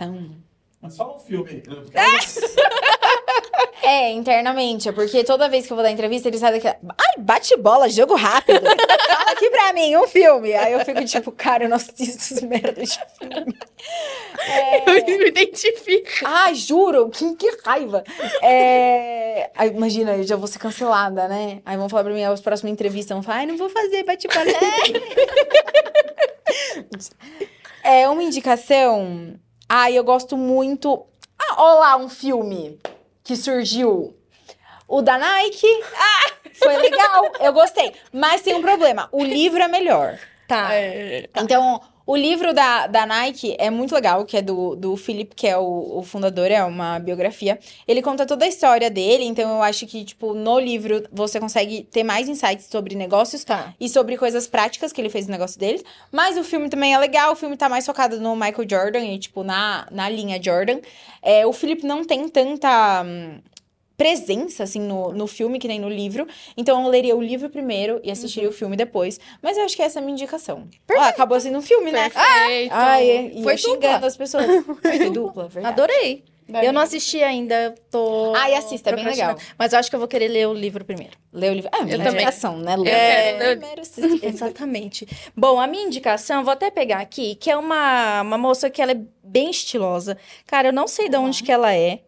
Mas 0.80 0.96
fala 0.96 1.16
um 1.16 1.18
filme. 1.18 1.62
né? 1.66 1.74
Porque 1.74 1.98
É, 3.82 4.10
internamente, 4.12 4.88
é 4.88 4.92
porque 4.92 5.24
toda 5.24 5.48
vez 5.48 5.66
que 5.66 5.72
eu 5.72 5.76
vou 5.76 5.82
dar 5.84 5.90
entrevista, 5.90 6.28
eles 6.28 6.40
saem 6.40 6.60
daqui. 6.60 6.66
Ai, 6.68 7.14
bate 7.18 7.56
bola, 7.56 7.88
jogo 7.88 8.14
rápido. 8.14 8.60
Fala 8.66 9.30
aqui 9.32 9.50
pra 9.50 9.72
mim, 9.72 9.96
um 9.96 10.06
filme. 10.06 10.52
Aí 10.52 10.72
eu 10.72 10.84
fico 10.84 11.04
tipo, 11.04 11.32
cara, 11.32 11.64
eu 11.64 11.68
não 11.68 11.76
assisto 11.76 12.16
essas 12.18 12.42
merdas 12.42 12.90
de 12.90 13.00
filme. 13.18 13.58
Eu 14.86 15.18
me 15.18 15.28
identifico. 15.28 16.08
Ai, 16.24 16.54
juro, 16.54 17.08
que, 17.08 17.34
que 17.36 17.58
raiva. 17.64 18.04
É... 18.42 19.50
Aí, 19.56 19.70
imagina, 19.70 20.16
eu 20.16 20.22
já 20.22 20.36
vou 20.36 20.46
ser 20.46 20.58
cancelada, 20.58 21.26
né? 21.26 21.60
Aí 21.64 21.76
vão 21.76 21.88
falar 21.88 22.04
pra 22.04 22.12
mim, 22.12 22.22
as 22.22 22.40
próximas 22.40 22.72
entrevistas 22.72 23.14
vão 23.14 23.22
falar, 23.22 23.38
ai, 23.38 23.46
não 23.46 23.56
vou 23.56 23.68
fazer 23.68 24.04
bate-bola. 24.04 24.46
é 27.82 28.08
uma 28.08 28.22
indicação. 28.22 29.34
Ai, 29.68 29.98
eu 29.98 30.04
gosto 30.04 30.36
muito. 30.36 31.04
Ah, 31.38 31.54
ó 31.58 31.78
lá, 31.80 31.96
um 31.96 32.08
filme 32.08 32.78
que 33.24 33.36
surgiu. 33.36 34.16
O 34.88 35.02
da 35.02 35.18
Nike. 35.18 35.66
Ah, 35.94 36.32
foi 36.54 36.76
legal, 36.76 37.24
eu 37.40 37.52
gostei. 37.52 37.92
Mas 38.12 38.42
tem 38.42 38.54
um 38.54 38.62
problema, 38.62 39.08
o 39.12 39.24
livro 39.24 39.62
é 39.62 39.68
melhor. 39.68 40.18
Tá. 40.46 40.72
É, 40.72 41.28
Então, 41.36 41.80
o 42.06 42.14
livro 42.16 42.54
da, 42.54 42.86
da 42.86 43.04
Nike 43.04 43.56
é 43.58 43.68
muito 43.68 43.92
legal, 43.94 44.24
que 44.24 44.36
é 44.36 44.42
do, 44.42 44.76
do 44.76 44.96
Philip, 44.96 45.34
que 45.34 45.46
é 45.46 45.58
o, 45.58 45.98
o 45.98 46.02
fundador, 46.04 46.50
é 46.52 46.62
uma 46.64 47.00
biografia. 47.00 47.58
Ele 47.86 48.00
conta 48.00 48.24
toda 48.24 48.44
a 48.44 48.48
história 48.48 48.88
dele, 48.88 49.24
então 49.24 49.56
eu 49.56 49.62
acho 49.62 49.86
que, 49.88 50.04
tipo, 50.04 50.32
no 50.32 50.58
livro 50.60 51.02
você 51.10 51.40
consegue 51.40 51.82
ter 51.90 52.04
mais 52.04 52.28
insights 52.28 52.66
sobre 52.70 52.94
negócios 52.94 53.42
Tá. 53.42 53.74
e 53.80 53.88
sobre 53.88 54.16
coisas 54.16 54.46
práticas 54.46 54.92
que 54.92 55.00
ele 55.00 55.10
fez 55.10 55.26
no 55.26 55.32
negócio 55.32 55.58
deles. 55.58 55.82
Mas 56.12 56.36
o 56.38 56.44
filme 56.44 56.68
também 56.68 56.94
é 56.94 56.98
legal, 56.98 57.32
o 57.32 57.36
filme 57.36 57.56
tá 57.56 57.68
mais 57.68 57.84
focado 57.84 58.20
no 58.20 58.36
Michael 58.36 58.68
Jordan 58.70 59.00
e, 59.04 59.18
tipo, 59.18 59.42
na, 59.42 59.86
na 59.90 60.08
linha 60.08 60.40
Jordan. 60.40 60.78
É, 61.20 61.44
o 61.44 61.52
Philip 61.52 61.84
não 61.84 62.04
tem 62.04 62.28
tanta. 62.28 63.02
hum, 63.04 63.38
presença, 63.96 64.64
assim, 64.64 64.80
no, 64.80 65.12
no 65.12 65.26
filme, 65.26 65.58
que 65.58 65.66
nem 65.66 65.80
no 65.80 65.88
livro. 65.88 66.26
Então, 66.56 66.82
eu 66.84 66.90
leria 66.90 67.16
o 67.16 67.22
livro 67.22 67.48
primeiro 67.48 68.00
e 68.02 68.10
assistiria 68.10 68.48
o 68.48 68.52
filme 68.52 68.76
depois. 68.76 69.18
Mas 69.42 69.56
eu 69.56 69.64
acho 69.64 69.76
que 69.76 69.82
essa 69.82 69.98
é 69.98 70.00
a 70.00 70.04
minha 70.04 70.14
indicação. 70.14 70.68
Ó, 70.94 71.00
acabou 71.00 71.40
sendo 71.40 71.58
um 71.58 71.62
filme, 71.62 71.90
né? 71.90 72.10
Perfeito. 72.10 72.72
Ai, 72.72 73.10
é, 73.10 73.22
e 73.34 73.42
Foi 73.42 73.54
eu 73.54 73.58
xingando 73.58 74.06
as 74.06 74.16
pessoas. 74.16 74.46
Foi 74.82 75.10
dupla, 75.10 75.48
verdade. 75.48 75.74
Adorei. 75.74 76.24
Eu 76.62 76.72
não 76.72 76.80
assisti 76.80 77.22
ainda, 77.22 77.74
tô. 77.90 78.32
Ai, 78.36 78.54
assista, 78.54 78.90
é 78.90 78.94
bem 78.94 79.04
legal. 79.04 79.36
Mas 79.58 79.72
eu 79.72 79.80
acho 79.80 79.90
que 79.90 79.96
eu 79.96 79.98
vou 79.98 80.06
querer 80.06 80.28
ler 80.28 80.46
o 80.46 80.54
livro 80.54 80.84
primeiro. 80.84 81.16
Lê 81.32 81.50
o 81.50 81.54
livro. 81.54 81.68
Ah, 81.72 81.82
minha 81.82 81.96
também. 81.98 82.14
indicação, 82.14 82.56
né? 82.58 82.76
Lê. 82.76 82.88
quero 82.88 83.38
ler. 83.38 83.58
Primeiro 83.58 83.80
assistir. 83.80 84.24
Exatamente. 84.24 85.08
Bom, 85.36 85.60
a 85.60 85.66
minha 85.66 85.84
indicação, 85.84 86.44
vou 86.44 86.52
até 86.52 86.70
pegar 86.70 86.98
aqui, 86.98 87.34
que 87.34 87.50
é 87.50 87.56
uma, 87.56 88.22
uma 88.22 88.38
moça 88.38 88.70
que 88.70 88.80
ela 88.80 88.92
é 88.92 89.00
bem 89.24 89.50
estilosa. 89.50 90.16
Cara, 90.46 90.68
eu 90.68 90.72
não 90.72 90.86
sei 90.86 91.08
de 91.08 91.16
onde 91.16 91.42
que 91.42 91.50
ela 91.50 91.74
é. 91.74 92.02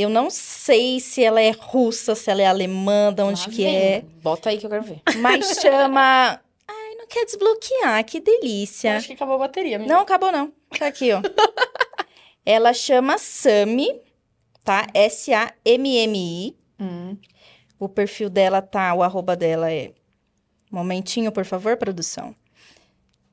Eu 0.00 0.08
não 0.08 0.30
sei 0.30 1.00
se 1.00 1.24
ela 1.24 1.40
é 1.40 1.50
russa, 1.50 2.14
se 2.14 2.30
ela 2.30 2.40
é 2.42 2.46
alemã, 2.46 3.12
de 3.12 3.22
onde 3.22 3.40
Lá 3.40 3.46
que 3.48 3.64
vem. 3.64 3.76
é. 3.76 4.04
Bota 4.22 4.50
aí 4.50 4.58
que 4.58 4.66
eu 4.66 4.70
quero 4.70 4.82
ver. 4.84 5.00
Mas 5.20 5.58
chama. 5.60 6.40
Ai, 6.68 6.94
não 6.96 7.06
quer 7.08 7.24
desbloquear, 7.24 8.04
que 8.04 8.18
Eu 8.18 8.22
delícia. 8.22 8.96
Acho 8.96 9.08
que 9.08 9.14
acabou 9.14 9.34
a 9.34 9.38
bateria. 9.38 9.76
amiga. 9.76 9.92
Não, 9.92 10.00
acabou 10.02 10.30
não. 10.30 10.52
Tá 10.78 10.86
aqui, 10.86 11.10
ó. 11.12 11.20
ela 12.46 12.72
chama 12.72 13.18
Sami, 13.18 14.00
tá? 14.64 14.86
S-A-M-M-I. 14.94 16.56
Hum. 16.80 17.16
O 17.78 17.88
perfil 17.88 18.28
dela 18.30 18.60
tá, 18.62 18.94
o 18.94 19.02
arroba 19.02 19.34
dela 19.36 19.70
é. 19.72 19.92
Momentinho, 20.70 21.32
por 21.32 21.44
favor, 21.44 21.76
produção. 21.76 22.34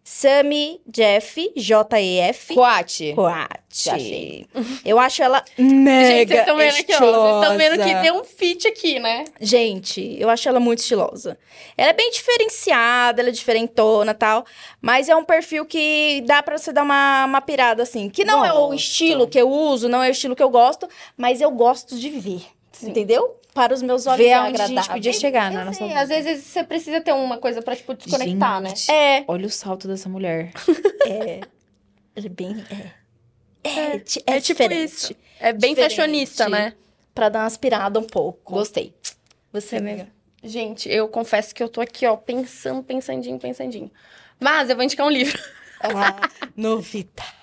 Sami 0.08 0.80
Jeff, 0.86 1.52
J-E-F. 1.56 2.54
Coate. 2.54 3.14
Coate. 3.16 3.90
Achei. 3.90 4.46
Eu 4.86 5.00
acho 5.00 5.24
ela 5.24 5.44
Gente, 5.58 5.74
mega 5.74 6.28
vocês 6.36 6.40
estão 6.42 6.58
vendo 6.58 6.76
aqui, 6.78 6.94
ó. 6.94 7.00
Vocês 7.00 7.44
estão 7.44 7.58
vendo 7.58 7.84
que 7.84 8.02
tem 8.02 8.12
um 8.12 8.24
fit 8.24 8.68
aqui, 8.68 9.00
né? 9.00 9.26
Gente, 9.42 10.16
eu 10.20 10.30
acho 10.30 10.48
ela 10.48 10.60
muito 10.60 10.80
estilosa. 10.80 11.38
Ela 11.76 11.90
é 11.90 11.94
bem 11.94 12.12
diferenciada, 12.12 13.20
ela 13.20 13.30
é 13.30 13.32
diferentona 13.32 14.12
e 14.12 14.14
tal. 14.16 14.46
Mas 14.80 15.10
é 15.10 15.16
um 15.16 15.26
perfil 15.26 15.66
que 15.66 16.24
dá 16.28 16.44
pra 16.44 16.56
você 16.58 16.72
dar 16.72 16.84
uma, 16.84 17.26
uma 17.26 17.42
pirada, 17.42 17.82
assim. 17.82 18.08
Que 18.08 18.24
não 18.24 18.46
é 18.46 18.54
o 18.54 18.68
Gosto. 18.68 18.76
estilo 18.76 19.28
que 19.28 19.42
eu 19.42 19.50
uso, 19.50 19.90
não 19.90 20.04
é 20.04 20.10
o 20.10 20.12
estilo 20.12 20.36
que 20.36 20.44
eu 20.44 20.50
gosto, 20.52 20.88
mas 21.18 21.42
eu 21.42 21.50
gosto 21.50 21.98
de 21.98 22.12
ver. 22.12 22.44
Entendeu? 22.84 23.40
Para 23.54 23.74
os 23.74 23.82
meus 23.82 24.06
olhos 24.06 24.18
Vê 24.18 24.28
é 24.28 24.34
aonde 24.34 24.62
a 24.62 24.66
gente 24.68 24.72
agradável. 24.74 24.94
podia 24.96 25.14
chegar 25.14 25.52
na 25.52 25.62
Eu 25.62 25.66
nossa 25.66 25.78
sei, 25.78 25.88
vida. 25.88 26.00
às 26.02 26.10
vezes 26.10 26.44
você 26.44 26.64
precisa 26.64 27.00
ter 27.02 27.14
uma 27.14 27.38
coisa 27.38 27.62
pra, 27.62 27.76
tipo, 27.76 27.94
desconectar, 27.94 28.60
né? 28.62 28.70
Gente, 28.70 28.92
É, 28.92 29.24
Olha 29.28 29.46
o 29.48 29.50
salto 29.50 29.88
dessa 29.88 30.10
mulher. 30.10 30.52
é. 31.08 31.40
Ele 32.16 32.28
é 32.28 32.30
bem. 32.30 32.66
É, 33.64 33.70
é, 33.70 33.98
di- 34.00 34.24
é, 34.26 34.34
É 34.38 34.42
tipo 34.42 34.60
diferente. 34.60 34.84
isso. 34.94 35.16
É 35.40 35.54
bem 35.54 35.72
Diferente. 35.74 35.96
fashionista, 35.96 36.50
né? 36.50 36.74
Pra 37.14 37.30
dar 37.30 37.40
uma 37.40 37.46
aspirada 37.46 38.00
um 38.00 38.04
pouco. 38.04 38.54
Gostei. 38.54 38.94
Você, 39.54 39.78
É 39.78 39.80
mesmo. 39.82 40.08
Gente, 40.44 40.88
eu 40.90 41.08
confesso 41.08 41.56
que 41.56 41.64
eu 41.64 41.68
tô 41.70 41.82
aqui, 41.82 42.06
ó, 42.06 42.16
pensando, 42.16 42.84
pensandinho, 42.84 43.40
pensandinho. 43.40 43.90
Mas 44.40 44.70
eu 44.70 44.76
vou 44.76 44.84
indicar 44.84 45.06
um 45.08 45.10
livro. 45.10 45.40
Ah, 45.82 46.30
novidade. 46.56 47.34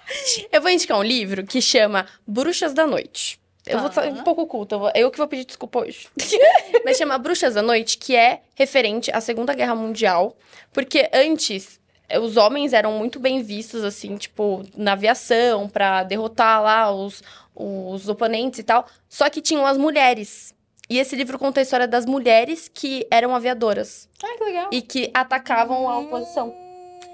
Eu 0.53 0.61
vou 0.61 0.71
indicar 0.71 0.99
um 0.99 1.03
livro 1.03 1.45
que 1.45 1.61
chama 1.61 2.07
Bruxas 2.27 2.73
da 2.75 2.87
Noite. 2.87 3.41
Eu 3.67 3.79
vou 3.79 3.89
Tá. 3.91 4.03
ser 4.03 4.09
um 4.13 4.23
pouco 4.25 4.43
oculta, 4.43 4.75
eu, 4.75 4.79
vou- 4.81 4.93
eu 4.95 5.11
que 5.11 5.19
vou 5.19 5.29
pedir 5.29 5.45
desculpa 5.45 5.81
hoje. 5.81 6.09
Mas 6.85 6.97
chama 6.97 7.17
Bruxas 7.19 7.55
da 7.55 7.63
Noite, 7.63 7.97
que 7.99 8.17
é 8.17 8.41
referente 8.55 9.11
à 9.13 9.21
Segunda 9.21 9.55
Guerra 9.55 9.75
Mundial. 9.75 10.37
Porque 10.73 11.09
antes, 11.13 11.79
eh, 12.09 12.19
os 12.19 12.37
homens 12.37 12.73
eram 12.73 12.93
muito 12.93 13.21
bem 13.21 13.41
vistos, 13.43 13.85
assim, 13.85 14.17
tipo, 14.17 14.63
na 14.77 14.93
aviação, 14.95 15.69
pra 15.69 16.03
derrotar 16.03 16.61
lá 16.63 16.91
os, 16.93 17.23
os 17.55 18.09
oponentes 18.09 18.59
e 18.59 18.63
tal. 18.65 18.85
Só 19.09 19.31
que 19.31 19.41
tinham 19.41 19.65
as 19.65 19.79
mulheres. 19.79 20.53
E 20.91 20.99
esse 20.99 21.15
livro 21.15 21.39
conta 21.39 21.61
a 21.61 21.63
história 21.63 21.87
das 21.87 22.05
mulheres 22.05 22.69
que 22.69 23.07
eram 23.11 23.35
aviadoras 23.35 24.09
Ah, 24.23 24.35
que 24.37 24.45
legal. 24.45 24.69
e 24.73 24.83
que 24.83 25.11
atacavam 25.15 25.89
a 25.89 25.99
oposição. 26.01 26.53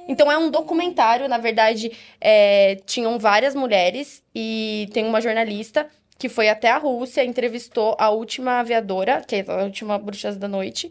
Então 0.09 0.33
é 0.33 0.39
um 0.39 0.51
documentário, 0.51 1.29
na 1.29 1.37
verdade, 1.37 1.93
é, 2.19 2.77
tinham 2.87 3.19
várias 3.19 3.55
mulheres 3.55 4.23
e 4.35 4.89
tem 4.95 5.05
uma 5.05 5.21
jornalista 5.21 5.87
que 6.19 6.29
foi 6.29 6.49
até 6.49 6.69
a 6.71 6.79
Rússia, 6.79 7.25
entrevistou 7.25 7.95
a 7.99 8.11
última 8.11 8.59
aviadora, 8.61 9.23
que 9.27 9.37
é 9.37 9.45
a 9.47 9.63
última 9.63 9.97
bruxa 9.99 10.33
da 10.33 10.49
noite, 10.49 10.91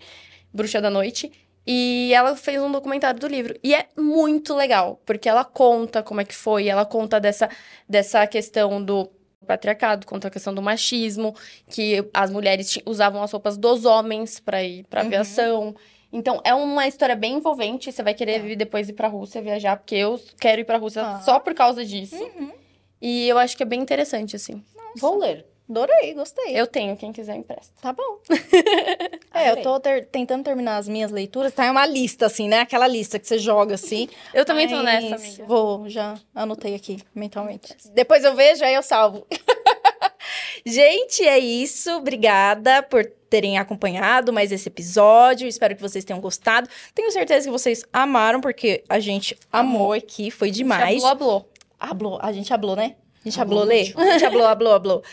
bruxa 0.53 0.79
da 0.81 0.89
noite, 0.89 1.31
e 1.65 2.11
ela 2.13 2.35
fez 2.37 2.61
um 2.61 2.71
documentário 2.71 3.19
do 3.19 3.27
livro. 3.27 3.53
E 3.61 3.75
é 3.75 3.87
muito 3.97 4.55
legal, 4.55 5.01
porque 5.05 5.27
ela 5.27 5.43
conta 5.43 6.01
como 6.01 6.21
é 6.21 6.25
que 6.25 6.33
foi, 6.33 6.67
ela 6.69 6.85
conta 6.85 7.19
dessa, 7.19 7.49
dessa 7.89 8.25
questão 8.25 8.81
do 8.81 9.09
patriarcado, 9.45 10.05
conta 10.07 10.29
a 10.29 10.31
questão 10.31 10.53
do 10.53 10.61
machismo, 10.61 11.35
que 11.69 12.05
as 12.13 12.31
mulheres 12.31 12.79
usavam 12.85 13.21
as 13.21 13.31
roupas 13.31 13.57
dos 13.57 13.83
homens 13.85 14.39
para 14.39 14.63
ir 14.63 14.85
para 14.89 15.01
Uhum. 15.01 15.07
aviação. 15.07 15.75
Então, 16.11 16.39
é 16.45 16.53
uma 16.53 16.87
história 16.87 17.15
bem 17.17 17.33
envolvente. 17.35 17.91
Você 17.91 18.01
vai 18.01 18.13
querer 18.13 18.41
vir 18.41 18.55
depois 18.55 18.87
ir 18.87 18.93
pra 18.93 19.09
Rússia 19.09 19.41
viajar, 19.41 19.75
porque 19.75 19.95
eu 19.95 20.19
quero 20.39 20.61
ir 20.61 20.63
pra 20.63 20.77
Rússia 20.77 21.01
Ah. 21.05 21.19
só 21.19 21.37
por 21.39 21.53
causa 21.53 21.83
disso. 21.85 22.15
Uhum. 22.15 22.51
E 23.01 23.27
eu 23.27 23.37
acho 23.37 23.55
que 23.55 23.63
é 23.63 23.65
bem 23.65 23.79
interessante, 23.81 24.35
assim. 24.35 24.63
Vou 24.97 25.17
ler. 25.17 25.45
Adorei, 25.69 26.13
gostei. 26.13 26.57
Eu 26.57 26.65
tenho, 26.65 26.95
quem 26.95 27.11
quiser 27.11 27.35
empresta. 27.35 27.73
Tá 27.81 27.91
bom. 27.91 28.19
é, 29.33 29.51
eu 29.51 29.61
tô 29.61 29.77
ter- 29.81 30.05
tentando 30.05 30.43
terminar 30.43 30.77
as 30.77 30.87
minhas 30.87 31.11
leituras. 31.11 31.53
Tá 31.53 31.67
em 31.67 31.69
uma 31.69 31.85
lista, 31.85 32.25
assim, 32.25 32.47
né? 32.47 32.61
Aquela 32.61 32.87
lista 32.87 33.19
que 33.19 33.27
você 33.27 33.37
joga 33.37 33.75
assim. 33.75 34.07
Eu 34.33 34.45
também 34.45 34.67
tô 34.69 34.75
Mas 34.77 35.03
nessa, 35.03 35.15
amiga. 35.15 35.45
Vou, 35.45 35.89
já 35.89 36.17
anotei 36.33 36.73
aqui 36.73 36.99
mentalmente. 37.13 37.75
Depois 37.93 38.23
eu 38.23 38.33
vejo, 38.33 38.63
aí 38.63 38.75
eu 38.75 38.83
salvo. 38.83 39.27
Gente, 40.65 41.23
é 41.27 41.37
isso. 41.37 41.91
Obrigada 41.97 42.81
por 42.83 43.05
terem 43.29 43.57
acompanhado 43.57 44.31
mais 44.31 44.53
esse 44.53 44.69
episódio. 44.69 45.47
Espero 45.49 45.75
que 45.75 45.81
vocês 45.81 46.05
tenham 46.05 46.21
gostado. 46.21 46.69
Tenho 46.95 47.11
certeza 47.11 47.45
que 47.45 47.51
vocês 47.51 47.83
amaram, 47.91 48.39
porque 48.39 48.83
a 48.87 48.99
gente 48.99 49.37
amou 49.51 49.91
aqui. 49.91 50.31
Foi 50.31 50.49
demais. 50.49 51.03
Hablou, 51.03 51.11
hablou. 51.11 51.49
Hablou. 51.79 52.19
A 52.21 52.31
gente 52.31 52.53
hablou, 52.53 52.75
né? 52.75 52.95
A 53.23 53.29
gente 53.29 53.41
Hablou 53.41 53.63
Lê? 53.63 53.93
A 53.95 54.11
gente 54.13 54.25
hablou, 54.25 54.45
hablou, 54.45 54.73
hablou. 54.73 55.03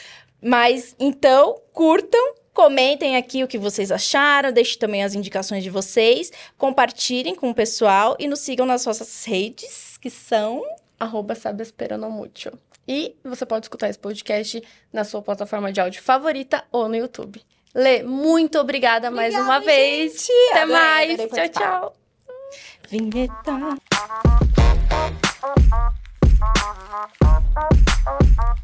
Mas, 0.41 0.95
então, 1.01 1.61
curtam, 1.73 2.35
comentem 2.53 3.17
aqui 3.17 3.43
o 3.43 3.49
que 3.49 3.59
vocês 3.59 3.91
acharam, 3.91 4.53
deixem 4.53 4.79
também 4.79 5.03
as 5.03 5.15
indicações 5.15 5.65
de 5.65 5.71
vocês, 5.71 6.31
compartilhem 6.59 7.35
com 7.35 7.51
o 7.51 7.55
pessoal 7.55 8.15
e 8.19 8.29
nos 8.29 8.41
sigam 8.41 8.67
nas 8.67 8.85
nossas 8.85 9.25
redes, 9.25 9.99
que 9.99 10.11
são... 10.11 10.63
Arroba 11.01 11.35
sabe. 11.35 11.65
E 12.87 13.17
você 13.25 13.47
pode 13.47 13.65
escutar 13.65 13.89
esse 13.89 13.99
podcast 13.99 14.63
na 14.93 15.05
sua 15.05 15.23
plataforma 15.23 15.73
de 15.73 15.81
áudio 15.81 16.03
favorita 16.03 16.63
ou 16.71 16.89
no 16.89 16.97
YouTube. 16.97 17.43
Lê, 17.75 18.03
muito 18.03 18.59
obrigada, 18.59 19.11
mais 19.11 19.35
uma 19.35 19.59
vez. 19.59 20.29
Até 20.51 20.63
Adorei, 20.63 20.79
mais. 20.79 21.21
adorei 21.21 21.49
tchau, 21.49 21.63
tchau. 21.63 21.97
Vinheta. 22.89 23.77
Uh-uh. 26.45 28.64